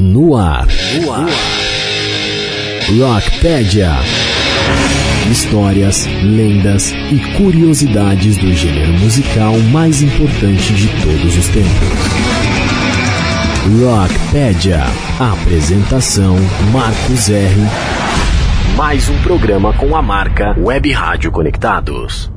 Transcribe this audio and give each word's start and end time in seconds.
No 0.00 0.34
ar. 0.34 0.66
No 0.94 1.12
ar. 1.12 1.28
Rockpedia. 2.88 3.90
Histórias, 5.30 6.06
lendas 6.22 6.90
e 6.90 7.18
curiosidades 7.36 8.38
do 8.38 8.50
gênero 8.54 8.94
musical 8.94 9.52
mais 9.70 10.00
importante 10.00 10.72
de 10.72 10.88
todos 11.02 11.36
os 11.36 11.46
tempos. 11.48 11.68
Rockpedia. 13.78 14.84
Apresentação 15.18 16.34
Marcos 16.72 17.28
R. 17.28 17.60
Mais 18.78 19.06
um 19.10 19.18
programa 19.18 19.74
com 19.74 19.94
a 19.94 20.00
marca 20.00 20.56
Web 20.58 20.90
Rádio 20.92 21.30
Conectados. 21.30 22.32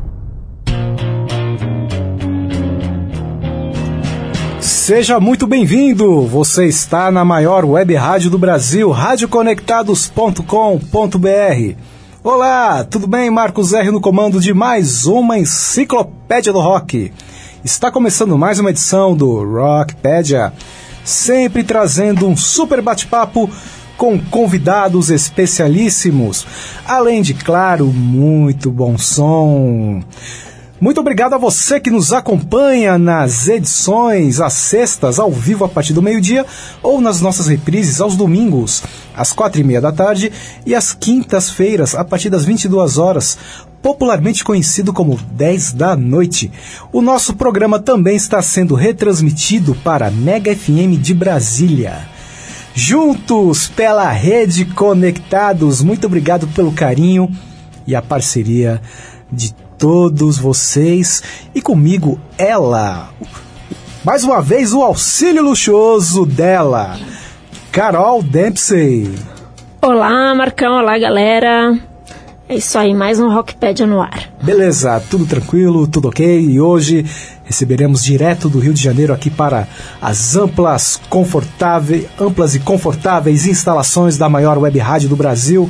Seja 4.84 5.18
muito 5.18 5.48
bem-vindo! 5.48 6.28
Você 6.28 6.66
está 6.66 7.10
na 7.10 7.24
maior 7.24 7.64
web 7.64 7.96
rádio 7.96 8.30
do 8.30 8.38
Brasil, 8.38 8.92
radioconectados.com.br. 8.92 11.78
Olá, 12.22 12.84
tudo 12.84 13.08
bem? 13.08 13.30
Marcos 13.30 13.72
R 13.72 13.92
no 13.92 14.02
comando 14.02 14.42
de 14.42 14.54
mais 14.54 15.06
uma 15.06 15.40
enciclopédia 15.40 16.52
do 16.52 16.60
rock. 16.60 17.14
Está 17.64 17.90
começando 17.90 18.38
mais 18.38 18.60
uma 18.60 18.72
edição 18.72 19.16
do 19.16 19.42
Rockpedia, 19.46 20.52
sempre 21.06 21.64
trazendo 21.64 22.28
um 22.28 22.36
super 22.36 22.82
bate-papo 22.82 23.50
com 23.98 24.20
convidados 24.20 25.10
especialíssimos, 25.10 26.46
além 26.86 27.22
de, 27.22 27.34
claro, 27.34 27.86
muito 27.86 28.70
bom 28.70 28.98
som. 28.98 30.04
Muito 30.84 31.00
obrigado 31.00 31.34
a 31.34 31.38
você 31.38 31.80
que 31.80 31.90
nos 31.90 32.12
acompanha 32.12 32.98
nas 32.98 33.48
edições 33.48 34.42
às 34.42 34.52
sextas, 34.52 35.18
ao 35.18 35.32
vivo 35.32 35.64
a 35.64 35.70
partir 35.70 35.94
do 35.94 36.02
meio-dia, 36.02 36.46
ou 36.82 37.00
nas 37.00 37.22
nossas 37.22 37.48
reprises 37.48 38.02
aos 38.02 38.18
domingos, 38.18 38.84
às 39.16 39.32
quatro 39.32 39.62
e 39.62 39.64
meia 39.64 39.80
da 39.80 39.94
tarde, 39.94 40.30
e 40.66 40.76
às 40.76 40.92
quintas-feiras, 40.92 41.96
a 41.96 42.04
partir 42.04 42.30
das 42.30 42.44
22 42.44 42.98
horas, 42.98 43.38
popularmente 43.82 44.44
conhecido 44.44 44.92
como 44.92 45.18
10 45.32 45.72
da 45.72 45.96
noite. 45.96 46.52
O 46.92 47.02
nosso 47.02 47.34
programa 47.34 47.80
também 47.80 48.18
está 48.18 48.42
sendo 48.42 48.76
retransmitido 48.76 49.74
para 49.86 50.12
Mega 50.12 50.54
FM 50.54 51.00
de 51.02 51.14
Brasília. 51.14 52.10
Juntos 52.76 53.70
pela 53.70 54.12
rede 54.12 54.66
conectados, 54.66 55.82
muito 55.82 56.08
obrigado 56.08 56.46
pelo 56.48 56.74
carinho 56.74 57.32
e 57.88 57.96
a 57.96 58.02
parceria 58.02 58.82
de 59.32 59.63
todos 59.84 60.38
vocês 60.38 61.22
e 61.54 61.62
comigo 61.62 62.18
ela. 62.38 63.10
Mais 64.02 64.24
uma 64.24 64.42
vez 64.42 64.72
o 64.72 64.82
auxílio 64.82 65.44
luxuoso 65.44 66.26
dela, 66.26 66.98
Carol 67.70 68.24
Dempsey. 68.24 69.14
Olá, 69.82 70.34
Marcão, 70.34 70.78
olá, 70.78 70.98
galera. 70.98 71.78
É 72.48 72.56
isso 72.56 72.78
aí, 72.78 72.94
mais 72.94 73.20
um 73.20 73.28
Rockpedia 73.28 73.86
no 73.86 74.02
ar. 74.02 74.32
Beleza, 74.42 75.04
tudo 75.10 75.26
tranquilo, 75.26 75.86
tudo 75.86 76.08
ok. 76.08 76.40
E 76.40 76.62
hoje 76.62 77.06
receberemos 77.44 78.02
direto 78.06 78.48
do 78.48 78.60
Rio 78.60 78.74
de 78.74 78.82
Janeiro 78.82 79.12
aqui 79.12 79.30
para 79.30 79.68
as 80.02 80.38
amplas, 80.38 80.98
confortáveis, 81.10 82.06
amplas 82.18 82.56
e 82.56 82.60
confortáveis 82.60 83.46
instalações 83.46 84.18
da 84.18 84.30
maior 84.30 84.58
web 84.58 84.80
rádio 84.80 85.10
do 85.10 85.18
Brasil, 85.18 85.70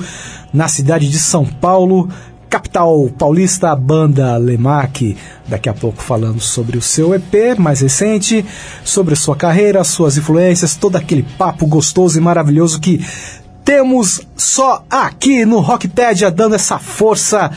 na 0.53 0.67
cidade 0.67 1.09
de 1.09 1.17
São 1.17 1.47
Paulo, 1.47 2.09
capital 2.53 3.09
paulista, 3.17 3.71
a 3.71 3.75
banda 3.75 4.37
Lemac. 4.37 5.17
Daqui 5.47 5.67
a 5.67 5.73
pouco 5.73 6.03
falando 6.03 6.39
sobre 6.39 6.77
o 6.77 6.83
seu 6.83 7.15
EP 7.15 7.57
mais 7.57 7.81
recente, 7.81 8.45
sobre 8.83 9.15
sua 9.15 9.35
carreira, 9.35 9.83
suas 9.83 10.17
influências, 10.17 10.75
todo 10.75 10.95
aquele 10.95 11.23
papo 11.23 11.65
gostoso 11.65 12.15
e 12.15 12.21
maravilhoso 12.21 12.79
que 12.79 13.03
temos 13.65 14.21
só 14.37 14.85
aqui 14.87 15.45
no 15.45 15.61
Rockpedia, 15.61 16.29
dando 16.29 16.53
essa 16.53 16.77
força 16.77 17.49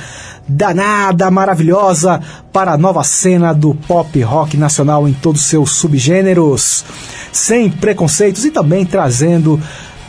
danada, 0.49 1.31
maravilhosa 1.31 2.19
para 2.51 2.73
a 2.73 2.79
nova 2.79 3.05
cena 3.05 3.53
do 3.53 3.75
pop 3.75 4.19
rock 4.23 4.57
nacional 4.57 5.07
em 5.07 5.13
todos 5.13 5.43
os 5.43 5.47
seus 5.47 5.73
subgêneros, 5.73 6.87
sem 7.31 7.71
preconceitos 7.71 8.47
e 8.47 8.51
também 8.51 8.87
trazendo 8.87 9.61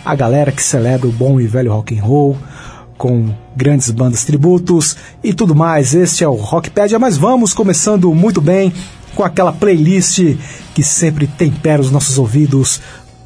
a 0.05 0.15
galera 0.15 0.49
que 0.49 0.63
celebra 0.63 1.09
o 1.09 1.11
bom 1.11 1.41
e 1.41 1.45
velho 1.45 1.73
rock 1.73 1.99
and 1.99 2.03
roll 2.03 2.37
com 2.97 3.33
grandes 3.55 3.91
bandas 3.91 4.23
tributos 4.23 4.97
e 5.23 5.33
tudo 5.33 5.55
mais. 5.55 5.93
Este 5.93 6.23
é 6.23 6.27
o 6.27 6.33
Rockpedia, 6.33 6.97
mas 6.97 7.17
vamos 7.17 7.53
começando 7.53 8.13
muito 8.13 8.41
bem 8.41 8.73
com 9.15 9.23
aquela 9.23 9.53
playlist 9.53 10.19
que 10.73 10.83
sempre 10.83 11.27
tempera 11.27 11.81
os 11.81 11.91
nossos 11.91 12.17
ouvidos, 12.17 12.81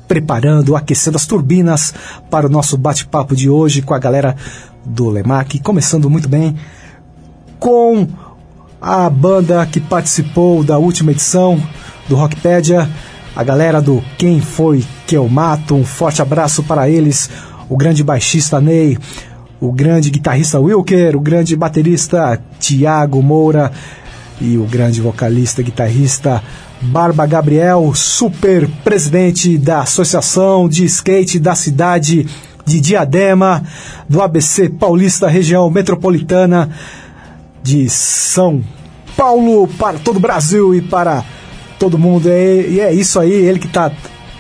preparando, 0.08 0.76
aquecendo 0.76 1.18
as 1.18 1.26
turbinas 1.26 1.94
para 2.30 2.48
o 2.48 2.50
nosso 2.50 2.78
bate-papo 2.78 3.36
de 3.36 3.50
hoje 3.50 3.82
com 3.82 3.94
a 3.94 4.00
galera 4.00 4.36
do 4.86 5.10
Lemac, 5.10 5.60
começando 5.60 6.10
muito 6.10 6.28
bem 6.28 6.56
com 7.60 8.08
a 8.82 9.10
banda 9.10 9.66
que 9.66 9.80
participou 9.80 10.64
da 10.64 10.78
última 10.78 11.12
edição 11.12 11.62
do 12.10 12.16
Rockpedia, 12.16 12.90
a 13.36 13.44
galera 13.44 13.82
do 13.82 14.04
Quem 14.18 14.42
Foi 14.42 14.84
Que 15.06 15.16
Eu 15.16 15.30
Mato, 15.30 15.76
um 15.76 15.86
forte 15.86 16.22
abraço 16.22 16.64
para 16.64 16.90
eles, 16.90 17.30
o 17.70 17.78
grande 17.78 18.04
baixista 18.04 18.60
Ney, 18.60 18.98
o 19.62 19.72
grande 19.72 20.10
guitarrista 20.10 20.60
Wilker, 20.60 21.16
o 21.16 21.20
grande 21.20 21.56
baterista 21.56 22.42
Tiago 22.60 23.22
Moura 23.22 23.72
e 24.42 24.58
o 24.58 24.64
grande 24.64 25.00
vocalista 25.00 25.62
guitarrista 25.62 26.42
Barba 26.82 27.28
Gabriel, 27.28 27.94
super 27.94 28.68
presidente 28.84 29.56
da 29.60 29.82
Associação 29.82 30.68
de 30.68 30.84
Skate 30.86 31.38
da 31.38 31.54
cidade 31.54 32.26
de 32.66 32.82
Diadema, 32.82 33.64
do 34.10 34.20
ABC 34.20 34.68
Paulista, 34.68 35.28
região 35.28 35.70
metropolitana 35.70 36.72
de 37.62 37.88
São 37.88 38.64
Paulo, 39.16 39.68
para 39.68 40.00
todo 40.00 40.18
o 40.18 40.20
Brasil 40.20 40.74
e 40.74 40.82
para 40.82 41.24
todo 41.78 42.00
mundo. 42.00 42.28
E 42.28 42.80
é 42.80 42.92
isso 42.92 43.20
aí, 43.20 43.32
ele 43.32 43.60
que 43.60 43.68
está 43.68 43.92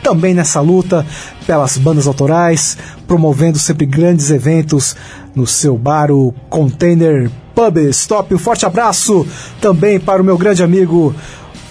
também 0.01 0.33
nessa 0.33 0.59
luta 0.59 1.05
pelas 1.45 1.77
bandas 1.77 2.07
autorais, 2.07 2.77
promovendo 3.07 3.57
sempre 3.57 3.85
grandes 3.85 4.29
eventos 4.29 4.95
no 5.35 5.47
seu 5.47 5.77
bar, 5.77 6.11
o 6.11 6.33
Container 6.49 7.29
Pub 7.55 7.77
Stop. 7.89 8.33
Um 8.33 8.39
forte 8.39 8.65
abraço 8.65 9.25
também 9.59 9.99
para 9.99 10.21
o 10.21 10.25
meu 10.25 10.37
grande 10.37 10.63
amigo 10.63 11.15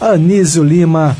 Anísio 0.00 0.62
Lima, 0.62 1.16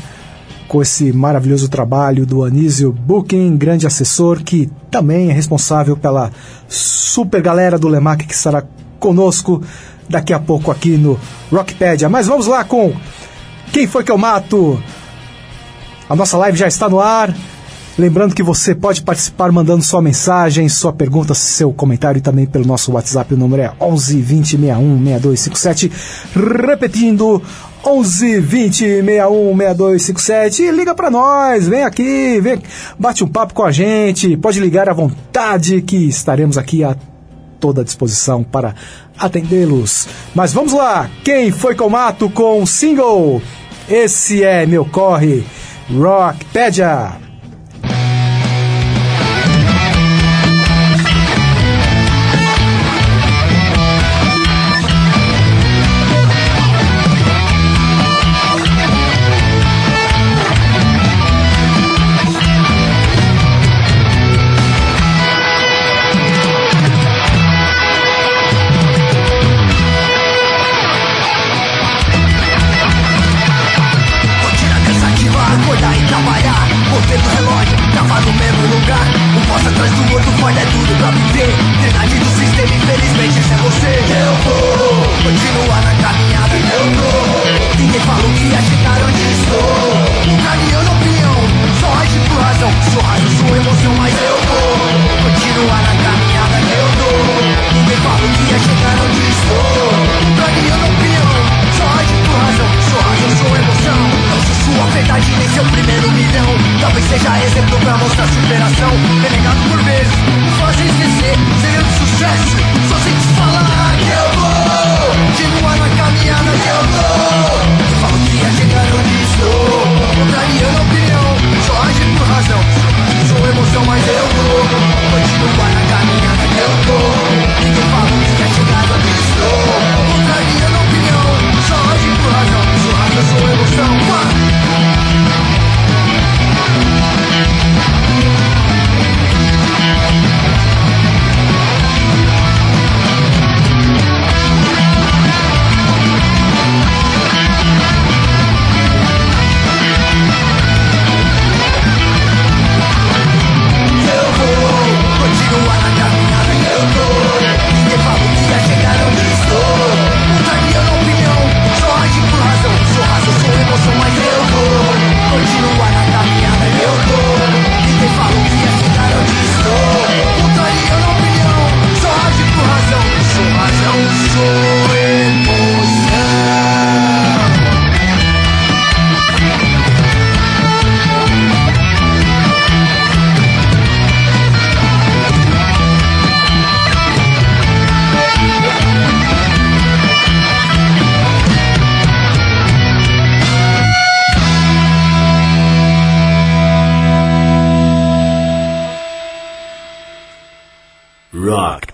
com 0.67 0.81
esse 0.81 1.11
maravilhoso 1.11 1.67
trabalho 1.67 2.25
do 2.25 2.43
Anísio 2.43 2.91
Booking, 2.91 3.57
grande 3.57 3.85
assessor 3.85 4.41
que 4.41 4.69
também 4.89 5.29
é 5.29 5.33
responsável 5.33 5.97
pela 5.97 6.31
super 6.67 7.41
galera 7.41 7.77
do 7.77 7.87
Lemac 7.87 8.25
que 8.25 8.33
estará 8.33 8.63
conosco 8.99 9.61
daqui 10.07 10.33
a 10.33 10.39
pouco 10.39 10.71
aqui 10.71 10.97
no 10.97 11.19
Rockpedia. 11.51 12.09
Mas 12.09 12.27
vamos 12.27 12.47
lá 12.47 12.63
com 12.63 12.93
Quem 13.71 13.87
Foi 13.87 14.03
Que 14.03 14.11
Eu 14.11 14.17
Mato? 14.17 14.81
A 16.11 16.15
nossa 16.15 16.37
live 16.37 16.57
já 16.57 16.67
está 16.67 16.89
no 16.89 16.99
ar. 16.99 17.33
Lembrando 17.97 18.35
que 18.35 18.43
você 18.43 18.75
pode 18.75 19.01
participar 19.01 19.49
mandando 19.49 19.81
sua 19.81 20.01
mensagem, 20.01 20.67
sua 20.67 20.91
pergunta, 20.91 21.33
seu 21.33 21.71
comentário 21.71 22.19
e 22.19 22.21
também 22.21 22.45
pelo 22.45 22.65
nosso 22.65 22.91
WhatsApp. 22.91 23.33
O 23.33 23.37
número 23.37 23.61
é 23.61 23.71
11 23.79 24.21
20 24.21 24.57
61 24.57 25.05
6257. 25.05 25.91
Repetindo, 26.67 27.41
11 27.85 28.41
20 28.41 28.77
61 28.77 29.57
6257. 29.57 30.63
E 30.63 30.71
liga 30.71 30.93
para 30.93 31.09
nós, 31.09 31.69
vem 31.69 31.85
aqui, 31.85 32.41
vem, 32.41 32.61
bate 32.99 33.23
um 33.23 33.27
papo 33.29 33.53
com 33.53 33.63
a 33.63 33.71
gente. 33.71 34.35
Pode 34.35 34.59
ligar 34.59 34.89
à 34.89 34.93
vontade 34.93 35.81
que 35.81 36.09
estaremos 36.09 36.57
aqui 36.57 36.83
a 36.83 36.93
toda 37.57 37.85
disposição 37.85 38.43
para 38.43 38.75
atendê-los. 39.17 40.09
Mas 40.35 40.51
vamos 40.51 40.73
lá, 40.73 41.09
quem 41.23 41.51
foi 41.51 41.73
com 41.73 41.85
o 41.85 41.89
mato 41.89 42.29
com 42.29 42.61
o 42.61 42.67
single? 42.67 43.41
Esse 43.89 44.43
é 44.43 44.65
meu 44.65 44.83
corre. 44.83 45.45
Rockpedia. 45.93 47.11
Sou 47.11 47.19
raio, 47.19 47.30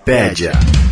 Rockpedia. 0.08 0.87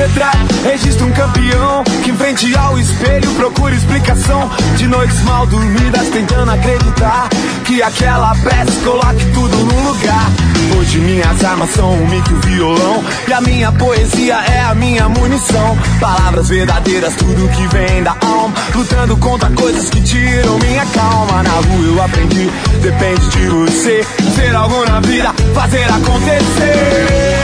Retrato 0.00 0.38
registra 0.64 1.04
um 1.04 1.12
campeão 1.12 1.84
que 2.02 2.10
em 2.10 2.16
frente 2.16 2.56
ao 2.56 2.78
espelho 2.78 3.30
procura 3.34 3.74
explicação 3.74 4.50
de 4.76 4.86
noites 4.86 5.20
mal 5.24 5.46
dormidas 5.46 6.08
tentando 6.08 6.50
acreditar 6.50 7.28
que 7.66 7.82
aquela 7.82 8.34
peça 8.36 8.80
coloque 8.82 9.24
tudo 9.34 9.56
no 9.58 9.92
lugar. 9.92 10.30
Hoje 10.78 10.98
minhas 11.00 11.44
armas 11.44 11.70
são 11.70 11.92
um 11.92 12.06
mico 12.08 12.34
violão 12.46 13.04
e 13.28 13.32
a 13.32 13.40
minha 13.42 13.70
poesia 13.72 14.36
é 14.36 14.62
a 14.62 14.74
minha 14.74 15.06
munição. 15.08 15.76
Palavras 16.00 16.48
verdadeiras, 16.48 17.14
tudo 17.16 17.48
que 17.50 17.66
vem 17.68 18.02
da 18.02 18.16
alma, 18.22 18.54
lutando 18.74 19.16
contra 19.18 19.50
coisas 19.50 19.90
que 19.90 20.00
tiram 20.00 20.58
minha 20.60 20.86
calma. 20.86 21.42
Na 21.42 21.50
rua 21.50 21.86
eu 21.86 22.02
aprendi, 22.02 22.50
depende 22.80 23.28
de 23.28 23.48
você 23.48 24.02
ser 24.34 24.56
algo 24.56 24.82
na 24.86 25.00
vida, 25.00 25.34
fazer 25.54 25.84
acontecer. 25.84 27.39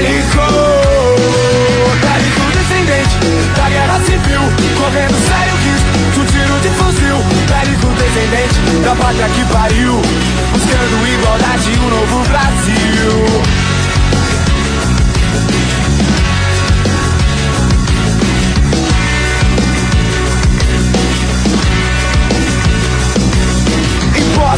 Bélico, 0.00 0.40
bélico 2.00 2.44
descendente 2.56 3.18
da 3.54 3.68
guerra 3.68 4.00
civil, 4.06 4.40
correndo 4.78 5.14
sério 5.28 5.54
risco, 5.60 6.20
um 6.20 6.24
tiro 6.24 6.58
de 6.60 6.70
fuzil. 6.70 7.16
Bélico 7.46 7.86
descendente 8.00 8.60
da 8.82 8.94
pátria 8.96 9.28
que 9.28 9.44
pariu, 9.52 10.00
buscando 10.54 11.06
igualdade 11.06 11.70
e 11.70 11.78
um 11.78 11.90
novo 11.90 12.24
Brasil. 12.30 13.59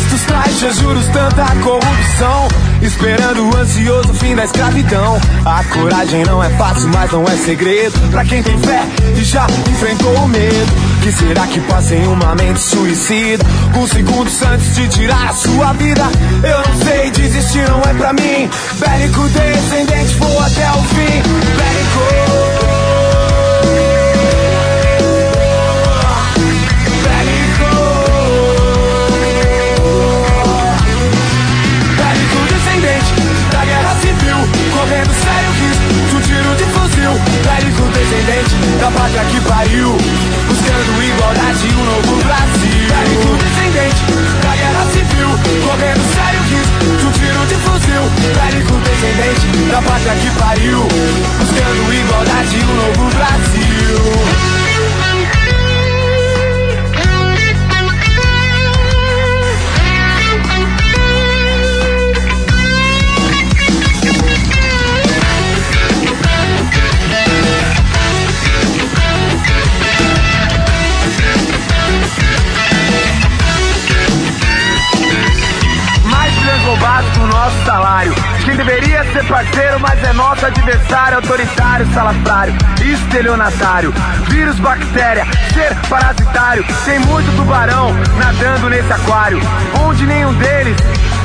Impostos, 0.03 0.23
taxas, 0.23 0.77
juros, 0.77 1.07
tanta 1.07 1.45
corrupção. 1.63 2.49
Esperando 2.81 3.49
o 3.49 3.57
ansioso 3.57 4.13
fim 4.15 4.35
da 4.35 4.45
escravidão. 4.45 5.21
A 5.45 5.63
coragem 5.65 6.25
não 6.25 6.43
é 6.43 6.51
fácil, 6.51 6.89
mas 6.89 7.11
não 7.13 7.25
é 7.25 7.37
segredo. 7.37 7.99
Pra 8.11 8.25
quem 8.25 8.43
tem 8.43 8.59
fé 8.59 8.83
e 9.17 9.23
já 9.23 9.47
enfrentou 9.71 10.15
o 10.17 10.29
medo. 10.29 10.73
Que 11.03 11.13
será 11.13 11.47
que 11.47 11.61
passa 11.61 11.95
em 11.95 12.07
uma 12.07 12.35
mente 12.35 12.61
suicida? 12.61 13.45
Com 13.73 13.87
segundos 13.87 14.43
antes 14.43 14.75
de 14.75 14.89
tirar 14.89 15.31
a 15.31 15.35
sua 15.35 15.73
vida. 15.75 16.03
Eu 16.43 16.59
não 16.69 16.85
sei, 16.85 17.11
desistir 17.11 17.69
não 17.69 17.81
é 17.81 17.95
pra 17.95 18.13
mim. 18.13 18.51
Bélico 18.79 19.29
descendente, 19.29 20.15
vou 20.17 20.41
até 20.41 20.71
o 20.71 20.83
fim. 20.83 21.23
Bélico 21.57 22.82
Bélico 37.83 37.89
descendente 37.91 38.55
da 38.79 38.91
pátria 38.91 39.25
que 39.25 39.41
pariu, 39.41 39.97
buscando 40.49 41.03
igualdade 41.03 41.67
e 41.67 41.75
um 41.75 41.85
novo 41.85 42.17
Brasil. 42.23 42.87
Bélico 42.89 43.37
descendente 43.37 44.03
da 44.43 44.57
guerra 44.57 44.87
civil, 44.93 45.29
correndo 45.67 46.03
sério 46.15 46.43
risco 46.43 46.97
de 46.97 47.07
um 47.07 47.13
tiro 47.13 47.47
de 47.47 47.55
fuzil. 47.57 48.03
Bélico 48.39 48.75
descendente 48.79 49.47
da 49.71 49.83
pátria 49.83 50.15
que 50.15 50.31
pariu, 50.39 50.87
buscando 51.39 51.95
igualdade 51.95 52.57
e 52.57 52.65
um 52.65 52.75
novo 52.77 53.11
Brasil. 53.17 54.62
Nosso 77.53 77.65
salário. 77.65 78.15
Quem 78.45 78.57
deveria 78.57 79.05
ser 79.13 79.25
parceiro, 79.27 79.79
mas 79.81 80.03
é 80.03 80.13
nosso 80.13 80.47
adversário, 80.47 81.19
autoritário, 81.19 81.87
salafrário, 81.93 82.55
estelionatário, 82.81 83.93
vírus, 84.29 84.59
bactéria, 84.59 85.25
ser 85.53 85.75
parasitário. 85.89 86.65
Tem 86.85 86.99
muito 87.01 87.31
tubarão 87.37 87.95
nadando 88.19 88.69
nesse 88.71 88.93
aquário, 88.93 89.41
onde 89.85 90.07
nenhum 90.07 90.33
deles 90.35 90.77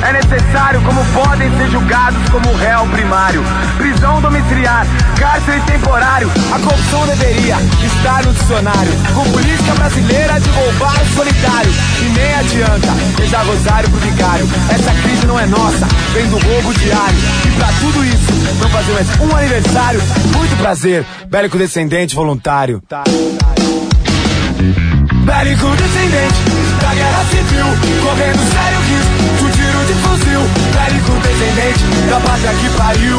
é 0.02 0.12
necessário, 0.12 0.80
como 0.82 1.04
podem 1.06 1.50
ser 1.56 1.70
julgados 1.70 2.28
como 2.30 2.54
réu 2.56 2.86
primário. 2.86 3.42
Prisão 3.76 4.20
domiciliar, 4.20 4.86
cárcere 5.18 5.60
temporário. 5.62 6.30
A 6.52 6.58
corrupção 6.58 7.06
deveria 7.06 7.56
estar 7.84 8.24
no 8.24 8.32
dicionário. 8.32 8.92
Com 9.14 9.24
política 9.30 9.74
brasileira 9.74 10.40
de 10.40 10.50
roubar 10.50 11.04
solitário. 11.14 11.72
E 12.00 12.08
nem 12.10 12.34
adianta, 12.34 12.88
já 13.28 13.44
gozaram 13.44 13.90
pro 13.90 14.00
vigário. 14.00 14.48
Essa 14.70 14.92
crise 15.02 15.26
não 15.26 15.38
é 15.38 15.46
nossa, 15.46 15.86
vem 16.14 16.26
do 16.28 16.38
roubo 16.38 16.74
diário. 16.74 17.18
E 17.46 17.50
pra 17.58 17.68
tudo 17.80 18.04
isso, 18.04 18.32
não 18.60 18.68
fazer 18.70 18.92
mais 18.92 19.20
um 19.20 19.36
aniversário. 19.36 20.00
Muito 20.36 20.56
prazer, 20.58 21.04
bélico 21.28 21.58
descendente 21.58 22.14
voluntário. 22.14 22.82
Bélico 25.24 25.66
descendente 25.76 26.34
da 26.80 26.94
guerra 26.94 27.24
civil, 27.24 27.66
correndo 28.02 28.52
sério 28.52 28.80
risco 28.80 29.37
de 29.88 29.94
fuzil. 29.94 30.40
Bélico 30.76 31.12
descendente 31.24 31.84
da 32.10 32.20
pátria 32.20 32.52
que 32.52 32.68
pariu, 32.76 33.18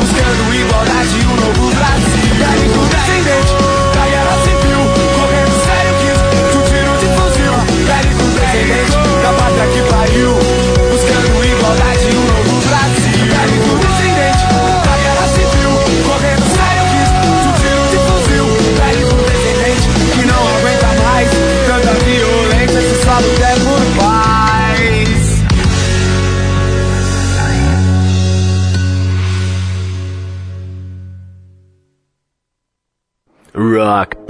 buscando 0.00 0.54
igualdade 0.54 1.14
e 1.14 1.24
um 1.24 1.36
novo 1.36 1.70
Brasil. 1.70 2.34
Bélico 2.40 2.80
descendente 2.90 3.52
da 3.94 4.04
guerra 4.10 4.36
civil, 4.42 4.80
correndo 5.14 5.54
sério 5.64 5.94
risco 6.02 6.30
de 6.50 6.56
um 6.58 6.62
tiro 6.66 6.92
de 6.98 7.06
fuzil. 7.14 7.54
Bélico 7.86 8.24
descendente 8.34 8.96
da 9.22 9.32
pátria 9.38 9.66
que 9.72 9.82
pariu, 9.88 10.59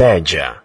Rockpedia. 0.01 0.63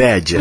Rockpedia. 0.00 0.40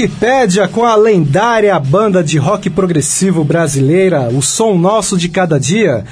Rockpedia 0.00 0.66
com 0.66 0.82
a 0.82 0.96
lendária 0.96 1.78
banda 1.78 2.24
de 2.24 2.38
rock 2.38 2.70
progressivo 2.70 3.44
brasileira, 3.44 4.30
o 4.30 4.40
som 4.40 4.78
nosso 4.78 5.14
de 5.18 5.28
cada 5.28 5.60
dia. 5.60 6.06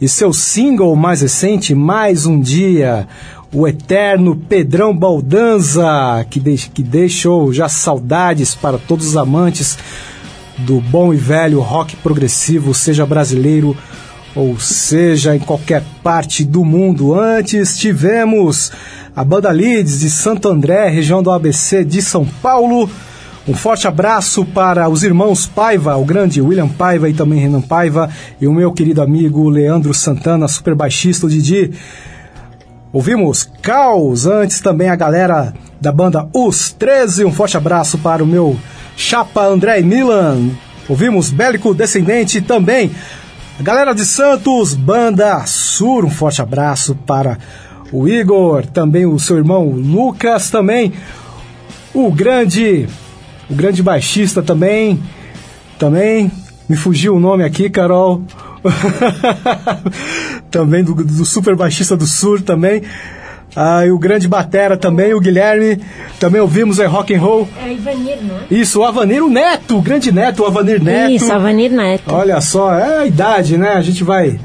E 0.00 0.08
seu 0.08 0.32
single 0.32 0.96
mais 0.96 1.20
recente, 1.20 1.72
Mais 1.72 2.26
um 2.26 2.40
Dia, 2.40 3.06
o 3.52 3.68
eterno 3.68 4.34
Pedrão 4.34 4.96
Baldanza, 4.96 6.26
que, 6.28 6.40
de, 6.40 6.68
que 6.68 6.82
deixou 6.82 7.52
já 7.52 7.68
saudades 7.68 8.56
para 8.56 8.76
todos 8.76 9.06
os 9.06 9.16
amantes 9.16 9.78
do 10.58 10.80
bom 10.80 11.14
e 11.14 11.16
velho 11.16 11.60
rock 11.60 11.94
progressivo, 11.94 12.74
seja 12.74 13.06
brasileiro 13.06 13.76
ou 14.34 14.58
seja 14.58 15.36
em 15.36 15.40
qualquer 15.40 15.84
parte 16.02 16.44
do 16.44 16.64
mundo. 16.64 17.14
Antes 17.14 17.78
tivemos 17.78 18.72
a 19.14 19.22
banda 19.22 19.50
Leeds 19.52 20.00
de 20.00 20.10
Santo 20.10 20.48
André, 20.48 20.88
região 20.88 21.22
do 21.22 21.30
ABC 21.30 21.84
de 21.84 22.02
São 22.02 22.26
Paulo. 22.42 22.90
Um 23.48 23.54
forte 23.54 23.88
abraço 23.88 24.44
para 24.44 24.90
os 24.90 25.02
irmãos 25.02 25.46
Paiva, 25.46 25.96
o 25.96 26.04
grande 26.04 26.38
William 26.42 26.68
Paiva 26.68 27.08
e 27.08 27.14
também 27.14 27.40
Renan 27.40 27.62
Paiva, 27.62 28.10
e 28.38 28.46
o 28.46 28.52
meu 28.52 28.70
querido 28.72 29.00
amigo 29.00 29.48
Leandro 29.48 29.94
Santana, 29.94 30.46
super 30.46 30.74
baixista, 30.74 31.24
o 31.24 31.30
Didi. 31.30 31.72
Ouvimos 32.92 33.48
Caos, 33.62 34.26
antes 34.26 34.60
também 34.60 34.90
a 34.90 34.96
galera 34.96 35.54
da 35.80 35.90
banda 35.90 36.28
Os 36.34 36.72
13. 36.72 37.24
Um 37.24 37.32
forte 37.32 37.56
abraço 37.56 37.96
para 37.96 38.22
o 38.22 38.26
meu 38.26 38.54
chapa 38.94 39.46
André 39.46 39.80
Milan. 39.80 40.50
Ouvimos 40.86 41.30
Bélico 41.30 41.72
Descendente 41.72 42.42
também. 42.42 42.90
A 43.58 43.62
galera 43.62 43.94
de 43.94 44.04
Santos, 44.04 44.74
banda 44.74 45.46
Sur. 45.46 46.04
Um 46.04 46.10
forte 46.10 46.42
abraço 46.42 46.94
para 46.94 47.38
o 47.90 48.06
Igor, 48.06 48.66
também 48.66 49.06
o 49.06 49.18
seu 49.18 49.38
irmão 49.38 49.70
Lucas, 49.70 50.50
também 50.50 50.92
o 51.94 52.12
grande, 52.12 52.86
o 53.48 53.54
grande 53.54 53.82
baixista 53.82 54.42
também, 54.42 55.00
também 55.78 56.30
me 56.68 56.76
fugiu 56.76 57.16
o 57.16 57.20
nome 57.20 57.44
aqui, 57.44 57.70
Carol. 57.70 58.22
também 60.50 60.82
do, 60.84 60.94
do 60.94 61.24
super 61.24 61.56
baixista 61.56 61.96
do 61.96 62.06
Sur 62.06 62.42
também. 62.42 62.82
Ah, 63.56 63.86
e 63.86 63.90
o 63.90 63.98
grande 63.98 64.28
batera 64.28 64.76
também, 64.76 65.14
o 65.14 65.20
Guilherme. 65.20 65.80
Também 66.20 66.40
ouvimos 66.40 66.78
é 66.78 66.86
rock 66.86 67.14
and 67.14 67.20
roll. 67.20 67.48
É 67.64 67.72
Ivanir, 67.72 68.18
não 68.22 68.36
é? 68.36 68.40
Isso, 68.50 68.80
o 68.80 68.84
Avanir, 68.84 69.24
o 69.24 69.30
Neto, 69.30 69.78
o 69.78 69.82
grande 69.82 70.12
Neto, 70.12 70.42
o 70.42 70.46
Avanir 70.46 70.82
Neto. 70.82 71.12
Isso, 71.12 71.32
Avanir 71.32 71.72
Neto. 71.72 72.14
Olha 72.14 72.40
só, 72.40 72.74
é 72.74 73.00
a 73.00 73.06
idade, 73.06 73.56
né? 73.56 73.72
A 73.72 73.80
gente 73.80 74.04
vai 74.04 74.38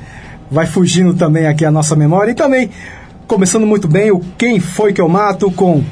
vai 0.49 0.67
fugindo 0.67 1.15
também 1.15 1.47
aqui 1.47 1.65
a 1.65 1.71
nossa 1.71 1.95
memória 1.95 2.31
e 2.31 2.35
também 2.35 2.69
começando 3.27 3.65
muito 3.65 3.87
bem 3.87 4.11
o 4.11 4.21
Quem 4.37 4.59
Foi 4.59 4.93
Que 4.93 5.01
Eu 5.01 5.09
Mato 5.09 5.51
com 5.51 5.83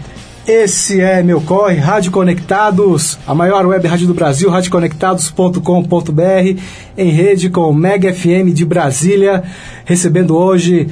esse 0.47 0.99
é 0.99 1.21
meu 1.21 1.39
corre, 1.39 1.77
Rádio 1.77 2.11
Conectados, 2.11 3.19
a 3.27 3.35
maior 3.35 3.65
web 3.65 3.87
rádio 3.87 4.07
do 4.07 4.13
Brasil, 4.13 4.49
radioconectados.com.br, 4.49 6.61
em 6.97 7.09
rede 7.09 7.49
com 7.49 7.71
Mega 7.71 8.13
FM 8.13 8.51
de 8.53 8.65
Brasília, 8.65 9.43
recebendo 9.85 10.35
hoje 10.35 10.87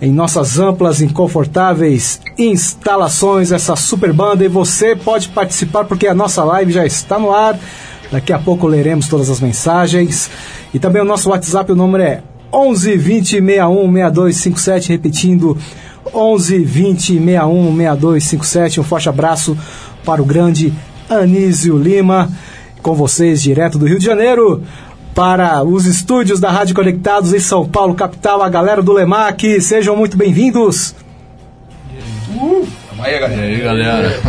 em 0.00 0.10
nossas 0.10 0.58
amplas 0.58 1.00
e 1.00 1.08
confortáveis 1.08 2.20
instalações 2.38 3.52
essa 3.52 3.76
super 3.76 4.12
banda 4.12 4.44
e 4.44 4.48
você 4.48 4.96
pode 4.96 5.28
participar 5.28 5.84
porque 5.84 6.06
a 6.06 6.14
nossa 6.14 6.42
live 6.42 6.72
já 6.72 6.86
está 6.86 7.18
no 7.18 7.32
ar. 7.32 7.58
Daqui 8.10 8.32
a 8.32 8.38
pouco 8.38 8.66
leremos 8.66 9.08
todas 9.08 9.28
as 9.28 9.40
mensagens 9.40 10.30
e 10.72 10.78
também 10.78 11.02
o 11.02 11.04
nosso 11.04 11.30
WhatsApp, 11.30 11.72
o 11.72 11.76
número 11.76 12.02
é 12.02 12.22
11 12.52 12.96
20 12.96 13.28
61 13.28 13.92
6257, 13.92 14.88
repetindo 14.90 15.58
11 16.14 16.58
20 16.58 17.18
61 17.18 17.76
6257. 17.76 18.80
Um 18.80 18.84
forte 18.84 19.08
abraço 19.08 19.56
para 20.04 20.22
o 20.22 20.24
grande 20.24 20.72
Anísio 21.08 21.76
Lima, 21.76 22.30
com 22.82 22.94
vocês 22.94 23.42
direto 23.42 23.78
do 23.78 23.86
Rio 23.86 23.98
de 23.98 24.04
Janeiro, 24.04 24.62
para 25.14 25.62
os 25.62 25.86
estúdios 25.86 26.40
da 26.40 26.50
Rádio 26.50 26.74
Conectados 26.74 27.32
em 27.32 27.40
São 27.40 27.68
Paulo, 27.68 27.94
capital, 27.94 28.42
a 28.42 28.48
galera 28.48 28.82
do 28.82 28.92
Lemac. 28.92 29.60
Sejam 29.60 29.96
muito 29.96 30.16
bem-vindos. 30.16 30.94
Tamo 32.34 33.02
aí, 33.02 33.18
galera. 33.18 33.46
E 33.46 33.54
aí, 33.54 33.60
galera? 33.60 34.20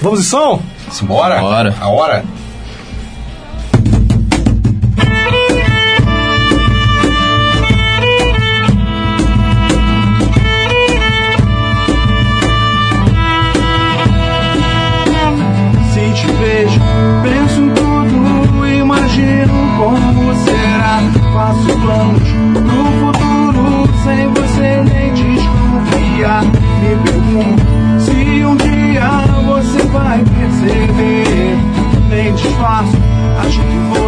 Vamos 0.00 0.20
de 0.20 0.26
som? 0.26 0.62
Simbora? 0.90 1.40
Bora. 1.40 1.74
A 1.80 1.88
hora? 1.88 2.24
Faço 21.48 21.78
planos 21.80 22.28
pro 22.52 22.84
futuro, 23.00 23.88
sem 24.04 24.28
você 24.34 24.84
nem 24.84 25.14
desconfiar. 25.14 26.44
Me 26.44 26.50
pergunto 26.82 28.00
se 28.00 28.44
um 28.44 28.54
dia 28.56 29.08
você 29.46 29.82
vai 29.84 30.18
perceber. 30.18 31.56
Nem 32.10 32.34
disfarço, 32.34 32.92
acho 33.38 33.60
que 33.62 33.78
você 33.88 34.07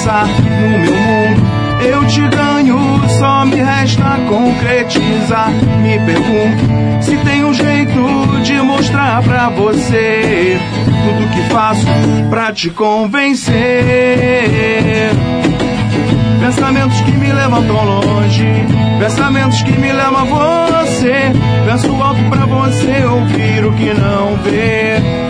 passar 0.00 0.26
no 0.26 0.78
meu 0.78 0.92
mundo. 0.92 1.60
Eu 1.82 2.06
te 2.06 2.20
ganho, 2.28 2.78
só 3.18 3.44
me 3.44 3.56
resta 3.56 4.18
concretizar. 4.28 5.50
Me 5.82 5.98
pergunto 6.00 7.02
se 7.02 7.16
tem 7.18 7.44
um 7.44 7.52
jeito 7.52 8.40
de 8.42 8.54
mostrar 8.62 9.22
pra 9.22 9.50
você 9.50 10.58
tudo 10.86 11.30
que 11.32 11.42
faço 11.52 11.86
pra 12.30 12.52
te 12.52 12.70
convencer. 12.70 13.54
Pensamentos 16.40 17.00
que 17.02 17.12
me 17.12 17.32
levam 17.32 17.62
tão 17.66 17.84
longe, 17.84 18.46
pensamentos 18.98 19.62
que 19.62 19.72
me 19.72 19.92
levam 19.92 20.40
a 20.40 20.84
você. 20.84 21.32
Penso 21.66 22.02
alto 22.02 22.22
pra 22.30 22.46
você 22.46 23.04
ouvir 23.04 23.66
o 23.66 23.72
que 23.72 23.92
não 23.94 24.36
vê. 24.44 25.29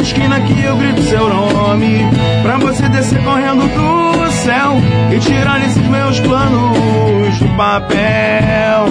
Qual 0.00 0.06
esquina 0.06 0.40
que 0.40 0.62
eu 0.62 0.76
grito 0.78 1.02
seu 1.02 1.28
nome, 1.28 1.98
pra 2.42 2.56
você 2.56 2.88
descer 2.88 3.22
correndo 3.22 3.68
do 3.68 4.32
céu 4.32 4.76
e 5.14 5.18
tirar 5.18 5.62
esses 5.62 5.86
meus 5.88 6.18
planos 6.20 7.38
do 7.38 7.48
papel. 7.54 8.86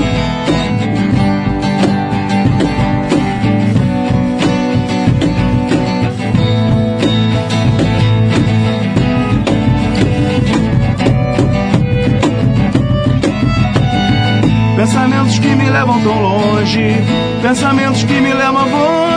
Pensamentos 14.76 15.39
que 15.39 15.48
me 15.48 15.69
levam 15.72 16.02
tão 16.02 16.22
longe, 16.22 17.04
pensamentos 17.41 18.04
que 18.04 18.13
me 18.13 18.32
levam 18.32 18.62
a 18.62 18.65
você. 18.65 19.09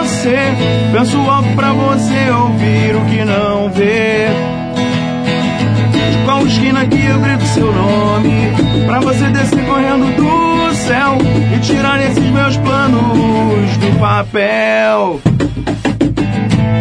Penso 0.92 1.18
alto 1.18 1.48
pra 1.56 1.72
você 1.72 2.30
ouvir 2.30 2.94
o 2.94 3.04
que 3.06 3.24
não 3.24 3.68
vê. 3.70 4.28
De 6.11 6.24
qual 6.24 6.46
esquina 6.46 6.87
que 6.87 7.04
eu 7.04 7.18
grito 7.18 7.44
seu 7.46 7.72
nome, 7.72 8.52
pra 8.87 9.00
você 9.00 9.26
descer 9.30 9.64
correndo 9.64 10.14
do 10.14 10.74
céu 10.76 11.18
e 11.52 11.58
tirar 11.58 12.00
esses 12.00 12.24
meus 12.30 12.56
planos 12.58 13.76
do 13.78 13.98
papel. 13.98 15.20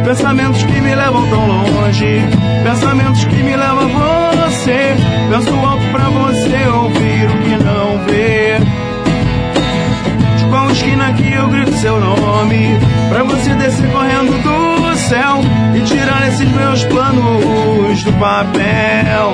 Pensamentos 0.05 0.61
que 0.61 0.79
me 0.79 0.93
levam 0.93 1.27
tão 1.29 1.47
longe, 1.47 2.21
pensamentos 2.63 3.25
que 3.25 3.35
me 3.37 3.55
levam 3.55 3.89
a 3.97 4.49
você. 4.49 4.95
Penso 5.31 5.55
alto 5.65 5.83
pra 5.91 6.09
você 6.09 6.67
ouvir 6.67 7.25
o 7.25 7.37
que 7.41 7.63
não 7.63 8.05
vê 8.05 8.80
qual 10.51 10.69
esquina 10.69 11.13
que 11.13 11.33
eu 11.33 11.47
grito 11.47 11.73
seu 11.77 11.99
nome. 11.99 12.77
Pra 13.09 13.23
você 13.23 13.55
descer 13.55 13.89
correndo 13.91 14.31
do 14.43 14.95
céu 14.97 15.41
E 15.75 15.81
tirar 15.81 16.27
esses 16.27 16.49
meus 16.51 16.83
planos 16.85 18.03
do 18.03 18.13
papel. 18.13 19.33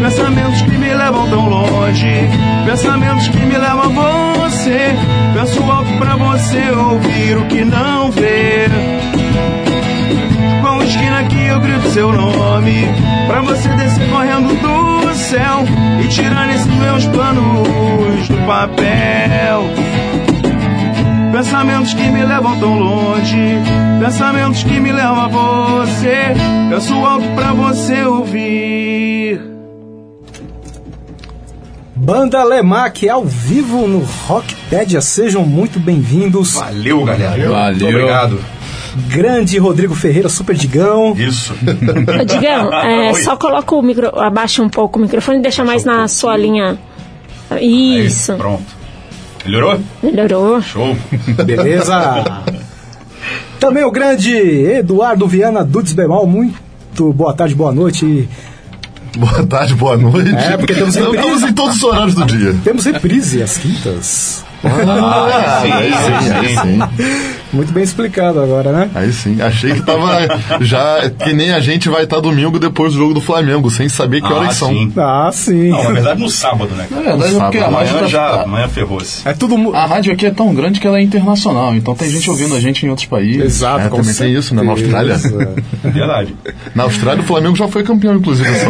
Pensamentos 0.00 0.62
que 0.62 0.78
me 0.78 0.94
levam 0.94 1.28
tão 1.28 1.48
longe 1.48 2.28
Pensamentos 2.64 3.28
que 3.28 3.38
me 3.38 3.58
levam 3.58 3.82
a 3.82 4.48
você. 4.48 4.94
Penso 5.34 5.62
alto 5.70 5.92
pra 5.98 6.16
você 6.16 6.70
ouvir 6.70 7.36
o 7.36 7.46
que 7.46 7.64
não 7.64 8.10
vê. 8.10 8.66
Qual 10.60 10.82
esquina 10.82 11.24
que 11.24 11.46
eu 11.46 11.60
grito 11.60 11.90
seu 11.90 12.12
nome 12.12 12.88
Pra 13.26 13.40
você 13.42 13.68
descer 13.68 14.08
correndo 14.10 14.48
do 14.60 14.79
céu 15.30 15.64
e 16.04 16.08
tirar 16.08 16.52
esses 16.52 16.66
meus 16.66 17.06
planos 17.06 18.28
do 18.28 18.46
papel. 18.46 19.62
Pensamentos 21.30 21.94
que 21.94 22.02
me 22.02 22.24
levam 22.24 22.58
tão 22.58 22.76
longe, 22.76 23.54
pensamentos 24.00 24.64
que 24.64 24.80
me 24.80 24.90
levam 24.90 25.20
a 25.20 25.28
você. 25.28 26.34
Penso 26.68 26.94
alto 26.94 27.28
pra 27.36 27.52
você 27.52 28.02
ouvir. 28.02 29.40
Banda 31.94 32.42
Lemac 32.42 33.08
ao 33.08 33.24
vivo 33.24 33.86
no 33.86 34.00
Rockpedia. 34.26 35.00
Sejam 35.00 35.44
muito 35.46 35.78
bem-vindos. 35.78 36.54
Valeu, 36.54 37.04
galera. 37.04 37.48
Valeu. 37.48 37.70
Muito 37.70 37.86
obrigado. 37.86 38.59
Grande 39.08 39.58
Rodrigo 39.58 39.94
Ferreira, 39.94 40.28
Super 40.28 40.56
Digão. 40.56 41.14
Isso. 41.16 41.52
Ô, 41.52 42.24
Digão, 42.24 42.72
é, 42.82 43.14
só 43.14 43.36
coloca 43.36 43.74
o 43.74 43.82
micro, 43.82 44.18
abaixa 44.18 44.62
um 44.62 44.68
pouco 44.68 44.98
o 44.98 45.02
microfone 45.02 45.38
e 45.38 45.42
deixa 45.42 45.64
mais 45.64 45.84
na 45.84 46.08
sua 46.08 46.36
linha. 46.36 46.78
Isso, 47.60 48.32
Aí, 48.32 48.38
pronto. 48.38 48.64
Melhorou? 49.44 49.80
melhorou. 50.02 50.60
Show. 50.60 50.96
Beleza? 51.44 52.42
Também 53.58 53.84
o 53.84 53.90
grande 53.90 54.34
Eduardo 54.34 55.26
Viana 55.26 55.64
Dudes 55.64 55.92
Bemol. 55.92 56.26
Muito 56.26 57.12
boa 57.12 57.32
tarde, 57.32 57.54
boa 57.54 57.72
noite. 57.72 58.28
Boa 59.16 59.46
tarde, 59.46 59.74
boa 59.74 59.96
noite. 59.96 60.34
É, 60.34 60.56
porque 60.56 60.74
temos 60.74 60.94
reprise. 60.94 61.16
Estamos 61.18 61.42
em 61.42 61.52
todos 61.52 61.76
os 61.76 61.82
horários 61.82 62.14
do 62.14 62.24
dia. 62.24 62.54
Temos 62.62 62.84
reprise 62.84 63.42
às 63.42 63.56
quintas. 63.58 64.44
Ah, 64.62 65.60
sim, 65.62 65.72
aí 65.72 65.92
sim, 65.92 66.32
aí 66.32 66.56
sim. 66.56 66.78
Muito 67.52 67.72
bem 67.72 67.82
explicado 67.82 68.40
agora, 68.40 68.70
né? 68.72 68.90
Aí 68.94 69.12
sim. 69.12 69.40
Achei 69.42 69.72
que 69.74 69.82
tava 69.82 70.18
já. 70.60 71.10
Que 71.10 71.32
nem 71.32 71.50
a 71.52 71.60
gente 71.60 71.88
vai 71.88 72.04
estar 72.04 72.20
domingo 72.20 72.58
depois 72.58 72.92
do 72.92 72.98
jogo 72.98 73.14
do 73.14 73.20
Flamengo, 73.20 73.70
sem 73.70 73.88
saber 73.88 74.20
que 74.20 74.26
Ah, 74.32 74.36
horas 74.36 74.54
são. 74.54 74.68
sim. 74.68 74.92
Ah, 74.96 75.30
sim. 75.32 75.70
Não, 75.70 75.82
na 75.84 75.90
verdade 75.90 76.20
no 76.20 76.28
sábado, 76.30 76.74
né? 76.76 76.86
Na 76.90 77.00
verdade, 77.00 77.34
é 77.36 77.38
porque 77.40 77.58
a 77.58 77.62
rádio, 77.68 77.76
Amanhã 77.78 77.92
tá- 78.00 78.06
já, 78.06 78.42
amanhã 78.42 78.68
ferrou-se. 78.68 79.26
É 79.28 79.32
tudo. 79.32 79.74
a 79.74 79.86
rádio 79.86 80.12
aqui 80.12 80.26
é 80.26 80.30
tão 80.30 80.54
grande 80.54 80.78
que 80.78 80.86
ela 80.86 80.98
é 80.98 81.02
internacional, 81.02 81.74
então 81.74 81.94
tem 81.94 82.08
gente 82.10 82.28
ouvindo 82.30 82.54
a 82.54 82.60
gente 82.60 82.84
em 82.86 82.88
outros 82.90 83.06
países. 83.08 83.42
Exato, 83.44 83.86
É, 83.86 83.88
também 83.88 84.14
tem 84.14 84.32
isso, 84.34 84.54
né, 84.54 84.62
na 84.62 84.70
Austrália. 84.72 85.16
Verdade. 85.82 86.36
Na 86.74 86.84
Austrália, 86.84 87.22
o 87.22 87.26
Flamengo 87.26 87.56
já 87.56 87.66
foi 87.66 87.82
campeão, 87.82 88.14
inclusive. 88.14 88.48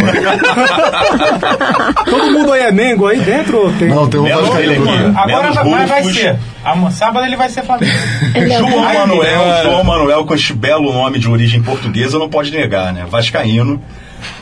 Todo 2.09 2.31
mundo 2.33 2.53
aí 2.53 2.63
é 2.63 2.73
Mengo 2.73 3.07
aí 3.07 3.21
dentro 3.21 3.59
ou 3.59 3.73
tem? 3.73 3.89
Não, 3.89 4.07
tem 4.09 4.21
um 4.21 4.29
Vascaíno 4.29 4.73
aqui. 4.91 5.17
Agora 5.17 5.53
Menos 5.89 5.91
vai, 5.91 6.13
ser. 6.13 6.39
Am- 6.65 6.91
Sábado 6.91 7.27
ele 7.27 7.37
vai 7.37 7.49
ser 7.49 7.63
Flamengo. 7.65 7.93
Ele 8.35 8.53
é 8.53 8.59
João 8.59 8.83
cara. 8.83 8.99
Manuel, 9.07 9.63
João 9.65 9.85
Manuel, 9.85 10.25
com 10.25 10.35
este 10.35 10.53
belo 10.53 10.93
nome 10.93 11.19
de 11.19 11.29
origem 11.29 11.63
portuguesa, 11.63 12.19
não 12.19 12.29
pode 12.29 12.51
negar, 12.51 12.93
né? 12.93 13.05
Vascaíno, 13.11 13.81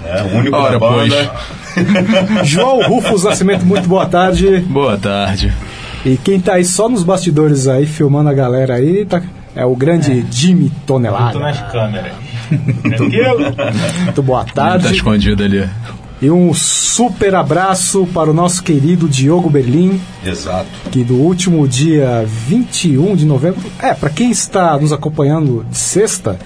né? 0.03 0.23
o 0.33 0.37
único 0.37 0.57
Ora, 0.57 0.73
da 0.73 0.79
banda. 0.79 1.33
João 2.45 2.83
Rufus 2.83 3.25
Nascimento, 3.25 3.65
muito 3.65 3.89
boa 3.89 4.07
tarde. 4.07 4.59
Boa 4.61 4.97
tarde. 4.99 5.53
E 6.05 6.17
quem 6.17 6.41
tá 6.41 6.55
aí 6.55 6.65
só 6.65 6.89
nos 6.89 7.03
bastidores 7.03 7.67
aí, 7.69 7.87
filmando 7.87 8.29
a 8.31 8.35
galera 8.35 8.75
aí, 8.75 9.05
tá, 9.05 9.21
é 9.55 9.65
o 9.65 9.75
grande 9.75 10.25
Jimmy 10.31 10.71
Tô 10.87 10.95
Tonelada. 10.95 11.39
nas 11.39 11.61
câmeras. 11.73 12.13
Tranquilo? 12.83 13.55
Muito 14.05 14.23
boa 14.23 14.45
Tá 14.45 14.53
tarde. 14.71 14.95
escondido 14.95 15.43
ali. 15.43 15.69
E 16.21 16.31
um 16.31 16.53
super 16.53 17.35
abraço 17.37 18.07
para 18.13 18.29
o 18.31 18.35
nosso 18.35 18.63
querido 18.63 19.09
Diogo 19.09 19.49
Berlim, 19.49 20.01
Exato. 20.25 20.67
que 20.91 21.05
do 21.05 21.15
último 21.15 21.67
dia 21.69 22.25
21 22.27 23.15
de 23.15 23.25
novembro, 23.25 23.61
é, 23.81 23.95
para 23.95 24.11
quem 24.11 24.31
está 24.31 24.77
nos 24.77 24.93
acompanhando 24.93 25.65
de 25.71 25.77
sexta, 25.79 26.37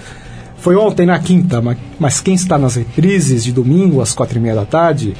foi 0.57 0.75
ontem 0.75 1.07
na 1.07 1.17
quinta, 1.17 1.59
ma- 1.59 1.75
mas 1.99 2.19
quem 2.21 2.35
está 2.35 2.57
nas 2.57 2.75
reprises 2.75 3.43
de 3.43 3.51
domingo 3.51 3.99
às 3.99 4.13
quatro 4.13 4.37
e 4.37 4.41
meia 4.41 4.53
da 4.55 4.65
tarde, 4.65 5.15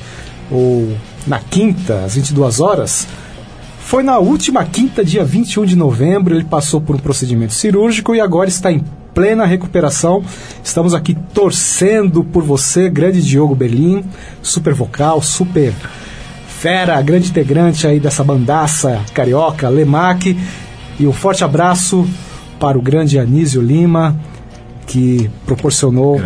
ou 0.52 0.96
na 1.26 1.40
quinta 1.40 2.04
às 2.06 2.14
22 2.14 2.60
horas, 2.60 3.08
foi 3.80 4.04
na 4.04 4.20
última 4.20 4.64
quinta, 4.66 5.04
dia 5.04 5.26
21 5.26 5.66
de 5.66 5.76
novembro, 5.76 6.36
ele 6.36 6.44
passou 6.46 6.80
por 6.80 6.96
um 6.96 7.00
procedimento 7.00 7.54
cirúrgico 7.56 8.14
e 8.14 8.22
agora 8.22 8.50
está 8.50 8.72
em 8.72 8.84
plena 9.14 9.46
recuperação. 9.46 10.24
Estamos 10.64 10.94
aqui 10.94 11.16
torcendo 11.34 12.24
por 12.24 12.44
você, 12.44 12.90
grande 12.90 13.22
Diogo 13.22 13.56
Berlim, 13.56 14.04
super 14.42 14.74
vocal, 14.74 15.22
super 15.22 15.74
fera, 16.48 17.02
grande 17.02 17.30
integrante 17.30 17.86
aí 17.86 18.00
dessa 18.00 18.24
bandaça 18.24 19.02
carioca, 19.14 19.70
Lemac. 19.70 20.38
E 21.00 21.06
um 21.06 21.14
forte 21.14 21.44
abraço 21.44 22.08
para 22.60 22.78
o 22.78 22.82
grande 22.82 23.20
Anísio 23.20 23.62
Lima, 23.62 24.18
que 24.88 25.30
proporcionou 25.46 26.18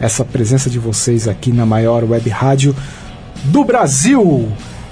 essa 0.00 0.24
presença 0.24 0.70
de 0.70 0.78
vocês 0.78 1.28
aqui 1.28 1.52
na 1.52 1.66
maior 1.66 2.04
web 2.04 2.28
rádio 2.30 2.74
do 3.44 3.64
Brasil. 3.64 4.48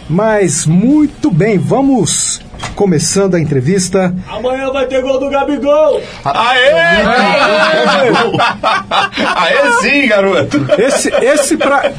Mas 0.08 0.64
muito 0.66 1.30
bem, 1.30 1.58
vamos 1.58 2.40
começando 2.74 3.34
a 3.34 3.40
entrevista. 3.40 4.14
Amanhã 4.28 4.70
vai 4.70 4.86
ter 4.86 5.02
gol 5.02 5.18
do 5.18 5.28
Gabigol. 5.28 6.00
Aê! 6.24 6.70
Aê 9.36 9.72
sim, 9.80 10.06
garoto! 10.06 10.64
Esse, 10.78 11.08
esse 11.08 11.56
pra, 11.56 11.90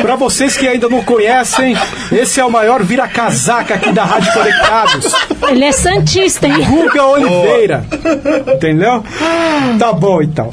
pra 0.00 0.16
vocês 0.16 0.56
que 0.56 0.66
ainda 0.66 0.88
não 0.88 1.02
conhecem, 1.02 1.76
esse 2.10 2.40
é 2.40 2.44
o 2.44 2.50
maior 2.50 2.82
vira-casaca 2.82 3.74
aqui 3.74 3.92
da 3.92 4.04
Rádio 4.04 4.32
Conectados. 4.32 5.12
Ele 5.48 5.64
é 5.64 5.72
santista, 5.72 6.46
hein? 6.46 6.64
Guga 6.64 7.04
Oliveira. 7.04 7.84
Entendeu? 8.54 9.04
Tá 9.78 9.92
bom, 9.92 10.22
então. 10.22 10.50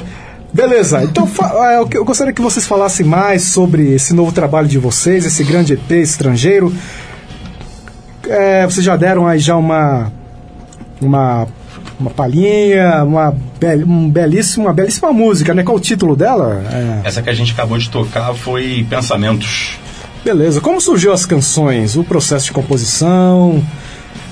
Beleza, 0.52 1.04
então 1.04 1.28
é, 1.64 1.78
eu 1.96 2.04
gostaria 2.04 2.32
que 2.32 2.42
vocês 2.42 2.66
falassem 2.66 3.06
mais 3.06 3.42
sobre 3.42 3.94
esse 3.94 4.12
novo 4.12 4.32
trabalho 4.32 4.66
de 4.66 4.78
vocês, 4.78 5.24
esse 5.24 5.44
grande 5.44 5.74
EP 5.74 5.90
estrangeiro. 5.92 6.74
É, 8.28 8.64
vocês 8.66 8.84
já 8.84 8.96
deram 8.96 9.26
aí 9.26 9.38
já 9.38 9.56
uma 9.56 10.12
uma 11.00 11.46
uma 11.98 12.10
palhinha, 12.10 13.04
uma, 13.04 13.34
um 13.86 14.08
belíssima, 14.10 14.66
uma 14.66 14.72
belíssima 14.72 15.12
música, 15.12 15.52
né? 15.52 15.62
Qual 15.62 15.76
o 15.76 15.80
título 15.80 16.16
dela? 16.16 16.62
É, 16.72 17.08
Essa 17.08 17.20
que 17.20 17.28
a 17.28 17.34
gente 17.34 17.52
acabou 17.52 17.76
de 17.76 17.90
tocar 17.90 18.32
foi 18.34 18.86
Pensamentos. 18.88 19.78
beleza. 20.24 20.60
Como 20.62 20.80
surgiu 20.80 21.12
as 21.12 21.26
canções? 21.26 21.96
O 21.96 22.02
processo 22.04 22.46
de 22.46 22.52
composição? 22.52 23.62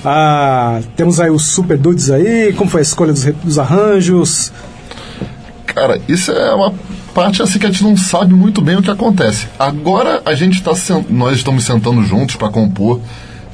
Ah, 0.03 0.79
temos 0.95 1.19
aí 1.19 1.29
os 1.29 1.45
super 1.45 1.77
dudes 1.77 2.09
aí. 2.09 2.53
Como 2.53 2.69
foi 2.69 2.81
a 2.81 2.83
escolha 2.83 3.13
dos, 3.13 3.23
dos 3.25 3.59
arranjos? 3.59 4.51
Cara, 5.79 6.01
isso 6.09 6.29
é 6.33 6.53
uma 6.53 6.73
parte 7.15 7.41
assim 7.41 7.57
que 7.57 7.65
a 7.65 7.71
gente 7.71 7.85
não 7.85 7.95
sabe 7.95 8.33
muito 8.33 8.61
bem 8.61 8.75
o 8.75 8.81
que 8.81 8.91
acontece. 8.91 9.47
Agora 9.57 10.21
a 10.25 10.33
gente 10.33 10.57
está 10.57 10.73
nós 11.09 11.37
estamos 11.37 11.63
sentando 11.63 12.03
juntos 12.03 12.35
para 12.35 12.49
compor, 12.49 12.99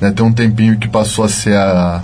né? 0.02 0.12
Tem 0.12 0.26
um 0.26 0.34
tempinho 0.34 0.76
que 0.80 0.88
passou 0.88 1.24
a 1.24 1.30
ser 1.30 1.56
a 1.56 2.02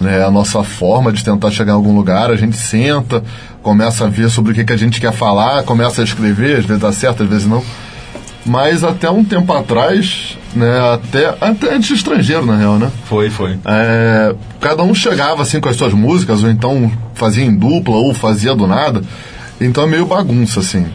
né, 0.00 0.24
a 0.24 0.30
nossa 0.30 0.64
forma 0.64 1.12
de 1.12 1.22
tentar 1.22 1.52
chegar 1.52 1.72
em 1.72 1.76
algum 1.76 1.94
lugar, 1.94 2.32
a 2.32 2.36
gente 2.36 2.56
senta, 2.56 3.22
começa 3.62 4.06
a 4.06 4.08
ver 4.08 4.28
sobre 4.28 4.50
o 4.50 4.54
que, 4.56 4.64
que 4.64 4.72
a 4.72 4.76
gente 4.76 5.00
quer 5.00 5.12
falar, 5.12 5.62
começa 5.62 6.00
a 6.00 6.04
escrever, 6.04 6.58
às 6.58 6.64
vezes 6.64 6.82
dá 6.82 6.92
certo, 6.92 7.22
às 7.22 7.28
vezes 7.28 7.46
não. 7.46 7.62
Mas 8.46 8.82
até 8.82 9.10
um 9.10 9.24
tempo 9.24 9.52
atrás, 9.52 10.38
né, 10.54 10.94
até, 10.94 11.26
até 11.40 11.74
antes 11.74 11.88
de 11.88 11.94
estrangeiro, 11.94 12.46
na 12.46 12.56
real, 12.56 12.78
né? 12.78 12.90
Foi, 13.04 13.28
foi. 13.28 13.58
É, 13.64 14.34
cada 14.60 14.82
um 14.82 14.94
chegava 14.94 15.42
assim 15.42 15.60
com 15.60 15.68
as 15.68 15.76
suas 15.76 15.92
músicas, 15.92 16.42
ou 16.42 16.50
então 16.50 16.90
fazia 17.14 17.44
em 17.44 17.54
dupla, 17.54 17.96
ou 17.96 18.14
fazia 18.14 18.54
do 18.54 18.66
nada. 18.66 19.02
Então 19.60 19.84
é 19.84 19.86
meio 19.86 20.06
bagunça, 20.06 20.60
assim. 20.60 20.86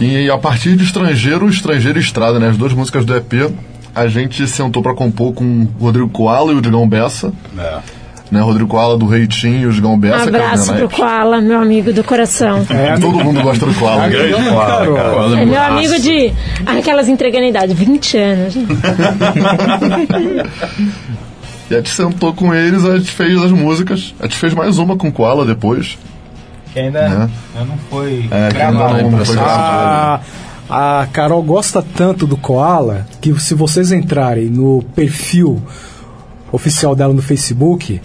E 0.00 0.28
a 0.30 0.36
partir 0.36 0.76
de 0.76 0.84
Estrangeiro, 0.84 1.48
Estrangeiro 1.48 1.98
e 1.98 2.02
Estrada, 2.02 2.38
né? 2.38 2.48
As 2.48 2.56
duas 2.56 2.72
músicas 2.72 3.04
do 3.04 3.14
EP, 3.16 3.50
a 3.94 4.06
gente 4.08 4.46
sentou 4.46 4.82
pra 4.82 4.94
compor 4.94 5.32
com 5.32 5.66
o 5.78 5.84
Rodrigo 5.84 6.08
Koala 6.08 6.52
e 6.52 6.54
o 6.54 6.60
Digão 6.60 6.86
Bessa. 6.86 7.32
É. 7.56 7.78
Né? 8.30 8.40
Rodrigo 8.40 8.68
Koala 8.68 8.96
do 8.98 9.06
Reitinho 9.06 9.60
e 9.60 9.66
o 9.66 9.72
Digão 9.72 9.96
Bessa. 9.98 10.16
que 10.28 10.36
é 10.36 10.40
o 10.40 10.44
Abraço 10.44 10.74
pro. 10.74 10.88
Koala, 10.90 11.40
meu 11.40 11.60
amigo 11.60 11.92
do 11.92 12.02
coração. 12.02 12.66
Todo 13.00 13.22
mundo 13.24 13.40
gosta 13.40 13.64
do 13.66 13.74
Koala. 13.74 14.08
Grande 14.08 14.34
Koala, 14.50 14.96
cara. 14.96 15.40
É 15.40 15.44
meu 15.44 15.62
amigo 15.62 15.98
de. 16.00 16.32
Aquelas 16.66 17.08
entregando 17.08 17.44
a 17.44 17.48
idade, 17.48 17.72
20 17.74 18.18
anos. 18.18 18.54
E 21.68 21.74
a 21.74 21.78
gente 21.78 21.90
sentou 21.90 22.32
com 22.32 22.54
eles, 22.54 22.84
a 22.84 22.96
gente 22.96 23.10
fez 23.10 23.42
as 23.42 23.50
músicas. 23.50 24.14
A 24.20 24.24
gente 24.24 24.36
fez 24.36 24.54
mais 24.54 24.78
uma 24.78 24.96
com 24.96 25.08
o 25.08 25.12
Koala 25.12 25.44
depois. 25.44 25.98
Que 26.72 26.78
ainda, 26.78 27.00
É. 27.00 27.06
ainda 27.06 27.30
não 27.66 27.76
foi 27.90 28.28
É, 28.30 28.48
que 28.48 28.54
gravado. 28.54 28.94
ainda 28.94 29.10
não 29.16 29.24
foi 29.24 29.36
a 30.68 31.06
Carol 31.12 31.42
gosta 31.42 31.80
tanto 31.82 32.26
do 32.26 32.36
Koala 32.36 33.06
que 33.20 33.32
se 33.40 33.54
vocês 33.54 33.90
entrarem 33.92 34.46
no 34.46 34.82
perfil 34.94 35.60
oficial 36.52 36.94
dela 36.94 37.12
no 37.12 37.22
Facebook, 37.22 38.00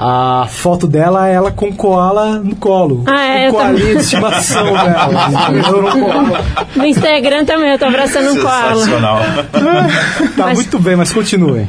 A 0.00 0.46
foto 0.48 0.86
dela 0.86 1.28
é 1.28 1.32
ela 1.34 1.50
com 1.50 1.72
koala 1.72 2.38
no 2.38 2.54
colo. 2.54 3.02
Ah, 3.06 3.26
é, 3.26 3.48
eu 3.48 3.52
koalinha 3.52 3.78
também. 3.80 3.96
de 3.96 4.00
estimação 4.02 4.62
dela. 4.72 5.28
entendeu? 5.50 6.38
No 6.76 6.86
Instagram 6.86 7.44
também, 7.44 7.72
eu 7.72 7.78
tô 7.80 7.86
abraçando 7.86 8.30
um 8.32 8.40
koala. 8.40 8.74
Sensacional. 8.76 9.18
Tá 10.36 10.44
Mas- 10.46 10.58
muito 10.58 10.78
bem, 10.78 10.94
mas 10.94 11.12
continue. 11.12 11.66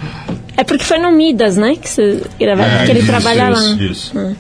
É 0.56 0.63
porque 0.63 0.84
foi 0.84 1.00
no 1.00 1.10
Midas, 1.12 1.58
né? 1.58 1.76
Que, 1.76 1.89
você 1.89 2.22
grava, 2.39 2.62
É, 2.63 2.86
que 2.86 2.92
ele 2.92 3.00
isso, 3.00 3.08
trabalha 3.08 3.50
isso, 3.50 4.13
lá. 4.15 4.24
isso. 4.32 4.38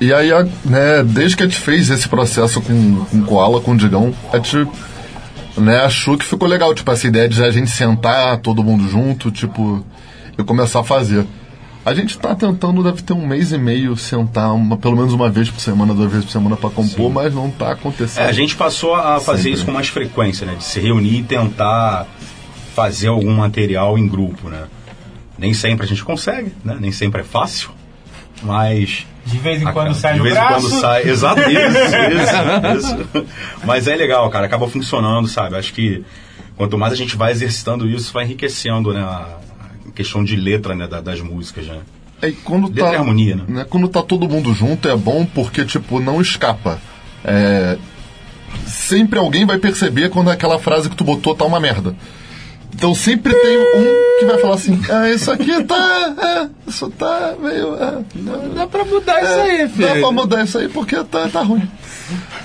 E 0.00 0.12
aí, 0.12 0.32
a- 0.32 0.46
né, 0.64 1.04
desde 1.04 1.36
que 1.36 1.42
a 1.44 1.46
gente 1.46 1.58
fez 1.58 1.90
esse 1.90 2.08
processo 2.08 2.60
com, 2.60 3.04
com 3.04 3.18
o 3.18 3.22
Koala, 3.22 3.60
com 3.60 3.72
o 3.72 3.76
Digão, 3.76 4.12
a 4.32 4.36
gente 4.38 4.66
né, 5.58 5.84
achou 5.84 6.18
que 6.18 6.24
ficou 6.24 6.48
legal. 6.48 6.74
Tipo, 6.74 6.90
essa 6.90 7.06
ideia 7.06 7.28
de 7.28 7.40
a 7.44 7.50
gente 7.52 7.70
sentar 7.70 8.38
todo 8.38 8.64
mundo 8.64 8.88
junto, 8.88 9.30
tipo, 9.30 9.84
e 10.36 10.42
começar 10.42 10.80
a 10.80 10.84
fazer. 10.84 11.24
A 11.84 11.94
gente 11.94 12.18
tá 12.18 12.34
tentando, 12.34 12.82
deve 12.82 13.02
ter 13.02 13.14
um 13.14 13.26
mês 13.26 13.52
e 13.52 13.58
meio, 13.58 13.96
sentar 13.96 14.54
uma, 14.54 14.76
pelo 14.76 14.94
menos 14.96 15.14
uma 15.14 15.30
vez 15.30 15.48
por 15.50 15.60
semana, 15.60 15.94
duas 15.94 16.10
vezes 16.10 16.26
por 16.26 16.32
semana 16.32 16.54
pra 16.56 16.68
compor, 16.68 17.10
mas 17.10 17.34
não 17.34 17.50
tá 17.50 17.72
acontecendo. 17.72 18.24
É, 18.24 18.28
a 18.28 18.32
gente 18.32 18.54
passou 18.54 18.94
a 18.94 19.18
fazer 19.18 19.44
Sempre. 19.44 19.56
isso 19.56 19.64
com 19.66 19.72
mais 19.72 19.88
frequência, 19.88 20.46
né? 20.46 20.54
De 20.56 20.62
se 20.64 20.78
reunir 20.78 21.20
e 21.20 21.22
tentar 21.22 22.06
fazer 22.74 23.08
algum 23.08 23.32
material 23.34 23.96
em 23.98 24.06
grupo, 24.06 24.50
né? 24.50 24.64
Nem 25.38 25.54
sempre 25.54 25.86
a 25.86 25.88
gente 25.88 26.04
consegue, 26.04 26.52
né? 26.62 26.76
Nem 26.78 26.92
sempre 26.92 27.22
é 27.22 27.24
fácil, 27.24 27.70
mas... 28.42 29.06
De 29.24 29.38
vez 29.38 29.60
em 29.62 29.64
acaba- 29.64 29.84
quando 29.86 29.94
sai 29.94 30.12
de 30.12 30.18
no 30.18 30.24
vez 30.24 30.36
em 30.36 30.40
quando 30.40 30.68
sai, 30.80 31.08
exato, 31.08 31.40
isso, 31.40 31.50
isso, 32.76 33.06
isso. 33.14 33.26
Mas 33.64 33.86
é 33.86 33.94
legal, 33.96 34.28
cara, 34.28 34.44
acaba 34.46 34.68
funcionando, 34.68 35.28
sabe? 35.28 35.56
Acho 35.56 35.72
que 35.72 36.04
quanto 36.56 36.76
mais 36.76 36.92
a 36.92 36.96
gente 36.96 37.16
vai 37.16 37.30
exercitando 37.32 37.88
isso, 37.88 38.12
vai 38.12 38.24
enriquecendo, 38.24 38.92
né? 38.92 39.00
A 39.00 39.36
questão 39.94 40.22
de 40.24 40.36
letra, 40.36 40.74
né? 40.74 40.86
da- 40.86 41.00
das 41.00 41.20
músicas, 41.20 41.66
né? 41.66 41.80
É, 42.22 42.28
e 42.28 42.32
quando 42.32 42.68
Letra 42.68 42.84
tá, 42.86 42.92
e 42.92 42.96
harmonia, 42.96 43.36
né? 43.36 43.44
né, 43.48 43.66
Quando 43.68 43.88
tá 43.88 44.02
todo 44.02 44.28
mundo 44.28 44.52
junto 44.52 44.86
é 44.88 44.94
bom 44.96 45.24
porque, 45.24 45.64
tipo, 45.64 45.98
não 46.00 46.20
escapa. 46.20 46.78
É, 47.24 47.78
sempre 48.66 49.18
alguém 49.18 49.46
vai 49.46 49.58
perceber 49.58 50.10
quando 50.10 50.30
aquela 50.30 50.58
frase 50.58 50.88
que 50.90 50.96
tu 50.96 51.04
botou 51.04 51.34
tá 51.34 51.44
uma 51.44 51.58
merda. 51.60 51.94
Então 52.74 52.94
sempre 52.94 53.34
tem 53.34 53.58
um 53.58 54.18
que 54.20 54.26
vai 54.26 54.38
falar 54.38 54.54
assim, 54.54 54.80
ah, 54.90 55.08
isso 55.10 55.30
aqui 55.30 55.64
tá. 55.64 56.14
É, 56.66 56.70
isso 56.70 56.88
tá 56.90 57.34
meio. 57.40 57.74
É, 57.74 57.98
Dá 58.54 58.66
pra 58.66 58.84
mudar 58.84 59.22
isso 59.22 59.40
aí, 59.40 59.68
filho. 59.68 59.88
Dá 59.88 59.94
pra 60.00 60.12
mudar 60.12 60.44
isso 60.44 60.58
aí 60.58 60.68
porque 60.68 61.02
tá, 61.04 61.28
tá 61.28 61.42
ruim. 61.42 61.68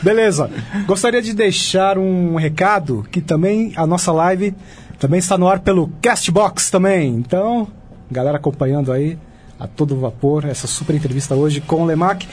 Beleza. 0.01 0.49
Gostaria 0.85 1.21
de 1.21 1.33
deixar 1.33 1.97
um 1.97 2.35
recado 2.35 3.05
que 3.11 3.21
também 3.21 3.71
a 3.75 3.85
nossa 3.85 4.11
live 4.11 4.53
também 4.99 5.19
está 5.19 5.37
no 5.37 5.47
ar 5.47 5.59
pelo 5.59 5.89
Castbox 6.01 6.69
também. 6.69 7.15
Então, 7.15 7.67
galera 8.11 8.37
acompanhando 8.37 8.91
aí 8.91 9.17
a 9.59 9.67
todo 9.67 9.95
vapor 9.99 10.45
essa 10.45 10.67
super 10.67 10.95
entrevista 10.95 11.35
hoje 11.35 11.61
com 11.61 11.81
o 11.81 11.85
Lemac. 11.85 12.27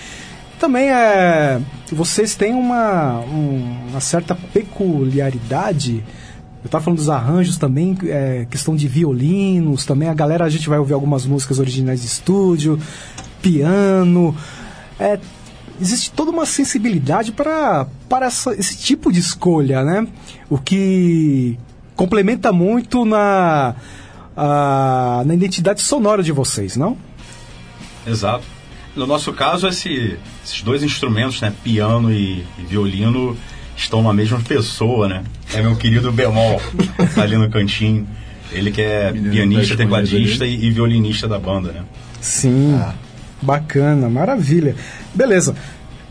Também 0.59 0.91
é, 0.91 1.61
vocês 1.91 2.35
têm 2.37 2.53
uma, 2.55 3.19
um- 3.21 3.89
uma 3.91 4.01
certa 4.01 4.35
peculiaridade. 4.35 6.05
Eu 6.63 6.67
estava 6.67 6.85
falando 6.85 6.99
dos 6.99 7.09
arranjos 7.11 7.57
também, 7.59 7.99
é, 8.05 8.47
questão 8.49 8.77
de 8.77 8.87
violinos, 8.87 9.85
também 9.85 10.09
a 10.09 10.15
galera, 10.15 10.45
a 10.45 10.49
gente 10.49 10.69
vai 10.69 10.79
ouvir 10.79 10.93
algumas 10.93 11.27
músicas 11.27 11.59
originais 11.59 12.01
de 12.03 12.07
estúdio, 12.07 12.79
piano. 13.41 14.35
É, 15.01 15.19
existe 15.81 16.13
toda 16.13 16.31
uma 16.31 16.47
sensibilidade 16.47 17.33
para, 17.33 17.87
para 18.09 18.29
esse 18.29 18.77
tipo 18.79 19.11
de 19.11 19.19
escolha, 19.19 19.83
né? 19.83 20.07
O 20.49 20.57
que 20.57 21.59
complementa 21.97 22.53
muito 22.53 23.05
na, 23.05 23.75
a- 24.37 25.23
na 25.27 25.35
identidade 25.35 25.81
sonora 25.81 26.23
de 26.23 26.33
vocês, 26.33 26.77
não? 26.77 26.97
Exato. 28.07 28.45
No 28.97 29.07
nosso 29.07 29.33
caso, 29.33 29.67
esse- 29.69 30.19
esses 30.45 30.63
dois 30.63 30.83
instrumentos, 30.83 31.41
né, 31.41 31.53
piano 31.65 32.13
e, 32.13 32.45
e 32.59 32.63
violino, 32.69 33.37
estão 33.77 34.03
na 34.03 34.13
mesma 34.13 34.39
pessoa, 34.41 35.09
né? 35.09 35.23
É 35.55 35.63
meu 35.63 35.77
querido 35.77 36.13
Bemol, 36.13 36.61
tá 37.15 37.23
ali 37.23 37.37
no 37.37 37.49
cantinho. 37.51 38.07
Ele 38.51 38.71
que 38.71 38.83
é 38.83 39.11
Menino 39.13 39.33
pianista, 39.33 39.77
tecladista 39.77 40.45
e, 40.47 40.67
e 40.67 40.71
violinista 40.71 41.27
da 41.27 41.39
banda, 41.39 41.73
né? 41.73 41.83
Sim. 42.21 42.79
Bacana, 43.41 44.11
maravilha. 44.11 44.77
Beleza. 45.15 45.55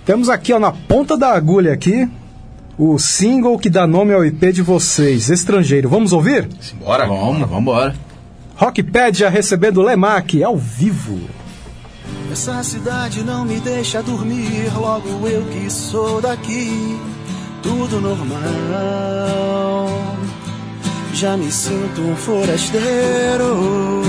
Temos 0.04 0.28
aqui 0.28 0.52
ó, 0.52 0.58
na 0.60 0.72
ponta 0.72 1.16
da 1.16 1.34
agulha 1.34 1.72
aqui 1.72 2.10
o 2.78 2.98
single 2.98 3.58
que 3.58 3.70
dá 3.70 3.86
nome 3.86 4.14
ao 4.14 4.26
IP 4.26 4.52
de 4.52 4.62
vocês, 4.62 5.30
Estrangeiro. 5.30 5.90
Vamos 5.90 6.14
ouvir? 6.14 6.48
Simbora? 6.60 7.06
Vamos, 7.06 7.50
vambora. 7.50 7.96
Rockpedia 8.56 9.30
recebendo 9.30 9.82
Lemac 9.82 10.44
ao 10.44 10.58
vivo. 10.58 11.20
Essa 12.32 12.64
cidade 12.64 13.24
não 13.24 13.44
me 13.44 13.60
deixa 13.60 14.02
dormir, 14.02 14.72
logo 14.78 15.28
eu 15.28 15.44
que 15.46 15.70
sou 15.70 16.22
daqui, 16.22 16.98
tudo 17.62 18.00
normal. 18.00 19.90
Já 21.14 21.36
me 21.36 21.52
sinto 21.52 22.02
um 22.02 22.16
forasteiro. 22.16 24.02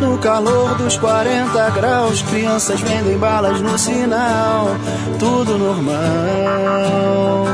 No 0.00 0.18
calor 0.18 0.74
dos 0.76 0.96
40 0.96 1.70
graus, 1.70 2.22
crianças 2.22 2.80
vendem 2.80 3.16
balas 3.18 3.60
no 3.60 3.78
sinal, 3.78 4.68
tudo 5.18 5.58
normal. 5.58 7.46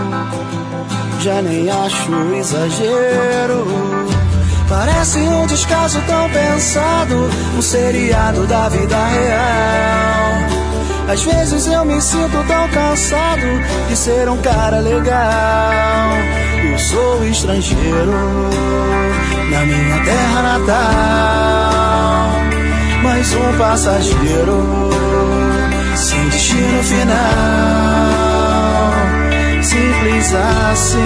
Já 1.20 1.43
nem 1.43 1.68
acho 1.68 2.12
exagero. 2.35 3.66
Parece 4.68 5.18
um 5.18 5.47
descaso 5.47 6.01
tão 6.07 6.29
pensado, 6.31 7.31
um 7.57 7.62
seriado 7.62 8.47
da 8.47 8.68
vida 8.68 8.97
real. 8.97 10.59
Às 11.09 11.22
vezes 11.22 11.66
eu 11.66 11.87
me 11.87 12.01
sinto 12.03 12.45
tão 12.47 12.68
cansado 12.68 13.47
de 13.89 13.97
ser 13.97 14.29
um 14.29 14.37
cara 14.43 14.79
legal. 14.81 16.11
Eu 16.70 16.79
sou 16.79 17.24
estrangeiro 17.24 18.12
na 19.51 19.64
minha 19.64 20.05
terra 20.05 20.43
natal, 20.43 21.68
mais 23.03 23.34
um 23.34 23.59
passageiro 23.59 24.90
sem 25.96 26.28
destino 26.28 26.82
final, 26.84 27.16
simples 29.62 30.34
assim. 30.34 30.99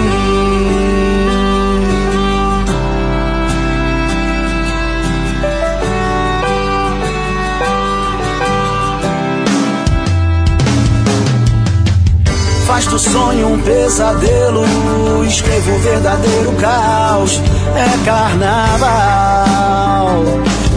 Faz 12.65 12.85
do 12.87 12.97
sonho 12.97 13.53
um 13.53 13.59
pesadelo, 13.61 14.63
escrevo 15.25 15.71
um 15.71 15.79
verdadeiro 15.79 16.51
caos. 16.53 17.41
É 17.75 18.05
carnaval. 18.05 19.03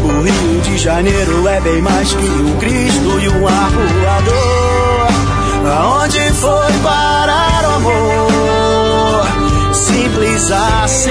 O 0.07 0.23
Rio 0.23 0.61
de 0.63 0.79
Janeiro 0.79 1.49
é 1.49 1.61
bem 1.61 1.83
mais 1.83 2.13
que 2.13 2.25
um 2.25 2.57
Cristo 2.59 3.21
e 3.21 3.29
um 3.29 3.49
arpoador. 3.49 5.09
Aonde 5.79 6.21
foi 6.33 6.73
parar 6.83 7.65
o 7.65 7.75
amor? 7.75 9.27
Simples 9.75 10.51
assim. 10.53 11.11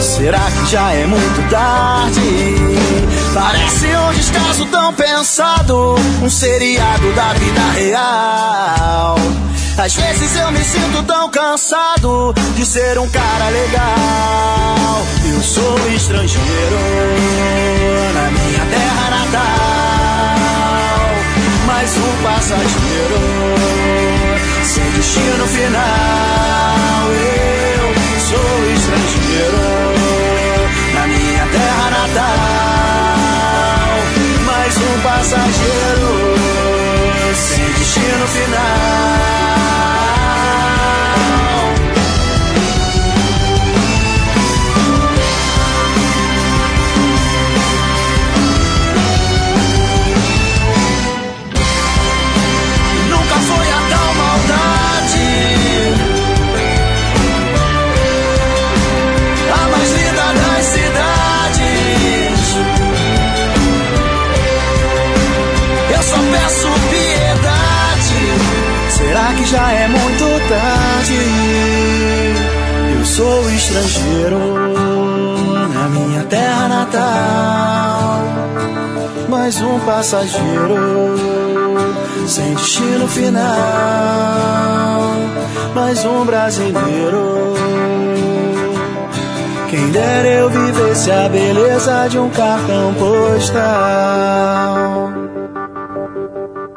Será 0.00 0.38
que 0.38 0.70
já 0.70 0.92
é 0.92 1.06
muito 1.06 1.50
tarde? 1.50 2.20
Parece 3.34 3.86
um 3.86 4.12
descaso 4.14 4.66
tão 4.66 4.94
pensado, 4.94 5.96
um 6.22 6.30
seriado 6.30 7.12
da 7.14 7.32
vida 7.32 7.60
real. 7.72 9.16
Às 9.76 9.92
vezes 9.94 10.36
eu 10.36 10.52
me 10.52 10.62
sinto 10.62 11.02
tão 11.02 11.28
cansado 11.30 12.32
de 12.54 12.64
ser 12.64 12.96
um 12.96 13.08
cara 13.08 13.48
legal. 13.48 15.02
Estrangeiro 16.04 16.82
na 18.12 18.30
minha 18.30 18.64
terra 18.66 19.08
natal, 19.08 20.36
mais 21.64 21.96
um 21.96 22.22
passageiro 22.22 23.20
sem 24.64 24.84
destino 24.90 25.46
final. 25.46 27.08
Eu 27.08 27.94
sou 28.20 28.70
estrangeiro 28.74 29.64
na 30.92 31.06
minha 31.06 31.46
terra 31.46 31.88
natal, 31.88 32.28
mais 34.44 34.76
um 34.76 35.00
passageiro 35.00 36.34
sem 37.34 37.64
destino 37.78 38.26
final. 38.28 39.43
Sou 73.14 73.48
estrangeiro 73.48 74.38
na 75.72 75.88
minha 75.88 76.24
terra 76.24 76.66
natal, 76.66 78.24
mais 79.28 79.60
um 79.60 79.78
passageiro 79.86 81.14
sem 82.26 82.54
destino 82.54 83.06
final, 83.06 83.44
mais 85.76 86.04
um 86.04 86.24
brasileiro. 86.24 87.54
Quem 89.70 89.90
dera 89.90 90.28
eu 90.28 90.50
vivesse 90.50 91.12
a 91.12 91.28
beleza 91.28 92.08
de 92.08 92.18
um 92.18 92.28
cartão 92.30 92.94
postal. 92.94 93.62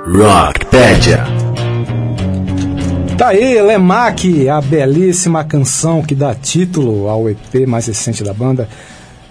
Rockpedia. 0.06 1.27
Tá 3.18 3.30
aí, 3.30 3.60
Lemac, 3.62 4.48
a 4.48 4.62
belíssima 4.62 5.44
canção 5.44 6.04
que 6.04 6.14
dá 6.14 6.36
título 6.36 7.10
ao 7.10 7.28
EP 7.28 7.68
mais 7.68 7.88
recente 7.88 8.24
da 8.24 8.32
banda, 8.34 8.70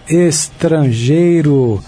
Estrangeiro. 0.08 1.80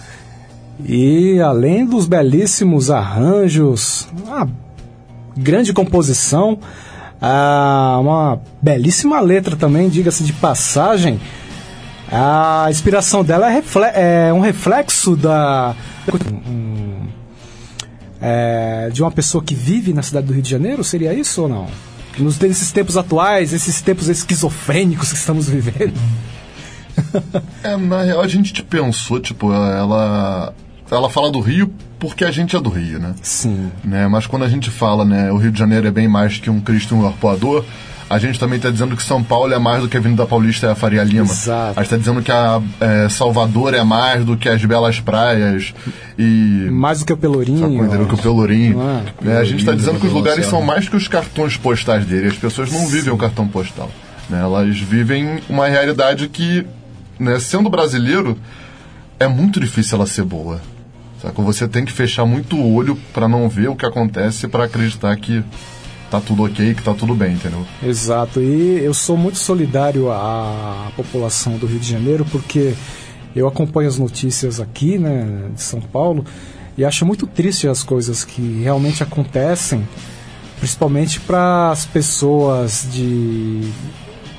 E 0.85 1.41
além 1.41 1.85
dos 1.85 2.07
belíssimos 2.07 2.89
arranjos, 2.89 4.09
uma 4.25 4.49
grande 5.37 5.73
composição, 5.73 6.61
ah, 7.21 7.99
uma 8.01 8.41
belíssima 8.63 9.19
letra 9.21 9.57
também, 9.57 9.89
diga-se 9.89 10.23
de 10.23 10.33
passagem. 10.35 11.21
A 12.13 12.69
inspiração 12.71 13.25
dela 13.25 13.51
é, 13.51 13.55
refle- 13.55 13.91
é 13.93 14.33
um 14.33 14.39
reflexo 14.41 15.17
da 15.17 15.75
um, 16.49 17.08
é, 18.21 18.91
de 18.93 19.03
uma 19.03 19.11
pessoa 19.11 19.43
que 19.43 19.55
vive 19.55 19.93
na 19.93 20.03
cidade 20.03 20.27
do 20.27 20.33
Rio 20.33 20.43
de 20.43 20.51
Janeiro, 20.51 20.83
seria 20.83 21.15
isso 21.15 21.43
ou 21.43 21.49
não? 21.49 21.69
Nos 22.19 22.39
nesses 22.39 22.73
tempos 22.73 22.97
atuais, 22.97 23.53
esses 23.53 23.81
tempos 23.81 24.09
esquizofrênicos 24.09 25.13
que 25.13 25.19
estamos 25.19 25.49
vivendo. 25.49 25.95
É, 27.63 27.77
na 27.77 28.03
real, 28.03 28.21
a 28.21 28.27
gente 28.27 28.61
pensou, 28.65 29.21
tipo, 29.21 29.53
ela. 29.53 30.53
Ela 30.91 31.09
fala 31.09 31.31
do 31.31 31.39
Rio 31.39 31.73
porque 31.99 32.25
a 32.25 32.31
gente 32.31 32.57
é 32.57 32.61
do 32.61 32.71
Rio, 32.71 32.99
né? 32.99 33.15
Sim. 33.23 33.71
Né? 33.85 34.07
Mas 34.09 34.27
quando 34.27 34.45
a 34.45 34.49
gente 34.49 34.71
fala, 34.71 35.05
né, 35.05 35.31
o 35.31 35.37
Rio 35.37 35.51
de 35.51 35.59
Janeiro 35.59 35.87
é 35.87 35.91
bem 35.91 36.09
mais 36.09 36.39
que 36.39 36.49
um 36.49 36.61
Cristo 36.61 36.95
e 36.95 36.99
um 36.99 37.07
arpoador, 37.07 37.65
a 38.11 38.19
gente 38.19 38.41
também 38.41 38.57
está 38.57 38.71
dizendo 38.71 38.97
que 38.97 39.03
São 39.03 39.23
Paulo 39.23 39.53
é 39.53 39.59
mais 39.59 39.83
do 39.83 39.89
que 39.89 39.97
a 39.97 40.01
Avenida 40.01 40.25
Paulista 40.27 40.67
e 40.67 40.71
a 40.71 40.75
Faria 40.75 41.05
Lima. 41.05 41.25
Exato. 41.25 41.79
A 41.79 41.83
gente 41.83 41.85
está 41.85 41.97
dizendo 41.97 42.23
que 42.23 42.33
a 42.33 42.61
é, 42.81 43.09
Salvador 43.09 43.75
é 43.75 43.85
mais 43.85 44.25
do 44.25 44.37
que 44.37 44.49
as 44.49 44.65
belas 44.65 44.99
praias 44.99 45.75
e 46.19 46.69
Mais 46.71 47.01
do 47.01 47.05
que 47.05 47.13
o 47.13 47.17
Pelourinho. 47.17 47.59
Sacou, 47.59 47.85
entendeu? 47.85 48.07
Que 48.07 48.15
o 48.15 48.19
Pelourinho. 48.19 48.81
Ah, 48.81 49.03
né? 49.21 49.37
A 49.37 49.45
gente 49.45 49.61
está 49.61 49.73
dizendo 49.73 50.01
que 50.01 50.07
os 50.07 50.13
lugares 50.13 50.47
são 50.47 50.63
mais 50.63 50.89
que 50.89 50.97
os 50.97 51.07
cartões 51.07 51.57
postais 51.57 52.07
dele. 52.07 52.29
As 52.29 52.37
pessoas 52.37 52.73
não 52.73 52.87
vivem 52.87 53.13
o 53.13 53.19
cartão 53.19 53.47
postal. 53.47 53.91
né? 54.29 54.41
Elas 54.41 54.79
vivem 54.79 55.41
uma 55.49 55.69
realidade 55.69 56.29
que, 56.29 56.67
né, 57.19 57.39
sendo 57.39 57.69
brasileiro, 57.69 58.39
é 59.21 59.29
muito 59.29 59.61
difícil 59.61 59.97
ela 59.97 60.07
ser 60.07 60.25
boa. 60.25 60.61
Sacou? 61.21 61.45
Você 61.45 61.67
tem 61.67 61.85
que 61.85 61.93
fechar 61.93 62.25
muito 62.25 62.57
o 62.57 62.75
olho 62.75 62.97
para 63.13 63.29
não 63.29 63.49
ver 63.49 63.69
o 63.69 63.77
que 63.77 63.85
acontece 63.85 64.47
para 64.47 64.65
acreditar 64.65 65.15
que 65.17 65.43
tá 66.11 66.21
tudo 66.21 66.45
ok, 66.45 66.75
que 66.75 66.83
tá 66.83 66.95
tudo 66.95 67.15
bem, 67.15 67.35
entendeu? 67.35 67.65
Exato, 67.83 68.41
e 68.41 68.83
eu 68.83 68.95
sou 68.95 69.17
muito 69.17 69.39
solidário 69.39 70.11
à 70.11 70.91
população 70.97 71.57
do 71.59 71.67
Rio 71.67 71.79
de 71.79 71.89
Janeiro 71.91 72.25
porque 72.31 72.75
eu 73.37 73.47
acompanho 73.47 73.89
as 73.89 73.99
notícias 73.99 74.59
aqui, 74.61 74.99
né, 74.99 75.51
de 75.55 75.63
São 75.63 75.81
Paulo, 75.81 76.25
e 76.77 76.85
acho 76.85 77.05
muito 77.05 77.27
triste 77.27 77.69
as 77.69 77.83
coisas 77.83 78.25
que 78.25 78.61
realmente 78.63 79.03
acontecem, 79.03 79.87
principalmente 80.59 81.21
para 81.21 81.71
as 81.71 81.85
pessoas 81.85 82.87
de 82.91 83.71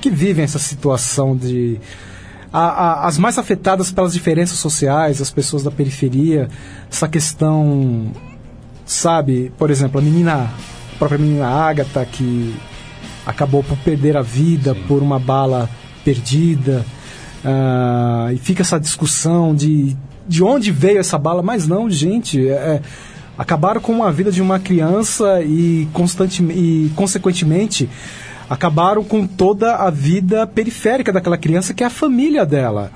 que 0.02 0.10
vivem 0.10 0.44
essa 0.46 0.60
situação 0.60 1.36
de 1.36 1.80
a- 2.52 2.60
a- 3.04 3.08
as 3.08 3.18
mais 3.18 3.38
afetadas 3.38 3.92
pelas 3.92 4.14
diferenças 4.14 4.58
sociais, 4.58 5.22
as 5.22 5.30
pessoas 5.30 5.62
da 5.64 5.70
periferia, 5.70 6.48
essa 6.92 7.08
questão 7.08 8.12
sabe, 8.86 9.52
por 9.58 9.70
exemplo, 9.70 10.00
a 10.00 10.04
menina, 10.04 10.50
própria 11.00 11.18
menina 11.18 11.48
Agatha 11.48 12.06
que 12.06 12.56
acabou 13.26 13.64
por 13.64 13.78
perder 13.78 14.16
a 14.16 14.22
vida 14.22 14.76
por 14.88 15.02
uma 15.02 15.18
bala 15.18 15.70
perdida, 16.06 16.86
ah, 17.44 18.30
e 18.34 18.38
fica 18.38 18.62
essa 18.62 18.80
discussão 18.80 19.56
de 19.56 19.98
de 20.30 20.44
onde 20.44 20.72
veio 20.72 21.00
essa 21.00 21.18
bala, 21.18 21.42
mas 21.42 21.68
não, 21.68 21.90
gente, 21.90 22.48
é, 22.48 22.52
é, 22.52 22.82
acabaram 23.36 23.82
com 23.82 24.04
a 24.04 24.12
vida 24.12 24.32
de 24.32 24.44
uma 24.44 24.60
criança 24.60 25.42
e, 25.42 25.88
constante, 25.92 26.44
e 26.44 26.92
consequentemente 26.96 27.90
acabaram 28.48 29.04
com 29.04 29.26
toda 29.26 29.76
a 29.76 29.90
vida 29.90 30.46
periférica 30.46 31.12
daquela 31.12 31.36
criança, 31.36 31.74
que 31.74 31.84
é 31.84 31.88
a 31.88 31.90
família 31.90 32.46
dela. 32.46 32.92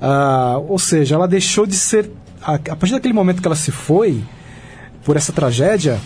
Ah, 0.00 0.58
ou 0.68 0.78
seja, 0.78 1.14
ela 1.14 1.28
deixou 1.28 1.66
de 1.66 1.76
ser. 1.76 2.10
A, 2.42 2.54
a 2.54 2.76
partir 2.76 2.92
daquele 2.92 3.14
momento 3.14 3.40
que 3.40 3.46
ela 3.46 3.54
se 3.54 3.70
foi, 3.70 4.20
por 5.04 5.16
essa 5.16 5.32
tragédia, 5.32 6.00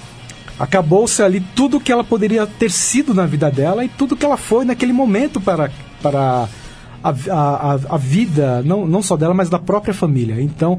acabou-se 0.59 1.22
ali 1.22 1.40
tudo 1.54 1.80
que 1.80 1.92
ela 1.92 2.04
poderia 2.04 2.46
ter 2.46 2.70
sido 2.70 3.12
na 3.14 3.26
vida 3.26 3.50
dela 3.50 3.84
e 3.84 3.88
tudo 3.88 4.16
que 4.16 4.24
ela 4.24 4.36
foi 4.36 4.64
naquele 4.64 4.92
momento 4.92 5.40
para, 5.40 5.70
para 6.02 6.48
a, 7.02 7.11
a, 7.30 7.78
a- 7.90 7.96
vida, 7.98 8.62
não, 8.64 8.86
não 8.86 9.02
só 9.02 9.16
dela, 9.16 9.34
mas 9.34 9.48
da 9.50 9.59
própria 9.59 9.92
família. 9.94 10.40
Então, 10.40 10.78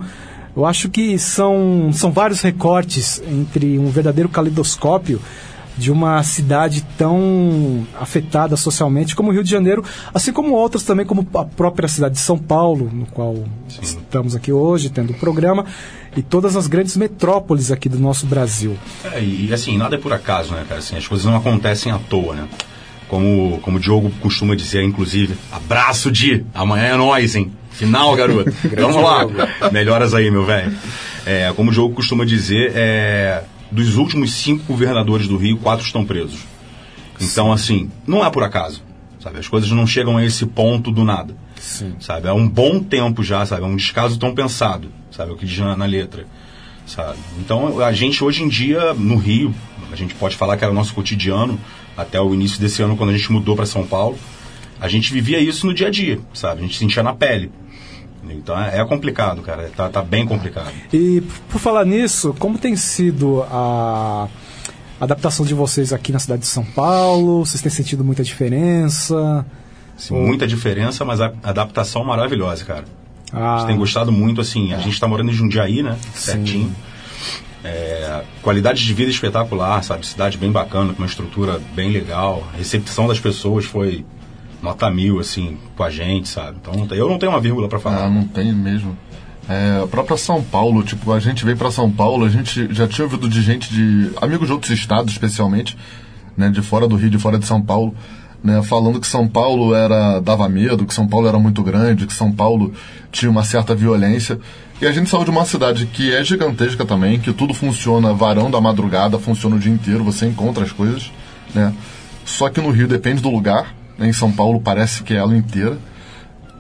eu 0.56 0.66
acho 0.66 0.90
que 0.90 1.18
são, 1.20 1.90
são 1.94 2.12
vários 2.12 2.42
recortes 2.42 3.22
entre 3.30 3.78
um 3.78 3.90
verdadeiro 3.90 4.28
caleidoscópio 4.30 5.22
de 5.78 5.92
uma 5.92 6.24
cidade 6.24 6.84
tão 6.98 7.86
afetada 8.02 8.58
socialmente 8.58 9.16
como 9.16 9.30
o 9.30 9.32
Rio 9.32 9.44
de 9.44 9.52
Janeiro, 9.52 9.84
assim 10.12 10.34
como 10.34 10.54
outras 10.54 10.82
também, 10.82 11.06
como 11.06 11.26
a 11.36 11.46
própria 11.46 11.88
cidade 11.88 12.16
de 12.16 12.20
São 12.22 12.36
Paulo, 12.36 12.90
no 12.92 13.06
qual 13.06 13.36
estamos 13.80 14.36
aqui 14.36 14.52
hoje, 14.52 14.90
tendo 14.90 15.12
o 15.12 15.20
programa, 15.20 15.66
e 16.18 16.24
todas 16.24 16.56
as 16.56 16.66
grandes 16.66 16.98
metrópoles 16.98 17.72
aqui 17.72 17.88
do 17.88 18.00
nosso 18.00 18.26
Brasil. 18.26 18.76
É, 19.04 19.24
e 19.24 19.54
assim, 19.54 19.78
nada 19.78 19.96
é 19.96 20.00
por 20.00 20.12
acaso, 20.12 20.52
né, 20.54 20.66
cara? 20.68 20.80
Assim, 20.80 20.98
as 20.98 21.08
coisas 21.08 21.26
não 21.28 21.38
acontecem 21.38 21.92
à 21.92 22.00
toa, 22.00 22.34
né? 22.34 22.48
Como, 23.08 23.60
como 23.62 23.78
o 23.78 23.80
Diogo 23.80 24.12
costuma 24.20 24.56
dizer, 24.56 24.84
inclusive, 24.84 25.36
abraço 25.52 26.12
de 26.12 26.44
amanhã 26.56 26.86
é 26.86 26.96
nós, 26.98 27.36
hein? 27.36 27.54
Final, 27.70 28.16
garoto. 28.16 28.52
Vamos 28.76 28.96
lá. 28.96 29.72
Melhoras 29.72 30.16
aí, 30.16 30.32
meu 30.32 30.44
velho. 30.44 30.76
É, 31.24 31.54
como 31.56 31.70
o 31.70 31.74
Diogo 31.74 31.94
costuma 31.94 32.26
dizer, 32.26 32.72
é, 32.76 33.44
dos 33.72 33.96
últimos 33.96 34.34
cinco 34.34 34.64
governadores 34.64 35.28
do 35.28 35.38
Rio, 35.38 35.58
quatro 35.58 35.86
estão 35.86 36.04
presos. 36.04 36.40
Então, 37.22 37.54
assim, 37.54 37.92
não 38.08 38.26
é 38.26 38.30
por 38.32 38.44
acaso. 38.44 38.82
Sabe? 39.20 39.38
As 39.38 39.48
coisas 39.48 39.70
não 39.70 39.86
chegam 39.86 40.18
a 40.18 40.26
esse 40.26 40.48
ponto 40.48 40.92
do 40.92 41.04
nada. 41.04 41.36
Sim. 41.60 41.94
Sabe? 42.00 42.28
É 42.28 42.34
um 42.34 42.48
bom 42.48 42.80
tempo 42.80 43.24
já, 43.24 43.46
sabe? 43.46 43.64
É 43.64 43.66
um 43.66 43.76
descaso 43.76 44.18
tão 44.18 44.34
pensado, 44.34 44.90
sabe? 45.18 45.32
É 45.32 45.34
o 45.34 45.38
que 45.38 45.46
diz 45.46 45.58
na, 45.58 45.76
na 45.76 45.86
letra, 45.86 46.26
sabe? 46.86 47.18
Então, 47.40 47.82
a 47.82 47.92
gente 47.92 48.24
hoje 48.24 48.44
em 48.44 48.48
dia, 48.48 48.94
no 48.94 49.18
Rio, 49.18 49.54
a 49.92 49.96
gente 49.96 50.14
pode 50.14 50.36
falar 50.36 50.56
que 50.56 50.64
era 50.64 50.72
o 50.72 50.76
nosso 50.76 50.94
cotidiano, 50.94 51.60
até 51.98 52.22
o 52.22 52.34
início 52.34 52.62
desse 52.62 52.84
ano, 52.84 52.96
quando 52.96 53.10
a 53.10 53.18
gente 53.18 53.32
mudou 53.32 53.56
para 53.56 53.66
São 53.66 53.86
Paulo, 53.86 54.18
a 54.80 54.88
gente 54.88 55.12
vivia 55.12 55.40
isso 55.40 55.66
no 55.66 55.74
dia 55.74 55.88
a 55.88 55.90
dia, 55.90 56.20
sabe? 56.34 56.60
A 56.60 56.62
gente 56.64 56.78
sentia 56.78 57.02
na 57.02 57.14
pele. 57.14 57.52
Então, 58.30 58.60
é, 58.60 58.80
é 58.80 58.86
complicado, 58.86 59.42
cara. 59.42 59.72
Tá, 59.76 59.90
tá 59.90 60.04
bem 60.04 60.26
complicado. 60.26 60.72
E 60.94 61.24
por 61.50 61.60
falar 61.60 61.86
nisso, 61.86 62.36
como 62.38 62.58
tem 62.58 62.76
sido 62.76 63.44
a 63.50 64.28
adaptação 65.00 65.46
de 65.46 65.54
vocês 65.54 65.94
aqui 65.94 66.12
na 66.12 66.20
cidade 66.20 66.42
de 66.42 66.48
São 66.48 66.64
Paulo? 66.64 67.46
Vocês 67.46 67.62
têm 67.62 67.72
sentido 67.72 68.04
muita 68.04 68.24
diferença? 68.24 69.46
Assim, 69.98 70.14
Muita 70.14 70.46
diferença, 70.46 71.04
mas 71.06 71.22
a 71.22 71.34
adaptação 71.42 72.04
maravilhosa, 72.04 72.64
cara. 72.66 72.86
A 73.32 73.56
Ah, 73.56 73.58
gente 73.58 73.68
tem 73.68 73.78
gostado 73.78 74.12
muito, 74.12 74.40
assim, 74.42 74.74
a 74.74 74.78
gente 74.80 74.94
está 74.94 75.08
morando 75.08 75.30
em 75.30 75.34
Jundiaí, 75.34 75.84
né? 75.84 75.98
Certinho. 76.14 76.74
É, 77.64 78.24
qualidade 78.42 78.84
de 78.86 78.94
vida 78.94 79.12
espetacular, 79.12 79.84
sabe? 79.84 80.06
Cidade 80.06 80.38
bem 80.38 80.52
bacana, 80.52 80.94
com 80.94 81.00
uma 81.02 81.08
estrutura 81.08 81.60
bem 81.76 81.92
legal. 81.92 82.48
A 82.54 82.58
recepção 82.58 83.08
das 83.08 83.20
pessoas 83.20 83.66
foi 83.66 84.06
nota 84.62 84.90
mil, 84.90 85.20
assim, 85.20 85.58
com 85.76 85.84
a 85.84 85.90
gente, 85.90 86.30
sabe? 86.30 86.58
Então 86.62 86.74
eu 86.96 87.10
não 87.10 87.18
tenho 87.18 87.32
uma 87.32 87.42
vírgula 87.42 87.68
para 87.68 87.80
falar. 87.80 88.06
Ah, 88.06 88.10
não 88.10 88.26
tem 88.28 88.54
mesmo. 88.54 88.98
É, 89.50 89.82
a 89.84 89.88
própria 89.88 90.18
São 90.18 90.42
Paulo, 90.44 90.84
tipo, 90.84 91.12
a 91.12 91.20
gente 91.20 91.44
veio 91.46 91.58
pra 91.58 91.72
São 91.72 91.90
Paulo, 91.92 92.26
a 92.26 92.30
gente 92.30 92.74
já 92.74 92.88
tinha 92.88 93.06
ouvido 93.06 93.28
de 93.30 93.42
gente 93.42 93.70
de. 93.74 94.12
amigos 94.22 94.48
de 94.48 94.54
outros 94.54 94.72
estados, 94.72 95.12
especialmente, 95.14 95.78
né, 96.36 96.50
de 96.50 96.62
fora 96.62 96.88
do 96.88 96.96
Rio, 96.96 97.10
de 97.10 97.18
fora 97.18 97.40
de 97.40 97.46
São 97.46 97.62
Paulo, 97.62 97.96
né, 98.44 98.62
falando 98.64 99.00
que 99.00 99.08
São 99.08 99.28
Paulo 99.28 99.74
era 99.74 100.20
dava 100.20 100.48
medo, 100.48 100.86
que 100.86 100.94
São 100.94 101.08
Paulo 101.08 101.28
era 101.28 101.40
muito 101.40 101.64
grande, 101.64 102.06
que 102.06 102.14
São 102.14 102.32
Paulo 102.32 102.74
tinha 103.12 103.30
uma 103.30 103.44
certa 103.44 103.76
violência. 103.76 104.40
E 104.80 104.86
a 104.86 104.92
gente 104.92 105.10
saiu 105.10 105.24
de 105.24 105.32
uma 105.32 105.46
cidade 105.46 105.88
que 105.88 106.14
é 106.14 106.24
gigantesca 106.24 106.86
também, 106.86 107.20
que 107.20 107.34
tudo 107.34 107.54
funciona 107.54 108.14
varão 108.14 108.52
da 108.52 108.62
madrugada, 108.62 109.18
funciona 109.18 109.56
o 109.56 109.60
dia 109.60 109.72
inteiro, 109.72 110.04
você 110.04 110.28
encontra 110.28 110.64
as 110.64 110.72
coisas, 110.72 111.12
né? 111.54 111.74
Só 112.24 112.50
que 112.50 112.62
no 112.62 112.70
Rio 112.70 112.88
depende 112.88 113.22
do 113.22 113.30
lugar, 113.30 113.74
né, 113.98 114.08
em 114.08 114.14
São 114.14 114.32
Paulo 114.32 114.62
parece 114.62 115.02
que 115.02 115.14
é 115.14 115.18
ela 115.18 115.36
inteira. 115.36 115.78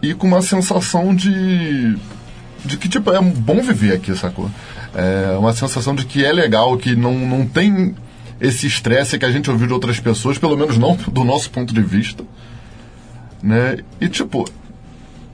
E 0.01 0.13
com 0.13 0.28
uma 0.28 0.41
sensação 0.41 1.15
de 1.15 1.95
de 2.65 2.75
que 2.75 2.89
tipo 2.89 3.11
é 3.11 3.21
bom 3.21 3.61
viver 3.61 3.93
aqui, 3.93 4.15
sacou? 4.15 4.49
É 4.93 5.38
uma 5.38 5.53
sensação 5.53 5.93
de 5.93 6.05
que 6.05 6.25
é 6.25 6.34
legal, 6.34 6.78
que 6.78 6.95
não, 6.95 7.13
não 7.13 7.45
tem 7.45 7.95
esse 8.39 8.67
estresse 8.67 9.17
que 9.17 9.25
a 9.25 9.31
gente 9.31 9.49
ouviu 9.49 9.67
de 9.67 9.73
outras 9.73 9.99
pessoas, 9.99 10.38
pelo 10.38 10.55
menos 10.57 10.77
não 10.77 10.95
do 10.95 11.23
nosso 11.23 11.49
ponto 11.49 11.73
de 11.73 11.81
vista. 11.81 12.23
né? 13.41 13.77
E 14.01 14.07
tipo, 14.09 14.47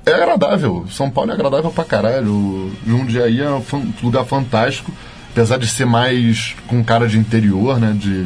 é 0.06 0.14
agradável. 0.14 0.86
São 0.90 1.10
Paulo 1.10 1.32
é 1.32 1.34
agradável 1.34 1.72
pra 1.72 1.84
caralho. 1.84 2.72
Jundiaí 2.86 3.42
é 3.42 3.50
um 3.50 3.64
lugar 4.02 4.26
fantástico, 4.26 4.92
apesar 5.32 5.58
de 5.58 5.68
ser 5.68 5.86
mais 5.86 6.56
com 6.68 6.84
cara 6.84 7.08
de 7.08 7.18
interior, 7.18 7.80
né? 7.80 7.96
De 7.98 8.26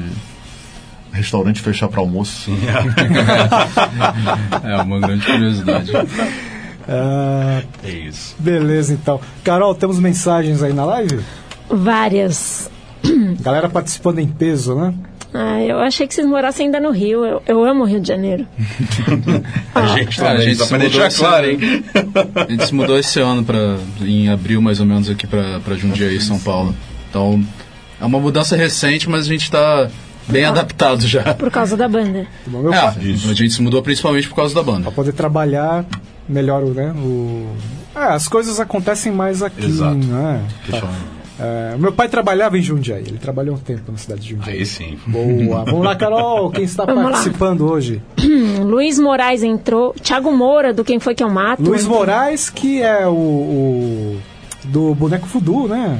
restaurante 1.12 1.62
fechar 1.62 1.88
pra 1.88 2.00
almoço. 2.02 2.52
É 4.64 4.82
uma 4.82 5.00
grande 5.00 5.26
curiosidade. 5.26 5.92
Ah, 6.88 7.62
É 7.84 7.90
isso. 7.90 8.36
beleza, 8.40 8.94
então. 8.94 9.20
Carol, 9.44 9.76
temos 9.76 10.00
mensagens 10.00 10.64
aí 10.64 10.74
na 10.74 10.86
live? 10.86 11.20
Várias. 11.70 12.70
Galera 13.42 13.70
participando 13.70 14.20
em 14.20 14.28
peso, 14.28 14.76
né? 14.76 14.94
Ah, 15.34 15.62
eu 15.62 15.80
achei 15.80 16.08
que 16.08 16.14
vocês 16.14 16.26
morassem 16.26 16.68
ainda 16.68 16.80
no 16.80 16.90
Rio. 16.92 17.24
Eu, 17.26 17.42
eu 17.46 17.64
amo 17.64 17.84
o 17.84 17.86
Rio 17.86 18.00
de 18.00 18.08
Janeiro. 18.08 18.48
A 19.76 19.88
gente 19.88 20.18
Cara, 20.18 20.40
a 20.40 20.42
gente 20.42 20.56
só 20.58 20.64
se 20.64 20.70
pra 20.70 20.78
mudou 20.80 20.92
deixar 20.92 21.08
esse 21.08 21.20
claro, 21.20 21.46
ano. 21.48 21.62
hein? 21.64 21.84
A 22.36 22.52
gente 22.52 22.66
se 22.66 22.74
mudou 22.74 22.98
esse 22.98 23.20
ano 23.20 23.44
pra, 23.44 23.78
em 24.02 24.30
abril, 24.30 24.62
mais 24.62 24.80
ou 24.80 24.86
menos, 24.86 25.10
aqui 25.10 25.28
pra, 25.28 25.60
pra 25.60 25.76
Jundiaí, 25.76 26.20
São 26.22 26.40
Paulo. 26.40 26.74
Então, 27.10 27.44
é 28.02 28.06
uma 28.06 28.20
mudança 28.20 28.56
recente, 28.56 29.10
mas 29.10 29.26
a 29.26 29.30
gente 29.30 29.52
tá 29.52 29.90
bem 30.28 30.46
adaptado 30.46 31.06
já. 31.06 31.34
Por 31.36 31.52
causa 31.52 31.76
da 31.78 31.88
banda. 31.88 32.26
É, 32.74 32.78
a 32.78 33.34
gente 33.34 33.52
se 33.52 33.62
mudou 33.62 33.82
principalmente 33.82 34.28
por 34.30 34.36
causa 34.36 34.56
da 34.56 34.64
banda. 34.64 34.84
Pra 34.84 34.92
poder 34.92 35.12
trabalhar 35.14 35.86
melhor, 36.28 36.64
né? 36.64 36.94
O... 36.98 37.48
É, 37.96 38.14
as 38.14 38.28
coisas 38.28 38.60
acontecem 38.60 39.12
mais 39.12 39.44
aqui, 39.44 39.66
Exato. 39.66 39.96
né? 39.98 40.42
Deixa 40.68 40.86
É, 41.40 41.76
meu 41.78 41.92
pai 41.92 42.10
trabalhava 42.10 42.58
em 42.58 42.62
Jundiaí, 42.64 43.04
ele 43.08 43.20
trabalhou 43.20 43.56
um 43.56 43.60
tempo 43.60 43.92
na 43.92 43.98
cidade 43.98 44.22
de 44.22 44.30
Jundiaí. 44.32 44.58
Aí 44.60 44.66
sim. 44.66 44.98
Boa. 45.06 45.64
Vamos 45.66 45.86
lá, 45.86 45.96
Carol, 45.96 46.50
quem 46.50 46.64
está 46.64 46.84
Vamos 46.86 47.04
lá. 47.04 47.12
participando 47.12 47.70
hoje? 47.70 48.02
Hum, 48.24 48.64
Luiz 48.66 48.98
Moraes 48.98 49.44
entrou. 49.44 49.94
Thiago 49.94 50.32
Moura, 50.36 50.74
do 50.74 50.84
Quem 50.84 51.00
Foi 51.00 51.14
Que 51.14 51.24
Eu 51.24 51.30
Mato. 51.30 51.62
Luiz 51.62 51.84
entrou. 51.84 52.00
Moraes, 52.00 52.50
que 52.50 52.82
é 52.82 53.06
o, 53.06 53.12
o- 53.12 54.20
do 54.66 54.96
Boneco 54.96 55.28
Voodoo, 55.28 55.68
né? 55.68 56.00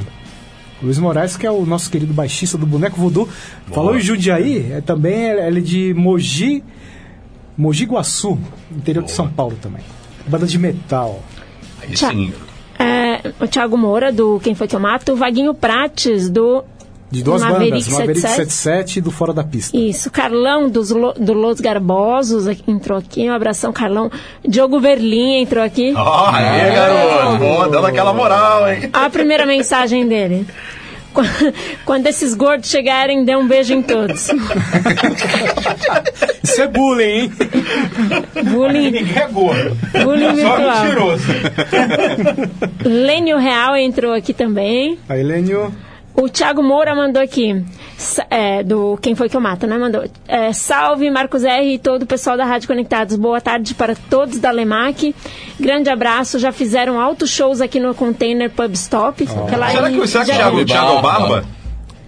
Luiz 0.82 0.98
Moraes, 1.00 1.38
que 1.38 1.46
é 1.46 1.52
o 1.52 1.66
nosso 1.66 1.90
querido 1.92 2.14
baixista 2.14 2.58
do 2.58 2.66
Boneco 2.66 3.00
Voodoo. 3.00 3.30
Falou 3.72 3.96
em 3.96 4.00
Jundiaí, 4.02 4.72
é, 4.72 4.82
também 4.82 5.14
é- 5.30 5.48
ele 5.48 5.60
é 5.60 5.62
de 5.62 5.94
Mogi, 5.94 6.64
Mogi 7.58 7.86
Guaçu, 7.86 8.38
interior 8.72 9.04
de 9.04 9.12
São 9.12 9.28
Paulo 9.28 9.56
também. 9.62 9.82
Banda 10.28 10.46
de 10.48 10.58
metal. 10.60 11.22
Aí 11.82 11.96
sim. 11.96 12.34
É, 13.40 13.44
o 13.44 13.48
Thiago 13.48 13.78
Moura, 13.78 14.12
do 14.12 14.40
Quem 14.44 14.56
Foi 14.56 14.68
Que 14.68 14.76
Eu 14.76 14.80
Mato. 14.80 15.14
O 15.14 15.16
Vaguinho 15.16 15.54
Prates, 15.54 16.30
do 16.30 16.64
De 17.12 17.24
duas 17.24 17.42
Maverick 17.42 17.72
bandas, 17.72 17.88
Maverick 17.90 18.20
77. 18.22 18.52
77 18.54 18.98
e 18.98 19.02
do 19.02 19.12
Fora 19.12 19.34
da 19.34 19.44
Pista. 19.44 19.78
Isso, 19.78 20.12
Carlão 20.12 20.70
dos 20.70 20.90
Lo- 20.92 21.14
do 21.14 21.34
Los 21.34 21.60
Garbosos 21.62 22.48
entrou 22.68 22.98
aqui. 22.98 23.30
Um 23.30 23.34
abração, 23.34 23.72
Carlão. 23.72 24.12
Diogo 24.48 24.80
Verlin 24.80 25.42
entrou 25.42 25.64
aqui. 25.64 25.94
Ó, 25.96 26.30
aí, 26.32 26.72
garoto. 26.74 27.38
Boa, 27.38 27.70
dando 27.70 27.88
aquela 27.88 28.14
moral, 28.14 28.68
hein? 28.70 28.90
A 28.92 29.10
primeira 29.10 29.46
mensagem 29.46 30.08
dele. 30.08 30.46
Qu- 31.18 31.54
Quando 31.84 32.06
esses 32.06 32.36
gordos 32.36 32.70
chegarem, 32.70 33.26
dê 33.26 33.36
um 33.36 33.48
beijo 33.48 33.74
em 33.74 33.82
todos. 33.82 34.30
Isso 36.44 36.62
é 36.62 36.68
bullying, 36.68 37.04
hein? 37.04 37.32
Bullying, 38.52 38.92
Ninguém 38.92 39.18
é 39.18 39.28
gordo. 39.28 39.76
bullying 40.04 40.36
Só 40.42 40.56
virtual. 40.58 40.84
mentiroso. 40.84 41.24
Lênio 42.86 43.38
Real 43.38 43.76
entrou 43.76 44.14
aqui 44.14 44.34
também. 44.34 45.00
Aí, 45.10 45.24
Lênio, 45.24 45.74
O 46.14 46.30
Thiago 46.30 46.62
Moura 46.64 46.94
mandou 46.96 47.22
aqui, 47.22 47.64
é, 48.30 48.64
do 48.64 48.98
Quem 49.02 49.16
Foi 49.16 49.28
Que 49.30 49.36
Eu 49.36 49.42
Mato, 49.42 49.66
né? 49.68 49.78
Mandou. 49.78 50.04
é, 50.28 50.54
salve, 50.54 51.10
Marcos 51.10 51.44
R. 51.44 51.74
e 51.74 51.80
todo 51.80 52.04
o 52.04 52.06
pessoal 52.06 52.38
da 52.38 52.46
Rádio 52.46 52.68
Conectados. 52.68 53.16
Boa 53.16 53.42
tarde 53.42 53.74
para 53.74 53.96
todos 54.10 54.40
da 54.40 54.52
Lemac. 54.52 55.16
Grande 55.60 55.90
abraço. 55.90 56.38
Já 56.40 56.52
fizeram 56.52 57.00
altos 57.00 57.30
shows 57.30 57.60
aqui 57.62 57.80
no 57.80 57.94
Container 57.96 58.50
Pub 58.50 58.74
Stop. 58.74 59.26
que 59.26 59.32
é 59.54 59.58
lá 59.58 59.70
Será 59.72 59.92
em 59.92 60.00
que, 60.00 60.08
será 60.08 60.26
que 60.26 60.32
o 60.32 60.34
Jaú. 60.34 60.52
Thiago, 60.52 60.66
Thiago 60.66 60.98
é 60.98 61.02
Barba? 61.02 61.46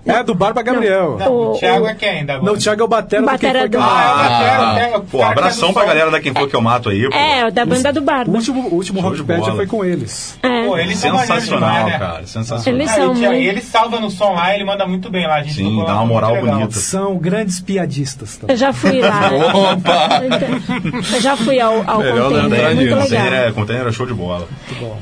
É 0.05 0.23
do 0.23 0.33
Barba 0.35 0.61
Gabriel. 0.61 1.17
Não, 1.19 1.31
O- 1.31 1.51
o 1.53 1.59
Thiago 1.59 1.85
o- 1.85 1.87
é 1.89 1.95
quem 1.95 2.09
ainda 2.09 2.37
Não, 2.39 2.53
o 2.53 2.57
Thiago 2.57 2.81
é 2.81 2.83
o 2.85 2.87
Batera, 2.87 3.23
Batera 3.25 3.59
do 3.59 3.61
Quem 3.61 3.69
do- 3.71 3.77
Eu 3.77 3.81
Mato. 3.81 4.19
Ah, 4.19 4.79
é 4.79 4.95
o 4.95 4.99
o 4.99 5.01
Pô, 5.03 5.23
abração 5.23 5.69
o 5.69 5.73
pra 5.73 5.85
galera 5.85 6.11
da 6.11 6.19
Quem 6.19 6.33
Foi 6.33 6.47
Que 6.47 6.55
Eu 6.55 6.61
Mato 6.61 6.89
aí, 6.89 7.09
pô. 7.09 7.15
É, 7.15 7.51
da 7.51 7.65
banda 7.65 7.91
do 7.93 7.99
O 7.99 8.03
Barba. 8.03 8.31
último, 8.31 8.61
o 8.69 8.75
último 8.75 9.01
Show 9.01 9.11
de 9.11 9.17
Rockpedia 9.19 9.43
bola. 9.43 9.55
foi 9.55 9.67
com 9.67 9.83
eles. 9.85 10.37
É. 10.43 10.65
Pô, 10.65 10.77
eles 10.77 10.97
Sensacional, 10.97 11.69
demais, 11.69 11.85
né? 11.85 11.99
cara. 11.99 12.25
Sensacional. 12.25 12.79
Eles 12.81 12.91
Ah, 12.91 12.95
são 12.95 13.03
e, 13.15 13.17
muito- 13.19 13.33
e 13.33 13.47
ele 13.47 13.61
salva 13.61 13.99
no 13.99 14.09
som 14.09 14.33
lá, 14.33 14.53
ele 14.55 14.63
manda 14.63 14.85
muito 14.87 15.09
bem 15.09 15.27
lá. 15.27 15.35
A 15.35 15.43
gente 15.43 15.55
Sim, 15.55 15.83
dá 15.85 15.93
uma 15.95 16.05
moral 16.05 16.35
muito 16.35 16.45
bonita. 16.51 16.71
São 16.79 17.17
grandes 17.17 17.59
piadistas 17.59 18.37
também. 18.37 18.53
Eu 18.53 18.57
já 18.57 18.73
fui 18.73 18.99
lá. 19.01 19.29
Eu 21.13 21.21
já 21.21 21.35
fui 21.37 21.59
ao, 21.59 21.83
ao 21.89 21.99
Melhor 21.99 22.31
Container. 22.31 22.59
É 22.59 22.73
muito 22.73 22.79
legal. 22.89 22.99
Container 23.01 23.33
é- 23.33 23.51
Container 23.51 23.87
é 23.87 23.91
show 23.91 24.05
de 24.05 24.13
bola. 24.13 24.47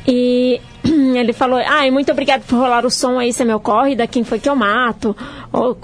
E 0.08 0.62
ele 1.18 1.34
falou, 1.34 1.60
e 1.60 1.92
muito 1.92 2.12
obrigado 2.12 2.44
por 2.44 2.58
rolar 2.58 2.86
o 2.86 2.90
som 2.90 3.18
aí, 3.20 3.34
se 3.34 3.44
me 3.46 3.54
ocorre, 3.54 3.96
da 3.96 4.08
quem 4.08 4.24
foi 4.24 4.40
que 4.40 4.50
eu 4.50 4.56
mato. 4.56 5.16
Ou, 5.52 5.78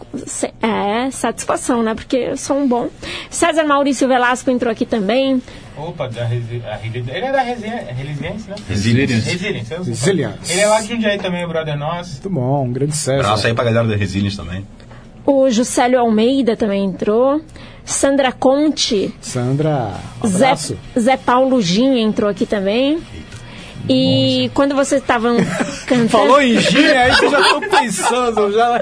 é, 0.62 1.10
satisfação, 1.12 1.82
né? 1.84 1.93
Porque 1.95 2.18
eu 2.18 2.38
sou 2.38 2.58
um 2.58 2.68
bom. 2.68 2.89
César 3.30 3.64
Maurício 3.64 4.08
Velasco 4.08 4.49
entrou 4.51 4.72
aqui 4.72 4.86
também. 4.86 5.41
Opa, 5.76 6.08
da 6.08 6.24
Resi... 6.26 6.62
ele 6.84 7.26
é 7.26 7.32
da 7.32 7.41
Resiliência, 7.41 8.49
né? 8.49 8.56
Resilience. 8.70 9.30
Resiliência. 9.30 9.76
eu- 9.76 9.84
Resilience. 9.84 10.51
Ele 10.51 10.62
é 10.62 10.68
lá 10.68 10.80
de 10.82 10.88
Jundiaí 10.88 11.18
também, 11.18 11.47
brother 11.47 11.76
nosso. 11.78 12.12
Muito 12.14 12.30
bom, 12.30 12.64
um 12.66 12.72
grande 12.72 12.95
César. 12.95 13.22
Abraço 13.22 13.47
aí 13.47 13.54
pra 13.54 13.64
galera 13.64 13.88
da 13.88 13.95
Resilience 13.95 14.38
também. 14.38 14.66
O 15.26 15.49
Juscelio 15.49 15.99
Almeida 15.99 16.56
também 16.56 16.84
entrou. 16.86 17.41
Sandra 17.86 18.32
Conte. 18.32 19.14
Sandra, 19.20 19.91
um 20.24 20.28
Zé. 20.28 20.54
Zé 20.97 21.18
Paulo 21.18 21.62
Gin 21.62 21.97
entrou 21.99 22.30
aqui 22.30 22.45
também. 22.45 22.99
E 23.89 24.49
quando 24.53 24.75
vocês 24.75 25.01
estavam 25.01 25.38
cantando. 25.86 26.09
Falou 26.09 26.41
em 26.41 26.57
Gin, 26.59 26.86
aí 26.86 27.11
vocês 27.11 27.31
já 27.31 27.39
estão 27.41 27.61
pensando, 27.69 28.51
já, 28.53 28.81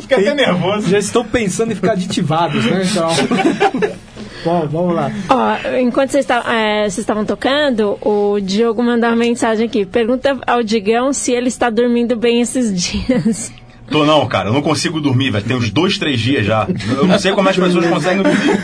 Fica 0.00 0.16
até 0.20 0.34
nervoso. 0.34 0.88
já 0.88 0.98
estão 0.98 1.24
pensando 1.24 1.72
em 1.72 1.74
ficar 1.74 1.92
aditivados, 1.92 2.64
né? 2.64 2.82
Então. 2.84 3.08
Bom, 4.44 4.68
vamos 4.70 4.94
lá. 4.94 5.10
Ó, 5.28 5.76
enquanto 5.78 6.10
vocês 6.10 6.24
estavam 6.24 6.52
é, 6.52 6.82
vocês 6.82 6.98
estavam 6.98 7.24
tocando, 7.24 7.98
o 8.00 8.38
Diogo 8.40 8.82
mandou 8.82 9.08
uma 9.10 9.16
mensagem 9.16 9.66
aqui. 9.66 9.84
Pergunta 9.84 10.38
ao 10.46 10.62
Digão 10.62 11.12
se 11.12 11.32
ele 11.32 11.48
está 11.48 11.68
dormindo 11.68 12.16
bem 12.16 12.40
esses 12.40 12.72
dias. 12.80 13.50
Tô 13.90 14.04
não, 14.04 14.26
cara, 14.26 14.48
eu 14.48 14.52
não 14.52 14.60
consigo 14.62 15.00
dormir, 15.00 15.30
velho. 15.30 15.44
Tem 15.44 15.56
uns 15.56 15.70
dois, 15.70 15.96
três 15.98 16.20
dias 16.20 16.44
já. 16.46 16.66
Eu 16.96 17.06
não 17.06 17.18
sei 17.18 17.32
como 17.32 17.48
as 17.48 17.56
pessoas 17.56 17.86
conseguem 17.86 18.22
dormir. 18.22 18.58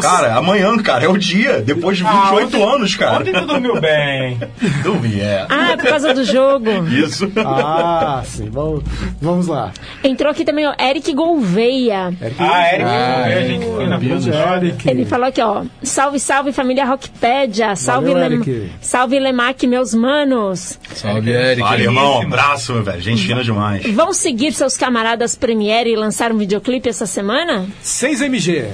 Cara, 0.00 0.34
amanhã, 0.36 0.76
cara, 0.78 1.04
é 1.04 1.08
o 1.08 1.16
dia. 1.16 1.60
Depois 1.62 1.96
de 1.98 2.04
28 2.04 2.64
anos, 2.64 2.96
cara. 2.96 3.18
Ontem 3.20 3.32
tu 3.32 3.46
dormiu 3.46 3.80
bem. 3.80 4.38
Dormi, 4.82 5.20
é. 5.20 5.46
Ah, 5.48 5.72
é 5.72 5.76
por 5.76 5.86
causa 5.88 6.12
do 6.14 6.24
jogo. 6.24 6.68
Isso. 6.88 7.30
Ah, 7.36 8.22
sim, 8.24 8.48
vamos, 8.50 8.82
vamos 9.20 9.46
lá. 9.46 9.72
Entrou 10.02 10.30
aqui 10.30 10.44
também 10.44 10.66
o 10.66 10.74
Eric 10.80 11.12
Gouveia. 11.14 12.12
Ah, 12.38 12.68
Eric, 12.74 12.84
Ah, 12.84 13.24
a 13.26 13.40
gente 13.42 13.66
foi 13.66 13.86
na. 13.86 14.56
Eric. 14.56 14.88
Ele 14.88 15.04
falou 15.04 15.26
aqui, 15.28 15.40
ó. 15.40 15.62
Salve, 15.82 16.18
salve, 16.18 16.52
família 16.52 16.84
Rockpedia. 16.84 17.76
Salve, 17.76 18.12
Valeu, 18.12 18.28
Lem- 18.40 18.70
salve 18.80 19.18
Lemac, 19.18 19.66
meus 19.66 19.94
manos. 19.94 20.78
Salve, 20.94 21.30
Eric. 21.30 21.60
Vale, 21.60 21.82
irmão. 21.84 22.22
Abraço, 22.22 22.72
meu 22.72 22.82
velho. 22.82 23.00
Gente 23.00 23.24
fina 23.26 23.42
demais. 23.42 23.84
Vão 23.94 24.12
seguir 24.12 24.52
seus 24.64 24.76
camaradas 24.78 25.34
Premiere 25.34 25.90
e 25.90 25.96
lançar 25.96 26.32
um 26.32 26.38
videoclipe 26.38 26.88
essa 26.88 27.04
semana? 27.06 27.66
6MG. 27.82 28.66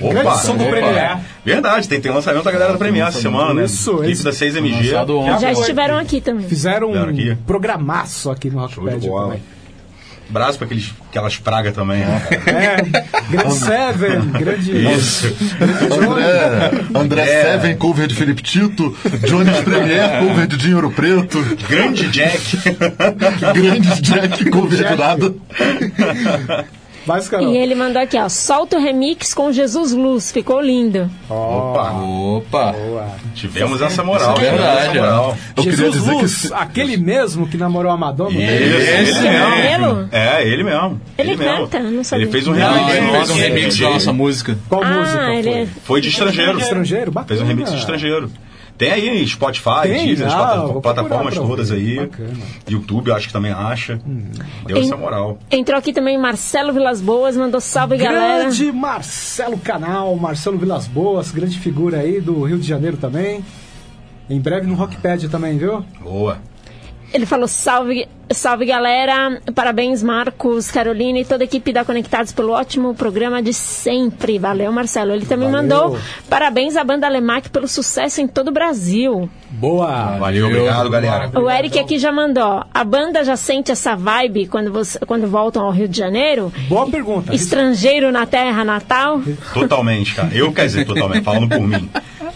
Opa, 0.00 0.12
Grande 0.12 0.38
som 0.42 0.56
do. 0.56 0.64
Premiere. 0.66 1.18
Verdade, 1.44 1.88
tem, 1.88 2.00
tem 2.00 2.12
lançamento 2.12 2.44
da 2.44 2.52
galera 2.52 2.72
da 2.72 2.78
Premiere 2.78 3.08
essa 3.08 3.20
semana, 3.20 3.54
né? 3.54 3.64
Isso, 3.64 3.90
Clipe 3.92 4.04
eles- 4.08 4.22
da 4.22 4.30
6MG. 4.32 4.90
Lançado 4.92 5.18
ontem. 5.18 5.40
Já 5.40 5.52
estiveram 5.52 5.96
aqui 5.96 6.20
também. 6.20 6.46
Fizeram 6.46 6.92
Vieram 6.92 7.08
aqui. 7.08 7.30
um 7.32 7.36
programaço 7.44 8.30
aqui 8.30 8.50
no 8.50 8.68
Show 8.68 8.86
de 8.88 9.08
bola. 9.08 9.24
também. 9.28 9.42
Abraço 10.30 10.58
pra 10.58 10.66
aqueles, 10.66 10.92
aquelas 11.08 11.36
pragas 11.38 11.74
também, 11.74 12.00
né? 12.00 12.22
É, 12.46 12.76
grande 13.30 13.54
Seven, 13.54 14.20
grande... 14.32 14.92
Isso. 14.94 15.34
André, 15.90 16.84
André 16.94 17.22
É. 17.22 17.42
Seven, 17.42 17.76
cover 17.76 18.06
de 18.06 18.14
Felipe 18.14 18.42
Tito. 18.42 18.96
Jones 19.26 19.60
Premier, 19.60 20.18
cover 20.20 20.46
de 20.46 20.56
Dinheiro 20.58 20.90
Preto. 20.90 21.42
Grande 21.68 22.08
Jack. 22.08 22.58
Grande 23.54 24.02
Jack, 24.02 24.50
cover 24.50 24.86
de 24.86 24.96
nada. 24.96 25.34
Vai, 27.08 27.22
Carol. 27.22 27.52
E 27.52 27.56
ele 27.56 27.74
mandou 27.74 28.02
aqui, 28.02 28.18
ó. 28.18 28.28
Solta 28.28 28.76
o 28.76 28.80
remix 28.80 29.32
com 29.32 29.50
Jesus 29.50 29.92
Luz. 29.92 30.30
Ficou 30.30 30.60
lindo. 30.60 31.10
Opa, 31.28 31.92
Opa. 31.92 32.74
tivemos 33.34 33.80
essa 33.80 34.04
moral. 34.04 34.32
É 34.32 34.34
tivemos 34.34 34.58
verdade, 34.60 34.98
essa 34.98 35.06
moral. 35.06 35.36
Eu 35.56 35.62
queria 35.62 35.76
Jesus 35.78 35.94
dizer 35.94 36.14
que 36.16 36.20
Luz, 36.22 36.30
se- 36.32 36.54
aquele 36.54 36.96
mesmo 36.98 37.48
que 37.48 37.56
namorou 37.56 37.90
a 37.90 37.96
Madonna. 37.96 38.30
Isso, 38.30 38.38
né? 38.40 38.56
ele 38.56 39.08
Esse 39.10 39.26
é 39.26 39.78
mesmo. 39.78 39.86
ele? 40.00 40.08
É, 40.12 40.46
ele 40.46 40.62
mesmo. 40.64 41.00
Ele 41.16 41.36
mesmo. 41.36 41.56
canta? 41.68 41.80
Não 41.80 42.04
sabia. 42.04 42.24
Ele 42.26 42.32
fez 42.32 42.46
um 42.46 42.52
Não, 42.54 42.74
remix. 42.74 42.94
ele 42.98 43.10
fez 43.10 43.30
um 43.30 43.34
remix 43.36 43.76
de- 43.76 43.82
da 43.84 43.90
nossa 43.90 44.12
música. 44.12 44.58
Qual 44.68 44.82
Ah, 44.84 44.90
música 44.98 45.34
ele 45.34 45.50
foi? 45.50 45.60
é- 45.62 45.66
Foi 45.84 46.00
de 46.02 46.08
estrangeiro. 46.10 46.58
Estrangeiro? 46.58 47.10
Bacana. 47.10 47.28
Fez 47.28 47.40
um 47.40 47.46
remix 47.46 47.72
de 47.72 47.78
estrangeiro. 47.78 48.30
Tem 48.78 48.92
aí 48.92 49.26
Spotify, 49.26 49.82
Tem? 49.82 50.06
Deezer, 50.06 50.28
as 50.28 50.32
Ah, 50.34 50.68
plataformas 50.80 51.34
todas 51.34 51.72
aí. 51.72 51.96
Bacana. 51.96 52.30
YouTube, 52.68 53.08
eu 53.08 53.16
acho 53.16 53.26
que 53.26 53.32
também 53.32 53.50
acha. 53.50 54.00
Deu 54.64 54.76
Em- 54.76 54.84
essa 54.86 54.96
moral. 54.96 55.36
Entrou 55.50 55.76
aqui 55.76 55.92
também 55.92 56.16
Marcelo 56.16 56.72
Vilas 56.72 57.00
Boas, 57.00 57.36
mandou 57.36 57.60
salve, 57.60 57.96
galera. 57.96 58.44
Grande 58.44 58.70
Marcelo 58.70 59.58
Canal, 59.58 60.14
Marcelo 60.14 60.56
Vilas 60.58 60.86
Boas, 60.86 61.32
grande 61.32 61.58
figura 61.58 61.98
aí 61.98 62.20
do 62.20 62.44
Rio 62.44 62.58
de 62.58 62.66
Janeiro 62.68 62.96
também. 62.96 63.44
Em 64.30 64.40
breve 64.40 64.66
no 64.66 64.74
Rockpad 64.74 65.28
também, 65.28 65.58
viu? 65.58 65.84
Boa. 66.00 66.38
Ele 67.12 67.24
falou 67.24 67.48
salve, 67.48 68.06
salve 68.30 68.66
galera, 68.66 69.40
parabéns 69.54 70.02
Marcos, 70.02 70.70
Carolina 70.70 71.18
e 71.18 71.24
toda 71.24 71.42
a 71.42 71.46
equipe 71.46 71.72
da 71.72 71.84
Conectados 71.84 72.32
pelo 72.32 72.52
ótimo 72.52 72.94
programa 72.94 73.42
de 73.42 73.54
sempre. 73.54 74.38
Valeu, 74.38 74.70
Marcelo. 74.70 75.12
Ele 75.12 75.24
também 75.24 75.50
Valeu. 75.50 75.62
mandou 75.62 75.98
parabéns 76.28 76.76
à 76.76 76.84
banda 76.84 77.08
Lemac 77.08 77.48
pelo 77.48 77.66
sucesso 77.66 78.20
em 78.20 78.28
todo 78.28 78.48
o 78.48 78.52
Brasil. 78.52 79.28
Boa! 79.50 80.18
Valeu, 80.18 80.46
obrigado, 80.46 80.90
galera. 80.90 81.30
O 81.40 81.50
Eric 81.50 81.78
aqui 81.78 81.98
já 81.98 82.12
mandou. 82.12 82.62
A 82.72 82.84
banda 82.84 83.24
já 83.24 83.36
sente 83.36 83.72
essa 83.72 83.96
vibe 83.96 84.46
quando, 84.46 84.70
você, 84.70 84.98
quando 85.00 85.26
voltam 85.26 85.64
ao 85.64 85.72
Rio 85.72 85.88
de 85.88 85.96
Janeiro? 85.96 86.52
Boa 86.68 86.86
pergunta. 86.90 87.34
Estrangeiro 87.34 88.12
na 88.12 88.26
terra 88.26 88.64
natal? 88.64 89.22
Totalmente, 89.54 90.14
cara. 90.14 90.28
Eu, 90.34 90.52
quer 90.52 90.66
dizer, 90.66 90.84
totalmente, 90.84 91.24
falando 91.24 91.48
por 91.48 91.66
mim. 91.66 91.88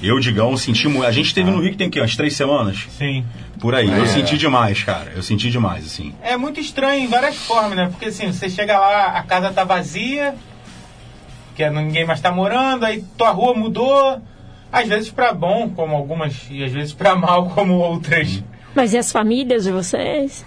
Eu, 0.02 0.18
Digão, 0.18 0.56
senti 0.56 0.88
muito. 0.88 1.06
A 1.06 1.12
gente 1.12 1.26
esteve 1.26 1.50
no 1.50 1.60
Rio 1.60 1.70
que 1.70 1.76
tem 1.76 1.86
o 1.88 1.90
quê? 1.90 2.00
Umas 2.00 2.16
três 2.16 2.34
semanas? 2.34 2.88
Sim. 2.98 3.24
Por 3.62 3.74
aí. 3.76 3.88
Eu 3.88 4.02
É. 4.02 4.06
senti 4.08 4.36
demais, 4.36 4.82
cara. 4.82 5.12
Eu 5.14 5.22
senti 5.22 5.48
demais, 5.48 5.86
assim. 5.86 6.12
É 6.20 6.36
muito 6.36 6.58
estranho 6.58 7.04
em 7.04 7.06
várias 7.06 7.36
formas, 7.36 7.76
né? 7.76 7.86
Porque 7.90 8.06
assim, 8.06 8.32
você 8.32 8.50
chega 8.50 8.76
lá, 8.78 9.06
a 9.16 9.22
casa 9.22 9.52
tá 9.52 9.62
vazia, 9.62 10.34
que 11.54 11.70
ninguém 11.70 12.04
mais 12.04 12.20
tá 12.20 12.32
morando, 12.32 12.84
aí 12.84 13.04
tua 13.16 13.30
rua 13.30 13.54
mudou, 13.54 14.20
às 14.72 14.88
vezes 14.88 15.10
pra 15.10 15.32
bom, 15.32 15.70
como 15.70 15.94
algumas, 15.94 16.34
e 16.50 16.64
às 16.64 16.72
vezes 16.72 16.92
pra 16.92 17.14
mal, 17.14 17.50
como 17.54 17.74
outras. 17.74 18.42
Mas 18.74 18.92
e 18.92 18.98
as 18.98 19.12
famílias 19.12 19.62
de 19.62 19.70
vocês? 19.70 20.44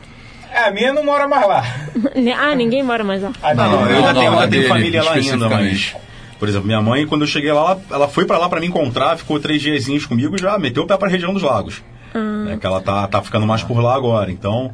É, 0.52 0.66
a 0.68 0.72
minha 0.72 0.92
não 0.94 1.04
mora 1.06 1.26
mais 1.28 1.48
lá. 1.48 1.64
Ah, 2.38 2.54
ninguém 2.54 2.84
mora 2.84 3.04
mais 3.04 3.22
lá. 3.22 3.32
A 3.42 3.54
Não, 3.54 3.70
minha 3.84 3.92
eu 3.92 3.96
ainda 3.98 4.14
não, 4.14 4.20
tenho, 4.22 4.32
ainda 4.34 4.48
tenho 4.50 4.68
família 4.68 5.04
lá 5.04 5.14
ainda, 5.14 5.50
mas. 5.50 5.96
Por 6.38 6.50
exemplo, 6.50 6.68
minha 6.68 6.82
mãe, 6.82 7.08
quando 7.08 7.22
eu 7.22 7.28
cheguei 7.28 7.52
lá, 7.54 7.62
ela, 7.62 7.82
ela 7.92 8.08
foi 8.10 8.26
pra 8.26 8.38
lá 8.38 8.50
pra 8.50 8.60
me 8.60 8.68
encontrar, 8.68 9.18
ficou 9.18 9.40
três 9.40 9.62
diazinhos 9.62 10.06
comigo 10.06 10.36
e 10.36 10.40
já 10.42 10.58
meteu 10.60 10.84
o 10.84 10.88
pé 10.88 10.98
pra 10.98 11.08
região 11.08 11.34
dos 11.34 11.42
lagos. 11.44 11.82
Né, 12.20 12.58
que 12.58 12.66
ela 12.66 12.82
tá, 12.82 13.08
tá 13.08 13.22
ficando 13.22 13.46
mais 13.46 13.64
por 13.64 13.80
lá 13.80 13.96
agora. 13.96 14.32
Então. 14.32 14.72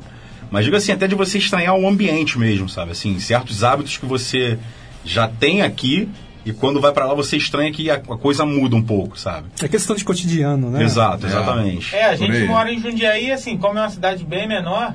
Mas 0.49 0.65
digo 0.65 0.75
assim, 0.75 0.91
até 0.91 1.07
de 1.07 1.15
você 1.15 1.37
estranhar 1.37 1.75
o 1.75 1.87
ambiente 1.87 2.37
mesmo, 2.37 2.67
sabe? 2.67 2.91
Assim, 2.91 3.17
certos 3.19 3.63
hábitos 3.63 3.97
que 3.97 4.05
você 4.05 4.59
já 5.05 5.25
tem 5.25 5.61
aqui 5.61 6.09
e 6.45 6.51
quando 6.51 6.81
vai 6.81 6.91
pra 6.91 7.05
lá 7.05 7.13
você 7.13 7.37
estranha 7.37 7.71
que 7.71 7.89
a, 7.89 7.99
coisa 7.99 8.45
muda 8.45 8.75
um 8.75 8.81
pouco, 8.81 9.17
sabe? 9.17 9.47
É 9.61 9.67
questão 9.67 9.95
de 9.95 10.03
cotidiano, 10.03 10.69
né? 10.69 10.83
Exato, 10.83 11.25
exatamente. 11.27 11.95
É, 11.95 12.05
a 12.05 12.15
gente 12.15 12.43
mora 12.45 12.71
em 12.71 12.79
Jundiaí, 12.79 13.31
assim, 13.31 13.57
como 13.57 13.77
é 13.77 13.81
uma 13.81 13.89
cidade 13.89 14.23
bem 14.23 14.47
menor, 14.47 14.93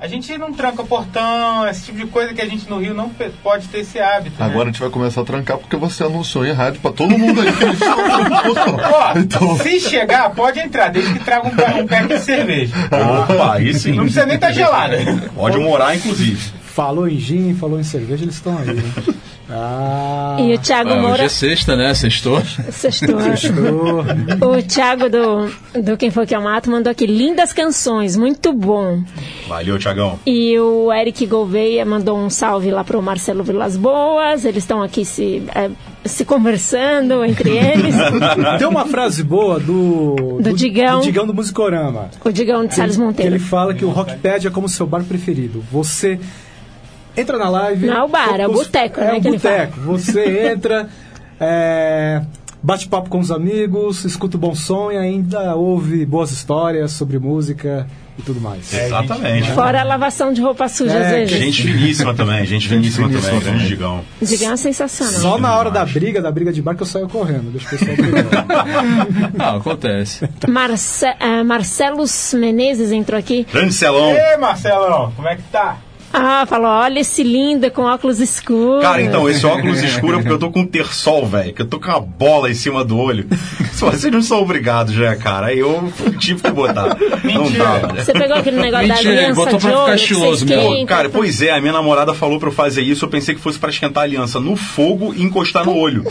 a 0.00 0.06
gente 0.06 0.36
não 0.38 0.52
tranca 0.52 0.84
portão, 0.84 1.66
esse 1.68 1.86
tipo 1.86 1.98
de 1.98 2.06
coisa 2.06 2.32
que 2.32 2.40
a 2.40 2.46
gente 2.46 2.68
no 2.70 2.78
Rio 2.78 2.94
não 2.94 3.10
pode 3.42 3.66
ter 3.66 3.80
esse 3.80 3.98
hábito. 3.98 4.40
Agora 4.42 4.62
a 4.62 4.64
né? 4.66 4.72
gente 4.72 4.80
vai 4.80 4.90
começar 4.90 5.22
a 5.22 5.24
trancar 5.24 5.58
porque 5.58 5.76
você 5.76 6.04
anunciou 6.04 6.46
em 6.46 6.52
rádio 6.52 6.80
pra 6.80 6.92
todo 6.92 7.18
mundo 7.18 7.40
aí. 7.40 7.48
Ó, 8.94 9.18
Então- 9.18 9.56
se 9.58 9.80
chegar, 9.80 10.30
pode 10.30 10.60
entrar, 10.60 10.88
desde 10.90 11.12
que 11.14 11.24
traga 11.24 11.48
um, 11.48 11.80
um 11.82 11.86
pack 11.86 12.06
de 12.06 12.18
cerveja. 12.20 12.74
Opa, 12.86 13.54
aí 13.54 13.74
sim. 13.74 13.92
Não 13.92 14.04
precisa 14.04 14.24
nem 14.26 14.36
estar 14.36 14.52
gelada. 14.52 14.96
Pode 15.34 15.58
morar, 15.58 15.96
inclusive. 15.96 16.52
Falou 16.78 17.08
em 17.08 17.18
gin, 17.18 17.54
falou 17.54 17.80
em 17.80 17.82
cerveja, 17.82 18.22
eles 18.24 18.36
estão 18.36 18.56
aí. 18.56 18.72
Né? 18.72 18.82
Ah, 19.50 20.36
E 20.38 20.52
o 20.52 20.58
Thiago 20.58 20.90
Ah, 20.90 20.92
hoje 20.92 21.02
Moura. 21.06 21.22
é 21.24 21.28
sexta, 21.30 21.74
né? 21.74 21.94
Sextou. 21.94 22.38
Sextou. 22.70 23.18
Show. 23.34 24.04
O 24.46 24.62
Thiago 24.62 25.08
do, 25.08 25.50
do 25.82 25.96
Quem 25.96 26.10
Foi 26.10 26.26
Que 26.26 26.36
Eu 26.36 26.42
Mato 26.42 26.70
mandou 26.70 26.90
aqui 26.90 27.06
lindas 27.06 27.50
canções, 27.54 28.14
muito 28.14 28.52
bom. 28.52 29.02
Valeu, 29.48 29.78
Tiagão. 29.78 30.18
E 30.26 30.58
o 30.58 30.92
Eric 30.92 31.24
Gouveia 31.24 31.82
mandou 31.86 32.18
um 32.18 32.28
salve 32.28 32.70
lá 32.70 32.84
pro 32.84 33.00
Marcelo 33.00 33.42
Vilas 33.42 33.74
Boas. 33.74 34.44
Eles 34.44 34.64
estão 34.64 34.82
aqui 34.82 35.02
se, 35.02 35.42
é, 35.54 35.70
se 36.04 36.26
conversando 36.26 37.24
entre 37.24 37.48
eles. 37.56 37.94
Tem 38.58 38.68
uma 38.68 38.84
frase 38.84 39.24
boa 39.24 39.58
do, 39.58 40.40
Do 40.42 40.52
Digão. 40.52 40.98
do 40.98 41.04
Digão 41.06 41.26
do 41.26 41.32
Musicorama. 41.32 42.10
o 42.22 42.30
Digão 42.30 42.66
de 42.66 42.74
Salles 42.74 42.96
Que 42.96 43.02
Monteiro. 43.02 43.34
ele 43.34 43.42
fala 43.42 43.72
que 43.72 43.82
o 43.84 43.88
Rockpad 43.88 44.46
é 44.46 44.50
como 44.50 44.68
seu 44.68 44.86
bar 44.86 45.02
preferido. 45.04 45.64
Você 45.72 46.20
entra 47.20 47.38
na 47.38 47.48
live. 47.48 47.86
Não 47.86 47.94
é 47.94 48.02
o 48.02 48.08
bar, 48.08 48.40
é 48.40 48.46
o 48.46 48.52
boteco, 48.52 49.00
É 49.00 49.04
né, 49.04 49.18
o 49.18 49.20
que 49.20 49.28
ele 49.28 49.36
boteco. 49.38 49.80
Você 49.80 50.52
entra, 50.52 50.88
é, 51.40 52.22
bate 52.62 52.88
papo 52.88 53.08
com 53.08 53.18
os 53.18 53.30
amigos, 53.30 54.04
escuta 54.04 54.36
o 54.36 54.40
bom 54.40 54.54
som 54.54 54.90
e 54.90 54.96
ainda 54.96 55.54
ouve 55.54 56.04
boas 56.04 56.30
histórias 56.30 56.92
sobre 56.92 57.18
música 57.18 57.86
e 58.18 58.22
tudo 58.22 58.40
mais. 58.40 58.74
Exatamente. 58.74 59.52
Fora 59.52 59.80
a 59.80 59.84
lavação 59.84 60.32
de 60.32 60.40
roupa 60.40 60.68
suja 60.68 60.94
É, 60.94 61.06
às 61.06 61.10
vezes. 61.12 61.30
Gente 61.30 61.62
finíssima 61.62 62.12
também, 62.14 62.44
gente 62.44 62.68
finíssima 62.68 63.08
finíssima 63.08 63.30
também, 63.40 63.44
grande. 63.44 63.68
Digão. 63.68 64.00
Digão 64.20 64.52
é 64.52 64.56
sensacional. 64.56 65.20
Só 65.20 65.38
na 65.38 65.56
hora 65.56 65.70
da 65.70 65.84
briga, 65.84 66.20
da 66.20 66.30
briga 66.30 66.52
de 66.52 66.60
bar, 66.60 66.74
que 66.74 66.82
eu 66.82 66.86
saio 66.86 67.08
correndo. 67.08 67.52
Deixa 67.52 67.66
o 67.66 67.70
pessoal. 67.70 67.96
Ah, 69.38 69.54
acontece. 69.56 70.28
Marce 70.48 71.06
é, 71.06 71.44
Marcelos 71.44 72.34
Menezes 72.34 72.90
entrou 72.90 73.18
aqui. 73.18 73.46
Grande 73.52 73.74
Celão. 73.74 74.10
Ei, 74.10 74.36
Marcelão, 74.36 75.12
como 75.14 75.28
é 75.28 75.36
que 75.36 75.42
tá? 75.52 75.78
Ah, 76.20 76.46
falou: 76.46 76.68
olha 76.68 77.00
esse 77.00 77.22
lindo 77.22 77.70
com 77.70 77.82
óculos 77.82 78.20
escuros. 78.20 78.82
Cara, 78.82 79.00
então, 79.00 79.28
esse 79.28 79.46
óculos 79.46 79.82
escuro 79.82 80.14
é 80.14 80.16
porque 80.18 80.32
eu 80.32 80.38
tô 80.38 80.50
com 80.50 80.60
um 80.60 80.66
terçol, 80.66 81.26
velho, 81.26 81.52
que 81.52 81.62
eu 81.62 81.66
tô 81.66 81.78
com 81.78 81.88
uma 81.88 82.00
bola 82.00 82.50
em 82.50 82.54
cima 82.54 82.84
do 82.84 82.98
olho. 82.98 83.26
Se 83.72 83.84
vocês 83.84 84.12
não 84.12 84.22
são 84.22 84.42
obrigados 84.42 84.92
já, 84.92 85.14
cara, 85.14 85.46
aí 85.48 85.60
eu 85.60 85.92
tive 86.18 86.42
que 86.42 86.50
botar. 86.50 86.96
Não 87.22 87.44
Mentira. 87.44 87.64
dá? 87.64 88.02
Você 88.02 88.12
pegou 88.12 88.36
aquele 88.36 88.60
negócio 88.60 88.88
Mentira, 88.88 89.14
da 89.14 89.18
aliança 89.20 89.34
botou 89.34 89.58
de 89.58 89.66
pra 89.66 89.80
ficar 89.80 89.94
estiloso 89.94 90.46
mesmo. 90.46 90.86
Cara, 90.86 91.08
pois 91.08 91.40
é, 91.42 91.52
a 91.52 91.60
minha 91.60 91.72
namorada 91.72 92.12
falou 92.12 92.40
pra 92.40 92.48
eu 92.48 92.52
fazer 92.52 92.82
isso, 92.82 93.04
eu 93.04 93.08
pensei 93.08 93.34
que 93.36 93.40
fosse 93.40 93.58
pra 93.58 93.70
esquentar 93.70 94.02
a 94.02 94.06
aliança 94.06 94.40
no 94.40 94.56
fogo 94.56 95.14
e 95.14 95.22
encostar 95.22 95.64
no 95.64 95.76
olho. 95.76 96.04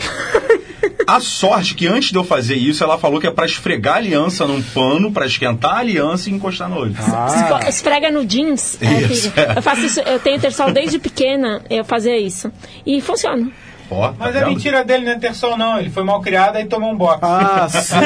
A 1.08 1.20
sorte 1.20 1.74
que 1.74 1.86
antes 1.86 2.10
de 2.12 2.16
eu 2.18 2.22
fazer 2.24 2.54
isso, 2.56 2.84
ela 2.84 2.98
falou 2.98 3.18
que 3.18 3.26
é 3.26 3.30
pra 3.30 3.46
esfregar 3.46 3.94
a 3.94 3.96
aliança 3.96 4.46
num 4.46 4.60
pano, 4.62 5.10
pra 5.10 5.24
esquentar 5.24 5.76
a 5.76 5.78
aliança 5.78 6.28
e 6.28 6.32
encostar 6.34 6.68
no 6.68 6.76
olho. 6.78 6.92
Esfo- 6.92 7.66
Esfrega 7.68 8.10
no 8.10 8.26
jeans. 8.26 8.76
É, 8.82 8.92
Isso, 9.04 9.30
filho. 9.30 9.46
é. 9.50 9.58
Eu 9.58 9.62
faço 9.62 9.80
isso, 9.86 10.00
eu 10.00 10.18
tenho 10.20 10.38
terçol 10.38 10.70
desde 10.70 10.98
pequena, 10.98 11.62
eu 11.70 11.82
fazia 11.82 12.18
isso. 12.18 12.52
E 12.84 13.00
funciona. 13.00 13.50
Ó, 13.90 14.12
Mas 14.18 14.32
tá 14.34 14.38
é 14.38 14.42
vendo? 14.44 14.50
mentira 14.50 14.84
dele, 14.84 15.06
não 15.06 15.12
é 15.12 15.18
ter 15.18 15.34
sol 15.34 15.56
não. 15.56 15.78
Ele 15.78 15.88
foi 15.88 16.04
mal 16.04 16.20
criado 16.20 16.58
e 16.58 16.66
tomou 16.66 16.92
um 16.92 16.96
box. 16.96 17.20
Ah, 17.22 17.66
sim. 17.70 17.96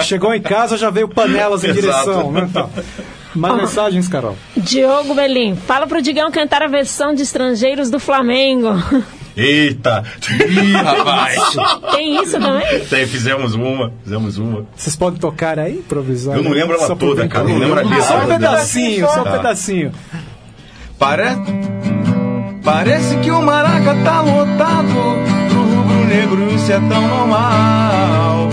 Chegou 0.02 0.32
em 0.32 0.40
casa, 0.40 0.78
já 0.78 0.88
veio 0.88 1.08
panelas 1.08 1.62
em 1.62 1.68
Exato. 1.68 1.82
direção. 1.82 2.32
Né? 2.32 2.46
Então, 2.48 2.70
mais 3.34 3.54
mensagens, 3.54 4.08
Carol. 4.08 4.34
Diogo 4.56 5.14
Belim, 5.14 5.56
fala 5.56 5.86
pro 5.86 6.00
Digão 6.00 6.30
cantar 6.30 6.62
a 6.62 6.68
versão 6.68 7.12
de 7.12 7.20
Estrangeiros 7.20 7.90
do 7.90 7.98
Flamengo. 7.98 8.68
Eita! 9.36 10.04
Ih, 10.48 10.72
rapaz. 10.72 11.38
Tem 11.92 12.22
isso 12.22 12.38
também? 12.38 12.84
Tem, 12.88 13.06
fizemos 13.06 13.54
uma, 13.54 13.92
fizemos 14.04 14.38
uma. 14.38 14.64
Vocês 14.76 14.94
podem 14.94 15.18
tocar 15.18 15.58
aí, 15.58 15.78
improvisar? 15.78 16.36
Eu 16.36 16.42
não 16.42 16.52
lembro 16.52 16.76
ela 16.76 16.94
toda, 16.96 17.26
cara, 17.26 17.44
eu 17.44 17.50
não 17.50 17.58
lembro 17.58 17.80
a 17.80 17.82
letra. 17.82 18.02
Só 18.02 18.18
um 18.18 18.26
pedacinho, 18.28 19.06
só 19.08 19.20
um 19.20 19.24
Tá. 19.24 19.32
pedacinho. 19.32 19.92
Pare... 20.98 21.24
Parece 22.62 23.16
que 23.18 23.30
o 23.30 23.42
Maraca 23.42 23.94
tá 24.02 24.22
lotado 24.22 24.86
Pro 25.50 25.62
rubro 25.62 26.06
negro 26.06 26.54
isso 26.54 26.72
é 26.72 26.80
tão 26.80 27.08
normal 27.08 28.48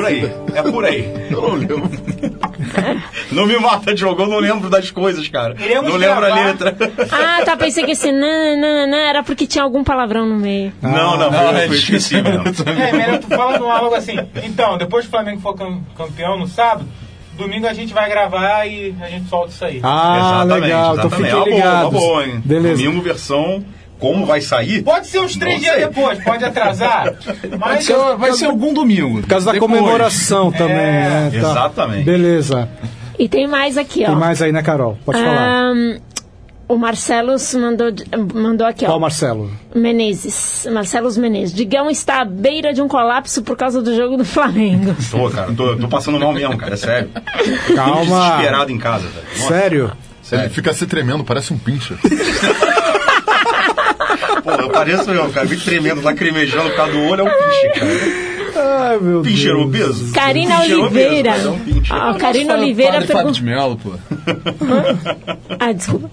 por 0.00 0.06
aí, 0.06 0.32
é 0.54 0.62
por 0.62 0.84
aí. 0.84 1.12
Eu 1.30 1.42
não 1.42 1.54
lembro. 1.56 1.90
Não 3.32 3.46
me 3.46 3.58
mata, 3.58 3.94
Diogo, 3.94 4.22
eu 4.22 4.26
não 4.28 4.38
lembro 4.38 4.68
das 4.68 4.90
coisas, 4.90 5.26
cara. 5.28 5.54
Iremos 5.58 5.90
não 5.90 5.96
lembro 5.98 6.16
a 6.24 6.28
gravar. 6.28 6.44
letra. 6.46 6.76
Ah, 7.10 7.42
tá, 7.44 7.56
pensei 7.56 7.84
que 7.84 7.92
esse 7.92 8.10
nananana 8.12 8.96
era 8.96 9.22
porque 9.22 9.46
tinha 9.46 9.62
algum 9.64 9.82
palavrão 9.84 10.26
no 10.26 10.36
meio. 10.36 10.72
Não, 10.82 11.16
não, 11.16 11.30
não, 11.30 11.42
eu, 11.52 11.56
é 11.58 11.66
eu 11.66 11.72
esqueci. 11.74 12.16
É, 12.16 12.92
melhor 12.92 13.18
tu 13.18 13.28
falando 13.28 13.64
algo 13.66 13.94
assim. 13.94 14.16
Então, 14.44 14.76
depois 14.76 15.04
que 15.04 15.08
o 15.08 15.10
Flamengo 15.10 15.40
for 15.40 15.54
cam- 15.54 15.80
campeão 15.96 16.38
no 16.38 16.46
sábado, 16.48 16.84
domingo 17.36 17.66
a 17.66 17.72
gente 17.72 17.94
vai 17.94 18.08
gravar 18.08 18.66
e 18.66 18.94
a 19.00 19.08
gente 19.08 19.28
solta 19.28 19.50
isso 19.50 19.64
aí. 19.64 19.80
Ah, 19.82 20.18
exatamente, 20.44 20.60
legal. 20.62 20.92
Então 20.94 21.06
exatamente. 21.06 21.34
fiquem 21.34 21.34
Uma 21.34 21.44
boa, 21.44 21.56
ligados. 21.56 21.92
boa, 22.00 22.26
hein? 22.26 22.42
Beleza. 22.44 22.82
Domingo, 22.82 23.02
versão 23.02 23.64
como 24.00 24.26
vai 24.26 24.40
sair. 24.40 24.82
Pode 24.82 25.06
ser 25.06 25.20
uns 25.20 25.36
três 25.36 25.60
dias 25.60 25.76
depois, 25.76 26.22
pode 26.24 26.44
atrasar. 26.44 27.14
Vai 27.58 27.58
Mas 27.76 27.84
ser, 27.84 27.96
vai 28.16 28.32
ser 28.32 28.46
algum 28.46 28.72
domingo. 28.74 29.20
Por 29.20 29.28
causa 29.28 29.46
da 29.46 29.52
Depois. 29.52 29.70
comemoração 29.70 30.50
também, 30.50 30.76
né? 30.76 31.30
Tá. 31.32 31.36
Exatamente. 31.38 32.04
Beleza. 32.04 32.68
E 33.18 33.28
tem 33.28 33.46
mais 33.46 33.76
aqui, 33.76 34.02
ó. 34.02 34.06
Tem 34.06 34.16
mais 34.16 34.40
aí, 34.42 34.50
né, 34.50 34.62
Carol? 34.62 34.98
Pode 35.04 35.18
falar. 35.18 35.36
Ahn, 35.70 35.98
O 36.68 36.76
Marcelos 36.78 37.52
mandou, 37.54 37.88
mandou 38.32 38.66
aqui, 38.66 38.84
Qual 38.86 38.96
ó. 38.96 39.00
Marcelo? 39.00 39.50
Menezes. 39.74 40.66
Marcelos 40.72 41.18
Menezes. 41.18 41.52
Digão 41.54 41.90
está 41.90 42.20
à 42.22 42.24
beira 42.24 42.72
de 42.72 42.80
um 42.80 42.86
colapso 42.88 43.42
por 43.42 43.56
causa 43.56 43.82
do 43.82 43.94
jogo 43.94 44.16
do 44.16 44.24
Flamengo. 44.24 44.94
Tô, 45.10 45.28
cara, 45.30 45.52
tô, 45.52 45.76
tô 45.76 45.88
passando 45.88 46.18
mal 46.18 46.32
mesmo, 46.32 46.56
cara, 46.56 46.74
é 46.74 46.76
sério. 46.76 47.10
Calma. 47.74 48.04
Tô 48.06 48.26
desesperado 48.30 48.72
em 48.72 48.78
casa, 48.78 49.06
velho. 49.08 49.48
Sério? 49.48 49.92
Ele 50.32 50.48
fica 50.48 50.72
se 50.72 50.86
tremendo, 50.86 51.24
parece 51.24 51.52
um 51.52 51.58
pincher. 51.58 51.98
Pô, 54.42 54.50
eu 54.52 54.70
pareço 54.70 55.10
eu, 55.10 55.30
cara, 55.30 55.46
meio 55.46 55.60
tremendo, 55.60 56.02
lacrimejando 56.02 56.70
por 56.70 56.76
causa 56.76 56.92
do 56.92 57.00
olho, 57.04 57.20
é 57.20 57.24
um 57.24 57.28
pinche, 57.28 57.68
cara. 57.78 58.29
Ai, 58.56 58.98
meu 59.00 59.22
Pincher 59.22 59.52
Deus. 59.54 59.64
obeso? 59.66 60.12
Karina 60.12 60.60
Pincher 60.60 60.78
Oliveira. 60.80 61.30
obeso, 61.32 61.50
um. 61.52 61.82
Ah, 61.90 62.14
Karina 62.18 62.54
Oliveira 62.54 63.00
perguntou. 63.02 63.30
de 63.32 63.42
Melo, 63.44 63.76
pô. 63.76 63.90
Ah, 65.58 65.72
desculpa. 65.72 66.10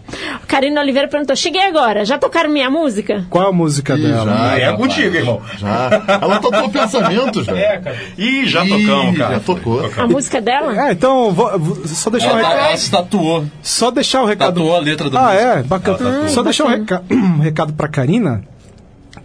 Karina 0.47 0.81
Oliveira 0.81 1.07
perguntou: 1.07 1.35
Cheguei 1.35 1.61
agora, 1.61 2.05
já 2.05 2.17
tocaram 2.17 2.49
minha 2.49 2.69
música? 2.69 3.25
Qual 3.29 3.47
a 3.47 3.51
música 3.51 3.97
dela? 3.97 4.35
Ah, 4.51 4.57
é 4.59 4.71
contigo, 4.75 5.15
irmão. 5.15 5.41
Já. 5.57 5.89
Ela 6.21 6.39
tocou 6.39 6.69
pensamentos, 6.69 7.45
velho. 7.45 7.57
É, 7.57 7.77
cara. 7.79 7.97
Ih, 8.17 8.45
já 8.47 8.65
Ih, 8.65 8.69
tocamos, 8.69 9.17
cara. 9.17 9.33
já 9.35 9.39
tocou. 9.39 9.91
A 9.97 10.07
música 10.07 10.41
dela? 10.41 10.87
É, 10.87 10.91
então, 10.91 11.31
vou- 11.31 11.57
vou- 11.59 11.87
só 11.87 12.09
deixar 12.09 12.27
o 12.29 12.31
Ela, 12.39 12.41
tá- 12.41 12.49
recado. 12.49 12.67
ela 12.69 12.77
se 12.77 12.91
tatuou. 12.91 13.45
Só 13.61 13.91
deixar 13.91 14.21
o 14.21 14.25
recado. 14.25 14.55
Tatuou 14.55 14.75
a 14.75 14.79
letra 14.79 15.09
da 15.09 15.19
Ah, 15.19 15.23
música. 15.33 15.43
é? 15.43 15.63
Bacana. 15.63 15.97
Tatuou. 15.97 16.27
Só 16.29 16.43
deixar 16.43 16.65
um, 16.65 16.67
reca... 16.69 17.03
um 17.11 17.39
recado 17.41 17.73
pra 17.73 17.87
Karina, 17.87 18.43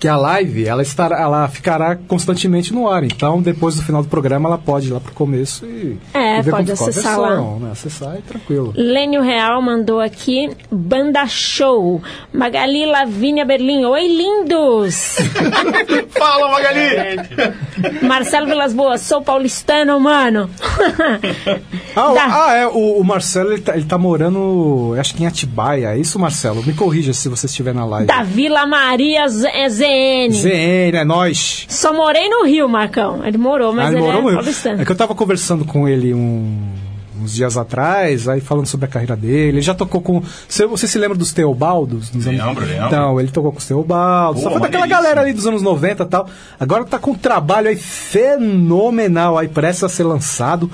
que 0.03 0.09
a 0.09 0.17
live, 0.17 0.67
ela, 0.67 0.83
estará, 0.83 1.21
ela 1.21 1.47
ficará 1.47 1.95
constantemente 1.95 2.75
no 2.75 2.89
ar. 2.89 3.05
Então, 3.05 3.41
depois 3.41 3.77
do 3.77 3.83
final 3.85 4.03
do 4.03 4.09
programa, 4.09 4.49
ela 4.49 4.59
pode 4.59 4.89
ir 4.89 4.91
lá 4.93 4.99
pro 4.99 5.13
começo 5.13 5.65
e, 5.65 5.97
É, 6.13 6.41
e 6.41 6.43
ver 6.43 6.51
pode 6.51 6.73
acessar 6.73 7.21
versão, 7.21 7.61
Né? 7.61 7.71
Acessar 7.71 8.17
e 8.19 8.23
tranquilo. 8.23 8.73
Lênio 8.77 9.23
Real 9.23 9.63
mandou 9.63 10.01
aqui 10.01 10.51
Banda 10.69 11.25
Show. 11.29 12.03
Magali 12.33 12.85
Lavínia 12.85 13.45
Berlim. 13.45 13.85
Oi, 13.85 14.09
lindos! 14.09 15.19
Fala, 16.19 16.51
Magali! 16.51 16.81
Marcelo 18.03 18.47
Vilas 18.47 18.73
Boas. 18.75 19.03
Sou 19.03 19.23
paulistano, 19.23 20.01
mano. 20.01 20.51
Ah, 21.95 22.11
o- 22.11 22.19
ah, 22.19 22.55
é, 22.55 22.67
o, 22.67 22.99
o 23.01 23.05
Marcelo, 23.05 23.53
ele 23.53 23.61
tá, 23.61 23.75
ele 23.77 23.85
tá 23.85 23.99
morando, 23.99 24.95
acho 24.99 25.15
que 25.15 25.23
em 25.23 25.27
Atibaia. 25.27 25.89
É 25.89 25.99
isso, 25.99 26.19
Marcelo? 26.19 26.63
Me 26.65 26.73
corrija 26.73 27.13
se 27.13 27.29
você 27.29 27.45
estiver 27.45 27.75
na 27.75 27.85
live. 27.85 28.07
da 28.07 28.23
Vila 28.23 28.67
Maria 28.67 29.29
Z- 29.29 29.47
é 29.53 29.69
ZN. 29.93 30.33
ZN, 30.33 30.97
é 30.97 31.05
nóis. 31.05 31.67
Só 31.69 31.93
morei 31.93 32.29
no 32.29 32.45
Rio, 32.45 32.69
Marcão. 32.69 33.25
Ele 33.25 33.39
morou, 33.39 33.73
mas 33.73 33.87
Ah, 33.87 33.93
ele, 33.93 34.01
morou 34.01 34.19
é 34.19 34.23
no 34.23 34.29
Rio. 34.29 34.37
paulistano. 34.39 34.83
É 34.83 34.85
que 34.85 34.93
eu 34.93 34.97
tava 34.97 35.15
conversando 35.15 35.65
com 35.65 35.89
ele 35.89 36.13
um- 36.15 36.73
uns 37.21 37.35
dias 37.35 37.57
atrás, 37.57 38.27
aí 38.27 38.41
falando 38.41 38.67
sobre 38.67 38.87
a 38.87 38.89
carreira 38.89 39.15
dele. 39.15 39.49
Ele 39.59 39.61
já 39.63 39.75
tocou 39.75 40.01
com. 40.01 40.23
Você, 40.49 40.67
você 40.67 40.89
se 40.89 40.99
lembra 40.99 41.17
dos 41.17 41.33
Teobaldos? 41.33 42.11
Nos 42.13 42.27
anos- 42.27 42.45
Lembro, 42.45 42.65
lembro. 42.67 42.87
Então, 42.87 43.21
ele 43.21 43.31
tocou 43.31 43.53
com 43.53 43.59
os 43.59 43.67
Teobaldos. 43.67 44.43
Pô, 44.43 44.49
Só 44.49 44.53
foi 44.55 44.61
daquela 44.63 44.87
galera 44.89 45.21
ali 45.21 45.33
dos 45.33 45.47
anos 45.47 45.63
90 45.63 46.03
e 46.03 46.07
tal. 46.07 46.29
Agora 46.59 46.85
tá 46.85 46.99
com 46.99 47.13
um 47.13 47.15
trabalho 47.15 47.69
aí 47.69 47.77
fenomenal 47.77 49.39
aí, 49.39 49.49
prestes 49.49 49.85
a 49.85 49.89
ser 49.89 50.05
lançado. 50.05 50.71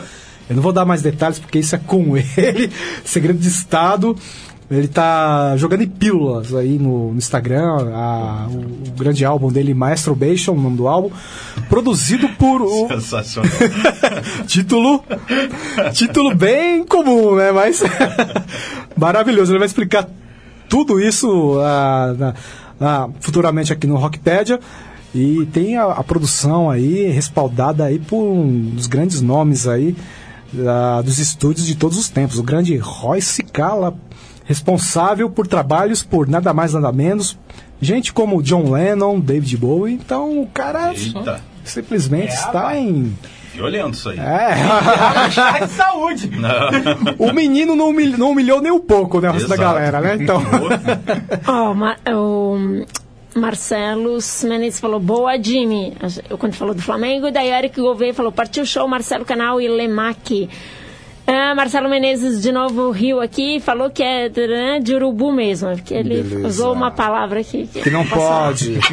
Eu 0.49 0.57
não 0.57 0.63
vou 0.63 0.73
dar 0.73 0.87
mais 0.87 1.03
detalhes 1.03 1.39
porque 1.39 1.59
isso 1.59 1.75
é 1.75 1.79
com 1.79 2.17
ele. 2.17 2.73
Segredo 3.05 3.39
de 3.39 3.49
Estado. 3.49 4.17
Ele 4.71 4.87
tá 4.87 5.57
jogando 5.57 5.83
em 5.83 5.89
pílulas 5.89 6.55
aí 6.55 6.79
no, 6.79 7.11
no 7.13 7.17
Instagram, 7.19 7.89
a- 7.95 8.47
o, 8.51 8.89
o 8.91 8.93
grande 8.99 9.25
álbum 9.25 9.51
dele, 9.51 9.73
Masturbation, 9.73 10.53
o 10.53 10.61
nome 10.61 10.77
do 10.77 10.87
álbum, 10.87 11.11
produzido 11.71 12.29
por 12.39 12.61
o, 12.61 12.87
Sensacional. 12.89 13.51
título 14.47 15.03
título 15.95 16.35
bem 16.35 16.85
comum, 16.85 17.35
né? 17.37 17.51
Mas 17.51 17.83
maravilhoso. 18.97 19.53
Ele 19.53 19.59
vai 19.59 19.67
explicar 19.67 20.07
tudo 20.69 21.01
isso 21.01 21.59
ah, 21.61 22.15
na- 22.19 22.35
na- 22.79 23.09
futuramente 23.21 23.73
aqui 23.73 23.87
no 23.87 23.97
Rockpedia. 23.97 24.61
E 25.15 25.47
tem 25.53 25.77
a, 25.79 25.85
a 25.85 26.05
produção 26.05 26.69
aí 26.71 27.07
respaldada 27.11 27.85
aí 27.85 27.99
por 27.99 28.19
um 28.23 28.71
dos 28.75 28.87
grandes 28.87 29.23
nomes 29.23 29.67
aí 29.67 29.97
ah, 30.67 31.01
dos 31.03 31.19
estúdios 31.19 31.67
de 31.67 31.75
todos 31.75 31.97
os 31.97 32.11
tempos. 32.11 32.39
O 32.39 32.43
grande 32.43 32.77
Roy 32.77 33.21
Cicala, 33.23 33.95
responsável 34.49 35.29
por 35.31 35.47
trabalhos 35.47 36.03
por 36.03 36.27
nada 36.27 36.53
mais 36.55 36.73
nada 36.73 36.91
menos. 36.91 37.39
Gente 37.81 38.13
como 38.13 38.43
John 38.43 38.73
Lennon, 38.73 39.21
David 39.21 39.57
Bowie. 39.59 39.95
Então 39.95 40.41
o 40.43 40.47
cara 40.49 40.93
Eita. 40.95 41.41
simplesmente 41.63 42.33
É, 42.33 42.35
está 42.35 42.77
em 42.77 43.17
Violento 43.55 43.95
isso 43.95 44.09
aí. 44.09 44.19
é. 44.19 45.67
De 45.67 45.71
saúde. 45.73 46.31
o 47.19 47.33
menino 47.33 47.77
não 47.77 47.91
humilhou, 47.91 48.19
não 48.19 48.31
humilhou 48.31 48.61
nem 48.63 48.73
um 48.73 48.81
pouco, 48.81 49.21
né? 49.21 49.29
O 49.29 49.33
resto 49.33 49.49
da 49.49 49.57
galera, 49.57 50.01
né? 50.01 50.17
Então. 50.21 50.41
Ó, 51.47 51.75
Ma- 51.75 51.97
o 52.11 52.85
Marcelo 53.35 54.19
Menezes 54.45 54.81
falou, 54.81 54.99
boa, 55.01 55.37
Jimmy. 55.43 55.95
Eu, 56.31 56.39
quando 56.39 56.55
falou 56.55 56.73
do 56.75 56.83
Flamengo, 56.83 57.27
e 57.29 57.31
daí 57.33 57.51
Eric 57.51 57.81
Gouveia 57.81 58.15
falou, 58.15 58.31
partiu 58.33 58.65
show, 58.65 58.87
Marcelo 58.89 59.25
Canal 59.25 59.61
e 59.61 59.69
Lemac. 59.69 60.49
Ah, 61.31 61.55
Marcelo 61.55 61.91
Menezes 61.91 62.41
de 62.41 62.51
novo 62.51 62.91
riu 62.91 63.21
aqui 63.21 63.61
falou 63.61 63.91
que 63.91 64.03
é 64.03 64.31
né, 64.31 64.81
de 64.81 64.95
urubu 64.95 65.31
mesmo, 65.31 65.69
porque 65.77 65.93
ele 65.93 66.23
Beleza. 66.23 66.47
usou 66.49 66.73
uma 66.73 66.91
palavra 66.91 67.41
aqui 67.41 67.69
que, 67.71 67.83
que 67.83 67.91
não 67.91 68.07
pode. 68.07 68.79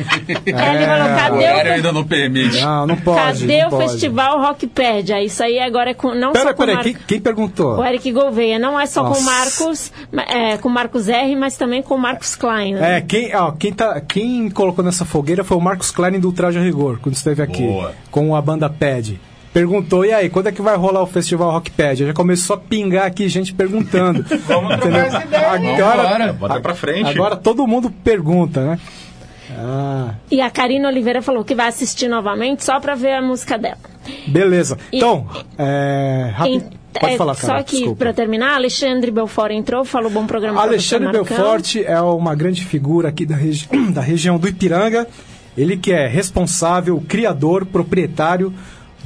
É, 0.46 0.76
ele 0.76 0.86
falou, 0.86 1.06
O 1.06 1.16
cadê 1.16 1.36
horário 1.46 1.72
o, 1.72 1.74
ainda 1.76 1.92
não 1.94 2.04
permite. 2.04 2.60
Não, 2.62 2.88
não 2.88 2.98
pode. 2.98 3.40
cadê 3.42 3.60
não 3.62 3.68
o 3.68 3.70
pode. 3.72 3.90
festival 3.90 4.40
Rockpedia? 4.42 5.24
Isso 5.24 5.42
aí 5.44 5.60
agora 5.60 5.92
é 5.92 5.94
com, 5.94 6.14
não 6.14 6.34
Pera, 6.34 6.50
só 6.50 6.54
com 6.54 6.58
pera 6.60 6.72
aí, 6.72 6.76
Mar- 6.76 6.84
quem, 6.84 6.94
quem 7.08 7.22
perguntou? 7.22 7.78
o 7.78 7.86
Eric 7.86 8.12
Gouveia, 8.12 8.60
não 8.60 8.78
é 8.80 8.86
só 8.86 9.02
com 9.04 9.10
Nossa. 9.10 9.22
o 9.22 9.24
Marcos, 9.24 9.92
ma- 10.12 10.24
é, 10.24 10.58
com 10.58 10.68
o 10.68 10.72
Marcos 10.72 11.08
R, 11.08 11.36
mas 11.38 11.56
também 11.58 11.82
com 11.82 11.96
o 11.96 11.98
Marcos 12.00 12.36
Klein. 12.36 12.74
né? 12.74 12.98
É, 12.98 13.02
quem, 13.02 13.34
ó, 13.36 13.52
quem, 13.54 13.72
tá, 13.72 14.02
quem 14.02 14.50
colocou 14.50 14.84
nessa 14.84 15.06
fogueira 15.06 15.44
foi 15.44 15.56
o 15.56 15.62
Marcos 15.62 15.90
Klein 15.92 16.20
do 16.20 16.32
Traje 16.34 16.60
a 16.60 16.62
Rigor, 16.62 17.00
quando 17.02 17.16
esteve 17.16 17.42
aqui, 17.42 17.64
Boa. 17.64 17.94
com 18.12 18.36
a 18.36 18.42
banda 18.42 18.70
PED. 18.70 19.20
Perguntou, 19.56 20.04
e 20.04 20.12
aí, 20.12 20.30
quando 20.30 20.48
é 20.48 20.52
que 20.52 20.62
vai 20.62 20.76
rolar 20.76 21.02
o 21.02 21.08
festival 21.08 21.50
Rockpedia? 21.50 22.08
Já 22.08 22.14
começou 22.14 22.58
a 22.58 22.60
pingar 22.60 23.06
aqui 23.06 23.30
gente 23.30 23.54
perguntando. 23.54 24.22
Vamos 24.46 24.76
trocar 24.76 25.08
essa 25.08 25.24
ideia. 25.24 25.50
Agora, 25.78 26.04
Vambora. 26.04 26.34
Bota 26.34 26.60
pra 26.60 26.76
frente. 26.76 27.10
agora 27.10 27.38
todo 27.38 27.66
mundo 27.66 27.90
pergunta, 28.04 28.62
né? 28.66 28.80
Ah, 29.58 30.16
E 30.30 30.42
a 30.42 30.50
Karina 30.50 30.90
Oliveira 30.90 31.22
falou 31.22 31.46
que 31.46 31.56
vai 31.56 31.70
assistir 31.70 32.10
novamente 32.10 32.66
só 32.66 32.82
pra 32.82 32.96
ver 32.96 33.14
a 33.14 33.22
música 33.22 33.58
dela. 33.58 33.78
beleza. 34.28 34.78
E- 34.92 34.98
Então, 34.98 35.26
é, 35.58 36.32
rápido, 36.36 36.66
pode 37.00 37.14
é, 37.14 37.18
falar, 37.18 37.34
Só 37.36 37.48
cara, 37.48 37.64
que, 37.64 37.78
desculpa. 37.78 37.96
pra 38.00 38.14
terminar, 38.14 38.56
Alexandre 38.56 39.10
Belfort 39.10 39.52
entrou, 39.54 39.86
falou 39.86 40.10
bom 40.12 40.26
programa 40.28 40.60
pra 40.60 40.70
Alexandre. 40.70 41.14
Belfort 41.14 41.78
é 41.78 42.02
uma 42.02 42.36
grande 42.36 42.66
figura 42.66 43.08
aqui 43.08 43.26
da, 43.26 43.36
regi 43.38 43.70
da 43.94 44.02
região 44.02 44.38
do 44.38 44.50
Ipiranga. 44.50 45.08
Ele 45.58 45.78
que 45.78 45.94
é 45.94 46.06
responsável, 46.06 47.02
criador, 47.08 47.66
proprietário 47.66 48.54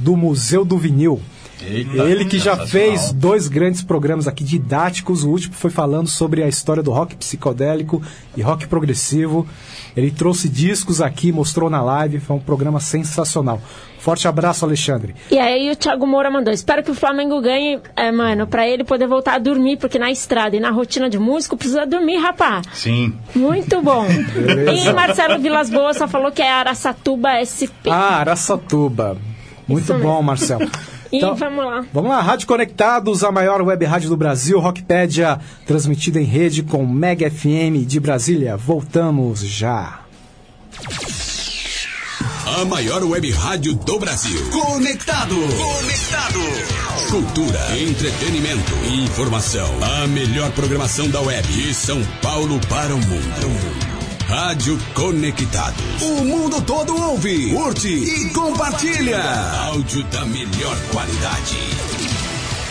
do 0.00 0.16
Museu 0.16 0.64
do 0.64 0.78
Vinil. 0.78 1.20
Eita, 1.62 2.04
Ele 2.04 2.24
que 2.24 2.38
já 2.38 2.56
fez 2.66 3.12
dois 3.12 3.46
grandes 3.46 3.82
programas 3.82 4.26
aqui 4.26 4.42
didáticos. 4.42 5.24
O 5.24 5.30
último 5.30 5.54
foi 5.54 5.70
falando 5.70 6.08
sobre 6.08 6.42
a 6.42 6.48
história 6.48 6.82
do 6.82 6.90
rock 6.90 7.16
psicodélico 7.16 8.02
e 8.36 8.42
rock 8.42 8.66
progressivo. 8.66 9.46
Ele 9.96 10.10
trouxe 10.10 10.48
discos 10.48 11.02
aqui, 11.02 11.32
mostrou 11.32 11.68
na 11.68 11.82
live. 11.82 12.20
Foi 12.20 12.36
um 12.36 12.40
programa 12.40 12.80
sensacional. 12.80 13.60
Forte 13.98 14.26
abraço, 14.26 14.64
Alexandre. 14.64 15.14
E 15.30 15.38
aí 15.38 15.70
o 15.70 15.76
Thiago 15.76 16.06
Moura 16.06 16.30
mandou, 16.30 16.54
espero 16.54 16.82
que 16.82 16.90
o 16.90 16.94
Flamengo 16.94 17.38
ganhe, 17.42 17.78
é, 17.94 18.10
mano, 18.10 18.46
pra 18.46 18.66
ele 18.66 18.82
poder 18.82 19.06
voltar 19.06 19.34
a 19.34 19.38
dormir, 19.38 19.76
porque 19.76 19.98
na 19.98 20.10
estrada 20.10 20.56
e 20.56 20.60
na 20.60 20.70
rotina 20.70 21.10
de 21.10 21.18
músico 21.18 21.54
precisa 21.54 21.84
dormir, 21.84 22.16
rapá. 22.16 22.62
Sim. 22.72 23.12
Muito 23.34 23.82
bom. 23.82 24.06
e 24.72 24.90
Marcelo 24.94 25.38
Vilas 25.38 25.68
Boas 25.68 25.98
só 25.98 26.08
falou 26.08 26.32
que 26.32 26.40
é 26.40 26.50
Araçatuba 26.50 27.44
SP. 27.44 27.90
Ah, 27.90 28.20
Araçatuba. 28.20 29.18
Muito 29.72 29.92
bom, 29.94 29.98
mesmo. 29.98 30.22
Marcelo. 30.22 30.70
e 31.12 31.16
Então- 31.18 31.34
vamos 31.34 31.64
lá. 31.64 31.84
Vamos 31.92 32.10
lá, 32.10 32.20
Rádio 32.20 32.46
Conectados, 32.46 33.22
a 33.24 33.30
maior 33.32 33.60
web 33.62 33.84
rádio 33.84 34.08
do 34.08 34.16
Brasil, 34.16 34.58
Rockpedia, 34.60 35.38
transmitida 35.66 36.20
em 36.20 36.24
rede 36.24 36.62
com 36.62 36.86
Mega 36.86 37.30
FM 37.30 37.86
de 37.86 37.98
Brasília. 38.00 38.56
Voltamos 38.56 39.40
já. 39.40 40.00
A 42.58 42.64
maior 42.64 43.02
web 43.04 43.30
rádio 43.30 43.74
do 43.74 43.98
Brasil. 43.98 44.38
Conectado. 44.50 45.34
Conectado. 45.34 46.40
Cultura, 47.10 47.78
entretenimento 47.78 48.72
e 48.90 49.04
informação. 49.04 49.68
A 50.02 50.06
melhor 50.08 50.50
programação 50.52 51.08
da 51.08 51.20
web 51.20 51.46
de 51.48 51.72
São 51.72 52.02
Paulo 52.20 52.60
para 52.68 52.94
o 52.94 52.98
mundo. 52.98 53.89
Rádio 54.30 54.78
Conectados. 54.94 56.00
O 56.00 56.24
mundo 56.24 56.62
todo 56.62 56.96
ouve, 56.96 57.52
curte 57.52 57.88
e 57.88 58.30
compartilha. 58.30 59.20
Áudio 59.64 60.04
da 60.04 60.24
melhor 60.24 60.76
qualidade. 60.92 62.09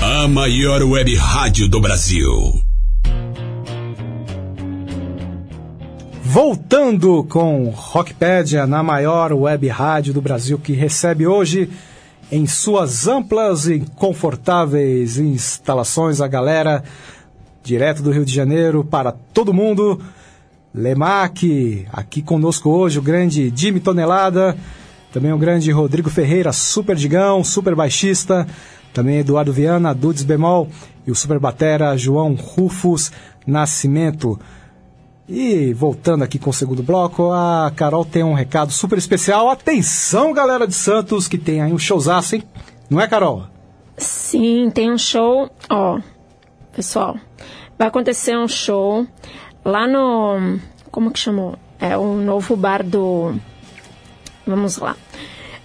A 0.00 0.26
maior 0.26 0.82
web 0.84 1.14
rádio 1.14 1.68
do 1.68 1.78
Brasil. 1.78 2.62
Voltando 6.22 7.22
com 7.24 7.68
Rockpedia 7.68 8.66
na 8.66 8.82
maior 8.82 9.34
web 9.34 9.68
rádio 9.68 10.14
do 10.14 10.22
Brasil 10.22 10.58
que 10.58 10.72
recebe 10.72 11.26
hoje 11.26 11.68
em 12.30 12.46
suas 12.46 13.06
amplas 13.06 13.66
e 13.66 13.80
confortáveis 13.94 15.18
instalações 15.18 16.22
a 16.22 16.26
galera 16.26 16.82
direto 17.62 18.02
do 18.02 18.10
Rio 18.10 18.24
de 18.24 18.34
Janeiro 18.34 18.84
para 18.84 19.12
todo 19.12 19.54
mundo. 19.54 20.00
Lemac, 20.74 21.86
aqui 21.92 22.22
conosco 22.22 22.70
hoje 22.70 22.98
o 22.98 23.02
grande 23.02 23.52
Jimmy 23.54 23.78
Tonelada, 23.78 24.56
também 25.12 25.32
o 25.32 25.38
grande 25.38 25.70
Rodrigo 25.70 26.08
Ferreira, 26.08 26.52
super 26.52 26.96
digão, 26.96 27.44
super 27.44 27.74
baixista, 27.74 28.46
também 28.92 29.18
Eduardo 29.18 29.52
Viana, 29.52 29.94
Dudes 29.94 30.22
Bemol 30.22 30.68
e 31.06 31.10
o 31.10 31.14
super 31.14 31.38
batera 31.38 31.96
João 31.96 32.34
Rufus 32.34 33.12
Nascimento. 33.46 34.40
E 35.28 35.72
voltando 35.72 36.24
aqui 36.24 36.38
com 36.38 36.50
o 36.50 36.54
segundo 36.54 36.82
bloco, 36.82 37.30
a 37.32 37.72
Carol 37.76 38.04
tem 38.04 38.22
um 38.22 38.34
recado 38.34 38.72
super 38.72 38.98
especial. 38.98 39.50
Atenção, 39.50 40.32
galera 40.32 40.66
de 40.66 40.74
Santos, 40.74 41.28
que 41.28 41.38
tem 41.38 41.62
aí 41.62 41.72
um 41.72 41.78
showzaço, 41.78 42.34
hein? 42.34 42.44
Não 42.90 43.00
é, 43.00 43.06
Carol? 43.06 43.44
Sim, 43.96 44.70
tem 44.74 44.90
um 44.90 44.98
show. 44.98 45.50
Ó, 45.70 46.00
pessoal, 46.72 47.16
vai 47.78 47.88
acontecer 47.88 48.36
um 48.36 48.48
show 48.48 49.06
lá 49.64 49.86
no. 49.86 50.58
Como 50.90 51.10
que 51.10 51.18
chamou? 51.18 51.58
É 51.80 51.96
o 51.96 52.14
novo 52.16 52.56
bar 52.56 52.82
do. 52.82 53.34
Vamos 54.46 54.78
lá. 54.78 54.96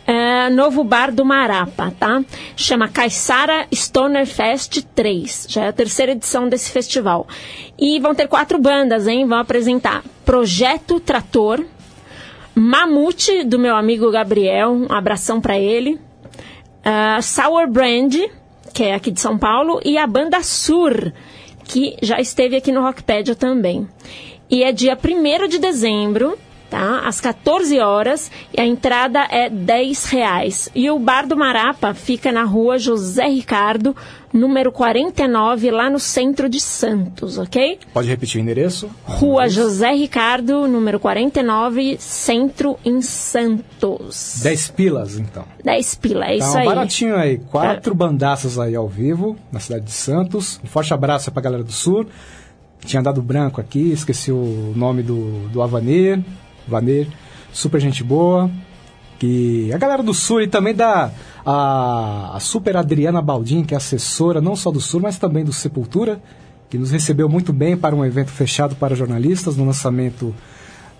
É, 0.05 0.49
novo 0.49 0.85
bar 0.85 1.11
do 1.11 1.25
Marapa, 1.25 1.91
tá? 1.99 2.23
Chama 2.55 2.87
Caissara 2.87 3.67
Stoner 3.73 4.25
Fest 4.25 4.81
3. 4.95 5.47
Já 5.49 5.65
é 5.65 5.67
a 5.67 5.73
terceira 5.73 6.13
edição 6.13 6.47
desse 6.47 6.71
festival. 6.71 7.27
E 7.77 7.99
vão 7.99 8.15
ter 8.15 8.27
quatro 8.27 8.57
bandas, 8.57 9.05
hein? 9.05 9.27
Vão 9.27 9.37
apresentar 9.37 10.03
Projeto 10.23 11.01
Trator, 11.01 11.65
Mamute, 12.55 13.43
do 13.43 13.59
meu 13.59 13.75
amigo 13.75 14.09
Gabriel, 14.09 14.71
um 14.71 14.87
abração 14.89 15.41
para 15.41 15.59
ele. 15.59 15.99
Uh, 16.85 17.21
Sour 17.21 17.69
Brand, 17.69 18.15
que 18.73 18.83
é 18.83 18.93
aqui 18.93 19.11
de 19.11 19.19
São 19.19 19.37
Paulo, 19.37 19.79
e 19.83 19.97
a 19.97 20.07
banda 20.07 20.41
Sur, 20.43 21.13
que 21.63 21.95
já 22.01 22.19
esteve 22.19 22.55
aqui 22.55 22.71
no 22.71 22.81
Rockpedia 22.81 23.35
também. 23.35 23.87
E 24.49 24.63
é 24.63 24.71
dia 24.71 24.97
1 24.97 25.47
de 25.47 25.59
dezembro, 25.59 26.37
tá? 26.69 27.01
Às 27.07 27.19
14 27.21 27.79
horas, 27.79 28.29
e 28.55 28.59
a 28.59 28.65
entrada 28.65 29.25
é 29.29 29.49
10 29.49 30.05
reais. 30.05 30.69
E 30.75 30.89
o 30.89 30.99
Bar 30.99 31.27
do 31.27 31.35
Marapa 31.37 31.93
fica 31.93 32.31
na 32.31 32.43
rua 32.43 32.77
José 32.77 33.27
Ricardo, 33.27 33.95
número 34.33 34.71
49, 34.71 35.71
lá 35.71 35.89
no 35.89 35.99
centro 35.99 36.49
de 36.49 36.59
Santos, 36.59 37.37
ok? 37.37 37.79
Pode 37.93 38.07
repetir 38.09 38.39
o 38.39 38.43
endereço? 38.43 38.89
Rua 39.03 39.47
José 39.47 39.91
Ricardo, 39.93 40.67
número 40.67 40.99
49, 40.99 41.97
centro 41.99 42.77
em 42.85 43.01
Santos. 43.01 44.39
10 44.43 44.67
pilas, 44.69 45.17
então. 45.17 45.45
10 45.63 45.95
pila, 45.95 46.25
é 46.27 46.37
isso 46.37 46.51
Tá 46.51 46.57
um 46.57 46.61
aí. 46.61 46.65
baratinho 46.65 47.15
aí. 47.15 47.37
Quatro 47.37 47.95
bandaças 47.95 48.59
aí 48.59 48.75
ao 48.75 48.87
vivo, 48.87 49.37
na 49.51 49.59
cidade 49.59 49.85
de 49.85 49.91
Santos. 49.91 50.59
Um 50.63 50.67
forte 50.67 50.93
abraço 50.93 51.31
pra 51.31 51.41
galera 51.41 51.63
do 51.63 51.71
Sul. 51.71 52.05
Tinha 52.85 53.01
dado 53.01 53.21
branco 53.21 53.59
aqui, 53.59 53.91
esqueci 53.91 54.31
o 54.31 54.73
nome 54.75 55.01
do, 55.03 55.47
do 55.49 55.61
Avanir. 55.61 56.21
Vanir, 56.67 57.07
super 57.51 57.79
gente 57.79 58.03
boa. 58.03 58.49
Que 59.19 59.71
a 59.73 59.77
galera 59.77 60.03
do 60.03 60.13
Sul 60.13 60.43
e 60.43 60.47
também 60.47 60.75
da 60.75 61.11
a, 61.43 62.35
a 62.35 62.39
super 62.39 62.77
Adriana 62.77 63.21
Baldin, 63.21 63.63
que 63.63 63.73
é 63.73 63.77
assessora 63.77 64.39
não 64.39 64.55
só 64.55 64.69
do 64.69 64.79
Sul, 64.79 64.99
mas 65.01 65.17
também 65.17 65.43
do 65.43 65.51
Sepultura, 65.51 66.21
que 66.69 66.77
nos 66.77 66.91
recebeu 66.91 67.27
muito 67.27 67.51
bem 67.51 67.75
para 67.75 67.95
um 67.95 68.05
evento 68.05 68.29
fechado 68.29 68.75
para 68.75 68.95
jornalistas 68.95 69.55
no 69.55 69.65
lançamento 69.65 70.35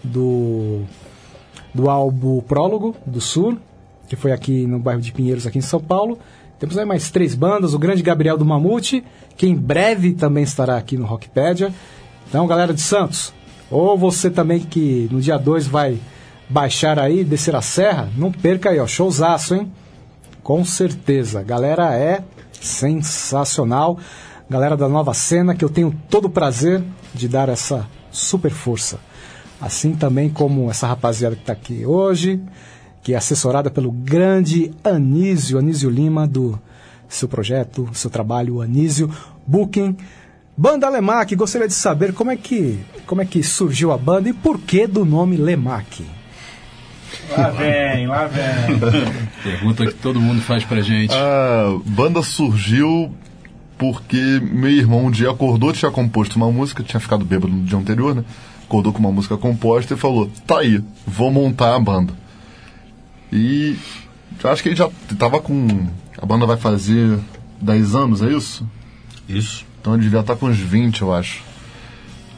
do 0.04 0.82
do 1.74 1.90
álbum 1.90 2.42
Prólogo 2.42 2.96
do 3.06 3.22
Sul, 3.22 3.58
que 4.08 4.16
foi 4.16 4.32
aqui 4.32 4.66
no 4.66 4.80
bairro 4.80 5.02
de 5.02 5.12
Pinheiros, 5.12 5.46
aqui 5.46 5.60
em 5.60 5.62
São 5.62 5.80
Paulo. 5.80 6.18
Temos 6.58 6.76
aí 6.78 6.86
mais 6.86 7.12
três 7.12 7.36
bandas, 7.36 7.74
o 7.76 7.80
grande 7.80 8.02
Gabriel 8.02 8.38
do 8.38 8.46
Mamute, 8.46 9.04
que 9.36 9.46
em 9.46 9.56
breve 9.56 10.14
também 10.14 10.44
estará 10.44 10.76
aqui 10.78 10.98
no 10.98 11.06
Rockpedia. 11.06 11.72
Então, 12.28 12.48
galera 12.48 12.74
de 12.74 12.82
Santos, 12.82 13.32
ou 13.70 13.98
você 13.98 14.30
também 14.30 14.60
que 14.60 15.08
no 15.12 15.20
dia 15.20 15.38
2 15.38 15.68
vai 15.68 16.00
baixar 16.50 16.98
aí, 17.00 17.24
descer 17.24 17.56
a 17.56 17.62
serra, 17.62 18.10
não 18.16 18.32
perca 18.32 18.70
aí, 18.70 18.80
ó, 18.80 18.88
showzaço, 18.88 19.56
hein? 19.56 19.72
Com 20.42 20.64
certeza, 20.64 21.44
galera 21.44 21.94
é 21.94 22.24
sensacional. 22.62 23.98
Galera 24.50 24.78
da 24.78 24.88
nova 24.88 25.14
cena, 25.14 25.54
que 25.54 25.66
eu 25.66 25.70
tenho 25.70 25.94
todo 26.10 26.26
o 26.26 26.30
prazer 26.30 26.82
de 27.14 27.28
dar 27.28 27.50
essa 27.50 27.86
super 28.10 28.52
força. 28.52 28.98
Assim 29.60 29.94
também 29.94 30.30
como 30.30 30.70
essa 30.70 30.88
rapaziada 30.88 31.36
que 31.36 31.42
está 31.42 31.52
aqui 31.52 31.86
hoje, 31.86 32.42
que 33.04 33.14
é 33.14 33.18
assessorada 33.18 33.70
pelo 33.70 33.92
grande 33.92 34.72
Anísio, 34.84 35.58
Anísio 35.58 35.90
Lima, 35.90 36.26
do 36.26 36.58
seu 37.10 37.28
projeto, 37.28 37.90
seu 37.94 38.10
trabalho, 38.10 38.62
Anísio 38.62 39.12
Booking. 39.46 39.98
Banda 40.60 40.90
Lemac, 40.90 41.36
gostaria 41.36 41.68
de 41.68 41.74
saber 41.76 42.14
como 42.14 42.32
é 42.32 42.36
que, 42.36 42.80
como 43.06 43.22
é 43.22 43.26
que 43.26 43.44
surgiu 43.44 43.92
a 43.92 43.98
banda 43.98 44.28
e 44.28 44.34
por 44.34 44.60
que 44.60 44.88
do 44.88 45.06
nome 45.06 45.38
Lemac. 45.38 46.04
Lá 47.38 47.52
vem, 47.52 48.08
lá 48.08 48.26
vem. 48.26 48.80
Pergunta 49.44 49.86
que 49.86 49.94
todo 49.94 50.20
mundo 50.20 50.42
faz 50.42 50.66
pra 50.66 50.82
gente. 50.82 51.14
A 51.14 51.78
banda 51.86 52.24
surgiu 52.24 53.14
porque 53.78 54.42
meu 54.42 54.72
irmão 54.72 55.06
um 55.06 55.12
dia 55.12 55.30
acordou, 55.30 55.72
tinha 55.72 55.92
composto 55.92 56.38
uma 56.38 56.52
música, 56.52 56.82
tinha 56.82 57.00
ficado 57.00 57.24
bêbado 57.24 57.54
no 57.54 57.64
dia 57.64 57.78
anterior, 57.78 58.16
né? 58.16 58.26
Acordou 58.64 58.92
com 58.92 58.98
uma 58.98 59.12
música 59.12 59.38
composta 59.38 59.94
e 59.94 59.98
falou: 59.98 60.28
tá 60.48 60.58
aí, 60.62 60.84
vou 61.06 61.32
montar 61.32 61.76
a 61.76 61.80
banda. 61.80 62.14
E 63.32 63.76
acho 64.44 64.64
que 64.64 64.70
ele 64.70 64.76
já 64.76 64.90
tava 65.20 65.40
com. 65.40 65.86
A 66.20 66.26
banda 66.26 66.48
vai 66.48 66.58
fazer 66.58 67.20
10 67.62 67.94
anos, 67.94 68.24
é 68.24 68.32
isso? 68.32 68.68
Isso. 69.30 69.67
Então 69.88 69.96
ele 69.96 70.04
devia 70.04 70.20
estar 70.20 70.36
com 70.36 70.48
uns 70.48 70.58
20, 70.58 71.02
eu 71.02 71.14
acho. 71.14 71.42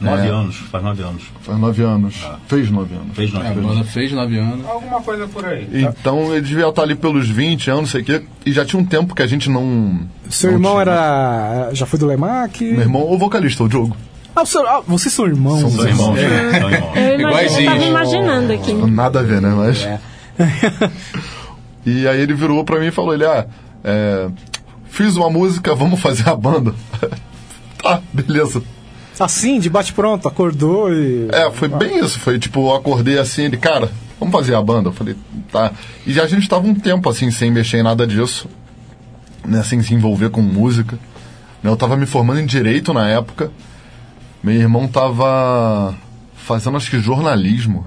Nove 0.00 0.28
É. 0.28 0.30
anos, 0.30 0.54
faz 0.70 0.84
nove 0.84 1.02
anos. 1.02 1.22
Faz 1.42 1.58
9 1.58 1.82
anos. 1.82 2.14
Fez 2.46 2.70
9 2.70 2.94
anos. 2.94 3.16
Fez 3.16 3.32
nove 3.32 3.46
É, 3.80 3.84
fez 3.84 4.12
9 4.12 4.38
anos. 4.38 4.66
Alguma 4.68 5.00
coisa 5.02 5.26
por 5.26 5.44
aí. 5.44 5.68
Então 5.72 6.32
ele 6.32 6.42
devia 6.46 6.68
estar 6.68 6.82
ali 6.82 6.94
pelos 6.94 7.28
20 7.28 7.68
anos, 7.68 7.90
sei 7.90 8.02
o 8.02 8.04
quê. 8.04 8.22
E 8.46 8.52
já 8.52 8.64
tinha 8.64 8.80
um 8.80 8.84
tempo 8.84 9.16
que 9.16 9.22
a 9.22 9.26
gente 9.26 9.50
não. 9.50 9.98
Seu 10.30 10.52
não 10.52 10.58
irmão 10.58 10.72
tinha. 10.74 10.82
era. 10.82 11.70
já 11.72 11.86
foi 11.86 11.98
do 11.98 12.06
Lemac? 12.06 12.62
Meu 12.64 12.80
irmão, 12.82 13.02
o 13.12 13.18
vocalista, 13.18 13.64
o 13.64 13.68
Diogo. 13.68 13.96
Ah, 14.36 14.42
o 14.42 14.46
seu, 14.46 14.64
ah, 14.64 14.80
vocês 14.86 15.12
são 15.12 15.26
irmãos. 15.26 15.72
São 15.72 15.88
irmãos, 15.88 16.18
É. 16.18 16.28
né? 16.28 16.60
São 16.60 16.70
irmãos. 16.70 16.96
Eu 16.96 17.02
imagino, 17.02 17.28
Iguaizinho. 17.28 17.70
tava 17.72 17.84
imaginando 17.84 18.52
aqui. 18.52 18.72
Nada 18.72 19.18
a 19.18 19.22
ver, 19.24 19.42
né? 19.42 19.52
Mas. 19.56 19.88
e 21.84 22.06
aí 22.06 22.20
ele 22.20 22.32
virou 22.32 22.62
pra 22.64 22.78
mim 22.78 22.86
e 22.86 22.90
falou: 22.92 23.12
ele, 23.12 23.24
ah, 23.26 23.44
é, 23.82 24.28
fiz 24.88 25.16
uma 25.16 25.28
música, 25.28 25.74
vamos 25.74 26.00
fazer 26.00 26.28
a 26.28 26.36
banda. 26.36 26.72
tá, 27.82 28.02
beleza. 28.12 28.62
Assim, 29.18 29.58
de 29.60 29.68
bate 29.68 29.92
pronto, 29.92 30.26
acordou 30.26 30.92
e. 30.92 31.28
É, 31.30 31.50
foi 31.50 31.68
bem 31.68 31.98
isso. 31.98 32.18
Foi 32.18 32.38
tipo, 32.38 32.68
eu 32.68 32.74
acordei 32.74 33.18
assim, 33.18 33.42
ele, 33.42 33.58
cara, 33.58 33.90
vamos 34.18 34.32
fazer 34.34 34.54
a 34.54 34.62
banda. 34.62 34.88
Eu 34.88 34.92
falei, 34.92 35.14
tá. 35.52 35.72
E 36.06 36.12
já 36.12 36.22
a 36.22 36.26
gente 36.26 36.48
tava 36.48 36.66
um 36.66 36.74
tempo 36.74 37.06
assim, 37.08 37.30
sem 37.30 37.50
mexer 37.50 37.78
em 37.78 37.82
nada 37.82 38.06
disso, 38.06 38.48
né? 39.46 39.62
Sem 39.62 39.82
se 39.82 39.92
envolver 39.92 40.30
com 40.30 40.40
música. 40.40 40.98
né, 41.62 41.70
Eu 41.70 41.76
tava 41.76 41.98
me 41.98 42.06
formando 42.06 42.40
em 42.40 42.46
direito 42.46 42.94
na 42.94 43.08
época. 43.08 43.50
Meu 44.42 44.54
irmão 44.54 44.88
tava 44.88 45.94
fazendo, 46.34 46.78
acho 46.78 46.90
que, 46.90 46.98
jornalismo. 46.98 47.84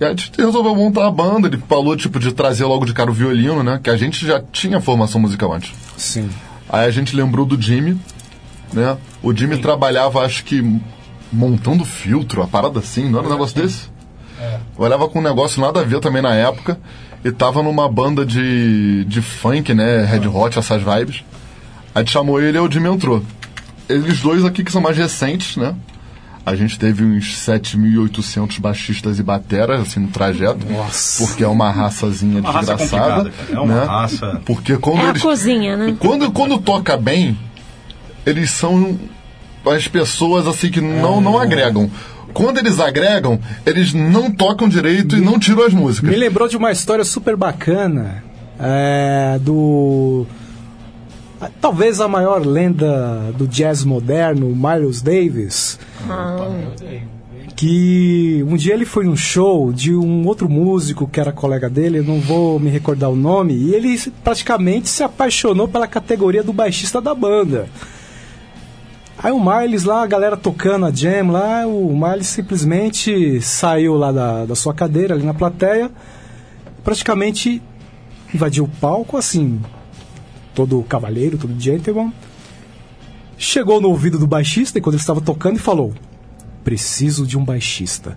E 0.00 0.04
a 0.04 0.10
gente 0.10 0.30
resolveu 0.38 0.76
montar 0.76 1.08
a 1.08 1.10
banda. 1.10 1.48
Ele 1.48 1.60
falou, 1.68 1.96
tipo, 1.96 2.20
de 2.20 2.32
trazer 2.32 2.64
logo 2.66 2.84
de 2.84 2.92
cara 2.94 3.10
o 3.10 3.14
violino, 3.14 3.64
né? 3.64 3.80
Que 3.82 3.90
a 3.90 3.96
gente 3.96 4.24
já 4.24 4.40
tinha 4.40 4.80
formação 4.80 5.20
musical 5.20 5.52
antes. 5.52 5.72
Sim. 5.96 6.30
Aí 6.74 6.88
a 6.88 6.90
gente 6.90 7.14
lembrou 7.14 7.46
do 7.46 7.60
Jimmy. 7.60 7.96
né? 8.72 8.96
O 9.22 9.32
Jimmy 9.32 9.58
trabalhava, 9.58 10.24
acho 10.24 10.44
que 10.44 10.80
montando 11.32 11.84
filtro, 11.84 12.42
a 12.42 12.48
parada 12.48 12.80
assim, 12.80 13.08
não 13.08 13.20
era 13.20 13.28
um 13.28 13.30
negócio 13.30 13.54
desse? 13.54 13.88
É. 14.40 14.58
Olhava 14.76 15.08
com 15.08 15.20
um 15.20 15.22
negócio 15.22 15.60
nada 15.60 15.80
a 15.80 15.84
ver 15.84 16.00
também 16.00 16.20
na 16.20 16.34
época. 16.34 16.76
E 17.24 17.30
tava 17.30 17.62
numa 17.62 17.88
banda 17.88 18.26
de, 18.26 19.04
de 19.04 19.22
funk, 19.22 19.72
né? 19.72 20.04
Red 20.04 20.26
Hot, 20.26 20.58
essas 20.58 20.82
vibes. 20.82 21.22
A 21.94 22.00
gente 22.00 22.10
chamou 22.10 22.40
ele 22.40 22.58
e 22.58 22.60
o 22.60 22.68
Jimmy 22.68 22.88
entrou. 22.88 23.22
Eles 23.88 24.20
dois 24.20 24.44
aqui 24.44 24.64
que 24.64 24.72
são 24.72 24.82
mais 24.82 24.96
recentes, 24.96 25.56
né? 25.56 25.76
A 26.46 26.54
gente 26.54 26.78
teve 26.78 27.02
uns 27.02 27.34
7.800 27.38 28.60
baixistas 28.60 29.18
e 29.18 29.22
bateras, 29.22 29.80
assim, 29.80 30.00
no 30.00 30.08
trajeto. 30.08 30.66
Nossa. 30.70 31.24
Porque 31.24 31.42
é 31.42 31.48
uma 31.48 31.70
raçazinha 31.70 32.40
Uma 32.40 32.50
raça 32.52 32.74
desgraçada. 32.76 33.30
cara. 33.30 33.32
É 33.52 33.58
uma 33.60 33.74
né? 33.80 33.84
raça- 33.86 34.40
Porque 34.44 34.76
quando 34.76 34.98
É 35.00 35.06
a 35.06 35.10
eles... 35.10 35.22
cozinha, 35.22 35.76
né? 35.76 35.96
Quando, 35.98 36.30
quando 36.30 36.58
toca 36.58 36.96
bem, 36.98 37.38
eles 38.26 38.50
são 38.50 38.98
as 39.66 39.88
pessoas 39.88 40.46
assim 40.46 40.70
que 40.70 40.80
não, 40.82 41.20
não 41.20 41.38
agregam. 41.38 41.90
Quando 42.34 42.58
eles 42.58 42.78
agregam, 42.80 43.40
eles 43.64 43.94
não 43.94 44.30
tocam 44.30 44.68
direito 44.68 45.16
e 45.16 45.20
não 45.20 45.38
tiram 45.38 45.64
as 45.64 45.72
músicas. 45.72 46.10
Me 46.10 46.16
lembrou 46.16 46.46
de 46.48 46.56
uma 46.58 46.70
história 46.72 47.04
super 47.04 47.36
bacana 47.36 48.22
é, 48.60 49.38
do. 49.40 50.26
Ah, 51.44 51.50
Talvez 51.60 52.00
a 52.00 52.08
maior 52.08 52.44
lenda 52.44 53.32
do 53.36 53.46
jazz 53.46 53.84
moderno, 53.84 54.54
Miles 54.54 55.02
Davis, 55.02 55.78
que 57.56 58.44
um 58.48 58.56
dia 58.56 58.74
ele 58.74 58.84
foi 58.84 59.04
num 59.04 59.16
show 59.16 59.72
de 59.72 59.94
um 59.94 60.26
outro 60.26 60.48
músico 60.48 61.06
que 61.06 61.20
era 61.20 61.32
colega 61.32 61.70
dele, 61.70 62.00
não 62.00 62.20
vou 62.20 62.58
me 62.58 62.68
recordar 62.68 63.10
o 63.10 63.16
nome, 63.16 63.54
e 63.54 63.74
ele 63.74 63.98
praticamente 64.22 64.88
se 64.88 65.02
apaixonou 65.02 65.68
pela 65.68 65.86
categoria 65.86 66.42
do 66.42 66.52
baixista 66.52 67.00
da 67.00 67.14
banda. 67.14 67.68
Aí 69.16 69.32
o 69.32 69.40
Miles 69.40 69.84
lá, 69.84 70.02
a 70.02 70.06
galera 70.06 70.36
tocando 70.36 70.86
a 70.86 70.90
jam 70.90 71.30
lá, 71.30 71.66
o 71.66 71.96
Miles 71.96 72.26
simplesmente 72.26 73.40
saiu 73.40 73.94
lá 73.94 74.12
da, 74.12 74.44
da 74.44 74.54
sua 74.54 74.74
cadeira 74.74 75.14
ali 75.14 75.24
na 75.24 75.32
plateia, 75.32 75.90
praticamente 76.82 77.62
invadiu 78.34 78.64
o 78.64 78.68
palco 78.68 79.16
assim, 79.16 79.60
todo 80.54 80.82
cavalheiro, 80.84 81.38
todo 81.38 81.58
gentleman. 81.58 82.12
Chegou 83.36 83.80
no 83.80 83.88
ouvido 83.88 84.18
do 84.18 84.26
baixista 84.26 84.78
enquanto 84.78 84.94
ele 84.94 85.00
estava 85.00 85.20
tocando 85.20 85.56
e 85.56 85.60
falou: 85.60 85.92
Preciso 86.62 87.26
de 87.26 87.36
um 87.36 87.44
baixista. 87.44 88.16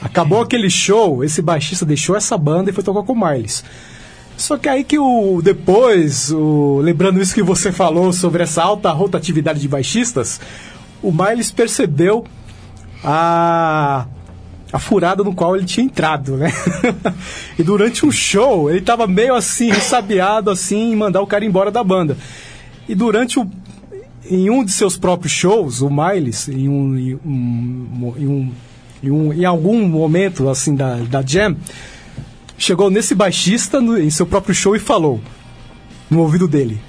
Acabou 0.00 0.40
aquele 0.42 0.70
show, 0.70 1.24
esse 1.24 1.42
baixista 1.42 1.84
deixou 1.84 2.16
essa 2.16 2.38
banda 2.38 2.70
e 2.70 2.72
foi 2.72 2.84
tocar 2.84 3.02
com 3.02 3.12
o 3.12 3.28
Miles. 3.28 3.64
Só 4.36 4.56
que 4.56 4.68
aí 4.68 4.82
que 4.82 4.98
o 4.98 5.40
depois, 5.42 6.32
o, 6.32 6.80
lembrando 6.82 7.20
isso 7.20 7.34
que 7.34 7.42
você 7.42 7.70
falou 7.70 8.12
sobre 8.12 8.42
essa 8.42 8.62
alta 8.62 8.90
rotatividade 8.90 9.60
de 9.60 9.68
baixistas, 9.68 10.40
o 11.02 11.12
Miles 11.12 11.50
percebeu 11.50 12.24
a 13.04 14.06
a 14.72 14.78
furada 14.78 15.22
no 15.22 15.34
qual 15.34 15.54
ele 15.54 15.66
tinha 15.66 15.84
entrado, 15.84 16.36
né? 16.36 16.50
e 17.58 17.62
durante 17.62 18.06
um 18.06 18.10
show, 18.10 18.70
ele 18.70 18.80
tava 18.80 19.06
meio 19.06 19.34
assim, 19.34 19.70
ressabiado 19.70 20.50
assim, 20.50 20.92
em 20.92 20.96
mandar 20.96 21.20
o 21.20 21.26
cara 21.26 21.44
embora 21.44 21.70
da 21.70 21.84
banda. 21.84 22.16
E 22.88 22.94
durante 22.94 23.38
o 23.38 23.48
em 24.30 24.48
um 24.48 24.64
de 24.64 24.70
seus 24.70 24.96
próprios 24.96 25.32
shows, 25.32 25.82
o 25.82 25.90
Miles, 25.90 26.48
em 26.48 26.68
um, 26.68 26.96
em 26.96 27.14
um, 27.24 28.14
em 28.16 28.26
um, 28.26 28.52
em, 29.02 29.10
um- 29.10 29.32
em 29.32 29.44
algum 29.44 29.86
momento 29.86 30.48
assim 30.48 30.74
da, 30.74 30.94
da 30.96 31.20
jam, 31.22 31.56
chegou 32.56 32.88
nesse 32.88 33.14
baixista 33.14 33.80
no- 33.80 33.98
em 33.98 34.08
seu 34.10 34.24
próprio 34.24 34.54
show 34.54 34.76
e 34.76 34.78
falou 34.78 35.20
no 36.08 36.20
ouvido 36.20 36.46
dele: 36.46 36.80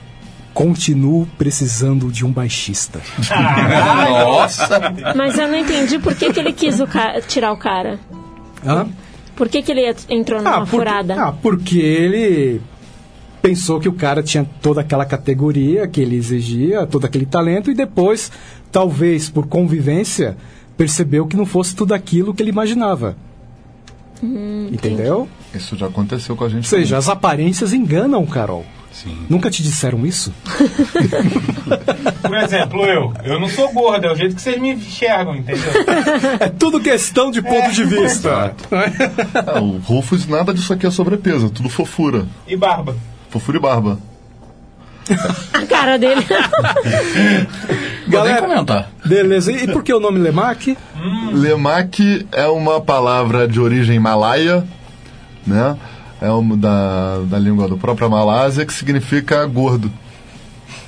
Continuo 0.53 1.27
precisando 1.37 2.11
de 2.11 2.25
um 2.25 2.31
baixista. 2.31 3.01
Nossa! 4.09 4.93
Mas 5.15 5.37
eu 5.37 5.47
não 5.47 5.57
entendi 5.57 5.97
por 5.97 6.13
que, 6.13 6.31
que 6.31 6.39
ele 6.39 6.53
quis 6.53 6.79
o 6.79 6.87
tirar 7.27 7.51
o 7.51 7.57
cara. 7.57 7.99
Hã? 8.65 8.87
Por 9.35 9.49
que, 9.49 9.63
que 9.63 9.71
ele 9.71 9.81
entrou 10.09 10.41
numa 10.41 10.57
porque, 10.59 10.69
furada? 10.69 11.15
ah, 11.21 11.31
porque 11.31 11.79
ele 11.79 12.61
pensou 13.41 13.79
que 13.79 13.89
o 13.89 13.93
cara 13.93 14.23
tinha 14.23 14.47
toda 14.61 14.81
aquela 14.81 15.05
categoria 15.05 15.87
que 15.87 15.99
ele 15.99 16.15
exigia, 16.15 16.85
todo 16.85 17.05
aquele 17.05 17.25
talento, 17.25 17.69
e 17.69 17.73
depois, 17.73 18.31
talvez 18.71 19.29
por 19.29 19.47
convivência, 19.47 20.37
percebeu 20.77 21.27
que 21.27 21.35
não 21.35 21.45
fosse 21.45 21.75
tudo 21.75 21.93
aquilo 21.93 22.33
que 22.33 22.41
ele 22.41 22.51
imaginava. 22.51 23.17
Hum, 24.23 24.69
Entendeu? 24.71 25.27
Isso 25.53 25.75
já 25.75 25.87
aconteceu 25.87 26.35
com 26.35 26.45
a 26.45 26.49
gente. 26.49 26.63
Ou 26.63 26.69
seja, 26.69 26.97
as 26.97 27.09
aparências 27.09 27.73
enganam, 27.73 28.25
Carol. 28.25 28.65
Sim. 28.93 29.25
Nunca 29.27 29.49
te 29.49 29.63
disseram 29.63 30.05
isso? 30.05 30.31
Por 32.21 32.37
exemplo, 32.37 32.85
eu. 32.85 33.11
Eu 33.23 33.39
não 33.39 33.49
sou 33.49 33.73
gordo, 33.73 34.05
é 34.05 34.11
o 34.11 34.15
jeito 34.15 34.35
que 34.35 34.41
vocês 34.41 34.61
me 34.61 34.71
enxergam, 34.71 35.35
entendeu? 35.35 35.71
É 36.39 36.47
tudo 36.47 36.79
questão 36.79 37.31
de 37.31 37.41
ponto 37.41 37.71
de 37.71 37.83
vista. 37.85 38.55
Ah, 38.71 39.59
o 39.59 39.79
Rufus, 39.79 40.27
nada 40.27 40.53
disso 40.53 40.71
aqui 40.71 40.85
é 40.85 40.91
sobrepeso, 40.91 41.47
é 41.47 41.49
tudo 41.49 41.69
fofura. 41.69 42.27
E 42.47 42.55
barba. 42.55 42.95
Fofura 43.29 43.57
e 43.57 43.61
barba. 43.61 43.99
A 45.53 45.65
cara 45.65 45.97
dele. 45.97 46.25
Galera, 48.07 48.41
comentar. 48.41 48.91
Beleza. 49.03 49.51
E 49.51 49.67
por 49.67 49.83
que 49.83 49.93
o 49.93 49.99
nome 49.99 50.19
Lemac? 50.19 50.77
Lemak 51.33 52.27
é 52.31 52.47
uma 52.47 52.79
palavra 52.79 53.47
de 53.47 53.59
origem 53.59 53.99
malaia, 53.99 54.63
né? 55.45 55.75
É 56.23 56.29
uma 56.31 56.55
da, 56.55 57.19
da 57.25 57.37
língua 57.37 57.67
da 57.67 57.75
própria 57.75 58.07
Malásia 58.07 58.65
que 58.65 58.73
significa 58.73 59.45
gordo. 59.45 59.91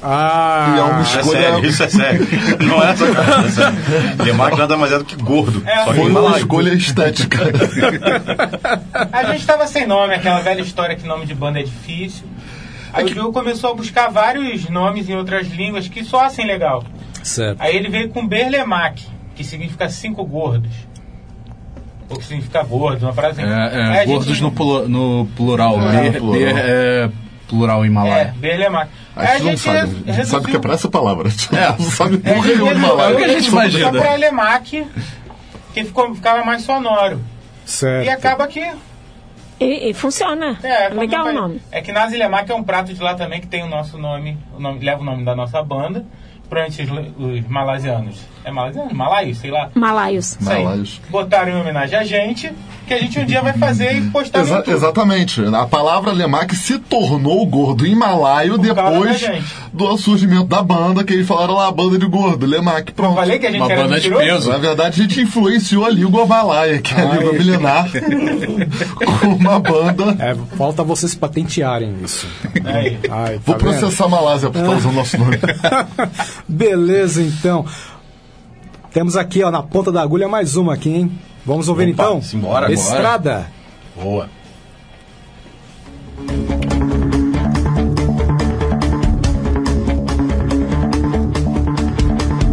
Ah, 0.02 0.76
E 0.76 0.80
é 0.80 0.84
uma 0.84 1.02
Isso 1.02 1.18
é 1.18 1.20
escolha. 1.20 1.42
sério, 1.42 1.66
isso 1.66 1.84
é 1.84 1.90
sério. 1.90 2.28
Não 2.66 2.82
é 2.82 2.92
essa 2.92 3.06
coisa. 3.06 3.22
É 3.22 3.50
sério. 3.50 4.58
Nada 4.58 4.78
mais 4.78 4.92
é 4.94 4.98
do 5.00 5.04
que 5.04 5.16
gordo. 5.16 5.62
É, 5.66 5.84
Só 5.84 5.94
que 5.94 6.00
Foi 6.00 6.10
uma 6.12 6.38
escolha 6.38 6.74
estética. 6.74 7.40
A 9.12 9.24
gente 9.34 9.46
tava 9.46 9.68
sem 9.68 9.86
nome, 9.86 10.14
aquela 10.14 10.40
velha 10.40 10.62
história 10.62 10.96
que 10.96 11.06
nome 11.06 11.26
de 11.26 11.36
banda 11.36 11.60
é 11.60 11.64
difícil. 11.64 12.26
Aí 12.94 13.04
o 13.04 13.10
Diogo 13.10 13.34
começou 13.34 13.72
a 13.72 13.74
buscar 13.74 14.10
vários 14.10 14.70
nomes 14.70 15.10
em 15.10 15.16
outras 15.18 15.48
línguas 15.50 15.88
que 15.90 16.04
soassem 16.04 16.46
legal. 16.46 16.84
certo. 17.24 17.60
Aí 17.60 17.76
ele 17.76 17.90
veio 17.90 18.08
com 18.10 18.26
Berlemac, 18.26 19.06
que 19.36 19.44
significa 19.44 19.90
cinco 19.90 20.24
gordos. 20.24 20.72
Ou 22.10 22.18
que 22.18 22.26
significa 22.26 22.64
gordo, 22.64 23.04
uma 23.04 23.14
frase 23.14 23.42
assim. 23.42 23.52
É, 23.52 23.98
é, 23.98 24.02
a 24.02 24.06
gordos 24.06 24.28
gente- 24.28 24.42
no, 24.42 24.52
plu- 24.52 24.88
no 24.88 25.28
plural. 25.36 25.82
É, 25.82 26.02
Ber- 26.02 26.12
no 26.14 26.20
plural. 26.20 26.40
ber 26.40 26.56
é 26.58 27.10
plural 27.48 27.84
em 27.86 27.88
É, 27.88 27.92
malaia. 27.92 28.36
Berlemac. 28.38 28.90
A 29.16 29.22
Aí 29.22 29.28
gente 29.40 29.44
não 29.44 29.58
sabe. 29.58 30.04
A 30.08 30.12
gente 30.12 30.28
sabe 30.28 30.46
que 30.48 30.56
é 30.56 30.60
pra 30.60 30.74
essa 30.74 30.90
palavra. 30.90 31.28
A 31.28 31.32
gente 31.32 31.50
não 31.52 31.90
sabe 31.92 32.22
É, 32.24 32.34
porra 32.34 32.48
nenhuma 32.48 32.74
de 32.76 32.80
malaia. 32.80 33.16
ele 33.16 33.34
gente 33.34 33.50
só 33.50 33.58
imagina. 33.58 33.92
pra 33.92 34.16
Lemac, 34.16 34.88
que 35.74 35.84
ficou, 35.84 36.14
ficava 36.14 36.44
mais 36.44 36.62
sonoro. 36.64 37.20
Certo. 37.66 38.06
E 38.06 38.10
acaba 38.10 38.46
que. 38.48 38.64
E, 39.60 39.90
e 39.90 39.94
funciona. 39.94 40.58
É, 40.62 40.90
Legal 40.90 41.28
o 41.28 41.34
nome. 41.34 41.62
É 41.72 41.82
que 41.82 41.92
Nazi 41.92 42.18
Lemac 42.18 42.52
é 42.52 42.54
um 42.56 42.64
prato 42.64 42.94
de 42.94 43.02
lá 43.02 43.16
também 43.16 43.40
que 43.40 43.48
tem 43.48 43.64
o 43.64 43.68
nosso 43.70 43.98
nome, 43.98 44.38
o 44.56 44.60
nome 44.60 44.84
leva 44.84 45.02
o 45.02 45.06
nome 45.06 45.24
da 45.24 45.34
nossa 45.36 45.64
banda. 45.64 46.06
Provavelmente 46.50 46.84
os, 47.18 47.42
os 47.42 47.48
malasianos. 47.50 48.16
É 48.44 48.52
malasiano? 48.52 48.94
Malaios, 48.94 49.38
sei 49.40 49.50
lá. 49.50 49.70
Malaios. 49.74 50.38
Malaios. 50.40 51.02
Botaram 51.10 51.52
em 51.52 51.62
homenagem 51.62 51.98
a 51.98 52.04
gente, 52.04 52.52
que 52.86 52.94
a 52.94 53.00
gente 53.00 53.20
um 53.20 53.26
dia 53.26 53.42
vai 53.42 53.54
fazer 53.54 53.98
e 53.98 54.02
postar 54.12 54.42
Exa- 54.42 54.64
exatamente. 54.68 55.42
A 55.44 55.66
palavra 55.66 56.12
Lemak 56.12 56.56
se 56.56 56.78
tornou 56.78 57.44
gordo 57.48 57.88
em 57.88 57.96
malaio 57.96 58.52
Por 58.54 58.60
depois 58.60 59.28
do 59.74 59.98
surgimento 59.98 60.46
da 60.46 60.62
banda, 60.62 61.04
que 61.04 61.12
eles 61.14 61.28
falaram 61.28 61.56
lá, 61.56 61.72
banda 61.72 61.98
de 61.98 62.06
gordo, 62.06 62.46
Lemak, 62.46 62.92
pronto. 62.94 63.16
Falei 63.16 63.40
que 63.40 63.48
a 63.48 63.52
gente 63.52 63.62
Uma 63.62 63.72
era 63.72 63.82
banda 63.82 64.00
de 64.00 64.10
peso. 64.12 64.52
Na 64.52 64.58
verdade, 64.60 65.02
a 65.02 65.04
gente 65.08 65.22
influenciou 65.22 65.84
a 65.84 65.90
língua 65.90 66.28
malaia, 66.28 66.80
que 66.80 66.94
é 66.94 67.02
a 67.02 67.16
língua 67.16 67.34
milenar, 67.34 67.88
com 69.22 69.28
uma 69.28 69.60
banda. 69.60 70.16
É, 70.20 70.36
falta 70.56 70.84
vocês 70.84 71.16
patentearem 71.16 71.96
isso. 72.04 72.28
Aí. 72.64 73.00
Ai, 73.10 73.40
Vou 73.44 73.56
tá 73.56 73.66
vendo? 73.66 73.80
processar 73.80 74.06
a 74.06 74.10
Malásia 74.10 74.52
por 74.52 74.60
estar 74.62 74.72
usando 74.76 74.94
nosso 74.94 75.18
nome. 75.18 75.38
Beleza, 76.48 77.22
então. 77.22 77.66
Temos 78.94 79.18
aqui, 79.18 79.44
ó, 79.44 79.52
na 79.52 79.62
ponta 79.62 79.92
da 79.92 80.02
agulha 80.02 80.28
mais 80.28 80.56
uma 80.56 80.74
aqui, 80.74 80.90
hein? 80.90 81.12
Vamos 81.46 81.68
ouvir 81.68 81.84
Opa, 81.92 82.04
então? 82.04 82.22
simbora, 82.22 82.72
Estrada. 82.72 83.48
Boa. 83.96 84.30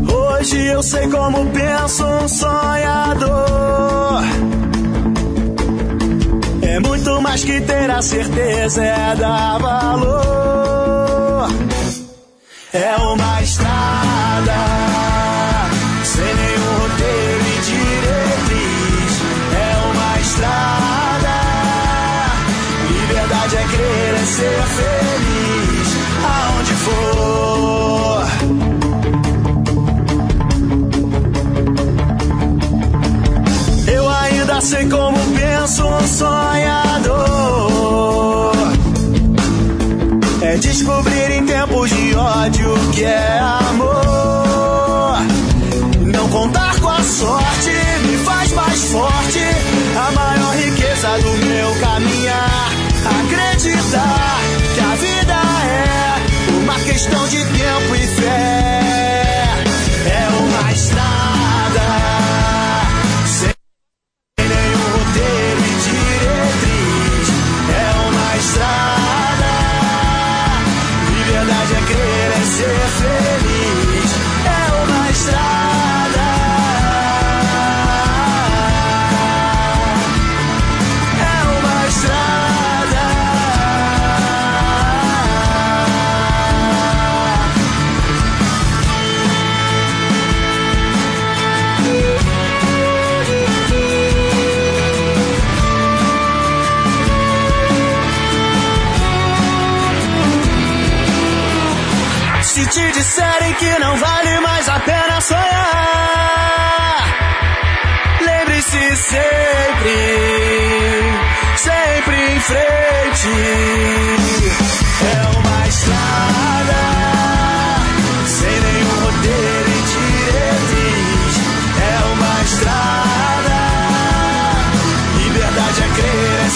Hoje 0.08 0.58
eu 0.66 0.82
sei 0.82 1.08
como 1.08 1.46
pensa 1.50 2.04
um 2.04 2.28
sonhador. 2.28 4.22
É 6.62 6.80
muito 6.80 7.20
mais 7.22 7.44
que 7.44 7.60
ter 7.60 7.90
a 7.90 8.02
certeza, 8.02 8.82
é 8.84 9.14
dar 9.14 9.58
valor. 9.58 11.48
É 12.74 12.96
uma 12.96 13.42
estrada 13.42 14.54
sem 16.04 16.24
nenhum 16.24 16.78
roteiro 16.80 17.44
e 17.44 17.60
diretriz. 17.68 19.12
É 19.52 19.76
uma 19.90 20.20
estrada. 20.20 21.36
Liberdade 22.88 23.56
é 23.56 23.64
crer, 23.64 24.14
é 24.14 24.24
ser 24.24 24.62
feliz. 24.78 25.88
Aonde 26.24 26.72
for. 26.72 27.92
sei 34.62 34.88
como 34.88 35.18
penso 35.34 35.84
um 35.84 36.06
sonhador. 36.06 37.42
É 40.40 40.56
descobrir. 40.56 41.11
God 42.43 42.57
you 42.59 42.74
care. 42.93 43.61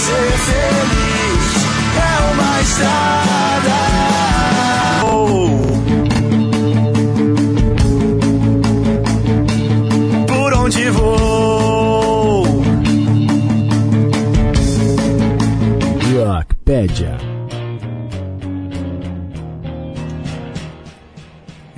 Ser 0.06 0.38
feliz. 0.38 1.66
É 1.96 2.32
uma 2.32 2.60
estrada. 2.60 3.25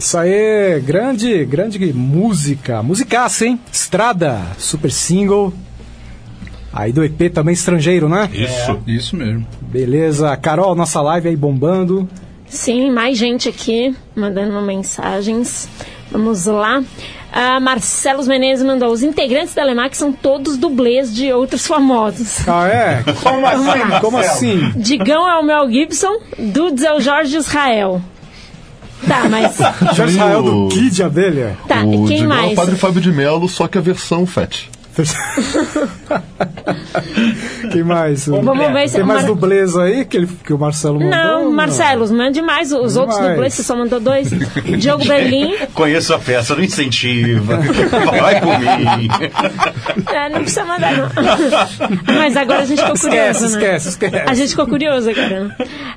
Isso 0.08 0.16
aí, 0.16 0.80
grande, 0.80 1.44
grande 1.44 1.92
música. 1.92 2.82
Musicaça, 2.82 3.44
hein? 3.44 3.60
Estrada, 3.70 4.40
super 4.56 4.90
single. 4.90 5.52
Aí 6.72 6.94
do 6.94 7.04
EP 7.04 7.30
também 7.30 7.52
estrangeiro, 7.52 8.08
né? 8.08 8.26
Isso. 8.32 8.78
Isso 8.86 9.16
mesmo. 9.16 9.46
Beleza. 9.60 10.34
Carol, 10.38 10.74
nossa 10.74 11.02
live 11.02 11.28
aí 11.28 11.36
bombando. 11.36 12.08
Sim, 12.46 12.90
mais 12.90 13.18
gente 13.18 13.50
aqui 13.50 13.94
mandando 14.16 14.58
mensagens. 14.62 15.68
Vamos 16.10 16.46
lá. 16.46 16.82
Ah, 17.30 17.60
Marcelos 17.60 18.26
Menezes 18.26 18.64
mandou: 18.64 18.90
os 18.90 19.02
integrantes 19.02 19.52
da 19.52 19.62
Lemac 19.62 19.94
são 19.94 20.10
todos 20.10 20.56
dublês 20.56 21.14
de 21.14 21.30
outros 21.34 21.66
famosos. 21.66 22.48
Ah, 22.48 22.66
é? 22.66 23.04
Como 23.22 23.46
assim? 23.46 24.00
Como 24.00 24.16
assim? 24.16 24.72
Digão 24.74 25.28
é 25.28 25.38
o 25.38 25.42
Mel 25.44 25.70
Gibson, 25.70 26.18
Dudes 26.38 26.82
é 26.82 26.94
o 26.94 26.98
Jorge 26.98 27.36
Israel. 27.36 28.00
Tá, 29.06 29.28
mas. 29.28 29.56
Jorge 29.94 30.14
Israel 30.14 30.42
do 30.42 30.68
Kid 30.68 31.02
Abelha. 31.02 31.56
Tá, 31.68 31.82
o 31.82 32.06
quem 32.06 32.18
Digão 32.18 32.24
é 32.32 32.36
mais? 32.36 32.52
o 32.52 32.56
Padre 32.56 32.76
Fábio 32.76 33.00
de 33.00 33.12
Melo, 33.12 33.48
só 33.48 33.68
que 33.68 33.78
a 33.78 33.80
versão 33.80 34.26
FET. 34.26 34.70
Quem 37.72 37.82
mais? 37.82 38.26
Vamos 38.26 38.56
ver 38.72 38.88
se- 38.88 38.96
Tem 38.96 39.04
mais 39.04 39.22
Mar- 39.22 39.26
dublês 39.28 39.76
aí 39.76 40.04
que, 40.04 40.16
ele, 40.16 40.26
que 40.44 40.52
o 40.52 40.58
Marcelo 40.58 40.94
mandou? 41.00 41.10
Não, 41.10 41.52
Marcelos, 41.52 42.10
mande 42.10 42.40
mais. 42.42 42.72
Os 42.72 42.96
Mande 42.96 42.98
outros 42.98 43.18
mais. 43.18 43.30
dublês, 43.32 43.54
você 43.54 43.62
só 43.62 43.76
mandou 43.76 44.00
dois. 44.00 44.30
Diogo 44.78 45.04
Berlim. 45.06 45.54
Conheço 45.74 46.14
a 46.14 46.18
peça, 46.18 46.54
não 46.54 46.62
incentiva. 46.62 47.56
Vai 47.58 48.40
por 48.40 48.58
mim. 48.58 49.08
É, 50.12 50.28
não 50.28 50.40
precisa 50.40 50.64
mandar, 50.64 50.96
não. 50.96 51.08
Mas 52.18 52.36
agora 52.36 52.62
a 52.62 52.64
gente 52.64 52.78
ficou 52.80 52.94
Esquece, 52.94 53.38
curioso, 53.38 53.58
né? 53.58 53.76
esquece, 53.76 53.88
esquece. 53.90 54.16
A 54.26 54.34
gente 54.34 54.50
ficou 54.50 54.66
curioso 54.66 55.10
agora, 55.10 55.44
né? 55.44 55.56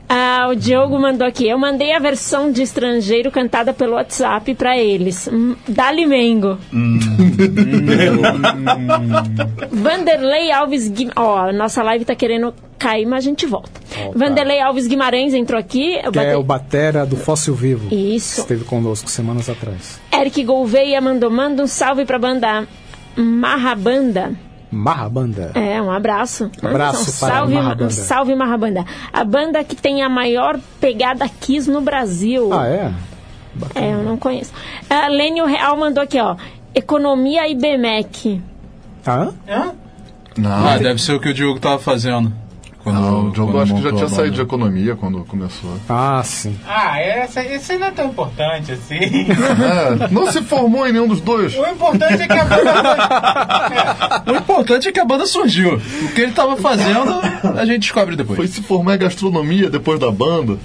Ah, 0.10 0.48
o 0.52 0.56
Diogo 0.56 1.00
mandou 1.00 1.26
aqui. 1.28 1.48
Eu 1.48 1.58
mandei 1.58 1.94
a 1.94 2.00
versão 2.00 2.52
de 2.52 2.62
estrangeiro 2.62 3.32
cantada 3.32 3.74
pelo 3.74 3.94
WhatsApp 3.94 4.54
pra 4.56 4.78
eles. 4.78 5.28
Hum, 5.32 5.56
Dali 5.68 6.06
Mengo. 6.06 6.58
Vanderlei 9.72 10.52
Alves 10.52 10.88
Guimarães. 10.90 11.16
Ó, 11.18 11.52
nossa 11.52 11.84
live 11.84 12.06
tá 12.06 12.16
querendo 12.16 12.54
cair, 12.78 13.06
mas 13.06 13.20
a 13.26 13.28
gente 13.30 13.46
volta. 13.46 13.72
Vanderlei 14.16 14.60
Alves 14.62 14.88
Guimarães 14.88 15.34
entrou 15.34 15.60
aqui. 15.60 16.00
Que 16.00 16.08
é 16.08 16.12
bate- 16.12 16.36
o 16.36 16.44
Batera 16.44 17.06
do 17.06 17.16
Fóssil 17.16 17.54
Vivo. 17.54 17.94
Isso. 17.94 18.42
Esteve 18.42 18.64
conosco 18.64 19.10
semanas 19.10 19.50
atrás. 19.50 20.00
Eric 20.14 20.44
Gouveia 20.44 21.00
mandou, 21.02 21.30
manda 21.30 21.64
um 21.64 21.68
salve 21.68 22.06
pra 22.06 22.18
banda 22.20 22.68
Marrabanda. 23.16 24.34
Marrabanda. 24.72 25.52
É, 25.54 25.82
um 25.82 25.92
abraço. 25.92 26.50
Abraço 26.64 27.02
Um 27.02 27.20
para 27.20 27.34
salve, 27.36 27.54
Marrabanda. 27.56 27.86
um 27.86 27.90
salve 27.90 28.36
Marrabanda. 28.36 28.86
A 29.12 29.24
banda 29.26 29.64
que 29.66 29.76
tem 29.76 30.02
a 30.02 30.08
maior 30.08 30.58
pegada 30.80 31.28
Kiss 31.28 31.70
no 31.70 31.82
Brasil. 31.82 32.54
Ah, 32.54 32.68
é? 32.68 32.92
É, 33.76 33.92
eu 33.94 34.02
não 34.02 34.16
conheço. 34.16 34.54
A 34.90 35.08
Lênio 35.10 35.46
Real 35.46 35.76
mandou 35.76 36.02
aqui, 36.02 36.18
ó. 36.20 36.38
Economia 36.74 37.50
e 37.50 37.54
BMEC. 39.06 39.34
Hã? 39.50 39.74
Não. 40.38 40.68
Ah, 40.68 40.78
deve 40.78 41.02
ser 41.02 41.14
o 41.14 41.20
que 41.20 41.30
o 41.30 41.34
Diogo 41.34 41.60
tava 41.60 41.80
fazendo. 41.80 42.32
Quando, 42.84 43.00
Não, 43.00 43.28
o 43.28 43.32
Diogo 43.32 43.52
quando 43.52 43.64
acho 43.64 43.76
que 43.76 43.82
já 43.84 43.94
tinha 43.94 44.10
saído 44.10 44.36
de 44.36 44.42
economia 44.42 44.96
quando 44.96 45.24
começou. 45.26 45.72
Ah, 45.88 46.22
sim. 46.24 46.58
Ah, 46.68 47.00
essa, 47.00 47.44
esse 47.44 47.78
não 47.78 47.88
é 47.88 47.92
tão 47.92 48.08
importante 48.08 48.72
assim. 48.72 48.96
É, 48.96 50.10
não 50.10 50.32
se 50.32 50.42
formou 50.42 50.88
em 50.88 50.92
nenhum 50.92 51.08
dos 51.08 51.22
dois. 51.22 51.56
O 51.56 51.66
importante 51.68 52.24
é 52.24 52.28
que 52.28 52.34
a 52.34 52.46
banda 52.46 54.24
O 54.28 54.36
importante 54.36 54.88
é 54.88 54.92
que 54.92 55.00
a 55.00 55.06
banda 55.06 55.26
surgiu. 55.26 55.76
O 55.76 56.08
que 56.14 56.22
ele 56.22 56.32
tava 56.32 56.58
fazendo, 56.58 57.22
a 57.58 57.66
gente 57.66 57.82
descobre 57.82 58.16
depois. 58.16 58.38
Foi 58.38 58.48
se 58.48 58.62
formar 58.62 58.96
em 58.96 59.00
gastronomia 59.00 59.70
depois 59.70 60.00
da 60.00 60.12
banda. 60.12 60.58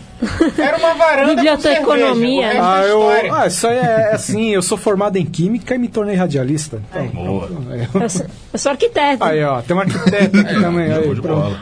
era 0.56 0.78
uma 0.78 0.94
varanda 0.94 1.34
Biblioteconomia. 1.34 2.46
resto 2.46 2.62
Ah, 2.62 2.82
é 2.84 2.90
eu, 2.90 3.34
ah, 3.34 3.46
isso 3.46 3.66
aí 3.66 3.76
é 3.76 4.14
assim, 4.14 4.50
eu 4.50 4.62
sou 4.62 4.78
formado 4.78 5.16
em 5.16 5.26
química 5.26 5.74
e 5.74 5.78
me 5.78 5.88
tornei 5.88 6.14
radialista. 6.16 6.80
Então, 6.90 7.06
Boa. 7.08 7.50
Eu 7.94 8.08
sou, 8.08 8.26
eu 8.52 8.58
sou 8.58 8.72
arquiteta. 8.72 9.24
Aí, 9.24 9.42
ó, 9.44 9.60
tem 9.60 9.76
um 9.76 9.80
arquiteto 9.80 10.38
aqui 10.40 10.60
também. 10.60 10.92
Aí, 10.92 11.14
bola. 11.14 11.60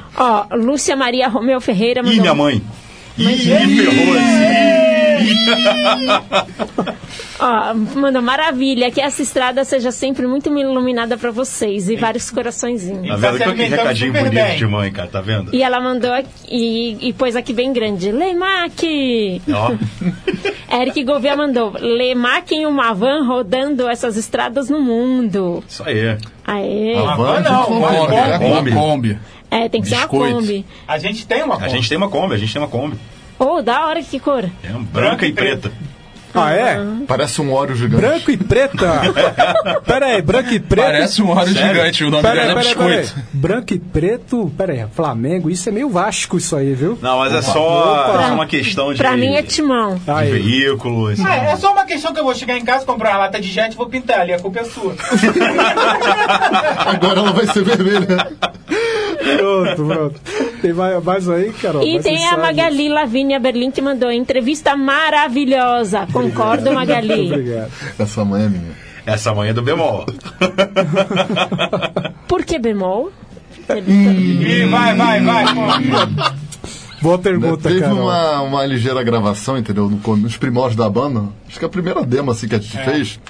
Ó, 0.51 0.57
Lúcia 0.57 0.97
Maria 0.97 1.29
Romeu 1.29 1.61
Ferreira 1.61 2.03
mandou. 2.03 2.17
Ih, 2.17 2.21
minha 2.21 2.35
mãe. 2.35 2.63
Ih, 3.17 3.37
ferrou 3.39 4.15
Ó, 7.39 7.75
mandou 7.97 8.23
maravilha, 8.23 8.91
que 8.91 9.01
essa 9.01 9.23
estrada 9.23 9.65
seja 9.65 9.91
sempre 9.91 10.27
muito 10.27 10.49
iluminada 10.49 11.17
pra 11.19 11.31
vocês 11.31 11.89
e 11.89 11.97
vários 11.97 12.31
coraçõezinhos. 12.31 13.09
Tá 13.09 13.17
vendo? 13.17 13.55
Que 13.55 13.63
recadinho 13.65 14.13
bonito 14.13 14.33
bem. 14.35 14.57
de 14.57 14.67
mãe, 14.67 14.93
cara, 14.93 15.09
tá 15.09 15.21
vendo? 15.21 15.55
E 15.55 15.63
ela 15.63 15.81
mandou 15.81 16.13
aqui, 16.13 16.29
e, 16.49 17.09
e 17.09 17.13
pôs 17.13 17.35
aqui 17.37 17.53
bem 17.53 17.73
grande, 17.73 18.13
Lemac! 18.13 19.43
Ó, 19.53 19.73
Eric 20.81 21.03
Gouveia 21.05 21.37
mandou, 21.37 21.73
Lemac 21.79 22.55
em 22.55 22.67
uma 22.67 22.93
van 22.93 23.27
rodando 23.27 23.89
essas 23.89 24.17
estradas 24.17 24.71
no 24.71 24.81
mundo. 24.81 25.63
isso 25.69 25.83
aí. 25.85 26.17
Aê! 26.47 26.97
A 26.97 27.17
van, 27.17 27.41
não, 27.41 27.65
Kombi. 27.65 28.71
Uma 28.71 28.81
Kombi. 28.81 29.19
Kombi. 29.51 29.65
É, 29.65 29.69
tem 29.69 29.81
que 29.81 29.89
ser 29.89 29.95
uma 29.95 30.03
Biscoito. 30.03 30.35
Kombi. 30.35 30.67
A 30.87 30.99
gente 30.99 31.27
tem 31.27 31.43
uma 31.43 31.57
A 31.57 31.69
gente 31.69 31.89
tem 31.89 31.97
uma 31.99 32.09
Kombi, 32.09 32.35
a 32.35 32.39
gente 32.39 32.53
tem 32.53 32.63
uma 32.63 32.69
Kombi. 32.69 32.97
Oh, 33.39 33.61
da 33.63 33.87
hora, 33.87 34.03
que 34.03 34.21
cor? 34.21 34.49
É 34.63 34.73
um 34.75 34.83
branca 34.85 35.27
e 35.27 35.33
preta. 35.33 35.73
Ah, 36.35 36.53
é? 36.53 36.79
Parece 37.07 37.41
um 37.41 37.53
óleo 37.53 37.75
gigante. 37.77 38.01
Branco 38.03 38.31
e 38.31 38.37
preta. 38.37 39.01
Pera 39.87 40.07
aí, 40.07 40.21
branco 40.23 40.53
e 40.53 40.59
preto. 40.61 40.85
Parece 40.85 41.23
um 41.23 41.31
óleo 41.31 41.53
Sério? 41.55 41.75
gigante, 41.77 42.05
o 42.05 42.11
nome 42.11 42.23
Pera 42.23 42.35
dela 42.47 42.51
é 42.51 42.55
pera 42.55 42.69
aí, 42.69 42.75
pera 42.75 42.91
aí. 42.95 43.01
Biscoito. 43.03 43.29
Branco 43.33 43.75
e 43.75 43.79
preto, 43.79 44.53
pera 44.57 44.73
aí, 44.73 44.87
Flamengo, 44.93 45.49
isso 45.51 45.69
é 45.69 45.73
meio 45.73 45.89
Vasco 45.91 46.37
isso 46.37 46.57
aí, 46.57 46.75
viu? 46.75 46.99
Não, 47.01 47.19
mas 47.19 47.33
é 47.35 47.43
só, 47.43 48.11
Opa. 48.11 48.23
é 48.25 48.33
uma 48.33 48.47
questão 48.47 48.93
de, 48.93 48.99
Pra 48.99 49.17
mim 49.17 49.35
é 49.35 49.43
timão. 49.43 49.97
de 49.97 50.11
Aí. 50.11 50.31
veículo. 50.33 51.07
assim. 51.09 51.23
Ah, 51.27 51.37
é 51.37 51.57
só 51.57 51.73
uma 51.73 51.85
questão 51.85 52.13
que 52.13 52.19
eu 52.21 52.25
vou 52.25 52.35
chegar 52.35 52.57
em 52.59 52.65
casa, 52.65 52.85
comprar 52.85 53.11
uma 53.11 53.19
lata 53.19 53.41
de 53.41 53.49
jet 53.51 53.73
e 53.73 53.77
vou 53.77 53.87
pintar 53.89 54.21
ali. 54.21 54.33
A 54.33 54.39
culpa 54.41 54.61
é 54.61 54.65
sua. 54.65 54.95
Agora 56.87 57.21
ela 57.21 57.33
vai 57.33 57.47
ser 57.47 57.63
vermelha. 57.65 58.29
Pronto, 59.39 59.87
pronto. 59.87 60.21
Tem 60.61 60.73
mais, 60.73 61.03
mais 61.03 61.29
aí, 61.29 61.53
Carol? 61.53 61.83
E 61.83 62.01
tem 62.01 62.27
a? 62.27 62.37
Magali 62.37 62.89
Lavínia 62.89 63.39
Berlim 63.41 63.71
que 63.71 63.81
mandou 63.81 64.11
entrevista 64.11 64.77
maravilhosa. 64.77 66.07
Concordo, 66.31 66.73
Magali. 66.73 67.33
Obrigado. 67.33 67.71
Essa 67.99 68.25
mãe 68.25 68.45
é 68.45 68.49
minha. 68.49 68.73
Essa 69.07 69.35
mãe 69.35 69.51
é 69.51 69.53
do 69.53 69.63
bemol. 69.63 70.07
Por 72.27 72.45
que 72.45 72.59
bemol? 72.59 73.13
Ih, 73.87 74.67
vai, 74.67 74.97
vai, 74.97 75.21
vai. 75.23 75.45
Boa 77.01 77.19
pergunta, 77.19 77.69
Teve 77.69 77.81
Carol. 77.81 78.03
uma, 78.03 78.41
uma 78.41 78.67
ligeira 78.67 79.03
gravação, 79.03 79.59
entendeu? 79.59 79.91
Nos 79.91 80.37
primórdios 80.39 80.77
da 80.77 80.89
banda. 80.89 81.25
Acho 81.47 81.59
que 81.59 81.65
a 81.65 81.69
primeira 81.69 82.03
demo 82.03 82.31
assim, 82.31 82.49
que 82.49 82.55
a 82.55 82.59
gente 82.59 82.79
fez. 82.79 83.21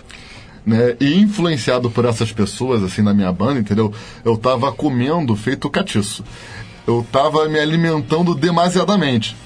Né, 0.64 0.96
e 0.98 1.20
influenciado 1.20 1.90
por 1.90 2.06
essas 2.06 2.32
pessoas, 2.32 2.82
assim, 2.82 3.02
na 3.02 3.12
minha 3.12 3.30
banda, 3.30 3.60
entendeu? 3.60 3.92
Eu 4.24 4.38
tava 4.38 4.72
comendo 4.72 5.36
feito 5.36 5.68
catiço. 5.68 6.24
Eu 6.86 7.06
tava 7.12 7.46
me 7.48 7.58
alimentando 7.58 8.34
demasiadamente. 8.34 9.36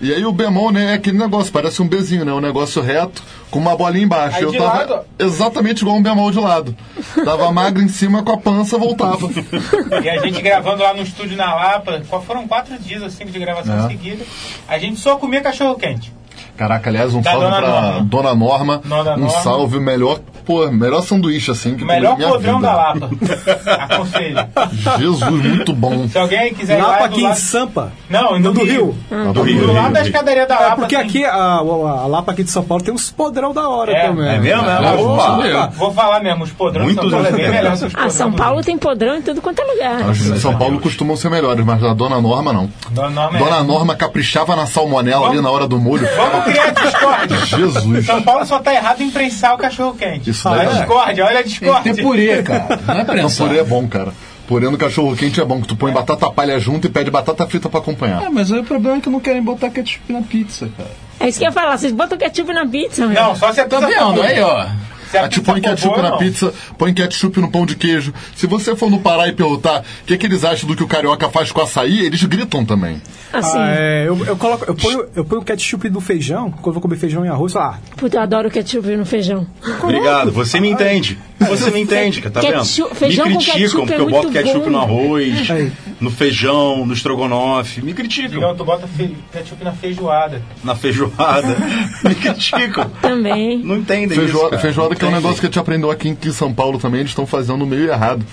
E 0.00 0.14
aí 0.14 0.24
o 0.24 0.30
bemol, 0.32 0.70
né, 0.70 0.92
é 0.92 0.94
aquele 0.94 1.18
negócio, 1.18 1.52
parece 1.52 1.82
um 1.82 1.88
bezinho, 1.88 2.24
né? 2.24 2.32
Um 2.32 2.40
negócio 2.40 2.80
reto, 2.80 3.20
com 3.50 3.58
uma 3.58 3.76
bolinha 3.76 4.04
embaixo. 4.04 4.36
Aí 4.36 4.42
eu 4.44 4.52
tava 4.52 4.78
lado? 4.78 5.04
exatamente 5.18 5.80
igual 5.82 5.96
um 5.96 6.02
bemol 6.02 6.30
de 6.30 6.38
lado. 6.38 6.76
Tava 7.24 7.50
magro 7.52 7.82
em 7.82 7.88
cima, 7.88 8.22
com 8.22 8.30
a 8.32 8.38
pança, 8.38 8.78
voltava. 8.78 9.28
E 10.02 10.08
a 10.08 10.18
gente 10.20 10.40
gravando 10.40 10.82
lá 10.84 10.94
no 10.94 11.02
estúdio 11.02 11.36
na 11.36 11.52
Lapa, 11.52 12.00
foram 12.26 12.46
quatro 12.46 12.78
dias 12.78 13.02
assim 13.02 13.26
de 13.26 13.38
gravação 13.40 13.86
É. 13.86 13.88
seguida. 13.88 14.24
A 14.68 14.78
gente 14.78 15.00
só 15.00 15.16
comia 15.16 15.40
cachorro 15.40 15.74
quente. 15.74 16.12
Caraca, 16.56 16.90
aliás, 16.90 17.14
um 17.14 17.20
Da 17.20 17.30
salve 17.32 17.44
Dona 17.46 17.56
pra 17.58 17.68
Norma. 17.70 18.00
Dona 18.04 18.34
Norma. 18.34 18.78
Dona 18.84 19.14
um 19.14 19.18
Norma. 19.20 19.30
salve, 19.42 19.76
o 19.78 19.80
melhor 19.80 20.20
pô, 20.48 20.70
melhor 20.70 21.02
sanduíche 21.02 21.50
assim 21.50 21.76
que 21.76 21.84
Melhor 21.84 22.16
podrão 22.16 22.58
da 22.58 22.72
Lapa. 22.74 23.10
Aconselho. 23.80 24.36
Jesus, 24.98 25.20
muito 25.44 25.72
bom. 25.74 26.08
Se 26.08 26.18
alguém 26.18 26.54
quiser 26.54 26.78
ir 26.78 26.82
Lapa 26.82 26.98
lá 27.00 27.04
aqui 27.04 27.14
do 27.16 27.20
em 27.20 27.24
lado... 27.24 27.36
Sampa. 27.36 27.92
Não, 28.08 28.38
no 28.38 28.52
do 28.54 28.64
Rio. 28.64 28.72
Rio. 28.86 28.94
Ah, 29.10 29.24
do 29.26 29.32
do 29.34 29.42
Rio, 29.42 29.60
Do 29.60 29.66
Rio, 29.66 29.74
lado 29.74 29.92
da 29.92 30.00
Rio. 30.00 30.08
escadaria 30.08 30.46
da 30.46 30.54
É, 30.54 30.58
Lapa. 30.58 30.76
porque 30.76 30.96
tem- 30.96 31.04
aqui, 31.04 31.24
a, 31.24 31.34
a, 31.34 31.58
a 31.58 32.06
Lapa 32.06 32.32
aqui 32.32 32.42
de 32.42 32.50
São 32.50 32.62
Paulo 32.64 32.82
tem 32.82 32.94
uns 32.94 33.10
podrão 33.10 33.52
da 33.52 33.68
hora 33.68 33.92
É, 33.92 34.06
também. 34.08 34.26
é 34.28 34.38
mesmo? 34.38 34.64
É, 34.70 34.96
Pô, 34.96 35.14
opa. 35.14 35.66
Vou 35.76 35.92
falar 35.92 36.20
mesmo, 36.20 36.44
os 36.44 36.50
podrões 36.50 36.88
de 36.88 36.94
São 36.94 37.10
Paulo 37.10 37.26
é 37.26 37.32
bem 37.32 37.50
melhor 37.50 37.76
Ah, 37.94 38.08
São 38.10 38.30
do 38.30 38.36
Paulo 38.38 38.56
Rio. 38.56 38.64
tem 38.64 38.78
podrão 38.78 39.16
em 39.16 39.22
tudo 39.22 39.42
quanto 39.42 39.60
é 39.60 39.64
lugar. 39.64 40.14
São 40.40 40.56
Paulo 40.56 40.80
costumam 40.80 41.14
ser 41.16 41.30
melhores, 41.30 41.62
mas 41.64 41.84
a 41.84 41.92
Dona 41.92 42.20
Norma 42.20 42.52
não. 42.54 42.70
Dona 42.90 43.10
Norma 43.10 43.38
é- 43.38 43.42
Dona 43.42 43.62
Norma 43.62 43.94
caprichava 43.96 44.56
na 44.56 44.66
salmonela 44.66 45.28
ali 45.28 45.40
na 45.40 45.50
hora 45.50 45.66
do 45.68 45.78
molho. 45.78 46.08
Vamos 46.16 46.44
criar 46.44 46.70
discórdia. 46.70 47.36
Jesus. 47.46 48.06
São 48.06 48.22
Paulo 48.22 48.46
só 48.46 48.58
tá 48.60 48.72
errado 48.74 49.02
em 49.02 49.10
prensar 49.10 49.54
o 49.54 49.58
cachorro 49.58 49.94
quente. 49.94 50.30
Isso 50.30 50.37
olha 50.46 50.58
daí 50.58 50.66
a 50.66 50.70
é. 50.70 50.78
discórdia, 50.78 51.24
olha 51.26 51.38
a 51.38 51.42
discórdia. 51.42 51.94
Tem 51.94 52.04
purê, 52.04 52.42
cara. 52.42 52.80
Não 52.86 52.94
é 52.94 52.98
Não, 52.98 53.04
prensar. 53.04 53.46
purê 53.46 53.60
é 53.60 53.64
bom, 53.64 53.88
cara. 53.88 54.12
Purê 54.46 54.68
no 54.70 54.78
cachorro 54.78 55.14
quente 55.14 55.40
é 55.40 55.44
bom, 55.44 55.60
que 55.60 55.68
tu 55.68 55.76
põe 55.76 55.92
batata 55.92 56.30
palha 56.30 56.58
junto 56.58 56.86
e 56.86 56.90
pede 56.90 57.10
batata 57.10 57.46
frita 57.46 57.68
pra 57.68 57.80
acompanhar. 57.80 58.22
É, 58.22 58.30
mas 58.30 58.50
aí 58.50 58.60
o 58.60 58.64
problema 58.64 58.96
é 58.96 59.00
que 59.00 59.10
não 59.10 59.20
querem 59.20 59.42
botar 59.42 59.68
ketchup 59.68 60.10
na 60.10 60.22
pizza, 60.22 60.70
cara. 60.76 60.90
É 61.20 61.28
isso 61.28 61.38
que 61.38 61.44
eu 61.44 61.48
ia 61.48 61.52
falar, 61.52 61.76
vocês 61.76 61.92
botam 61.92 62.16
ketchup 62.16 62.52
na 62.54 62.66
pizza, 62.66 63.06
meu. 63.06 63.20
Não, 63.20 63.36
só 63.36 63.52
se 63.52 63.60
a 63.60 63.68
Tá 63.68 63.78
pizza. 63.86 64.22
Aí, 64.22 64.40
ó. 64.40 64.66
Se 65.10 65.16
a 65.16 65.24
Ah, 65.24 65.28
tu 65.28 65.36
pizza 65.40 65.52
põe 65.52 65.60
ketchup 65.60 65.88
boa, 65.94 66.02
na 66.02 66.10
não. 66.10 66.18
pizza, 66.18 66.52
põe 66.76 66.92
ketchup 66.94 67.40
no 67.40 67.50
pão 67.50 67.64
de 67.66 67.76
queijo. 67.76 68.12
Se 68.36 68.46
você 68.46 68.76
for 68.76 68.90
no 68.90 69.00
Pará 69.00 69.28
e 69.28 69.32
perguntar 69.32 69.80
o 70.02 70.04
que, 70.06 70.16
que 70.16 70.26
eles 70.26 70.44
acham 70.44 70.68
do 70.68 70.76
que 70.76 70.82
o 70.82 70.86
carioca 70.88 71.28
faz 71.30 71.50
com 71.52 71.60
açaí, 71.62 72.04
eles 72.04 72.22
gritam 72.24 72.64
também. 72.64 73.00
Assim, 73.32 73.58
Ah, 73.58 73.74
é, 73.76 74.04
eu, 74.08 74.24
eu, 74.24 74.36
coloco, 74.36 74.64
eu, 74.66 74.74
ponho, 74.74 75.04
eu 75.14 75.24
ponho 75.24 75.40
o 75.42 75.44
ketchup 75.44 75.88
do 75.88 76.00
feijão, 76.00 76.50
quando 76.50 76.66
eu 76.68 76.72
vou 76.74 76.82
comer 76.82 76.96
feijão 76.96 77.24
e 77.24 77.28
arroz, 77.28 77.54
ah, 77.56 77.78
puta, 77.96 78.16
eu 78.16 78.22
adoro 78.22 78.50
ketchup 78.50 78.86
no 78.96 79.04
feijão. 79.04 79.46
Obrigado, 79.82 80.30
você 80.32 80.60
me 80.60 80.68
entende. 80.70 81.18
Você 81.38 81.70
me 81.70 81.80
entende, 81.80 82.20
tá 82.22 82.40
vendo? 82.40 82.54
Ketchup- 82.54 82.94
me 83.28 83.36
criticam 83.38 83.80
porque 83.86 83.94
é 83.94 84.00
eu 84.00 84.10
boto 84.10 84.30
ketchup 84.32 84.58
bom. 84.64 84.70
no 84.70 84.78
arroz, 84.78 85.50
Aí. 85.50 85.72
no 86.00 86.10
feijão, 86.10 86.84
no 86.84 86.92
estrogonofe. 86.92 87.80
Me 87.80 87.94
criticam. 87.94 88.30
Digão, 88.30 88.56
tu 88.56 88.64
bota 88.64 88.88
fe... 88.88 89.16
ketchup 89.32 89.62
na 89.62 89.72
feijoada. 89.72 90.42
Na 90.64 90.74
feijoada. 90.74 91.56
me 92.02 92.14
criticam. 92.16 92.90
Também. 93.00 93.58
Não 93.62 93.76
entendem 93.76 94.08
Feijoada, 94.18 94.28
isso, 94.28 94.48
cara. 94.50 94.62
feijoada 94.62 94.94
que 94.98 95.04
é 95.04 95.08
um 95.08 95.12
negócio 95.12 95.40
que 95.40 95.46
a 95.46 95.48
gente 95.48 95.58
aprendeu 95.58 95.90
aqui 95.90 96.16
em 96.22 96.32
São 96.32 96.52
Paulo 96.52 96.78
também, 96.78 97.00
eles 97.00 97.10
estão 97.12 97.26
fazendo 97.26 97.64
meio 97.66 97.90
errado. 97.90 98.24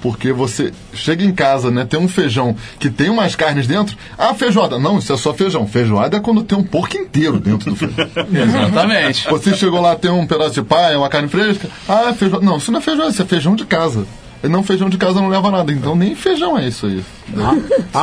Porque 0.00 0.32
você 0.34 0.70
chega 0.92 1.24
em 1.24 1.32
casa, 1.32 1.70
né? 1.70 1.86
Tem 1.86 1.98
um 1.98 2.06
feijão 2.08 2.54
que 2.78 2.90
tem 2.90 3.08
umas 3.08 3.34
carnes 3.34 3.66
dentro. 3.66 3.96
Ah, 4.18 4.34
feijoada. 4.34 4.78
Não, 4.78 4.98
isso 4.98 5.10
é 5.10 5.16
só 5.16 5.32
feijão. 5.32 5.66
Feijoada 5.66 6.18
é 6.18 6.20
quando 6.20 6.42
tem 6.42 6.58
um 6.58 6.62
porco 6.62 6.94
inteiro 6.94 7.40
dentro 7.40 7.70
do 7.70 7.76
feijão. 7.76 8.06
Exatamente. 8.30 9.26
Você 9.30 9.54
chegou 9.56 9.80
lá, 9.80 9.96
tem 9.96 10.10
um 10.10 10.26
pedaço 10.26 10.50
de 10.52 10.62
paia, 10.62 10.98
uma 10.98 11.08
carne 11.08 11.28
fresca. 11.28 11.68
Ah, 11.88 12.10
é 12.10 12.12
feijoada. 12.12 12.44
Não, 12.44 12.58
isso 12.58 12.70
não 12.70 12.80
é 12.80 12.82
feijoada, 12.82 13.10
isso 13.12 13.22
é 13.22 13.24
feijão 13.24 13.56
de 13.56 13.64
casa. 13.64 14.06
E 14.42 14.48
não, 14.48 14.62
feijão 14.62 14.90
de 14.90 14.98
casa 14.98 15.22
não 15.22 15.28
leva 15.28 15.50
nada. 15.50 15.72
Então 15.72 15.96
nem 15.96 16.14
feijão 16.14 16.58
é 16.58 16.68
isso 16.68 16.84
aí. 16.84 17.02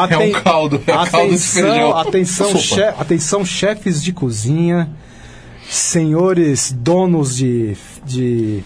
É 0.10 0.18
um 0.18 0.31
caldo, 0.41 0.81
é 0.88 0.98
um 0.98 1.06
caldo 1.06 1.35
de 1.35 1.38
feijão. 1.38 1.98
Atenção, 1.98 2.48
Sopa. 2.57 2.57
che- 2.81 2.95
atenção, 2.99 3.45
chefes 3.45 4.02
de 4.02 4.11
cozinha, 4.11 4.89
senhores 5.69 6.72
donos 6.76 7.35
de. 7.38 7.77
De 8.05 8.63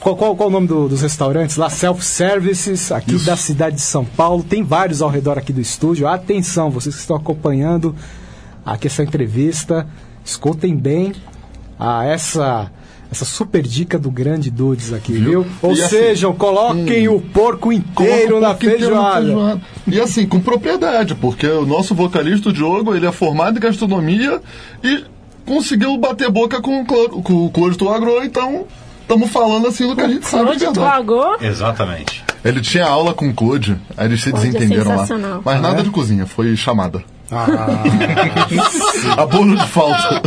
qual, 0.00 0.16
qual, 0.16 0.36
qual 0.36 0.48
o 0.48 0.52
nome 0.52 0.66
do- 0.66 0.88
dos 0.88 1.02
restaurantes 1.02 1.56
lá? 1.56 1.68
Self-services, 1.70 2.92
aqui 2.92 3.16
da 3.18 3.36
cidade 3.36 3.76
de 3.76 3.82
São 3.82 4.04
Paulo. 4.04 4.42
Tem 4.44 4.62
vários 4.62 5.02
ao 5.02 5.08
redor 5.10 5.38
aqui 5.38 5.52
do 5.52 5.60
estúdio. 5.60 6.06
Atenção, 6.06 6.70
vocês 6.70 6.94
que 6.94 7.00
estão 7.00 7.16
acompanhando 7.16 7.94
aqui 8.64 8.86
essa 8.86 9.02
entrevista, 9.02 9.86
escutem 10.24 10.76
bem 10.76 11.12
a 11.78 12.04
essa. 12.04 12.70
Essa 13.08 13.24
super 13.24 13.62
dica 13.62 13.96
do 14.00 14.10
grande 14.10 14.50
Dudes 14.50 14.92
aqui, 14.92 15.12
viu? 15.12 15.46
Ou 15.62 15.70
E 15.72 15.80
assim, 15.80 15.90
seja, 15.90 16.28
coloquem 16.32 17.06
o 17.08 17.20
porco 17.20 17.72
inteiro 17.72 18.30
Coloca 18.32 18.36
o 18.36 18.40
na 18.40 18.48
porco 18.48 18.64
inteiro 18.66 18.94
na 18.96 19.12
feijoada. 19.12 19.24
feijoada. 19.26 19.60
E 19.86 20.00
assim, 20.00 20.26
com 20.26 20.40
propriedade, 20.40 21.14
porque 21.14 21.46
o 21.46 21.64
nosso 21.64 21.94
vocalista, 21.94 22.48
o 22.48 22.52
Diogo, 22.52 22.96
ele 22.96 23.06
é 23.06 23.12
formado 23.12 23.58
em 23.58 23.60
gastronomia 23.60 24.42
e 24.82 25.04
conseguiu 25.46 25.96
bater 25.96 26.30
boca 26.30 26.60
com, 26.60 26.82
o 26.82 26.84
Clô- 26.84 27.08
com 27.22 27.46
o 27.46 27.50
Clóvis 27.50 27.78
Agro, 27.80 28.22
então 28.24 28.66
estamos 29.00 29.30
falando 29.30 29.68
assim 29.68 29.86
do 29.88 29.94
que 29.96 30.02
a 30.02 30.08
gente 30.08 30.26
sabe 30.26 30.52
de 30.52 30.58
verdade. 30.64 30.86
agou? 30.98 31.36
Exatamente. 31.40 32.24
Ele 32.44 32.60
tinha 32.60 32.84
aula 32.86 33.14
com 33.14 33.28
o 33.28 33.34
Claude, 33.34 33.76
aí 33.96 34.06
eles 34.06 34.22
se 34.22 34.30
Claude 34.30 34.48
é 34.48 34.52
desentenderam 34.52 34.90
lá. 34.90 34.96
sensacional. 35.06 35.42
Mas 35.44 35.56
Ah, 35.56 35.60
nada 35.60 35.80
é? 35.80 35.82
de 35.82 35.90
cozinha, 35.90 36.26
foi 36.26 36.54
chamada. 36.56 37.02
Ah, 37.30 37.56
A 39.22 39.26
bolo 39.26 39.56
de 39.56 39.66
falta. 39.66 40.22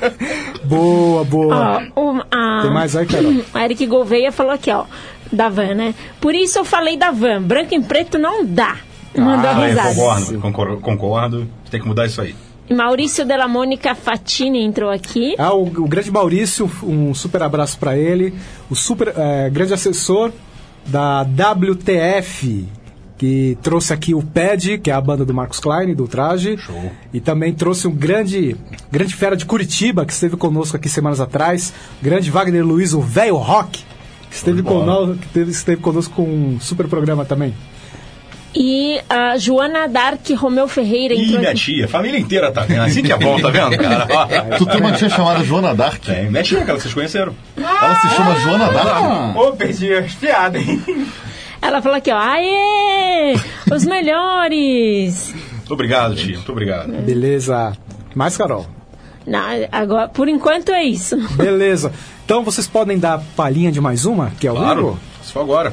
boa, 0.64 1.24
boa. 1.24 1.82
Ó, 1.94 2.00
o- 2.00 2.22
a- 2.30 2.60
Tem 2.62 2.70
mais 2.72 2.96
aí, 2.96 3.06
Carol? 3.06 3.32
A 3.52 3.64
Eric 3.64 3.86
Gouveia 3.86 4.32
falou 4.32 4.52
aqui, 4.52 4.70
ó, 4.70 4.84
da 5.30 5.48
van, 5.48 5.74
né? 5.74 5.94
Por 6.20 6.34
isso 6.34 6.58
eu 6.58 6.64
falei 6.64 6.96
da 6.96 7.10
van. 7.10 7.42
Branco 7.42 7.74
e 7.74 7.80
preto 7.82 8.18
não 8.18 8.44
dá. 8.44 8.76
Mandou 9.16 9.50
Ah, 9.50 9.66
risada. 9.66 9.88
concordo, 9.94 10.38
concordo, 10.40 10.76
concordo. 10.78 11.48
Tem 11.70 11.80
que 11.80 11.86
mudar 11.86 12.06
isso 12.06 12.20
aí. 12.22 12.34
Maurício 12.74 13.24
Della 13.24 13.46
Mônica 13.48 13.94
Fatini 13.94 14.62
entrou 14.64 14.90
aqui. 14.90 15.34
Ah, 15.38 15.52
o, 15.54 15.62
o 15.64 15.88
grande 15.88 16.10
Maurício, 16.10 16.70
um 16.82 17.12
super 17.14 17.42
abraço 17.42 17.78
para 17.78 17.96
ele. 17.96 18.34
O 18.70 18.74
super 18.74 19.12
eh, 19.16 19.50
grande 19.50 19.74
assessor 19.74 20.32
da 20.86 21.22
WTF, 21.22 22.66
que 23.18 23.56
trouxe 23.62 23.92
aqui 23.92 24.14
o 24.14 24.22
PED, 24.22 24.78
que 24.78 24.90
é 24.90 24.94
a 24.94 25.00
banda 25.00 25.24
do 25.24 25.32
Marcos 25.32 25.60
Klein, 25.60 25.94
do 25.94 26.06
Traje. 26.08 26.56
Show. 26.58 26.90
E 27.12 27.20
também 27.20 27.52
trouxe 27.52 27.86
um 27.86 27.92
grande, 27.92 28.56
grande 28.90 29.14
fera 29.14 29.36
de 29.36 29.44
Curitiba, 29.46 30.04
que 30.04 30.12
esteve 30.12 30.36
conosco 30.36 30.76
aqui 30.76 30.88
semanas 30.88 31.20
atrás. 31.20 31.72
Grande 32.02 32.30
Wagner 32.30 32.64
Luiz, 32.64 32.92
o 32.94 33.00
velho 33.00 33.36
rock, 33.36 33.84
que 34.28 34.36
esteve, 34.36 34.62
conosco, 34.62 35.14
que 35.16 35.28
teve- 35.28 35.50
esteve 35.50 35.80
conosco 35.80 36.14
com 36.14 36.22
um 36.24 36.58
super 36.60 36.88
programa 36.88 37.24
também. 37.24 37.54
E 38.54 39.00
a 39.08 39.36
Joana 39.38 39.88
Dark 39.88 40.28
Romeu 40.36 40.68
Ferreira 40.68 41.14
Ih, 41.14 41.22
entrou 41.24 41.38
minha 41.40 41.50
aqui. 41.52 41.60
tia, 41.60 41.88
família 41.88 42.18
inteira 42.18 42.52
tá 42.52 42.62
vendo. 42.62 42.82
Assim 42.82 43.02
que 43.02 43.10
é 43.12 43.16
bom, 43.16 43.40
tá 43.40 43.48
vendo, 43.48 43.78
cara? 43.78 44.06
tu 44.58 44.66
tem 44.66 44.78
uma 44.80 44.92
tia 44.92 45.08
chamada 45.08 45.42
Joana 45.42 45.74
Dark? 45.74 46.04
Tem, 46.04 46.30
minha 46.30 46.42
tia, 46.42 46.60
aquela 46.60 46.76
que 46.76 46.82
vocês 46.82 46.92
conheceram. 46.94 47.34
Ela 47.56 47.94
se 47.96 48.08
chama 48.14 48.34
Joana 48.40 48.70
Dark? 48.70 49.36
Ô, 49.36 49.52
perdi 49.52 49.94
as 49.94 50.12
piadas, 50.14 50.60
hein? 50.68 50.82
Ela 51.62 51.80
falou 51.80 51.96
aqui, 51.96 52.10
ó, 52.12 52.18
aê, 52.18 53.34
os 53.72 53.84
melhores. 53.86 55.32
Muito 55.52 55.72
obrigado, 55.72 56.14
tia. 56.14 56.34
Muito 56.34 56.52
obrigado. 56.52 56.92
Beleza. 56.92 57.72
Mais, 58.14 58.36
Carol? 58.36 58.66
Não, 59.26 59.40
agora, 59.70 60.08
por 60.08 60.28
enquanto 60.28 60.70
é 60.72 60.82
isso. 60.84 61.16
Beleza. 61.36 61.92
Então 62.24 62.42
vocês 62.44 62.66
podem 62.66 62.98
dar 62.98 63.22
palhinha 63.36 63.70
de 63.72 63.80
mais 63.80 64.04
uma, 64.04 64.30
que 64.38 64.46
é 64.46 64.52
o 64.52 64.56
Claro. 64.56 64.76
livro? 64.80 65.00
Só 65.22 65.40
agora. 65.40 65.72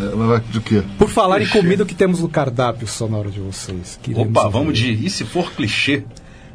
Ela 0.00 0.42
de 0.50 0.60
quê? 0.60 0.82
Por 0.98 1.08
falar 1.08 1.40
em 1.40 1.44
Clichê. 1.44 1.58
comida, 1.58 1.82
o 1.82 1.86
que 1.86 1.94
temos 1.94 2.20
no 2.20 2.28
cardápio 2.28 2.86
sonoro 2.86 3.30
de 3.30 3.40
vocês? 3.40 3.98
Queremos 4.02 4.28
Opa, 4.30 4.48
vamos 4.48 4.78
de 4.78 4.92
E 4.92 5.10
se 5.10 5.24
for 5.24 5.52
clichê 5.52 6.04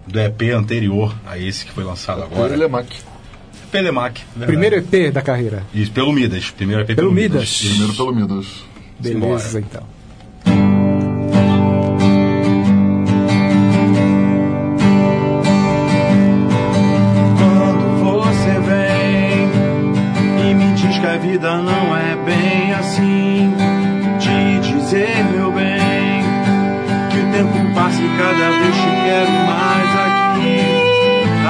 do 0.07 0.19
EP 0.19 0.41
anterior 0.55 1.15
a 1.25 1.37
esse 1.37 1.65
que 1.65 1.71
foi 1.71 1.83
lançado 1.83 2.23
agora? 2.23 2.49
Telemac. 2.49 2.87
Pelemac. 3.71 4.21
verdade. 4.35 4.45
Primeiro 4.45 4.75
EP 4.77 5.11
da 5.13 5.21
carreira. 5.21 5.63
Isso, 5.73 5.91
pelo 5.91 6.13
Midas. 6.13 6.49
Primeiro 6.51 6.81
EP 6.83 6.87
Pelo 6.87 6.97
pelo, 6.97 7.11
Midas. 7.11 7.57
Primeiro 7.59 7.93
pelo 7.93 8.15
Midas. 8.15 8.63
Beleza, 8.99 9.59
então. 9.59 9.83
Quando 17.99 18.23
você 18.23 18.59
vem 18.61 19.49
e 20.49 20.53
me 20.53 20.73
diz 20.75 20.97
que 20.97 21.05
a 21.05 21.17
vida 21.17 21.57
não 21.61 21.74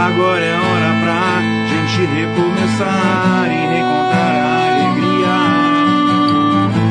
Agora 0.06 0.46
é 0.46 0.54
hora 0.54 0.94
pra 1.02 1.42
gente 1.68 2.06
recomeçar 2.14 3.48
e 3.48 3.58
reencontrar 3.74 4.36
a 4.38 4.54
alegria. 4.70 5.36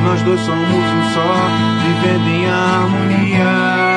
Nós 0.02 0.20
dois 0.22 0.40
somos 0.40 0.68
um 0.68 1.02
só, 1.14 1.32
vivendo 1.84 2.28
em 2.28 2.50
harmonia. 2.50 3.93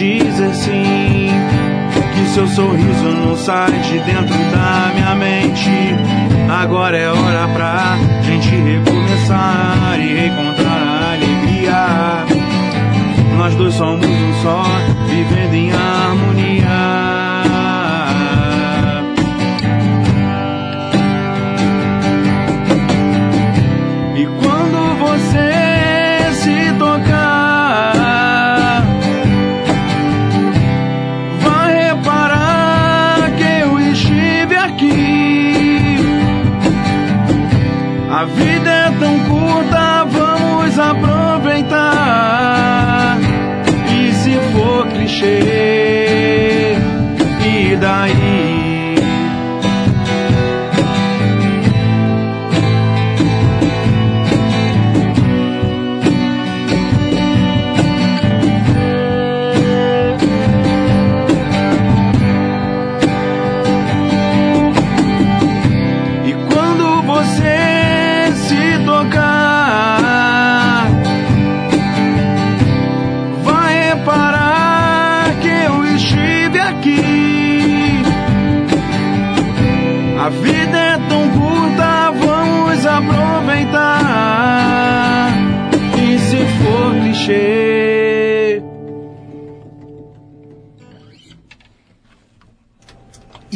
Dizer 0.00 0.54
sim. 0.54 1.28
Que 2.14 2.26
seu 2.30 2.46
sorriso 2.48 3.04
não 3.04 3.36
sai 3.36 3.70
de 3.80 3.98
dentro 4.00 4.34
da 4.50 4.92
minha 4.94 5.14
mente. 5.14 5.70
Agora 6.48 6.96
é 6.96 7.08
hora 7.08 7.48
pra 7.48 7.98
gente 8.22 8.48
recomeçar 8.48 9.98
e 10.00 10.14
reencontrar 10.14 10.82
a 10.82 11.12
alegria. 11.12 12.24
Nós 13.36 13.54
dois 13.54 13.74
somos 13.74 14.06
um 14.06 14.42
só, 14.42 14.64
vivendo 15.06 15.54
em 15.54 15.70
harmonia. 15.70 17.09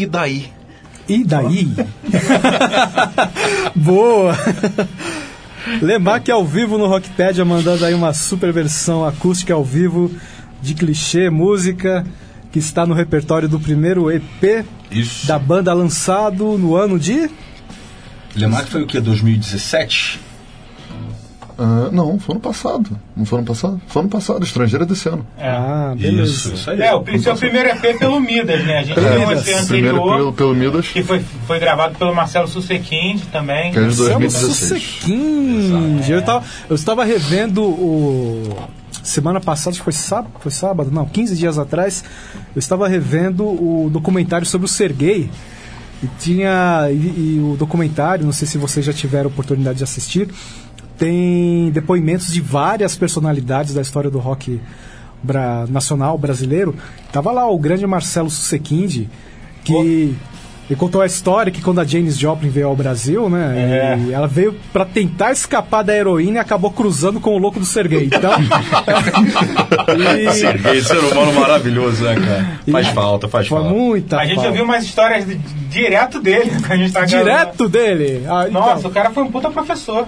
E 0.04 0.06
daí? 0.06 0.52
E 1.08 1.24
daí? 1.24 1.72
Boa! 3.74 4.36
Lemac 5.80 6.30
ao 6.30 6.44
vivo 6.44 6.76
no 6.76 6.86
Rockpedia, 6.86 7.42
mandando 7.42 7.86
aí 7.86 7.94
uma 7.94 8.12
super 8.12 8.52
versão 8.52 9.02
acústica 9.02 9.54
ao 9.54 9.64
vivo 9.64 10.10
de 10.60 10.74
clichê, 10.74 11.30
música 11.30 12.04
que 12.52 12.58
está 12.58 12.84
no 12.84 12.92
repertório 12.92 13.48
do 13.48 13.58
primeiro 13.58 14.10
EP 14.10 14.66
Isso. 14.90 15.26
da 15.26 15.38
banda 15.38 15.72
lançado 15.72 16.58
no 16.58 16.76
ano 16.76 16.98
de. 16.98 17.30
Lemac 18.36 18.68
foi 18.68 18.82
o 18.82 18.86
que? 18.86 19.00
2017? 19.00 20.20
Ah, 21.56 21.88
não, 21.92 22.18
foi 22.18 22.34
ano 22.34 22.40
passado. 22.40 22.90
Não 23.16 23.24
foi 23.24 23.38
ano 23.38 23.46
passado? 23.46 23.80
Foi 23.86 24.02
ano 24.02 24.08
passado, 24.08 24.42
estrangeira 24.44 24.84
desse 24.84 25.08
ano. 25.08 25.24
Ah, 25.38 25.94
Isso, 25.96 26.52
isso 26.52 26.70
aí. 26.70 26.80
É, 26.82 26.94
o 26.94 27.18
seu 27.20 27.36
primeiro 27.36 27.68
EP 27.68 27.98
pelo 27.98 28.18
Midas, 28.20 28.64
né? 28.64 28.78
A 28.78 28.82
gente 28.82 28.98
É, 28.98 29.16
tem 29.16 29.26
um 29.26 29.32
EP 29.32 29.42
primeiro 29.42 29.96
anterior 29.96 30.16
pelo, 30.16 30.32
pelo 30.32 30.54
Midas, 30.54 30.88
que 30.88 31.02
foi, 31.04 31.24
foi 31.46 31.60
gravado 31.60 31.96
pelo 31.96 32.14
Marcelo 32.14 32.48
Sussequind 32.48 33.20
também. 33.30 33.70
que 33.72 33.78
é 33.78 33.82
de 33.82 33.86
Marcelo 33.86 34.18
2016. 34.20 34.82
Sussequind. 34.82 36.08
Eu, 36.08 36.22
tava, 36.22 36.44
eu 36.68 36.74
estava 36.74 37.04
revendo 37.04 37.62
o. 37.62 38.56
Semana 39.02 39.38
passada, 39.38 39.70
acho 39.70 39.80
que 39.80 39.84
foi 39.84 39.92
sábado, 39.92 40.30
foi 40.40 40.50
sábado, 40.50 40.90
não, 40.90 41.04
15 41.04 41.36
dias 41.36 41.58
atrás, 41.58 42.02
eu 42.54 42.58
estava 42.58 42.88
revendo 42.88 43.44
o 43.44 43.90
documentário 43.92 44.46
sobre 44.46 44.64
o 44.64 44.68
Sergei. 44.68 45.28
E 46.02 46.06
tinha. 46.18 46.88
E, 46.90 46.94
e 46.94 47.40
o 47.40 47.56
documentário, 47.56 48.24
não 48.24 48.32
sei 48.32 48.48
se 48.48 48.58
vocês 48.58 48.84
já 48.84 48.92
tiveram 48.92 49.28
oportunidade 49.28 49.78
de 49.78 49.84
assistir, 49.84 50.28
tem 50.98 51.70
depoimentos 51.70 52.32
de 52.32 52.40
várias 52.40 52.96
personalidades 52.96 53.74
da 53.74 53.80
história 53.82 54.10
do 54.10 54.18
rock 54.18 54.60
bra- 55.22 55.66
nacional 55.68 56.16
brasileiro. 56.18 56.74
Tava 57.12 57.32
lá 57.32 57.48
o 57.50 57.58
grande 57.58 57.86
Marcelo 57.86 58.30
Sussequind, 58.30 59.06
que 59.64 59.74
ele 60.70 60.76
contou 60.78 61.02
a 61.02 61.06
história 61.06 61.52
que 61.52 61.60
quando 61.60 61.78
a 61.80 61.84
Janis 61.84 62.16
Joplin 62.18 62.48
veio 62.48 62.68
ao 62.68 62.76
Brasil, 62.76 63.28
né, 63.28 63.98
e 64.08 64.12
ela 64.12 64.26
veio 64.26 64.54
para 64.72 64.84
tentar 64.86 65.30
escapar 65.32 65.82
da 65.82 65.94
heroína 65.94 66.36
e 66.36 66.40
acabou 66.40 66.70
cruzando 66.70 67.20
com 67.20 67.30
o 67.34 67.38
louco 67.38 67.58
do 67.60 67.66
Sergei. 67.66 68.06
Então, 68.06 68.32
e- 70.18 70.32
Serguei, 70.32 70.80
ser 70.82 70.98
humano 70.98 71.32
maravilhoso, 71.38 72.02
né, 72.04 72.14
cara? 72.14 72.60
Faz 72.70 72.88
falta, 72.88 73.28
faz 73.28 73.46
foi 73.46 73.58
falta. 73.60 73.74
muita 73.74 74.18
A 74.18 74.24
gente 74.24 74.36
falta. 74.36 74.48
ouviu 74.50 74.64
umas 74.64 74.84
histórias 74.84 75.26
de- 75.26 75.38
direto 75.74 76.20
dele 76.20 76.50
que 76.62 76.72
a 76.72 76.76
gente 76.76 76.92
tá 76.92 77.04
direto 77.04 77.68
dele. 77.68 78.24
Ah, 78.28 78.46
então, 78.48 78.60
Nossa, 78.60 78.88
o 78.88 78.90
cara 78.90 79.10
foi 79.10 79.22
um 79.22 79.30
puta 79.30 79.50
professor. 79.50 80.06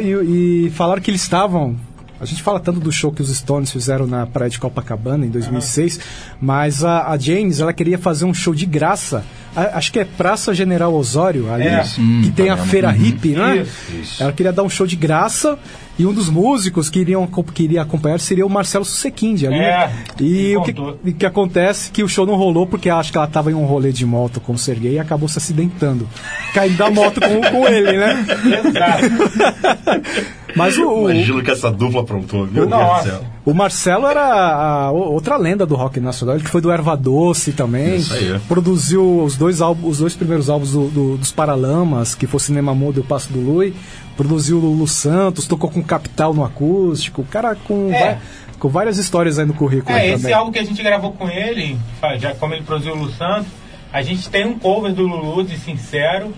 E, 0.00 0.66
e 0.66 0.70
falaram 0.70 1.00
que 1.00 1.10
eles 1.10 1.22
estavam. 1.22 1.76
A 2.20 2.24
gente 2.24 2.42
fala 2.42 2.58
tanto 2.58 2.80
do 2.80 2.90
show 2.90 3.12
que 3.12 3.20
os 3.22 3.34
Stones 3.36 3.70
fizeram 3.70 4.06
na 4.06 4.26
praia 4.26 4.50
de 4.50 4.58
Copacabana 4.58 5.26
em 5.26 5.28
2006, 5.28 6.00
mas 6.40 6.82
a, 6.82 7.08
a 7.08 7.18
James 7.18 7.60
ela 7.60 7.72
queria 7.72 7.98
fazer 7.98 8.24
um 8.24 8.32
show 8.32 8.54
de 8.54 8.64
graça. 8.66 9.24
A- 9.54 9.76
acho 9.78 9.92
que 9.92 9.98
é 9.98 10.04
Praça 10.04 10.54
General 10.54 10.92
Osório, 10.94 11.52
ali, 11.52 11.66
É. 11.66 11.82
que 12.22 12.30
tem 12.34 12.48
a 12.48 12.56
feira 12.56 12.90
hippie, 12.90 13.30
né? 13.34 13.66
Isso, 14.00 14.22
Ela 14.22 14.32
queria 14.32 14.52
dar 14.52 14.62
um 14.62 14.68
show 14.68 14.86
de 14.86 14.96
graça 14.96 15.58
e 15.98 16.04
um 16.06 16.12
dos 16.12 16.28
músicos 16.28 16.90
que 16.90 16.98
iriam 17.00 17.26
que 17.54 17.62
iria 17.62 17.82
acompanhar 17.82 18.18
seria 18.20 18.44
o 18.46 18.50
Marcelo 18.50 18.84
Sussequind 18.84 19.44
ali. 19.44 19.58
É, 19.58 19.90
e 20.20 20.56
o 20.56 20.62
que, 20.62 20.74
e 21.06 21.12
que 21.12 21.26
acontece 21.26 21.90
é 21.90 21.92
que 21.92 22.02
o 22.02 22.08
show 22.08 22.26
não 22.26 22.34
rolou 22.36 22.66
porque 22.66 22.88
acho 22.90 23.10
que 23.12 23.18
ela 23.18 23.26
estava 23.26 23.50
em 23.50 23.54
um 23.54 23.64
rolê 23.64 23.92
de 23.92 24.04
moto 24.06 24.40
com 24.40 24.52
o 24.52 24.58
Sergei 24.58 24.92
e 24.94 24.98
acabou 24.98 25.28
se 25.28 25.38
acidentando. 25.38 26.08
Caindo 26.54 26.76
da 26.76 26.90
moto 26.90 27.20
com, 27.20 27.40
com 27.50 27.66
ele, 27.68 27.96
né? 27.98 28.26
Mas 30.56 30.78
o, 30.78 30.88
o, 30.88 31.10
Imagino 31.10 31.42
que 31.42 31.50
essa 31.50 31.70
dupla 31.70 32.00
aprontou, 32.00 32.40
meu 32.46 32.66
Deus 32.66 32.66
do 32.66 32.70
Nossa. 32.70 33.10
céu. 33.10 33.20
o 33.44 33.52
Marcelo 33.54 34.06
era 34.06 34.22
a 34.24 34.90
o- 34.92 35.12
outra 35.12 35.36
lenda 35.36 35.66
do 35.66 35.74
rock 35.74 36.00
nacional, 36.00 36.34
ele 36.36 36.44
que 36.44 36.50
foi 36.50 36.60
do 36.60 36.70
Erva 36.70 36.96
Doce 36.96 37.52
também. 37.52 37.96
Isso 37.96 38.14
aí. 38.14 38.38
Produziu 38.48 39.22
os 39.22 39.36
dois, 39.36 39.60
álbuns, 39.60 39.92
os 39.92 39.98
dois 39.98 40.14
primeiros 40.16 40.48
álbuns 40.50 40.72
do- 40.72 40.88
do- 40.88 41.16
dos 41.18 41.30
Paralamas, 41.30 42.14
que 42.14 42.26
foi 42.26 42.40
Cinema 42.40 42.74
Mudo 42.74 42.98
e 42.98 43.00
o 43.00 43.04
Passo 43.04 43.32
do 43.32 43.38
Lui. 43.40 43.74
Produziu 44.16 44.56
o 44.56 44.60
Lulu 44.60 44.88
Santos, 44.88 45.46
tocou 45.46 45.68
com 45.70 45.82
Capital 45.82 46.32
no 46.32 46.42
acústico. 46.44 47.20
O 47.22 47.24
cara 47.26 47.54
com, 47.54 47.90
É. 47.92 48.14
va- 48.14 48.18
com 48.58 48.68
várias 48.68 48.96
histórias 48.96 49.38
aí 49.38 49.44
no 49.44 49.52
currículo 49.52 49.96
É, 49.96 50.08
esse 50.08 50.22
também. 50.22 50.34
álbum 50.34 50.50
que 50.52 50.58
a 50.58 50.64
gente 50.64 50.82
gravou 50.82 51.12
com 51.12 51.28
ele, 51.28 51.76
já 52.18 52.34
como 52.34 52.54
ele 52.54 52.62
produziu 52.62 52.94
o 52.94 52.96
Lu 52.96 53.10
Santos, 53.10 53.46
a 53.92 54.00
gente 54.00 54.28
tem 54.30 54.46
um 54.46 54.58
cover 54.58 54.94
do 54.94 55.02
Lulu 55.06 55.44
de 55.44 55.58
Sincero, 55.58 56.32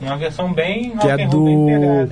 uma 0.00 0.16
versão 0.18 0.52
bem 0.52 0.90
Uhum. 0.92 0.98
que 0.98 1.08
é 1.08 1.26
do 1.26 1.66
pegada. 1.66 2.10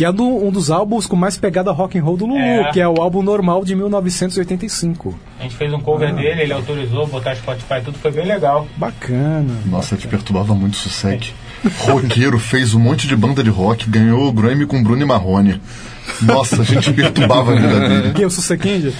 Que 0.00 0.04
é 0.06 0.10
do, 0.10 0.24
um 0.24 0.50
dos 0.50 0.70
álbuns 0.70 1.06
com 1.06 1.14
mais 1.14 1.36
pegada 1.36 1.70
rock 1.72 1.98
and 1.98 2.02
roll 2.02 2.16
do 2.16 2.24
Lulu, 2.24 2.38
É. 2.40 2.70
que 2.72 2.80
é 2.80 2.88
o 2.88 3.02
álbum 3.02 3.20
normal 3.22 3.62
de 3.66 3.76
1985. 3.76 5.14
A 5.38 5.42
gente 5.42 5.54
fez 5.56 5.70
um 5.74 5.78
cover 5.78 6.08
Ah. 6.08 6.12
dele, 6.12 6.40
ele 6.40 6.54
autorizou, 6.54 7.06
botar 7.06 7.34
Spotify, 7.36 7.82
tudo 7.84 7.98
foi 7.98 8.10
bem 8.10 8.24
legal. 8.24 8.66
Bacana. 8.78 9.52
Nossa, 9.66 9.98
te 9.98 10.08
perturbava 10.08 10.54
muito 10.54 10.72
o 10.72 10.76
Sussec. 10.78 11.34
Roqueiro 11.84 12.38
fez 12.38 12.72
um 12.72 12.80
monte 12.80 13.06
de 13.06 13.14
banda 13.14 13.44
de 13.44 13.50
rock, 13.50 13.90
ganhou 13.90 14.26
o 14.26 14.32
Grammy 14.32 14.64
com 14.64 14.82
Bruno 14.82 15.02
e 15.02 15.04
Marrone. 15.04 15.60
Nossa, 16.22 16.62
a 16.62 16.64
gente 16.64 16.90
perturbava 16.94 17.52
a 17.52 17.56
vida 17.60 17.80
dele. 17.88 18.14
Que 18.14 18.24
o 18.24 18.30
Sussequind? 18.30 18.94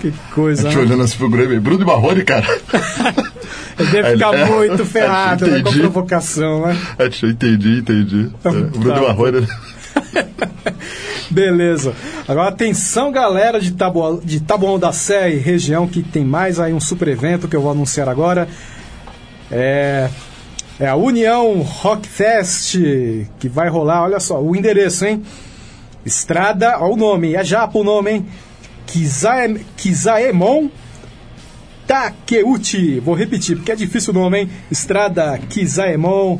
Que 0.00 0.12
coisa. 0.34 0.62
A 0.68 0.70
gente 0.70 0.78
né? 0.78 0.84
olhando 0.84 1.02
assim 1.02 1.18
pro 1.18 1.28
Grammy, 1.30 1.58
Bruno 1.60 1.82
e 1.82 1.86
Marrone, 1.86 2.24
cara. 2.24 2.46
Ele 3.78 3.90
deve 3.90 4.12
ficar 4.12 4.34
É, 4.34 4.44
muito 4.46 4.82
é, 4.82 4.86
ferrado 4.86 5.46
né, 5.46 5.62
com 5.62 5.68
a 5.68 5.72
provocação, 5.72 6.66
né? 6.66 6.76
É, 6.98 7.08
tio, 7.08 7.28
entendi, 7.30 7.78
entendi. 7.80 8.30
É, 8.44 8.48
o 8.48 8.64
Bruno 8.64 8.94
Tá. 8.94 9.00
Marrone. 9.02 9.46
Beleza. 11.30 11.94
Agora 12.26 12.48
atenção, 12.48 13.10
galera 13.10 13.60
de 13.60 13.72
Taboão, 13.72 14.20
de 14.22 14.40
Taboão 14.40 14.78
da 14.78 14.92
Sé 14.92 15.30
e 15.32 15.38
região, 15.38 15.86
que 15.86 16.02
tem 16.02 16.24
mais 16.24 16.60
aí 16.60 16.72
um 16.72 16.80
super 16.80 17.08
evento 17.08 17.48
que 17.48 17.56
eu 17.56 17.60
vou 17.60 17.70
anunciar 17.70 18.08
agora. 18.08 18.48
É, 19.50 20.08
é 20.78 20.88
a 20.88 20.96
União 20.96 21.60
Rock 21.62 22.08
Fest, 22.08 22.76
que 23.38 23.48
vai 23.48 23.68
rolar, 23.68 24.02
olha 24.04 24.20
só, 24.20 24.40
o 24.40 24.54
endereço, 24.54 25.04
hein? 25.06 25.22
Estrada, 26.04 26.78
ó 26.78 26.90
o 26.92 26.96
nome, 26.96 27.34
é 27.34 27.42
japa 27.44 27.78
o 27.78 27.84
nome, 27.84 28.10
hein? 28.10 28.26
Kizae- 28.86 29.64
Kizaemon 29.76 30.68
Takeuchi. 31.86 33.00
Vou 33.00 33.14
repetir, 33.14 33.56
porque 33.56 33.72
é 33.72 33.76
difícil 33.76 34.12
o 34.12 34.14
nome, 34.16 34.40
hein? 34.40 34.50
Estrada 34.70 35.38
Kizaemon 35.38 36.38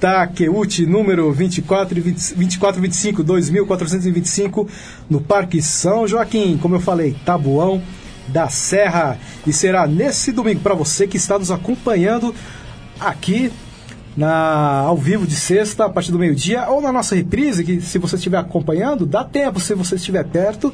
Takeuchi, 0.00 0.84
número 0.86 1.32
24 1.32 1.96
e 1.98 2.00
20, 2.00 2.34
2425, 2.34 3.22
2425, 3.22 4.68
no 5.08 5.20
Parque 5.20 5.62
São 5.62 6.06
Joaquim. 6.06 6.58
Como 6.60 6.74
eu 6.74 6.80
falei, 6.80 7.16
Tabuão 7.24 7.82
da 8.28 8.48
Serra. 8.48 9.18
E 9.46 9.52
será 9.52 9.86
nesse 9.86 10.32
domingo 10.32 10.60
para 10.60 10.74
você 10.74 11.06
que 11.06 11.16
está 11.16 11.38
nos 11.38 11.50
acompanhando 11.50 12.34
aqui 12.98 13.52
na, 14.16 14.80
ao 14.80 14.96
vivo 14.96 15.26
de 15.26 15.34
sexta, 15.34 15.84
a 15.86 15.88
partir 15.88 16.12
do 16.12 16.18
meio-dia, 16.18 16.68
ou 16.68 16.80
na 16.80 16.92
nossa 16.92 17.14
reprise, 17.14 17.64
que 17.64 17.80
se 17.80 17.98
você 17.98 18.16
estiver 18.16 18.38
acompanhando, 18.38 19.04
dá 19.06 19.24
tempo, 19.24 19.58
se 19.60 19.74
você 19.74 19.96
estiver 19.96 20.24
perto, 20.24 20.72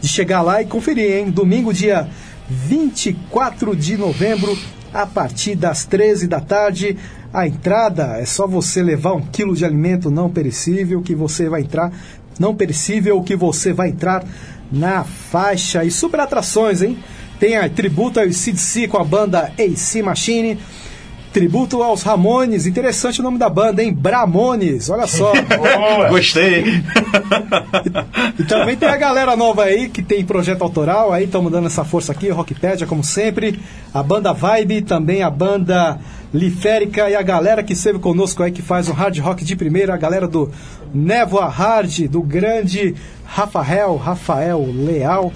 de 0.00 0.08
chegar 0.08 0.42
lá 0.42 0.62
e 0.62 0.66
conferir, 0.66 1.16
hein? 1.16 1.30
Domingo, 1.30 1.72
dia 1.72 2.08
24 2.48 3.76
de 3.76 3.96
novembro, 3.96 4.56
a 4.92 5.06
partir 5.06 5.54
das 5.54 5.84
13 5.84 6.26
da 6.26 6.40
tarde. 6.40 6.96
A 7.32 7.46
entrada 7.46 8.18
é 8.18 8.24
só 8.24 8.46
você 8.46 8.82
levar 8.82 9.12
um 9.12 9.22
quilo 9.22 9.54
de 9.54 9.64
alimento 9.64 10.10
não 10.10 10.28
perecível 10.28 11.00
que 11.00 11.14
você 11.14 11.48
vai 11.48 11.60
entrar, 11.60 11.92
não 12.40 12.56
perecível 12.56 13.22
que 13.22 13.36
você 13.36 13.72
vai 13.72 13.90
entrar 13.90 14.24
na 14.72 15.04
faixa. 15.04 15.84
E 15.84 15.90
super 15.90 16.18
atrações, 16.20 16.82
hein? 16.82 16.98
Tem 17.38 17.56
a 17.56 17.68
tributo 17.68 18.18
ao 18.18 18.30
CDC 18.32 18.88
com 18.88 18.98
a 18.98 19.04
banda 19.04 19.52
AC 19.58 20.02
Machine 20.02 20.58
Tributo 21.32 21.80
aos 21.80 22.02
Ramones, 22.02 22.66
interessante 22.66 23.20
o 23.20 23.22
nome 23.22 23.38
da 23.38 23.48
banda, 23.48 23.82
hein? 23.82 23.92
Bramones, 23.92 24.90
olha 24.90 25.06
só. 25.06 25.32
Gostei. 26.10 26.64
E, 26.64 28.42
e, 28.42 28.44
também 28.44 28.76
tem 28.76 28.88
a 28.88 28.96
galera 28.96 29.36
nova 29.36 29.62
aí 29.62 29.88
que 29.88 30.02
tem 30.02 30.24
projeto 30.24 30.62
autoral, 30.62 31.12
aí 31.12 31.24
estamos 31.24 31.52
dando 31.52 31.68
essa 31.68 31.84
força 31.84 32.10
aqui, 32.10 32.30
Rockpedia, 32.30 32.84
como 32.84 33.04
sempre. 33.04 33.60
A 33.94 34.02
banda 34.02 34.32
Vibe, 34.32 34.82
também 34.82 35.22
a 35.22 35.30
banda 35.30 36.00
Liférica 36.34 37.08
e 37.08 37.14
a 37.14 37.22
galera 37.22 37.62
que 37.62 37.74
esteve 37.74 38.00
conosco 38.00 38.42
aí 38.42 38.50
que 38.50 38.62
faz 38.62 38.88
um 38.88 38.92
hard 38.92 39.18
rock 39.18 39.44
de 39.44 39.54
primeira, 39.54 39.94
a 39.94 39.96
galera 39.96 40.26
do 40.26 40.50
Névoa 40.92 41.48
Hard, 41.48 42.08
do 42.08 42.22
grande 42.22 42.94
Rafael, 43.24 43.96
Rafael 43.96 44.64
Leal, 44.72 45.32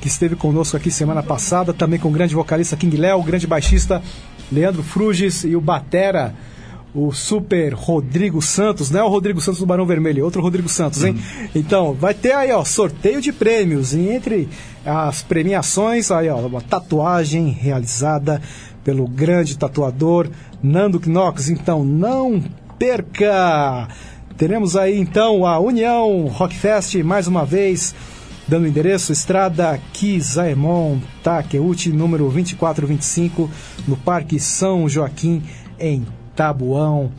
que 0.00 0.08
esteve 0.08 0.34
conosco 0.34 0.78
aqui 0.78 0.90
semana 0.90 1.22
passada, 1.22 1.74
também 1.74 1.98
com 1.98 2.08
o 2.08 2.12
grande 2.12 2.34
vocalista 2.34 2.76
King 2.76 2.96
Léo, 2.96 3.20
o 3.20 3.22
grande 3.22 3.46
baixista 3.46 4.02
Leandro 4.50 4.82
Fruges 4.82 5.44
e 5.44 5.56
o 5.56 5.60
Batera, 5.60 6.34
o 6.94 7.12
super 7.12 7.74
Rodrigo 7.74 8.40
Santos, 8.40 8.90
não 8.90 9.00
é 9.00 9.04
o 9.04 9.08
Rodrigo 9.08 9.40
Santos 9.40 9.60
do 9.60 9.66
Barão 9.66 9.84
Vermelho, 9.84 10.22
é 10.22 10.24
outro 10.24 10.40
Rodrigo 10.40 10.68
Santos, 10.68 11.04
hein? 11.04 11.12
Uhum. 11.14 11.48
Então, 11.54 11.92
vai 11.92 12.14
ter 12.14 12.32
aí, 12.32 12.50
ó, 12.50 12.64
sorteio 12.64 13.20
de 13.20 13.32
prêmios. 13.32 13.92
E 13.92 14.08
entre 14.08 14.48
as 14.84 15.22
premiações, 15.22 16.10
aí, 16.10 16.28
ó, 16.28 16.38
uma 16.38 16.62
tatuagem 16.62 17.48
realizada 17.48 18.40
pelo 18.82 19.06
grande 19.06 19.58
tatuador 19.58 20.30
Nando 20.62 21.00
Knox. 21.04 21.50
Então, 21.50 21.84
não 21.84 22.42
perca! 22.78 23.88
Teremos 24.38 24.76
aí, 24.76 24.98
então, 24.98 25.46
a 25.46 25.58
União 25.58 26.26
Rockfest 26.26 26.96
mais 27.02 27.26
uma 27.26 27.44
vez 27.44 27.94
dando 28.48 28.66
endereço 28.66 29.12
Estrada 29.12 29.78
Kizaemon 29.92 30.98
Takeuchi, 31.22 31.90
número 31.90 32.24
2425, 32.30 33.50
no 33.88 33.96
Parque 33.96 34.38
São 34.38 34.88
Joaquim, 34.88 35.42
em 35.78 36.06
Tabuão 36.34 37.10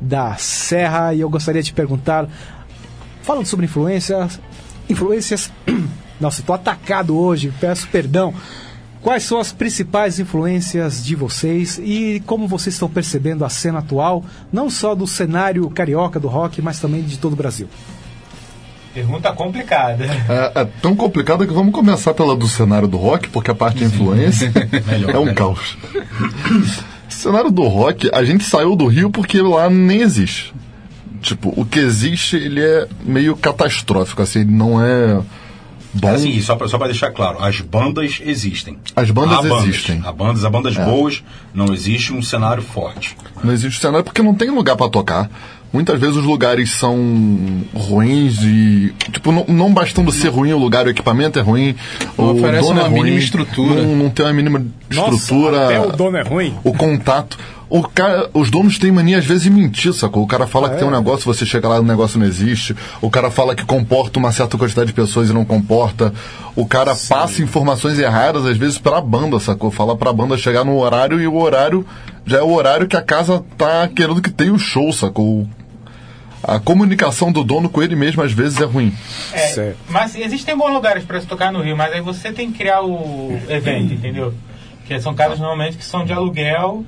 da 0.00 0.36
Serra. 0.36 1.12
E 1.12 1.20
eu 1.20 1.28
gostaria 1.28 1.62
de 1.62 1.72
perguntar, 1.72 2.28
falando 3.22 3.46
sobre 3.46 3.66
influências, 3.66 4.40
influências, 4.88 5.50
nossa, 6.20 6.40
estou 6.40 6.54
atacado 6.54 7.16
hoje, 7.16 7.52
peço 7.60 7.88
perdão. 7.88 8.32
Quais 9.02 9.22
são 9.22 9.38
as 9.38 9.52
principais 9.52 10.18
influências 10.18 11.04
de 11.04 11.14
vocês 11.14 11.78
e 11.78 12.20
como 12.26 12.48
vocês 12.48 12.74
estão 12.74 12.88
percebendo 12.88 13.44
a 13.44 13.48
cena 13.48 13.78
atual, 13.78 14.24
não 14.52 14.68
só 14.68 14.96
do 14.96 15.06
cenário 15.06 15.68
carioca 15.70 16.18
do 16.18 16.26
rock, 16.26 16.60
mas 16.60 16.80
também 16.80 17.02
de 17.02 17.16
todo 17.16 17.34
o 17.34 17.36
Brasil? 17.36 17.68
Pergunta 18.96 19.30
complicada. 19.30 20.06
É, 20.06 20.62
é, 20.62 20.64
tão 20.80 20.96
complicada 20.96 21.46
que 21.46 21.52
vamos 21.52 21.74
começar 21.74 22.14
pela 22.14 22.34
do 22.34 22.48
cenário 22.48 22.88
do 22.88 22.96
rock, 22.96 23.28
porque 23.28 23.50
a 23.50 23.54
parte 23.54 23.80
de 23.80 23.84
influência 23.84 24.50
é 25.12 25.18
um 25.18 25.34
caos. 25.34 25.76
cenário 27.06 27.50
do 27.50 27.64
rock, 27.64 28.08
a 28.10 28.24
gente 28.24 28.44
saiu 28.44 28.74
do 28.74 28.86
Rio 28.86 29.10
porque 29.10 29.42
lá 29.42 29.68
nem 29.68 30.00
existe. 30.00 30.54
Tipo, 31.20 31.52
o 31.54 31.66
que 31.66 31.78
existe, 31.78 32.36
ele 32.36 32.62
é 32.62 32.88
meio 33.04 33.36
catastrófico, 33.36 34.22
assim, 34.22 34.40
ele 34.40 34.52
não 34.52 34.82
é 34.82 35.20
bom. 35.92 36.14
Assim, 36.14 36.40
só 36.40 36.56
pra, 36.56 36.66
só 36.66 36.78
pra 36.78 36.86
deixar 36.86 37.10
claro, 37.10 37.44
as 37.44 37.60
bandas 37.60 38.22
existem. 38.24 38.78
As 38.96 39.10
bandas 39.10 39.44
há 39.44 39.58
existem. 39.58 40.00
Há 40.06 40.10
bandas, 40.10 40.42
há 40.42 40.48
bandas 40.48 40.74
é. 40.74 40.82
boas, 40.82 41.22
não 41.52 41.66
existe 41.74 42.14
um 42.14 42.22
cenário 42.22 42.62
forte. 42.62 43.14
Não 43.44 43.52
existe 43.52 43.78
cenário 43.78 44.04
porque 44.04 44.22
não 44.22 44.34
tem 44.34 44.48
lugar 44.48 44.74
para 44.74 44.88
tocar 44.88 45.28
muitas 45.76 46.00
vezes 46.00 46.16
os 46.16 46.24
lugares 46.24 46.70
são 46.70 46.96
ruins 47.74 48.38
e 48.42 48.94
tipo 49.12 49.30
não, 49.30 49.44
não 49.46 49.74
bastando 49.74 50.10
ser 50.10 50.28
ruim 50.28 50.50
o 50.54 50.58
lugar 50.58 50.86
o 50.86 50.88
equipamento 50.88 51.38
é 51.38 51.42
ruim 51.42 51.76
não 52.16 52.24
o 52.24 52.30
oferece 52.30 52.66
dono 52.66 52.80
uma 52.80 52.86
é 52.86 52.88
ruim, 52.88 53.02
mínima 53.02 53.18
estrutura 53.18 53.82
não, 53.82 53.94
não 53.94 54.08
tem 54.08 54.24
uma 54.24 54.32
mínima 54.32 54.66
estrutura 54.88 55.58
Nossa, 55.58 55.64
até 55.64 55.80
o 55.80 55.92
dono 55.92 56.16
é 56.16 56.22
ruim 56.22 56.54
o 56.64 56.72
contato 56.72 57.36
o 57.68 57.82
cara, 57.82 58.30
os 58.32 58.48
donos 58.48 58.78
têm 58.78 58.92
mania 58.92 59.18
às 59.18 59.24
vezes 59.24 59.42
de 59.42 59.50
mentir, 59.50 59.92
sacou? 59.92 60.22
O 60.22 60.26
cara 60.26 60.46
fala 60.46 60.68
ah, 60.68 60.70
que 60.70 60.76
é? 60.76 60.78
tem 60.78 60.86
um 60.86 60.90
negócio, 60.90 61.24
você 61.24 61.44
chega 61.44 61.68
lá 61.68 61.76
e 61.76 61.80
o 61.80 61.82
negócio 61.82 62.16
não 62.16 62.24
existe. 62.24 62.76
O 63.02 63.10
cara 63.10 63.28
fala 63.28 63.56
que 63.56 63.64
comporta 63.64 64.20
uma 64.20 64.30
certa 64.30 64.56
quantidade 64.56 64.86
de 64.86 64.92
pessoas 64.92 65.30
e 65.30 65.32
não 65.32 65.44
comporta. 65.44 66.14
O 66.54 66.64
cara 66.64 66.94
Sim. 66.94 67.08
passa 67.08 67.42
informações 67.42 67.98
erradas, 67.98 68.46
às 68.46 68.56
vezes, 68.56 68.78
pra 68.78 69.00
banda, 69.00 69.40
sacou? 69.40 69.72
Fala 69.72 69.96
pra 69.96 70.12
banda 70.12 70.38
chegar 70.38 70.64
no 70.64 70.78
horário 70.78 71.20
e 71.20 71.26
o 71.26 71.34
horário 71.34 71.84
já 72.24 72.38
é 72.38 72.42
o 72.42 72.52
horário 72.52 72.86
que 72.86 72.96
a 72.96 73.02
casa 73.02 73.44
tá 73.56 73.88
querendo 73.88 74.22
que 74.22 74.30
tenha 74.30 74.52
o 74.52 74.58
show, 74.58 74.92
sacou? 74.92 75.46
A 76.46 76.60
comunicação 76.60 77.32
do 77.32 77.42
dono 77.42 77.68
com 77.68 77.82
ele 77.82 77.96
mesmo 77.96 78.22
às 78.22 78.30
vezes 78.30 78.60
é 78.60 78.64
ruim. 78.64 78.94
É, 79.32 79.74
mas 79.88 80.14
existem 80.14 80.56
bons 80.56 80.72
lugares 80.72 81.02
para 81.02 81.20
se 81.20 81.26
tocar 81.26 81.52
no 81.52 81.60
Rio, 81.60 81.76
mas 81.76 81.92
aí 81.92 82.00
você 82.00 82.32
tem 82.32 82.52
que 82.52 82.58
criar 82.58 82.82
o 82.82 83.36
evento, 83.48 83.92
entendeu? 83.92 84.32
Que 84.86 85.00
são 85.00 85.12
casas 85.12 85.40
normalmente 85.40 85.76
que 85.76 85.84
são 85.84 86.04
de 86.04 86.12
aluguel, 86.12 86.84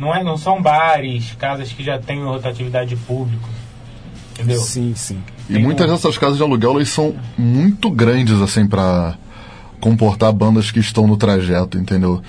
não, 0.00 0.12
é, 0.12 0.24
não 0.24 0.36
são 0.36 0.60
bares, 0.60 1.32
casas 1.38 1.70
que 1.70 1.84
já 1.84 1.96
têm 1.98 2.24
rotatividade 2.24 2.90
de 2.90 2.96
público. 2.96 3.48
Entendeu? 4.32 4.60
Sim, 4.60 4.92
sim. 4.96 5.22
E 5.48 5.54
tem 5.54 5.62
muitas 5.62 5.88
um... 5.88 5.94
dessas 5.94 6.18
casas 6.18 6.36
de 6.36 6.42
aluguel 6.42 6.72
elas 6.72 6.88
são 6.88 7.14
muito 7.38 7.88
grandes 7.88 8.42
assim 8.42 8.66
para 8.66 9.14
comportar 9.80 10.32
bandas 10.32 10.72
que 10.72 10.80
estão 10.80 11.06
no 11.06 11.16
trajeto, 11.16 11.78
entendeu? 11.78 12.20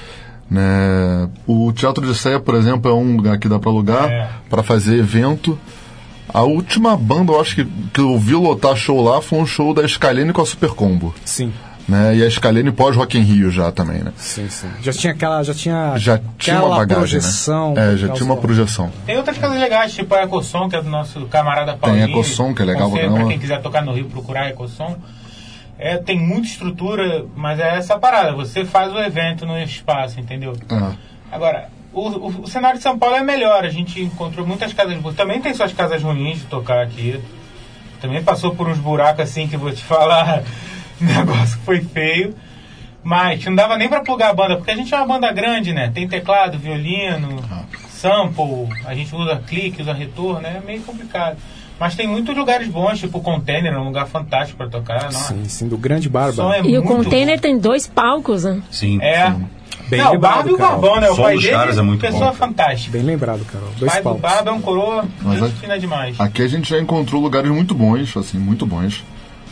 Né? 0.50 1.28
O 1.48 1.74
Teatro 1.74 2.06
de 2.06 2.16
Ceia, 2.16 2.40
por 2.40 2.54
exemplo, 2.54 2.92
é 2.92 2.94
um 2.94 3.18
lugar 3.18 3.40
que 3.40 3.50
dá 3.50 3.58
para 3.58 3.72
alugar 3.72 4.08
é. 4.08 4.30
para 4.48 4.62
fazer 4.62 5.00
evento. 5.00 5.58
A 6.34 6.44
última 6.44 6.95
banda, 6.98 7.32
eu 7.32 7.41
acho 7.41 7.56
que, 7.56 7.66
que 7.94 7.99
eu 7.99 8.18
vi 8.18 8.34
lotar 8.34 8.76
show 8.76 9.02
lá 9.02 9.22
foi 9.22 9.40
um 9.40 9.45
show 9.45 9.74
da 9.74 9.88
Scalene 9.88 10.34
com 10.34 10.41
a 10.41 10.45
Super 10.45 10.70
Combo. 10.70 11.14
Sim. 11.24 11.54
Né? 11.88 12.18
E 12.18 12.24
a 12.24 12.30
Scalene 12.30 12.70
pós 12.72 12.98
Rock 12.98 13.18
in 13.18 13.22
Rio 13.22 13.49
já 13.49 13.72
também, 13.72 13.99
né? 13.99 14.12
Sim, 14.18 14.49
sim. 14.49 14.68
Já 14.82 14.91
tinha 14.91 15.14
aquela, 15.14 15.41
já 15.41 15.54
tinha 15.54 15.94
já 15.98 16.20
tinha 16.38 16.62
uma 16.62 16.76
bagagem, 16.76 16.98
projeção. 16.98 17.74
Né? 17.74 17.94
É, 17.94 17.98
já 17.98 18.10
tinha 18.10 18.26
uma 18.26 18.36
projeção. 18.36 18.91
Tem 19.06 19.16
outras 19.16 19.38
casas 19.38 19.58
legais, 19.58 19.94
tipo 19.94 20.14
a 20.14 20.24
Ecossom, 20.24 20.68
que 20.68 20.76
é 20.76 20.82
do 20.82 20.90
nosso 20.90 21.26
camarada 21.28 21.78
Paulinho. 21.78 22.06
Tem 22.06 22.14
a 22.14 22.18
Ecossom, 22.18 22.54
que 22.54 22.62
é 22.62 22.66
legal 22.66 22.91
pra 22.91 23.10
Pra 23.10 23.26
quem 23.26 23.40
quiser 23.40 23.62
tocar 23.62 23.82
no 23.84 23.94
Rio, 23.94 24.06
procurar 24.06 24.41
a 24.41 24.49
Ecossom. 24.49 24.98
É, 25.80 25.95
tem 25.98 26.20
muita 26.20 26.48
estrutura, 26.48 27.26
mas 27.36 27.60
é 27.60 27.78
essa 27.78 27.98
parada. 27.98 28.34
Você 28.34 28.66
faz 28.66 28.91
o 28.91 28.99
evento 28.99 29.45
no 29.45 29.58
espaço, 29.58 30.20
entendeu? 30.20 30.54
Ah. 30.70 30.91
Agora, 31.32 31.70
o, 31.98 32.28
o, 32.28 32.41
o, 32.44 32.48
cenário 32.48 32.78
de 32.78 32.84
São 32.84 32.98
Paulo 32.98 33.15
é 33.15 33.24
melhor. 33.24 33.65
A 33.65 33.69
gente 33.69 34.02
encontrou 34.02 34.45
muitas 34.45 34.72
casas 34.72 34.95
boas. 34.98 35.15
Também 35.15 35.41
tem 35.41 35.53
suas 35.53 35.74
casas 35.74 36.02
ruins 36.02 36.40
de 36.40 36.45
tocar 36.45 36.84
aqui. 36.84 37.19
Também 37.99 38.24
passou 38.24 38.56
por 38.56 38.68
uns 38.68 38.78
buracos 38.78 39.22
assim 39.22 39.48
que 39.48 39.57
vou 39.57 39.72
te 39.72 39.82
falar. 39.84 40.44
O 41.02 41.03
negócio 41.03 41.60
foi 41.65 41.82
feio. 41.82 42.36
Mas 43.03 43.44
não 43.45 43.56
dava 43.56 43.78
nem 43.78 43.88
pra 43.88 44.02
plugar 44.02 44.32
a 44.32 44.34
banda, 44.34 44.57
porque 44.57 44.72
a 44.72 44.76
gente 44.76 44.94
é 44.94 44.98
uma 44.98 45.07
banda 45.07 45.32
grande, 45.32 45.72
né? 45.72 45.90
Tem 45.94 46.07
teclado, 46.07 46.60
violino, 46.60 47.41
sample, 47.90 48.68
a 48.86 48.94
gente 48.94 49.15
usa 49.15 49.38
clique, 49.48 49.82
usa 49.82 49.94
retorno, 49.94 50.41
né? 50.41 50.60
É 50.61 50.65
meio 50.65 50.82
complicado. 50.82 51.38
Mas 51.80 51.95
tem 51.95 52.06
muitos 52.06 52.36
lugares 52.36 52.68
bons, 52.68 52.99
tipo 52.99 53.19
o 53.19 53.22
Container, 53.22 53.72
é 53.72 53.78
um 53.78 53.86
lugar 53.86 54.07
fantástico 54.07 54.57
para 54.57 54.68
tocar. 54.68 55.03
Não? 55.03 55.11
Sim, 55.11 55.45
sim, 55.45 55.68
do 55.69 55.78
grande 55.78 56.10
Barba. 56.10 56.57
É 56.57 56.61
e 56.64 56.78
o 56.78 56.84
Container 56.84 57.38
bom. 57.38 57.41
tem 57.41 57.57
dois 57.57 57.88
palcos, 57.88 58.44
né? 58.44 58.61
Sim. 58.69 58.99
É. 59.02 59.32
Sim. 59.32 59.48
Bem 59.90 60.02
não, 60.02 60.12
lembrado, 60.12 60.18
o 60.18 60.20
Barba 60.20 60.50
e 60.50 60.54
o 60.54 60.58
Barbão, 60.58 61.00
né? 61.00 61.10
O 61.10 61.16
pai 61.16 61.38
dele 61.38 61.50
caras 61.50 61.78
é 61.78 61.82
muito 61.82 62.02
pessoa 62.02 62.32
bom. 62.32 62.34
fantástica. 62.34 62.98
Bem 62.98 63.06
lembrado, 63.06 63.46
Carol. 63.46 63.70
Dois 63.78 63.92
pai 63.92 64.02
palcos. 64.02 64.22
do 64.22 64.28
Barba 64.28 64.50
é 64.50 64.54
um 64.54 64.62
coroa 64.62 65.06
Mas 65.22 65.52
fina 65.54 65.80
demais. 65.80 66.20
Aqui 66.20 66.42
a 66.42 66.48
gente 66.48 66.70
já 66.70 66.80
encontrou 66.80 67.22
lugares 67.22 67.50
muito 67.50 67.74
bons, 67.74 68.16
assim, 68.18 68.38
muito 68.38 68.66
bons. 68.66 69.04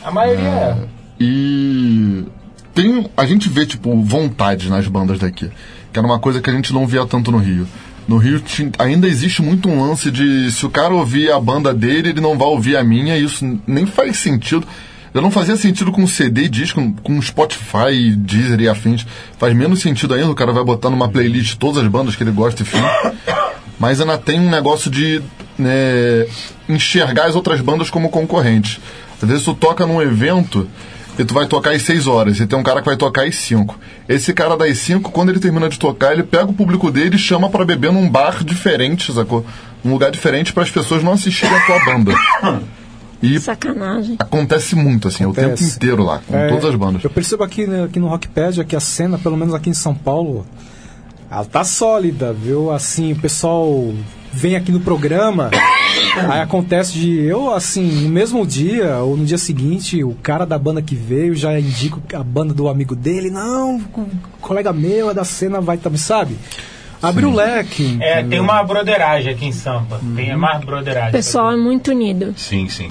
A 0.04 0.12
maioria 0.12 0.48
é. 0.48 0.52
é. 0.52 0.78
E 1.20 2.26
tem, 2.74 3.10
a 3.16 3.26
gente 3.26 3.48
vê, 3.48 3.66
tipo, 3.66 4.02
vontade 4.02 4.70
nas 4.70 4.88
bandas 4.88 5.20
daqui. 5.20 5.50
Que 5.94 6.00
era 6.00 6.06
uma 6.06 6.20
coisa 6.20 6.42
que 6.42 6.50
a 6.50 6.54
gente 6.54 6.74
não 6.74 6.86
via 6.86 7.06
tanto 7.06 7.32
no 7.32 7.38
Rio. 7.38 7.66
No 8.08 8.18
Rio 8.18 8.44
ainda 8.78 9.08
existe 9.08 9.42
muito 9.42 9.70
um 9.70 9.82
lance 9.82 10.12
de 10.12 10.52
se 10.52 10.66
o 10.66 10.70
cara 10.70 10.94
ouvir 10.94 11.32
a 11.32 11.40
banda 11.40 11.74
dele, 11.74 12.10
ele 12.10 12.22
não 12.22 12.38
vai 12.38 12.48
ouvir 12.48 12.76
a 12.78 12.84
minha, 12.84 13.18
e 13.18 13.24
isso 13.24 13.60
nem 13.66 13.86
faz 13.86 14.18
sentido. 14.18 14.68
Já 15.16 15.22
não 15.22 15.32
fazia 15.32 15.56
sentido 15.56 15.94
com 15.94 16.06
CD 16.06 16.44
e 16.44 16.50
disco, 16.50 16.94
com 17.02 17.22
Spotify, 17.22 18.14
Deezer 18.18 18.60
e 18.60 18.68
afins. 18.68 19.08
Faz 19.38 19.56
menos 19.56 19.80
sentido 19.80 20.14
ainda, 20.14 20.30
o 20.30 20.36
cara 20.36 20.52
vai 20.52 20.62
botar 20.62 20.90
numa 20.90 21.08
playlist 21.08 21.56
todas 21.56 21.82
as 21.82 21.88
bandas 21.88 22.18
que 22.18 22.24
ele 22.24 22.32
gosta 22.32 22.64
e 22.64 22.66
fim. 22.66 22.82
Mas 23.80 24.02
ainda 24.02 24.18
tem 24.18 24.42
um 24.42 24.50
negócio 24.50 24.92
de 24.92 25.22
né, 25.58 26.28
enxergar 26.68 27.28
as 27.28 27.36
outras 27.36 27.62
bandas 27.62 27.90
como 27.90 28.10
concorrentes. 28.10 28.78
Às 29.24 29.30
vezes 29.30 29.46
tu 29.46 29.54
toca 29.54 29.86
num 29.86 30.02
evento 30.02 30.70
e 31.18 31.24
tu 31.24 31.34
vai 31.34 31.48
tocar 31.48 31.72
às 31.72 31.84
6 31.84 32.08
horas, 32.08 32.42
e 32.42 32.46
tem 32.46 32.60
um 32.60 32.64
cara 32.64 32.82
que 32.82 32.88
vai 32.88 32.98
tocar 32.98 33.26
às 33.26 33.36
5. 33.36 33.80
Esse 34.10 34.34
cara 34.34 34.58
das 34.58 34.78
5, 34.80 35.12
quando 35.12 35.30
ele 35.30 35.40
termina 35.40 35.70
de 35.70 35.80
tocar, 35.80 36.12
ele 36.12 36.24
pega 36.24 36.52
o 36.52 36.54
público 36.54 36.92
dele 36.92 37.16
e 37.16 37.20
chama 37.20 37.50
pra 37.50 37.64
beber 37.64 37.94
num 37.94 38.10
bar 38.10 38.44
diferente, 38.44 39.14
sacou? 39.14 39.46
Num 39.82 39.94
lugar 39.94 40.12
diferente 40.12 40.52
para 40.52 40.64
as 40.64 40.72
pessoas 40.72 41.02
não 41.02 41.14
assistirem 41.14 41.56
a 41.56 41.66
tua 41.66 41.86
banda. 41.86 42.14
E 43.26 43.40
Sacanagem. 43.40 44.16
acontece 44.20 44.76
muito, 44.76 45.08
assim, 45.08 45.24
Acontece. 45.24 45.46
o 45.46 45.56
tempo 45.58 45.76
inteiro 45.76 46.04
lá, 46.04 46.20
com 46.26 46.36
É, 46.38 46.48
todas 46.50 46.66
as 46.66 46.76
bandas. 46.76 47.04
Eu 47.04 47.10
percebo 47.10 47.44
aqui, 47.44 47.66
né, 47.66 47.84
aqui 47.84 48.00
no 48.00 48.08
Rockpedia 48.08 48.64
que 48.64 48.76
a 48.76 48.80
cena, 48.80 49.18
pelo 49.18 49.36
menos 49.38 49.54
aqui 49.54 49.70
em 49.70 49.74
São 49.74 49.96
Paulo, 49.96 50.46
ela 51.30 51.46
tá 51.46 51.64
sólida, 51.64 52.32
viu? 52.34 52.72
Assim, 52.72 53.14
o 53.14 53.16
pessoal 53.16 53.94
vem 54.32 54.56
aqui 54.56 54.72
no 54.72 54.82
programa, 54.82 55.50
aí 56.30 56.42
acontece 56.42 56.94
de 56.94 57.20
eu, 57.22 57.54
assim, 57.54 58.04
no 58.04 58.10
mesmo 58.10 58.46
dia 58.46 58.98
ou 58.98 59.16
no 59.16 59.26
dia 59.26 59.38
seguinte, 59.38 60.04
o 60.04 60.14
cara 60.22 60.46
da 60.46 60.58
banda 60.58 60.82
que 60.82 60.94
veio 60.96 61.34
já 61.36 61.58
indica 61.60 62.20
a 62.20 62.24
banda 62.24 62.54
do 62.54 62.68
amigo 62.68 62.96
dele, 62.96 63.30
não, 63.30 63.78
o 63.78 64.08
colega 64.42 64.74
meu 64.74 65.10
é 65.10 65.14
da 65.14 65.24
cena, 65.24 65.62
vai 65.62 65.78
também, 65.78 65.98
sabe? 65.98 66.38
Abre 67.02 67.26
o 67.26 67.34
leque. 67.34 67.98
É, 68.02 68.24
tem 68.24 68.40
uma 68.40 68.64
broderagem 68.64 69.32
aqui 69.34 69.46
em 69.46 69.52
Sampa. 69.52 70.00
Tem 70.16 70.36
mais 70.36 70.64
broderagem. 70.64 71.10
O 71.10 71.12
pessoal 71.12 71.52
é 71.52 71.58
muito 71.58 71.92
unido. 71.92 72.34
Sim, 72.36 72.68
sim. 72.68 72.90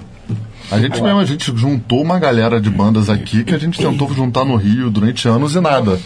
A 0.74 0.78
gente 0.80 1.00
mesmo, 1.00 1.18
a 1.20 1.24
gente 1.24 1.56
juntou 1.56 2.02
uma 2.02 2.18
galera 2.18 2.60
de 2.60 2.68
bandas 2.68 3.08
aqui 3.08 3.44
que 3.44 3.54
a 3.54 3.58
gente 3.58 3.78
tentou 3.78 4.12
juntar 4.12 4.44
no 4.44 4.56
Rio 4.56 4.90
durante 4.90 5.28
anos 5.28 5.54
e 5.54 5.60
nada. 5.60 5.98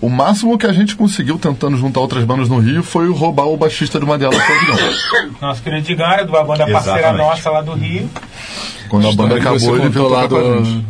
O 0.00 0.08
máximo 0.08 0.56
que 0.56 0.66
a 0.66 0.72
gente 0.72 0.96
conseguiu 0.96 1.38
tentando 1.38 1.76
juntar 1.76 2.00
outras 2.00 2.24
bandas 2.24 2.48
no 2.48 2.58
Rio 2.58 2.82
foi 2.82 3.10
roubar 3.12 3.46
o 3.46 3.56
baixista 3.56 3.98
de 3.98 4.04
uma 4.04 4.16
delas. 4.16 4.38
Nosso 5.40 5.62
querido 5.62 6.02
era 6.02 6.24
de 6.24 6.30
uma 6.30 6.42
banda 6.44 6.66
parceira 6.66 6.98
Exatamente. 7.00 7.26
nossa 7.26 7.50
lá 7.50 7.60
do 7.60 7.72
Rio. 7.74 8.08
Quando 8.88 9.08
a 9.08 9.12
banda 9.12 9.36
acabou, 9.36 9.76
ele 9.76 9.88
veio 9.88 10.08
lá 10.08 10.26
do, 10.26 10.84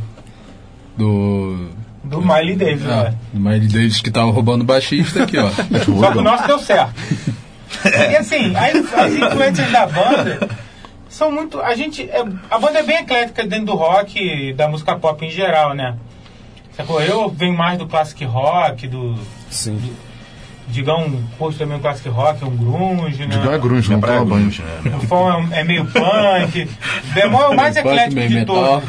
do 0.97 1.69
Do 2.05 2.21
Miley 2.21 2.57
Davis, 2.57 2.87
Ah, 2.87 3.05
né? 3.05 3.15
do 3.33 3.41
Miley 3.41 3.69
Davis 3.69 4.01
que 4.01 4.11
tava 4.11 4.31
roubando 4.31 4.63
o 4.63 4.65
baixista 4.65 5.23
aqui, 5.25 5.39
ó. 5.39 5.49
Só 5.51 6.13
que 6.13 6.19
o 6.19 6.23
nosso 6.23 6.47
deu 6.47 6.59
certo. 6.59 6.93
E 7.85 8.17
assim, 8.17 8.55
as, 8.55 8.95
as 8.95 9.13
influências 9.13 9.71
da 9.73 9.85
banda 9.87 10.49
são 11.15 11.31
muito. 11.31 11.61
A 11.61 11.75
gente. 11.77 12.03
é- 12.11 12.25
a 12.51 12.59
banda 12.59 12.81
é 12.81 12.83
bem 12.83 12.97
eclética 12.99 13.47
dentro 13.47 13.67
do 13.67 13.75
rock 13.75 14.19
e 14.19 14.53
da 14.53 14.69
música 14.69 14.97
pop 14.97 15.25
em 15.25 15.31
geral, 15.31 15.75
né? 15.75 15.97
Sacou? 16.77 17.01
Eu 17.01 17.29
venho 17.31 17.57
mais 17.57 17.79
do 17.79 17.87
classic 17.87 18.25
rock, 18.25 18.89
do. 18.89 19.15
Sim. 19.49 19.81
Digão 20.67 21.23
curte 21.39 21.59
também 21.59 21.77
o 21.77 21.81
classic 21.81 22.09
rock, 22.09 22.43
é 22.43 22.47
um 22.47 22.57
grunge, 22.57 23.27
né? 23.27 23.37
Digão 23.37 23.53
é 23.53 23.59
grunge, 23.59 23.91
não 23.91 24.01
toma 24.01 24.25
banho. 24.25 24.51
O 24.87 24.89
Rufão 24.97 25.31
é, 25.31 25.37
um- 25.37 25.53
é 25.53 25.63
meio 25.65 25.85
punk. 25.85 26.69
Bemol 27.13 27.43
é 27.43 27.49
o 27.49 27.57
mais 27.57 27.77
eclético 27.77 28.21
de 28.29 28.35
metal. 28.35 28.81
todos. 28.81 28.89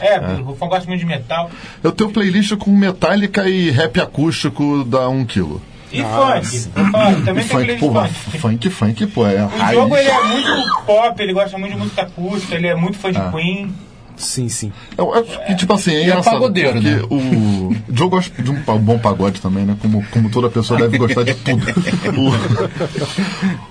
É, 0.00 0.18
o 0.18 0.42
Rufão 0.42 0.68
gosta 0.68 0.86
muito 0.88 0.98
de 1.00 1.06
metal. 1.06 1.48
Eu 1.82 1.92
tenho 1.92 2.10
playlist 2.10 2.56
com 2.56 2.72
Metallica 2.72 3.48
e 3.48 3.70
rap 3.70 4.00
acústico 4.00 4.82
da 4.84 5.08
1 5.08 5.24
kg. 5.24 5.58
E 5.92 6.02
funk. 6.02 6.58
funk. 6.90 7.22
Também 7.24 7.44
E 7.44 7.48
tem 7.48 7.58
funk, 7.58 7.76
porra, 7.78 8.08
funk. 8.08 8.38
funk, 8.38 8.70
funk, 8.70 9.06
pô, 9.08 9.26
é 9.26 9.44
O 9.44 9.48
raiz. 9.48 9.78
jogo 9.78 9.96
ele 9.96 10.08
é 10.08 10.22
muito 10.24 10.82
pop, 10.86 11.22
ele 11.22 11.32
gosta 11.32 11.58
muito 11.58 11.72
de 11.74 11.78
música 11.78 12.02
acústica, 12.02 12.54
ele 12.54 12.66
é 12.68 12.74
muito 12.74 12.98
fã 12.98 13.10
de 13.12 13.18
Ah. 13.18 13.30
Queen. 13.30 13.74
Sim, 14.14 14.48
sim. 14.48 14.70
Eu 14.96 15.12
acho 15.14 15.44
que, 15.46 15.54
tipo 15.56 15.72
assim, 15.72 15.90
é 15.90 15.94
E 15.94 16.00
é 16.00 16.04
engraçado. 16.04 16.34
pagodeiro, 16.34 16.72
porque 16.74 16.88
né? 16.90 17.02
o 17.10 17.74
Joe 17.92 18.08
gosta 18.10 18.42
de 18.42 18.50
um 18.50 18.60
bom 18.78 18.98
pagode 18.98 19.40
também, 19.40 19.64
né? 19.64 19.74
Como, 19.80 20.04
como 20.10 20.30
toda 20.30 20.48
pessoa 20.50 20.78
deve 20.78 20.96
gostar 20.98 21.24
de 21.24 21.34
tudo. 21.34 21.64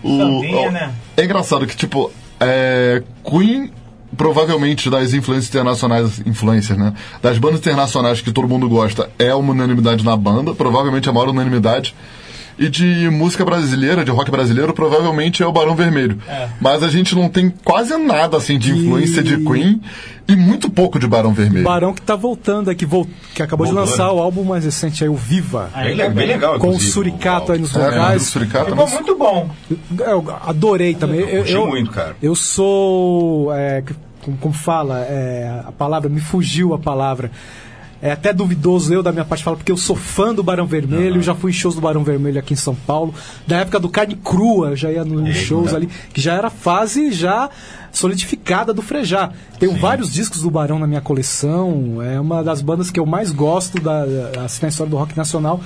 O, 0.03 0.09
o- 0.09 0.17
Sambinha, 0.17 0.67
o- 0.67 0.71
né? 0.71 0.91
É 1.15 1.23
engraçado 1.23 1.65
que, 1.67 1.75
tipo, 1.75 2.11
é, 2.39 3.03
Queen, 3.23 3.71
provavelmente 4.15 4.89
das 4.89 5.13
influências 5.13 5.49
internacionais, 5.49 6.19
influências, 6.25 6.77
né? 6.77 6.93
Das 7.21 7.37
bandas 7.37 7.59
internacionais 7.59 8.21
que 8.21 8.31
todo 8.31 8.47
mundo 8.47 8.67
gosta, 8.67 9.09
é 9.17 9.33
uma 9.33 9.51
unanimidade 9.51 10.03
na 10.03 10.15
banda, 10.15 10.53
provavelmente 10.53 11.09
a 11.09 11.13
maior 11.13 11.29
unanimidade. 11.29 11.95
E 12.63 12.69
de 12.69 13.09
música 13.09 13.43
brasileira, 13.43 14.05
de 14.05 14.11
rock 14.11 14.29
brasileiro, 14.29 14.71
provavelmente 14.71 15.41
é 15.41 15.47
o 15.47 15.51
Barão 15.51 15.75
Vermelho. 15.75 16.19
É. 16.27 16.47
Mas 16.61 16.83
a 16.83 16.87
gente 16.89 17.15
não 17.15 17.27
tem 17.27 17.49
quase 17.63 17.97
nada 17.97 18.37
assim 18.37 18.59
de 18.59 18.71
influência 18.71 19.23
de 19.23 19.35
Queen 19.37 19.81
e 20.27 20.35
muito 20.35 20.69
pouco 20.69 20.99
de 20.99 21.07
Barão 21.07 21.33
Vermelho. 21.33 21.65
Barão 21.65 21.91
que 21.91 22.03
tá 22.03 22.15
voltando 22.15 22.69
aqui, 22.69 22.85
vol- 22.85 23.07
que 23.33 23.41
acabou 23.41 23.65
Voltou, 23.65 23.83
de 23.83 23.89
lançar 23.89 24.05
né? 24.05 24.11
o 24.11 24.19
álbum 24.19 24.43
mais 24.43 24.63
recente 24.63 25.03
aí, 25.03 25.09
o 25.09 25.15
Viva. 25.15 25.71
Bem 25.75 25.95
le- 25.95 26.09
bem 26.11 26.27
legal, 26.27 26.59
Com 26.59 26.69
o 26.69 26.79
Suricato 26.79 27.51
aí 27.51 27.57
nos 27.57 27.75
É, 27.75 27.79
vocais. 27.79 28.21
o 28.21 28.25
Suricato 28.25 28.69
Ficou 28.69 28.87
muito 28.89 29.17
bom. 29.17 29.49
Eu 29.99 30.23
adorei 30.45 30.93
também. 30.93 31.21
Eu, 31.21 31.27
curti 31.37 31.51
eu- 31.53 31.67
muito, 31.67 31.89
cara. 31.89 32.15
Eu 32.21 32.35
sou. 32.35 33.51
é, 33.55 33.83
como, 34.23 34.37
como 34.37 34.53
fala? 34.53 34.99
é, 35.09 35.63
a 35.67 35.71
palavra, 35.71 36.07
me 36.09 36.19
fugiu 36.21 36.75
a 36.75 36.77
palavra. 36.77 37.31
É 38.01 38.11
até 38.11 38.33
duvidoso 38.33 38.91
eu 38.91 39.03
da 39.03 39.11
minha 39.11 39.23
parte 39.23 39.43
falar, 39.43 39.57
porque 39.57 39.71
eu 39.71 39.77
sou 39.77 39.95
fã 39.95 40.33
do 40.33 40.41
Barão 40.41 40.65
Vermelho, 40.65 41.21
já 41.21 41.35
fui 41.35 41.51
em 41.51 41.53
shows 41.53 41.75
do 41.75 41.81
Barão 41.81 42.03
Vermelho 42.03 42.39
aqui 42.39 42.53
em 42.53 42.57
São 42.57 42.73
Paulo. 42.73 43.13
Da 43.45 43.59
época 43.59 43.79
do 43.79 43.89
Carne 43.89 44.15
Crua, 44.15 44.75
já 44.75 44.91
ia 44.91 45.05
nos 45.05 45.35
shows 45.37 45.73
ali, 45.73 45.87
que 46.11 46.19
já 46.19 46.33
era 46.33 46.49
fase 46.49 47.11
já 47.11 47.49
solidificada 47.91 48.73
do 48.73 48.81
Frejá. 48.81 49.31
Tenho 49.59 49.77
vários 49.77 50.11
discos 50.11 50.41
do 50.41 50.49
Barão 50.49 50.79
na 50.79 50.87
minha 50.87 51.01
coleção, 51.01 52.01
é 52.01 52.19
uma 52.19 52.43
das 52.43 52.61
bandas 52.61 52.89
que 52.89 52.99
eu 52.99 53.05
mais 53.05 53.31
gosto 53.31 53.79
da, 53.79 54.05
da, 54.05 54.45
assim, 54.45 54.59
na 54.63 54.69
história 54.69 54.89
do 54.89 54.97
rock 54.97 55.15
nacional. 55.15 55.61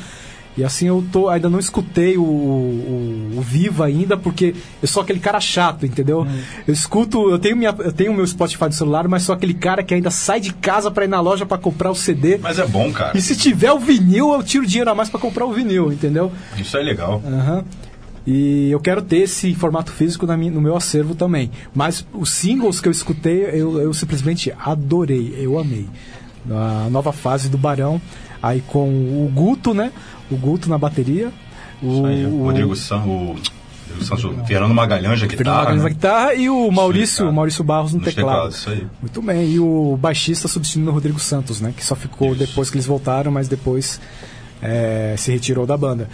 E 0.58 0.64
assim 0.64 0.88
eu 0.88 1.04
tô, 1.12 1.28
ainda 1.28 1.50
não 1.50 1.60
escutei 1.60 2.18
o, 2.18 2.24
o, 2.24 3.32
o 3.38 3.42
Viva 3.42 3.86
ainda, 3.86 4.16
porque 4.16 4.56
eu 4.82 4.88
sou 4.88 5.04
aquele 5.04 5.20
cara 5.20 5.40
chato, 5.42 5.86
entendeu? 5.86 6.26
Eu 6.66 6.74
escuto, 6.74 7.30
eu 7.30 7.38
tenho, 7.38 7.58
minha, 7.58 7.76
eu 7.80 7.92
tenho 7.92 8.14
meu 8.14 8.26
Spotify 8.26 8.70
do 8.70 8.74
celular, 8.74 9.06
mas 9.08 9.24
sou 9.24 9.36
aquele 9.36 9.54
cara 9.54 9.84
que 9.84 9.94
ainda 9.94 10.10
sai 10.10 10.40
de 10.40 10.54
casa 10.54 10.90
pra 10.90 11.04
ir 11.04 11.10
na 11.10 11.20
loja 11.20 11.46
pra 11.46 11.58
comprar 11.58 11.92
o 11.92 11.96
CD. 11.96 12.38
Mas 12.38 12.58
é 12.58 12.66
bom, 12.66 12.90
cara. 12.94 13.18
E 13.18 13.22
se 13.22 13.36
tiver 13.36 13.72
o 13.74 13.80
vinil, 13.80 14.32
eu 14.34 14.42
tiro 14.44 14.66
dinheiro 14.66 14.90
a 14.90 14.96
mais 14.96 15.10
pra 15.10 15.20
comprar 15.20 15.46
o 15.46 15.52
vinil, 15.52 15.92
entendeu? 15.92 16.32
Isso 16.58 16.78
é 16.78 16.82
legal. 16.82 17.22
Aham. 17.26 17.66
E 18.28 18.72
eu 18.72 18.80
quero 18.80 19.02
ter 19.04 19.18
esse 19.18 19.54
formato 19.54 19.92
físico 19.92 20.26
na 20.26 20.36
minha- 20.36 20.52
no 20.52 20.60
meu 20.62 20.76
acervo 20.76 21.14
também. 21.14 21.52
Mas 21.76 22.06
os 22.14 22.30
singles 22.32 22.80
que 22.82 22.88
eu 22.88 22.92
escutei, 22.92 23.44
eu, 23.52 23.80
eu 23.80 23.94
simplesmente 23.94 24.52
adorei, 24.58 25.36
eu 25.38 25.60
amei. 25.60 25.86
A 26.50 26.88
nova 26.90 27.12
fase 27.12 27.50
do 27.50 27.58
Barão, 27.58 28.02
aí 28.42 28.62
com 28.68 28.88
o 28.90 29.32
Guto, 29.34 29.74
né? 29.74 29.92
O 30.30 30.36
Guto 30.36 30.70
na 30.70 30.78
bateria. 30.78 31.32
O, 31.82 31.92
Isso 31.92 32.06
aí, 32.06 32.26
o 32.26 32.44
Rodrigo 32.44 32.76
San, 32.76 32.98
o 32.98 33.36
Rodrigo 33.88 34.06
Santos, 34.06 34.48
Fernando 34.48 34.74
Magalhães 34.74 35.22
na 35.22 35.28
guitarra. 35.28 35.58
Magalhães 35.58 35.84
na 35.84 35.90
né? 35.90 35.94
guitarra 35.94 36.34
e 36.34 36.50
o 36.50 36.72
Maurício, 36.72 37.32
Maurício 37.32 37.64
Barros 37.64 37.94
no 37.94 38.00
Nos 38.00 38.08
teclado. 38.08 38.36
teclados, 38.36 38.58
isso 38.58 38.70
aí. 38.70 38.88
Muito 39.02 39.22
bem. 39.22 39.52
E 39.52 39.60
o 39.60 39.98
baixista 40.00 40.48
substituindo 40.48 40.90
o 40.90 40.94
Rodrigo 40.94 41.20
Santos, 41.20 41.62
né? 41.62 41.74
Que 41.76 41.84
só 41.84 41.96
ficou 41.96 42.36
depois 42.36 42.70
que 42.70 42.78
eles 42.78 42.86
voltaram, 42.86 43.32
mas 43.32 43.48
depois 43.48 44.00
é, 44.62 45.16
se 45.18 45.32
retirou 45.32 45.66
da 45.66 45.78
banda. 45.78 46.10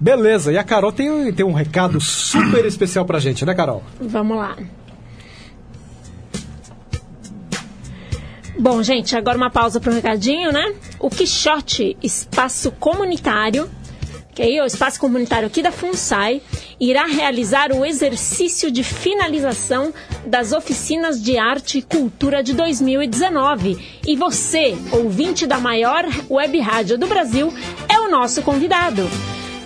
Beleza, 0.00 0.52
e 0.52 0.58
a 0.58 0.62
Carol 0.62 0.92
tem, 0.92 1.32
tem 1.32 1.44
um 1.44 1.52
recado 1.52 2.00
super 2.02 2.64
especial 2.64 3.04
pra 3.04 3.18
gente, 3.18 3.44
né, 3.44 3.54
Carol? 3.54 3.82
Vamos 4.00 4.36
lá. 4.36 4.56
Bom, 8.60 8.82
gente, 8.82 9.16
agora 9.16 9.36
uma 9.36 9.50
pausa 9.50 9.78
para 9.78 9.92
um 9.92 9.94
recadinho, 9.94 10.50
né? 10.50 10.74
O 10.98 11.08
Quixote 11.08 11.96
Espaço 12.02 12.72
Comunitário, 12.72 13.70
que 14.34 14.42
aí 14.42 14.56
é 14.56 14.62
o 14.64 14.66
espaço 14.66 14.98
comunitário 14.98 15.46
aqui 15.46 15.62
da 15.62 15.70
FUNSAI, 15.70 16.42
irá 16.80 17.06
realizar 17.06 17.70
o 17.70 17.84
exercício 17.84 18.68
de 18.68 18.82
finalização 18.82 19.94
das 20.26 20.52
oficinas 20.52 21.22
de 21.22 21.38
arte 21.38 21.78
e 21.78 21.82
cultura 21.82 22.42
de 22.42 22.52
2019. 22.52 24.00
E 24.04 24.16
você, 24.16 24.76
ouvinte 24.90 25.46
da 25.46 25.60
maior 25.60 26.04
web 26.28 26.58
rádio 26.58 26.98
do 26.98 27.06
Brasil, 27.06 27.54
é 27.88 28.00
o 28.00 28.10
nosso 28.10 28.42
convidado. 28.42 29.08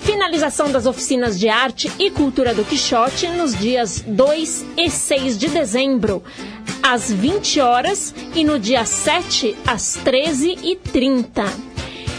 Finalização 0.03 0.71
das 0.71 0.85
oficinas 0.85 1.39
de 1.39 1.49
arte 1.49 1.91
e 1.99 2.11
cultura 2.11 2.53
do 2.53 2.65
Quixote 2.65 3.29
nos 3.29 3.57
dias 3.57 4.05
2 4.07 4.67
e 4.77 4.91
6 4.91 5.39
de 5.39 5.49
dezembro, 5.49 6.25
às 6.83 7.13
20 7.13 7.61
horas 7.61 8.15
e 8.35 8.45
no 8.45 8.59
dia 8.59 8.85
7 8.85 9.57
às 9.67 9.99
13h30. 10.05 11.73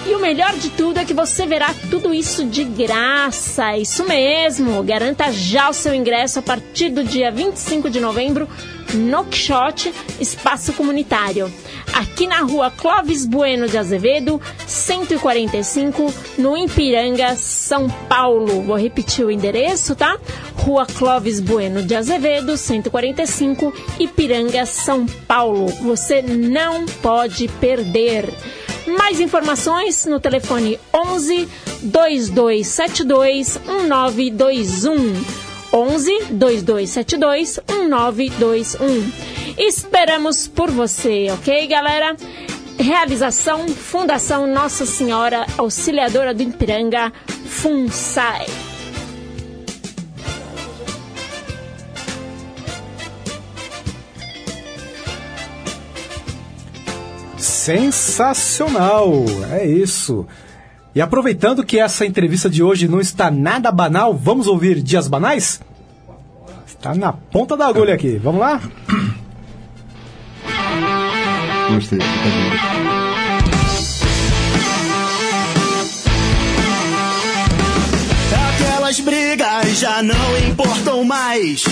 E 0.05 0.13
o 0.15 0.19
melhor 0.19 0.53
de 0.57 0.69
tudo 0.69 0.99
é 0.99 1.05
que 1.05 1.13
você 1.13 1.45
verá 1.45 1.73
tudo 1.89 2.13
isso 2.13 2.45
de 2.45 2.65
graça. 2.65 3.77
Isso 3.77 4.05
mesmo! 4.05 4.83
Garanta 4.83 5.31
já 5.31 5.69
o 5.69 5.73
seu 5.73 5.95
ingresso 5.95 6.39
a 6.39 6.41
partir 6.41 6.89
do 6.89 7.03
dia 7.03 7.31
25 7.31 7.89
de 7.89 8.01
novembro 8.01 8.49
no 8.93 9.25
Quixote 9.25 9.93
Espaço 10.19 10.73
Comunitário. 10.73 11.51
Aqui 11.93 12.25
na 12.25 12.39
rua 12.39 12.71
Clóvis 12.71 13.25
Bueno 13.25 13.67
de 13.67 13.77
Azevedo, 13.77 14.41
145, 14.65 16.13
no 16.37 16.57
Ipiranga, 16.57 17.35
São 17.35 17.89
Paulo. 18.09 18.61
Vou 18.63 18.75
repetir 18.77 19.25
o 19.25 19.31
endereço, 19.31 19.95
tá? 19.95 20.17
Rua 20.55 20.85
Clóvis 20.85 21.39
Bueno 21.39 21.83
de 21.83 21.95
Azevedo, 21.95 22.57
145, 22.57 23.73
Ipiranga, 23.99 24.65
São 24.65 25.05
Paulo. 25.05 25.67
Você 25.81 26.21
não 26.21 26.85
pode 26.85 27.47
perder. 27.47 28.33
Mais 28.97 29.19
informações 29.19 30.05
no 30.05 30.19
telefone 30.19 30.79
11 30.93 31.47
2272 31.83 33.59
1921. 33.65 35.52
11 35.73 36.25
2272 36.31 37.59
1921. 37.67 39.11
Esperamos 39.57 40.47
por 40.47 40.69
você, 40.69 41.27
ok, 41.31 41.65
galera? 41.67 42.15
Realização 42.79 43.67
Fundação 43.67 44.45
Nossa 44.45 44.85
Senhora 44.85 45.47
Auxiliadora 45.57 46.33
do 46.33 46.43
Ipiranga, 46.43 47.11
FUNSAI. 47.45 48.45
Sensacional! 57.37 59.23
É 59.51 59.65
isso. 59.65 60.27
E 60.95 61.01
aproveitando 61.01 61.63
que 61.63 61.79
essa 61.79 62.05
entrevista 62.05 62.47
de 62.47 62.61
hoje 62.61 62.87
não 62.87 63.01
está 63.01 63.31
nada 63.31 63.71
banal, 63.71 64.13
vamos 64.13 64.47
ouvir 64.47 64.79
Dias 64.79 65.07
Banais? 65.07 65.59
Está 66.67 66.93
na 66.93 67.11
ponta 67.11 67.57
da 67.57 67.65
agulha 67.65 67.95
aqui. 67.95 68.19
Vamos 68.23 68.39
lá? 68.41 68.61
Gostei. 71.73 71.99
Aquelas 78.49 78.99
brigas 78.99 79.79
já 79.79 80.03
não 80.03 80.37
importam 80.47 81.03
mais. 81.03 81.63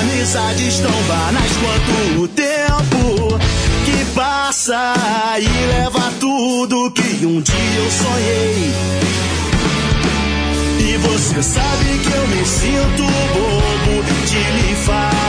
Amizades 0.00 0.80
tão 0.80 1.02
banais 1.04 1.52
quanto 1.56 2.22
o 2.22 2.28
tempo 2.28 3.38
que 3.86 4.04
passa 4.14 4.94
e 5.38 5.66
leva 5.66 5.91
tudo 6.22 6.88
que 6.92 7.26
um 7.26 7.40
dia 7.40 7.74
eu 7.78 7.90
sonhei. 7.90 8.72
E 10.78 10.96
você 10.98 11.42
sabe 11.42 11.98
que 11.98 12.12
eu 12.12 12.28
me 12.28 12.46
sinto 12.46 13.02
bobo 13.34 14.02
de 14.28 14.36
lhe 14.36 14.76
falar. 14.86 15.21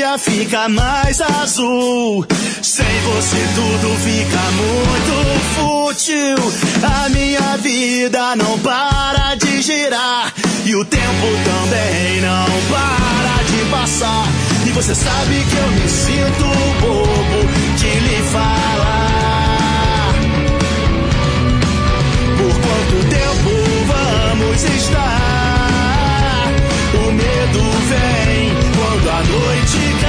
Dia 0.00 0.16
fica 0.16 0.66
mais 0.66 1.20
azul. 1.20 2.26
Sem 2.62 3.00
você 3.02 3.36
tudo 3.54 3.88
fica 3.98 4.40
muito 4.62 5.14
fútil. 5.54 6.36
A 6.82 7.08
minha 7.10 7.58
vida 7.58 8.34
não 8.34 8.58
para 8.60 9.34
de 9.34 9.60
girar. 9.60 10.32
E 10.64 10.74
o 10.74 10.84
tempo 10.86 11.26
também 11.44 12.22
não 12.22 12.46
para 12.72 13.42
de 13.44 13.70
passar. 13.70 14.26
E 14.66 14.70
você 14.70 14.94
sabe 14.94 15.44
que 15.50 15.56
eu 15.56 15.68
me 15.68 15.88
sinto 15.88 16.44
bobo 16.80 17.46
de 17.76 18.00
lhe 18.00 18.22
falar. 18.32 20.14
Por 22.38 22.54
quanto 22.64 22.96
tempo 23.10 23.50
vamos 23.92 24.62
estar? 24.64 26.46
O 27.06 27.12
medo 27.12 27.62
vem 27.90 28.29
noite 29.30 29.99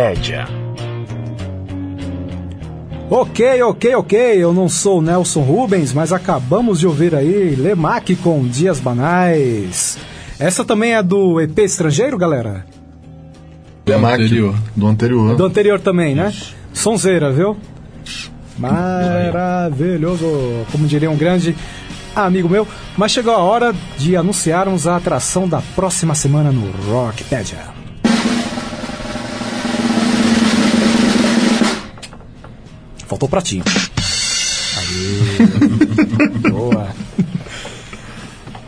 Rockpedia. 0.00 0.48
Ok, 3.10 3.62
ok, 3.62 3.94
ok. 3.96 4.42
Eu 4.42 4.52
não 4.52 4.68
sou 4.68 4.98
o 4.98 5.02
Nelson 5.02 5.42
Rubens, 5.42 5.92
mas 5.92 6.12
acabamos 6.12 6.80
de 6.80 6.86
ouvir 6.86 7.14
aí 7.14 7.54
Lemac 7.54 8.16
com 8.16 8.42
Dias 8.46 8.80
Banais. 8.80 9.98
Essa 10.38 10.64
também 10.64 10.94
é 10.94 11.02
do 11.02 11.40
EP 11.40 11.58
estrangeiro, 11.58 12.16
galera? 12.16 12.64
Lemac, 13.86 14.26
do 14.74 14.86
anterior. 14.86 15.36
Do 15.36 15.44
anterior 15.44 15.80
também, 15.80 16.14
né? 16.14 16.32
Sonzeira, 16.72 17.30
viu? 17.30 17.56
Maravilhoso. 18.56 20.26
Como 20.72 20.86
diria 20.86 21.10
um 21.10 21.16
grande 21.16 21.54
amigo 22.14 22.48
meu. 22.48 22.66
Mas 22.96 23.12
chegou 23.12 23.34
a 23.34 23.38
hora 23.38 23.74
de 23.98 24.16
anunciarmos 24.16 24.86
a 24.86 24.96
atração 24.96 25.48
da 25.48 25.60
próxima 25.74 26.14
semana 26.14 26.50
no 26.52 26.70
Rockpedia. 26.88 27.79
Faltou 33.10 33.26
o 33.26 33.30
pratinho. 33.30 33.64
Aí. 34.78 36.40
Boa. 36.48 36.90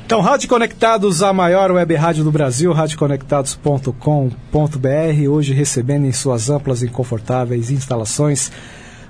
Então, 0.05 0.21
Rádio 0.21 0.49
Conectados, 0.49 1.23
a 1.23 1.33
maior 1.33 1.71
web 1.71 1.95
rádio 1.95 2.25
do 2.25 2.33
Brasil, 2.33 2.73
radioconectados.com.br, 2.73 5.29
hoje 5.31 5.55
recebendo 5.55 6.07
em 6.07 6.13
suas 6.13 6.51
amplas 6.51 6.83
e 6.83 6.89
confortáveis 6.89 7.71
instalações 7.71 8.51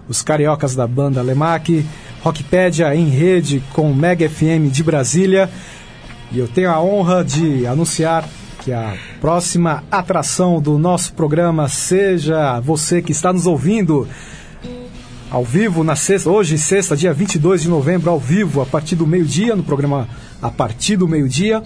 os 0.06 0.20
cariocas 0.20 0.76
da 0.76 0.86
banda 0.86 1.22
Lemac, 1.22 1.82
Rockpedia 2.20 2.94
em 2.94 3.08
rede 3.08 3.64
com 3.72 3.90
Mega 3.94 4.28
FM 4.28 4.70
de 4.70 4.82
Brasília. 4.82 5.48
E 6.30 6.38
eu 6.38 6.46
tenho 6.46 6.70
a 6.70 6.82
honra 6.82 7.24
de 7.24 7.66
anunciar 7.66 8.28
que 8.62 8.70
a 8.70 8.98
próxima 9.18 9.82
atração 9.90 10.60
do 10.60 10.78
nosso 10.78 11.14
programa 11.14 11.70
seja 11.70 12.60
você 12.60 13.00
que 13.00 13.12
está 13.12 13.32
nos 13.32 13.46
ouvindo 13.46 14.06
ao 15.32 15.42
vivo 15.42 15.82
na 15.82 15.96
sexta, 15.96 16.28
hoje, 16.28 16.58
sexta, 16.58 16.94
dia 16.94 17.10
22 17.10 17.62
de 17.62 17.68
novembro, 17.70 18.10
ao 18.10 18.20
vivo, 18.20 18.60
a 18.60 18.66
partir 18.66 18.96
do 18.96 19.06
meio-dia, 19.06 19.56
no 19.56 19.62
programa 19.62 20.06
A 20.42 20.50
Partir 20.50 20.94
do 20.98 21.08
Meio-Dia, 21.08 21.62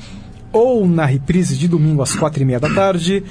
ou 0.52 0.86
na 0.86 1.04
reprise 1.04 1.56
de 1.56 1.66
domingo 1.66 2.00
às 2.00 2.14
quatro 2.14 2.40
e 2.40 2.44
meia 2.44 2.60
da 2.60 2.70
tarde, 2.70 3.24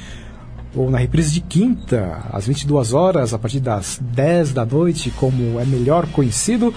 ou 0.75 0.91
na 0.91 0.97
reprise 0.97 1.31
de 1.31 1.39
quinta, 1.39 2.21
às 2.33 2.47
22 2.47 2.91
horas, 2.91 3.33
a 3.33 3.39
partir 3.39 3.61
das 3.61 3.97
10 4.01 4.51
da 4.51 4.65
noite, 4.65 5.09
como 5.11 5.57
é 5.57 5.63
melhor 5.63 6.05
conhecido. 6.07 6.73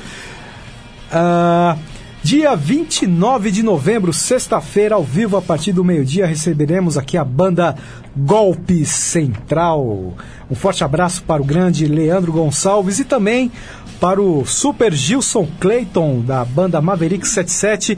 Ah, 1.10 1.76
dia 2.29 2.55
29 2.55 3.51
de 3.51 3.63
novembro, 3.63 4.13
sexta-feira, 4.13 4.97
ao 4.97 5.03
vivo, 5.03 5.39
a 5.39 5.41
partir 5.41 5.73
do 5.73 5.83
meio-dia, 5.83 6.27
receberemos 6.27 6.99
aqui 6.99 7.17
a 7.17 7.25
banda 7.25 7.75
Golpe 8.15 8.85
Central. 8.85 10.13
Um 10.51 10.55
forte 10.55 10.85
abraço 10.85 11.23
para 11.23 11.41
o 11.41 11.45
grande 11.45 11.87
Leandro 11.87 12.31
Gonçalves 12.31 12.99
e 12.99 13.07
também 13.07 13.51
para 13.99 14.21
o 14.21 14.45
Super 14.45 14.93
Gilson 14.93 15.49
Clayton, 15.59 16.21
da 16.21 16.45
banda 16.45 16.83
Maverick 16.83 17.27
77, 17.27 17.97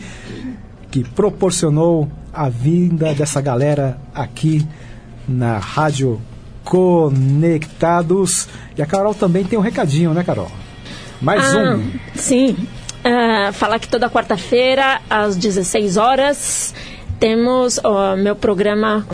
que 0.93 1.03
proporcionou 1.03 2.09
a 2.33 2.49
vinda 2.49 3.13
dessa 3.13 3.41
galera 3.41 3.99
aqui 4.15 4.65
na 5.29 5.59
Rádio 5.59 6.21
Conectados. 6.63 8.47
E 8.79 8.81
a 8.81 8.87
Carol 8.87 9.13
também 9.13 9.43
tem 9.43 9.59
um 9.59 9.63
recadinho, 9.63 10.15
né, 10.15 10.23
Carol? 10.23 10.53
Mais 11.21 11.53
Ah, 11.53 11.75
um. 11.75 11.91
Sim. 12.15 12.57
Ah, 13.05 13.51
falar 13.53 13.79
que 13.79 13.89
toda 13.89 14.11
quarta-feira, 14.11 15.01
às 15.09 15.37
16 15.37 15.97
horas, 15.97 16.75
temos 17.19 17.79
o 17.79 18.17
meu 18.17 18.37
programa. 18.37 19.07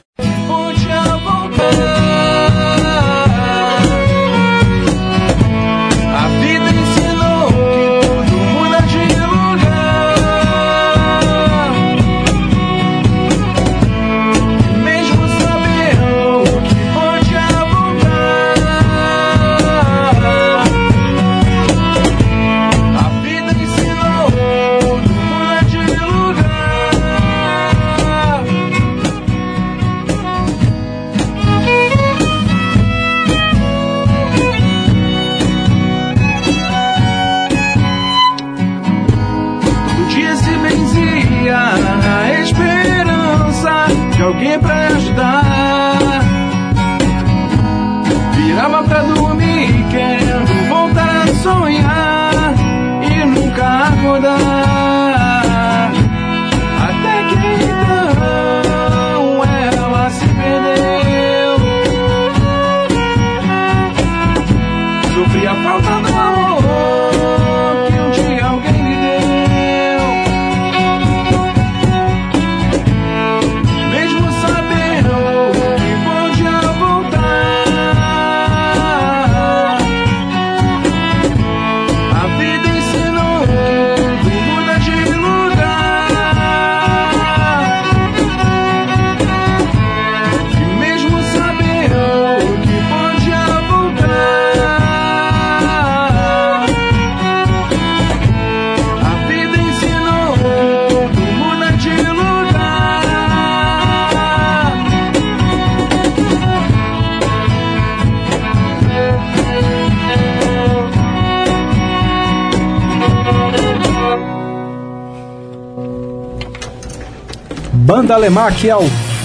Alemã 118.17 118.47
aqui 118.47 118.71
ao 118.71 118.83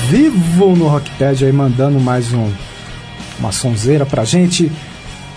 vivo 0.09 0.75
no 0.75 0.87
Rockpad 0.89 1.45
aí 1.45 1.51
mandando 1.53 1.97
mais 1.97 2.33
um 2.33 2.51
uma 3.39 3.51
sonzeira 3.53 4.05
pra 4.05 4.25
gente 4.25 4.69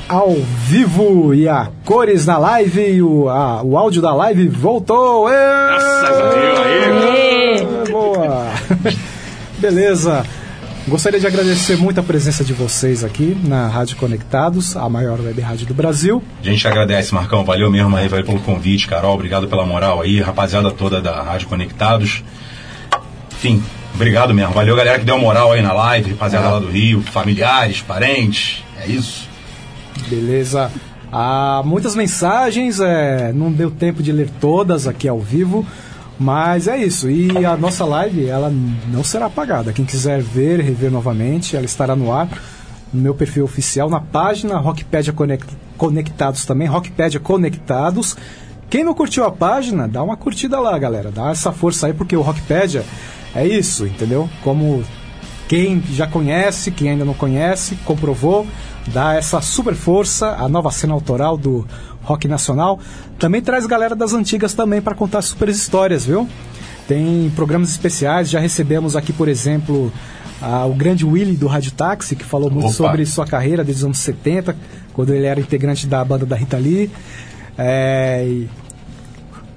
ao 0.08 0.34
vivo 0.66 1.32
e 1.32 1.48
a 1.48 1.68
cores 1.84 2.26
na 2.26 2.36
live 2.36 2.80
e 2.96 3.00
o, 3.00 3.28
a- 3.28 3.62
o 3.62 3.78
áudio 3.78 4.02
da 4.02 4.12
live 4.12 4.48
voltou. 4.48 5.26
Graças 5.28 6.20
a 6.20 6.30
Deus, 6.34 6.58
aí. 7.86 7.90
Boa. 7.92 8.46
Beleza. 9.58 10.24
Gostaria 10.86 11.18
de 11.20 11.26
agradecer 11.26 11.76
muito 11.78 11.98
a 11.98 12.02
presença 12.02 12.44
de 12.44 12.52
vocês 12.52 13.02
aqui 13.04 13.34
na 13.44 13.68
Rádio 13.68 13.96
Conectados, 13.96 14.76
a 14.76 14.86
maior 14.88 15.18
web 15.20 15.40
rádio 15.40 15.66
do 15.66 15.72
Brasil. 15.72 16.22
A 16.42 16.44
gente 16.46 16.66
agradece, 16.68 17.14
Marcão. 17.14 17.42
Valeu 17.42 17.70
mesmo 17.70 17.96
aí, 17.96 18.06
valeu 18.08 18.26
pelo 18.26 18.40
convite, 18.40 18.86
Carol. 18.86 19.14
Obrigado 19.14 19.46
pela 19.48 19.64
moral 19.64 20.02
aí, 20.02 20.20
rapaziada 20.20 20.70
toda 20.70 21.00
da 21.00 21.22
Rádio 21.22 21.48
Conectados. 21.48 22.22
Enfim, 23.44 23.62
obrigado 23.94 24.32
mesmo. 24.32 24.54
Valeu, 24.54 24.74
galera 24.74 24.98
que 24.98 25.04
deu 25.04 25.18
moral 25.18 25.52
aí 25.52 25.60
na 25.60 25.74
live, 25.74 26.12
rapaziada 26.12 26.48
lá 26.48 26.58
do 26.58 26.66
Rio, 26.70 27.02
familiares, 27.02 27.82
parentes. 27.82 28.64
É 28.82 28.86
isso. 28.86 29.28
Beleza. 30.08 30.70
Há 31.12 31.60
muitas 31.62 31.94
mensagens, 31.94 32.80
é, 32.80 33.34
não 33.34 33.52
deu 33.52 33.70
tempo 33.70 34.02
de 34.02 34.10
ler 34.12 34.30
todas 34.40 34.88
aqui 34.88 35.06
ao 35.06 35.20
vivo, 35.20 35.64
mas 36.18 36.66
é 36.68 36.78
isso. 36.78 37.10
E 37.10 37.44
a 37.44 37.54
nossa 37.54 37.84
live, 37.84 38.26
ela 38.26 38.50
não 38.90 39.04
será 39.04 39.26
apagada. 39.26 39.74
Quem 39.74 39.84
quiser 39.84 40.22
ver, 40.22 40.60
rever 40.60 40.90
novamente, 40.90 41.54
ela 41.54 41.66
estará 41.66 41.94
no 41.94 42.10
ar 42.10 42.26
no 42.94 43.02
meu 43.02 43.14
perfil 43.14 43.44
oficial, 43.44 43.90
na 43.90 44.00
página 44.00 44.56
Rockpedia 44.56 45.12
Conect- 45.12 45.54
Conectados 45.76 46.46
também, 46.46 46.66
Rockpedia 46.66 47.20
Conectados. 47.20 48.16
Quem 48.70 48.82
não 48.84 48.94
curtiu 48.94 49.24
a 49.24 49.30
página, 49.30 49.86
dá 49.86 50.02
uma 50.02 50.16
curtida 50.16 50.58
lá, 50.58 50.78
galera. 50.78 51.10
Dá 51.10 51.30
essa 51.30 51.52
força 51.52 51.88
aí, 51.88 51.92
porque 51.92 52.16
o 52.16 52.22
Rockpedia 52.22 52.82
é 53.34 53.46
isso, 53.46 53.86
entendeu? 53.86 54.28
Como 54.42 54.82
quem 55.48 55.82
já 55.92 56.06
conhece, 56.06 56.70
quem 56.70 56.90
ainda 56.90 57.04
não 57.04 57.14
conhece, 57.14 57.76
comprovou, 57.84 58.46
dá 58.88 59.14
essa 59.14 59.40
super 59.40 59.74
força 59.74 60.30
à 60.30 60.48
nova 60.48 60.70
cena 60.70 60.94
autoral 60.94 61.36
do 61.36 61.66
rock 62.02 62.26
nacional. 62.28 62.78
Também 63.18 63.42
traz 63.42 63.66
galera 63.66 63.94
das 63.94 64.12
antigas 64.14 64.54
também 64.54 64.80
para 64.80 64.94
contar 64.94 65.20
super 65.22 65.48
histórias, 65.48 66.04
viu? 66.06 66.28
Tem 66.88 67.30
programas 67.34 67.70
especiais, 67.70 68.28
já 68.30 68.38
recebemos 68.40 68.94
aqui, 68.96 69.12
por 69.12 69.28
exemplo, 69.28 69.92
a- 70.40 70.66
o 70.66 70.74
grande 70.74 71.04
Willy 71.04 71.34
do 71.36 71.46
Rádio 71.46 71.72
Táxi, 71.72 72.14
que 72.16 72.24
falou 72.24 72.50
muito 72.50 72.66
Opa. 72.66 72.74
sobre 72.74 73.06
sua 73.06 73.26
carreira 73.26 73.64
desde 73.64 73.80
os 73.82 73.84
anos 73.86 73.98
70, 73.98 74.54
quando 74.92 75.12
ele 75.14 75.24
era 75.26 75.40
integrante 75.40 75.86
da 75.86 76.04
banda 76.04 76.26
da 76.26 76.36
Rita 76.36 76.56
Lee. 76.58 76.90
É, 77.56 78.24
e 78.26 78.48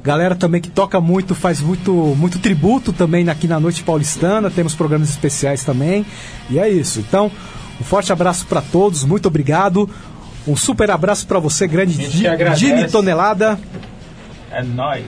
Galera 0.07 0.35
também 0.35 0.61
que 0.61 0.69
toca 0.69 1.01
muito, 1.01 1.35
faz 1.35 1.59
muito, 1.59 1.91
muito 1.91 2.39
tributo 2.39 2.93
também 2.93 3.27
aqui 3.27 3.45
na 3.45 3.59
Noite 3.59 3.83
Paulistana. 3.83 4.49
Temos 4.49 4.73
programas 4.73 5.09
especiais 5.09 5.65
também. 5.65 6.05
E 6.49 6.57
é 6.57 6.69
isso. 6.69 7.01
Então, 7.01 7.29
um 7.77 7.83
forte 7.83 8.13
abraço 8.13 8.45
para 8.45 8.61
todos, 8.61 9.03
muito 9.03 9.25
obrigado. 9.25 9.89
Um 10.47 10.55
super 10.55 10.89
abraço 10.91 11.27
para 11.27 11.39
você, 11.39 11.67
grande. 11.67 12.09
Jimmy 12.55 12.87
Tonelada. 12.89 13.59
É 14.49 14.63
nóis. 14.63 15.03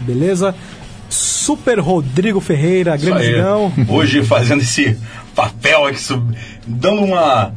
Beleza? 0.00 0.56
Super 1.08 1.78
Rodrigo 1.78 2.40
Ferreira, 2.40 2.96
grande. 2.96 3.34
Hoje 3.88 4.24
fazendo 4.24 4.62
esse 4.62 4.98
papel 5.36 5.86
aqui, 5.86 6.02
dando 6.66 7.02
uma 7.02 7.54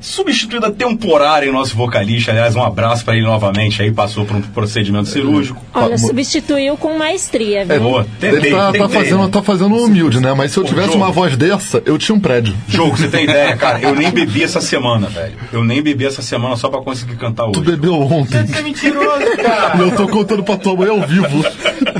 substituída 0.00 0.70
temporária 0.70 1.48
em 1.48 1.52
nosso 1.52 1.76
vocalista. 1.76 2.30
Aliás, 2.30 2.54
um 2.56 2.62
abraço 2.62 3.04
para 3.04 3.16
ele 3.16 3.26
novamente 3.26 3.82
aí, 3.82 3.90
passou 3.90 4.24
por 4.24 4.36
um 4.36 4.40
procedimento 4.42 5.08
cirúrgico. 5.08 5.62
Olha, 5.74 5.98
substituiu 5.98 6.76
com 6.76 6.96
maestria, 6.96 7.64
viu? 7.64 7.80
Boa, 7.80 8.06
tentei, 8.20 8.38
Ele 8.38 8.50
tá, 8.50 8.56
tá 8.66 8.72
tentei, 8.72 8.88
fazendo, 8.88 9.22
né? 9.24 9.28
tá 9.30 9.42
fazendo 9.42 9.76
humilde, 9.76 10.20
né? 10.20 10.32
Mas 10.34 10.52
se 10.52 10.58
eu 10.58 10.64
tivesse 10.64 10.96
uma 10.96 11.10
voz 11.10 11.36
dessa, 11.36 11.82
eu 11.84 11.98
tinha 11.98 12.14
um 12.14 12.20
prédio. 12.20 12.54
Jogo, 12.68 12.96
você 12.96 13.08
tem 13.08 13.24
ideia, 13.24 13.54
cara? 13.58 13.80
Eu 13.80 13.94
nem 13.94 14.10
bebi 14.10 14.42
essa 14.42 14.60
semana, 14.60 15.08
velho. 15.08 15.34
Eu 15.52 15.64
nem 15.64 15.82
bebi 15.82 16.06
essa 16.06 16.22
semana 16.22 16.56
só 16.56 16.68
pra 16.68 16.80
conseguir 16.80 17.16
cantar 17.16 17.44
hoje. 17.44 17.54
Tu 17.54 17.60
bebeu 17.60 17.94
ontem. 18.00 18.46
Você 18.46 18.58
é 18.58 18.62
mentiroso, 18.62 19.36
cara. 19.42 19.78
Eu 19.82 19.90
tô 19.92 20.08
contando 20.08 20.42
pra 20.42 20.56
tua 20.56 20.76
mãe 20.76 20.88
ao 20.88 21.00
vivo. 21.02 21.44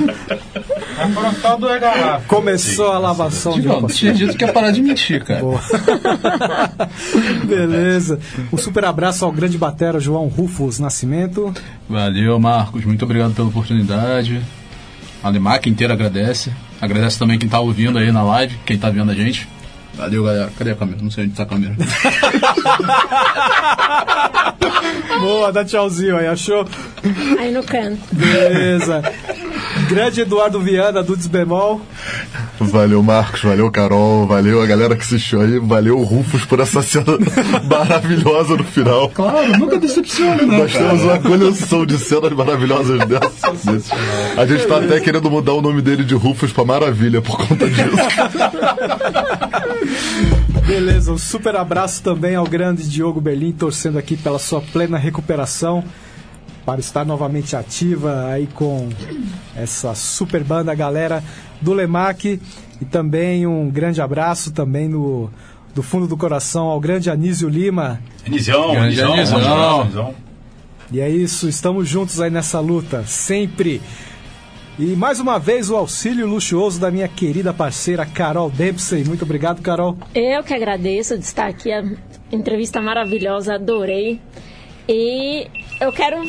Foram 1.15 1.33
só 1.35 1.57
duas 1.57 1.81
garrafas. 1.81 2.27
Começou 2.27 2.93
a 2.93 2.99
lavação 2.99 3.61
de 3.61 3.67
roupa 3.67 3.89
tinha 3.89 4.13
dito 4.13 4.37
que 4.37 4.45
ia 4.45 4.53
parar 4.53 4.71
de 4.71 4.83
mentir, 4.83 5.25
cara. 5.25 5.41
Boa. 5.41 5.61
Beleza. 7.45 8.19
Um 8.53 8.57
super 8.57 8.85
abraço 8.85 9.25
ao 9.25 9.33
grande 9.33 9.59
batera 9.59 9.99
João 9.99 10.29
Rufus 10.29 10.79
Nascimento. 10.79 11.53
Valeu, 11.89 12.39
Marcos. 12.39 12.85
Muito 12.85 13.05
obrigado 13.05 13.35
pela 13.35 13.49
oportunidade. 13.49 14.41
A 15.23 15.29
Lemac 15.29 15.69
inteira 15.69 15.95
agradece. 15.95 16.53
Agradece 16.81 17.19
também 17.19 17.39
quem 17.39 17.49
tá 17.49 17.59
ouvindo 17.59 17.99
aí 17.99 18.13
na 18.13 18.23
live, 18.23 18.57
quem 18.65 18.79
tá 18.79 18.89
vendo 18.89 19.11
a 19.11 19.15
gente. 19.15 19.49
Valeu, 19.94 20.24
galera. 20.24 20.51
Cadê 20.56 20.70
a 20.70 20.77
câmera? 20.77 20.98
Não 21.02 21.10
sei 21.10 21.24
onde 21.24 21.35
tá 21.35 21.43
a 21.43 21.47
câmera. 21.47 21.74
Boa, 25.20 25.52
dá 25.52 25.65
tchauzinho 25.65 26.16
aí, 26.16 26.27
achou? 26.27 26.66
Aí 27.39 27.52
no 27.52 27.62
canto. 27.62 27.98
Beleza. 28.12 29.02
Grande 29.89 30.20
Eduardo 30.20 30.60
Viana, 30.60 31.02
Dudes 31.02 31.27
Bemol. 31.27 31.81
Valeu, 32.60 33.02
Marcos, 33.02 33.43
valeu, 33.43 33.70
Carol, 33.70 34.27
valeu 34.27 34.60
a 34.60 34.66
galera 34.66 34.97
que 34.97 35.02
assistiu 35.02 35.40
aí, 35.40 35.59
valeu, 35.60 36.02
Rufus, 36.02 36.44
por 36.44 36.59
essa 36.59 36.82
cena 36.82 37.16
maravilhosa 37.70 38.56
no 38.56 38.65
final. 38.65 39.09
Claro, 39.10 39.56
nunca 39.59 39.78
decepciona, 39.78 40.43
né? 40.44 40.59
Nós 40.59 40.73
temos 40.73 41.02
uma 41.02 41.19
coleção 41.19 41.86
de 41.86 41.98
cenas 41.98 42.32
maravilhosas 42.32 42.98
dessas. 43.06 43.90
A 44.36 44.44
gente 44.44 44.66
tá 44.66 44.78
até 44.78 44.98
querendo 45.01 45.31
mudar 45.31 45.52
o 45.52 45.62
nome 45.62 45.81
dele 45.82 46.05
de 46.05 46.15
Rufus 46.15 46.52
pra 46.52 46.65
Maravilha 46.65 47.23
por 47.23 47.36
conta 47.36 47.69
disso. 47.69 47.89
Beleza, 50.67 51.13
um 51.13 51.19
super 51.19 51.57
abraço 51.57 52.03
também 52.03 52.35
ao 52.35 52.45
grande 52.45 52.89
Diogo 52.89 53.21
Berlim, 53.21 53.53
torcendo 53.53 53.99
aqui 53.99 54.17
pela 54.17 54.39
sua 54.39 54.61
plena 54.61 54.99
recuperação, 54.99 55.83
para 56.65 56.81
estar 56.81 57.05
novamente 57.05 57.57
ativa 57.57 58.27
aí 58.27 58.47
com 58.47 58.89
essa 59.57 59.95
super 59.95 60.45
banda, 60.45 60.75
galera 60.75 61.25
do 61.61 61.73
Lemac. 61.73 62.41
E 62.81 62.85
também 62.85 63.47
um 63.47 63.71
grande 63.71 64.01
abraço 64.01 64.53
também 64.53 64.89
no, 64.89 65.31
do 65.75 65.83
fundo 65.83 66.07
do 66.07 66.17
coração 66.17 66.67
ao 66.67 66.79
grande 66.79 67.11
Anísio 67.11 67.49
Lima. 67.49 68.01
Anísio. 68.27 68.55
Anísio, 68.73 69.13
Anísio. 69.13 70.15
E 70.91 71.01
é 71.01 71.09
isso, 71.09 71.49
estamos 71.49 71.89
juntos 71.89 72.21
aí 72.21 72.31
nessa 72.31 72.61
luta, 72.61 73.05
sempre. 73.07 73.81
E 74.79 74.95
mais 74.95 75.19
uma 75.19 75.41
vez 75.41 75.71
o 75.71 75.77
auxílio 75.77 76.25
luxuoso 76.25 76.79
da 76.79 76.89
minha 76.89 77.09
querida 77.09 77.53
parceira 77.53 78.07
Carol 78.07 78.49
Dempsey. 78.49 79.03
Muito 79.03 79.25
obrigado, 79.25 79.61
Carol. 79.61 79.99
Eu 80.15 80.45
que 80.45 80.55
agradeço 80.55 81.19
de 81.19 81.25
estar 81.25 81.49
aqui, 81.49 81.73
a 81.73 81.83
entrevista 82.31 82.81
maravilhosa, 82.81 83.55
adorei. 83.55 84.21
E 84.89 85.49
eu 85.81 85.91
quero 85.91 86.23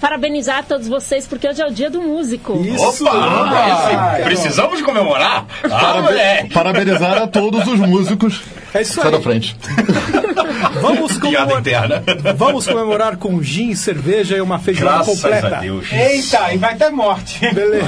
parabenizar 0.00 0.64
todos 0.66 0.88
vocês, 0.88 1.26
porque 1.26 1.48
hoje 1.48 1.60
é 1.60 1.66
o 1.66 1.70
dia 1.70 1.90
do 1.90 2.00
músico. 2.00 2.60
Isso! 2.64 3.04
Opa! 3.04 4.14
Esse- 4.16 4.22
Precisamos 4.24 4.80
comemorar? 4.82 5.46
Ah! 5.64 6.46
Parabenizar 6.52 7.18
a 7.22 7.26
todos 7.26 7.66
os 7.66 7.78
músicos. 7.78 8.40
É 8.72 8.82
isso 8.82 8.94
Sai 8.94 9.06
aí. 9.06 9.12
da 9.12 9.20
frente. 9.20 9.56
Vamos 10.80 11.16
comemorar, 11.18 12.02
vamos 12.36 12.66
comemorar 12.66 13.16
com 13.16 13.42
gin, 13.42 13.74
cerveja 13.74 14.36
e 14.36 14.40
uma 14.40 14.58
feijoada 14.58 14.96
Graças 14.98 15.20
completa. 15.20 15.56
a 15.56 15.60
Deus. 15.60 15.86
Eita, 15.92 16.52
e 16.54 16.58
vai 16.58 16.74
ter 16.76 16.90
morte. 16.90 17.40
Beleza. 17.52 17.86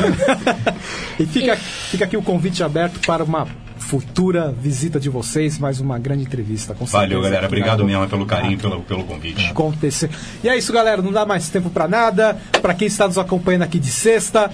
e 1.19 1.27
fica, 1.27 1.57
fica 1.57 2.05
aqui 2.05 2.17
o 2.17 2.23
convite 2.23 2.63
aberto 2.63 2.99
para 3.07 3.23
uma 3.25 3.47
futura 3.93 4.51
visita 4.51 4.99
de 4.99 5.11
vocês, 5.11 5.59
mais 5.59 5.79
uma 5.79 5.99
grande 5.99 6.23
entrevista. 6.23 6.73
Com 6.73 6.87
Valeu, 6.87 7.09
certeza. 7.09 7.23
galera. 7.29 7.47
Obrigado 7.47 7.85
mesmo 7.85 8.09
pelo 8.09 8.25
carinho, 8.25 8.57
pelo, 8.57 8.81
pelo 8.81 9.05
convite. 9.05 9.51
acontecer. 9.51 10.09
E 10.43 10.49
é 10.49 10.57
isso, 10.57 10.73
galera. 10.73 11.03
Não 11.03 11.13
dá 11.13 11.27
mais 11.27 11.51
tempo 11.51 11.69
pra 11.69 11.87
nada. 11.87 12.39
Pra 12.63 12.73
quem 12.73 12.89
está 12.89 13.07
nos 13.07 13.19
acompanhando 13.19 13.65
aqui 13.65 13.79
de 13.79 13.91
sexta, 13.91 14.51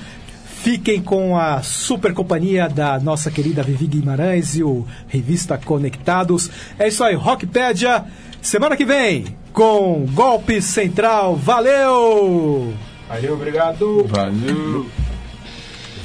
fiquem 0.60 1.00
com 1.00 1.38
a 1.38 1.62
super 1.62 2.12
companhia 2.12 2.68
da 2.68 2.98
nossa 2.98 3.30
querida 3.30 3.62
Vivi 3.62 3.86
Guimarães 3.86 4.56
e 4.56 4.64
o 4.64 4.84
Revista 5.06 5.56
Conectados. 5.56 6.50
É 6.76 6.88
isso 6.88 7.04
aí, 7.04 7.14
Rockpedia. 7.14 8.06
Semana 8.42 8.76
que 8.76 8.84
vem, 8.84 9.36
com 9.52 10.04
Golpe 10.14 10.60
Central. 10.60 11.36
Valeu! 11.36 12.74
Valeu, 13.08 13.34
obrigado. 13.34 14.04
Valeu. 14.08 14.84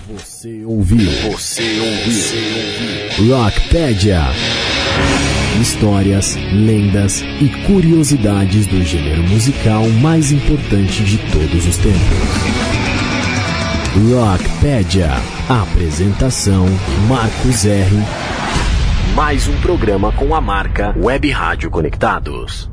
Você 0.07 0.65
ouviu? 0.65 1.09
Você 1.31 1.79
ouviu? 1.79 3.37
Rockpedia. 3.37 4.21
Histórias, 5.61 6.35
lendas 6.51 7.21
e 7.21 7.47
curiosidades 7.65 8.67
do 8.67 8.83
gênero 8.83 9.23
musical 9.23 9.87
mais 10.01 10.33
importante 10.33 11.05
de 11.05 11.17
todos 11.31 11.65
os 11.65 11.77
tempos. 11.77 12.01
Rockpedia. 14.11 15.11
Apresentação 15.47 16.65
Marcos 17.07 17.65
R. 17.65 17.95
Mais 19.15 19.47
um 19.47 19.55
programa 19.61 20.11
com 20.11 20.35
a 20.35 20.41
marca 20.41 20.93
Web 20.97 21.31
Rádio 21.31 21.71
Conectados. 21.71 22.72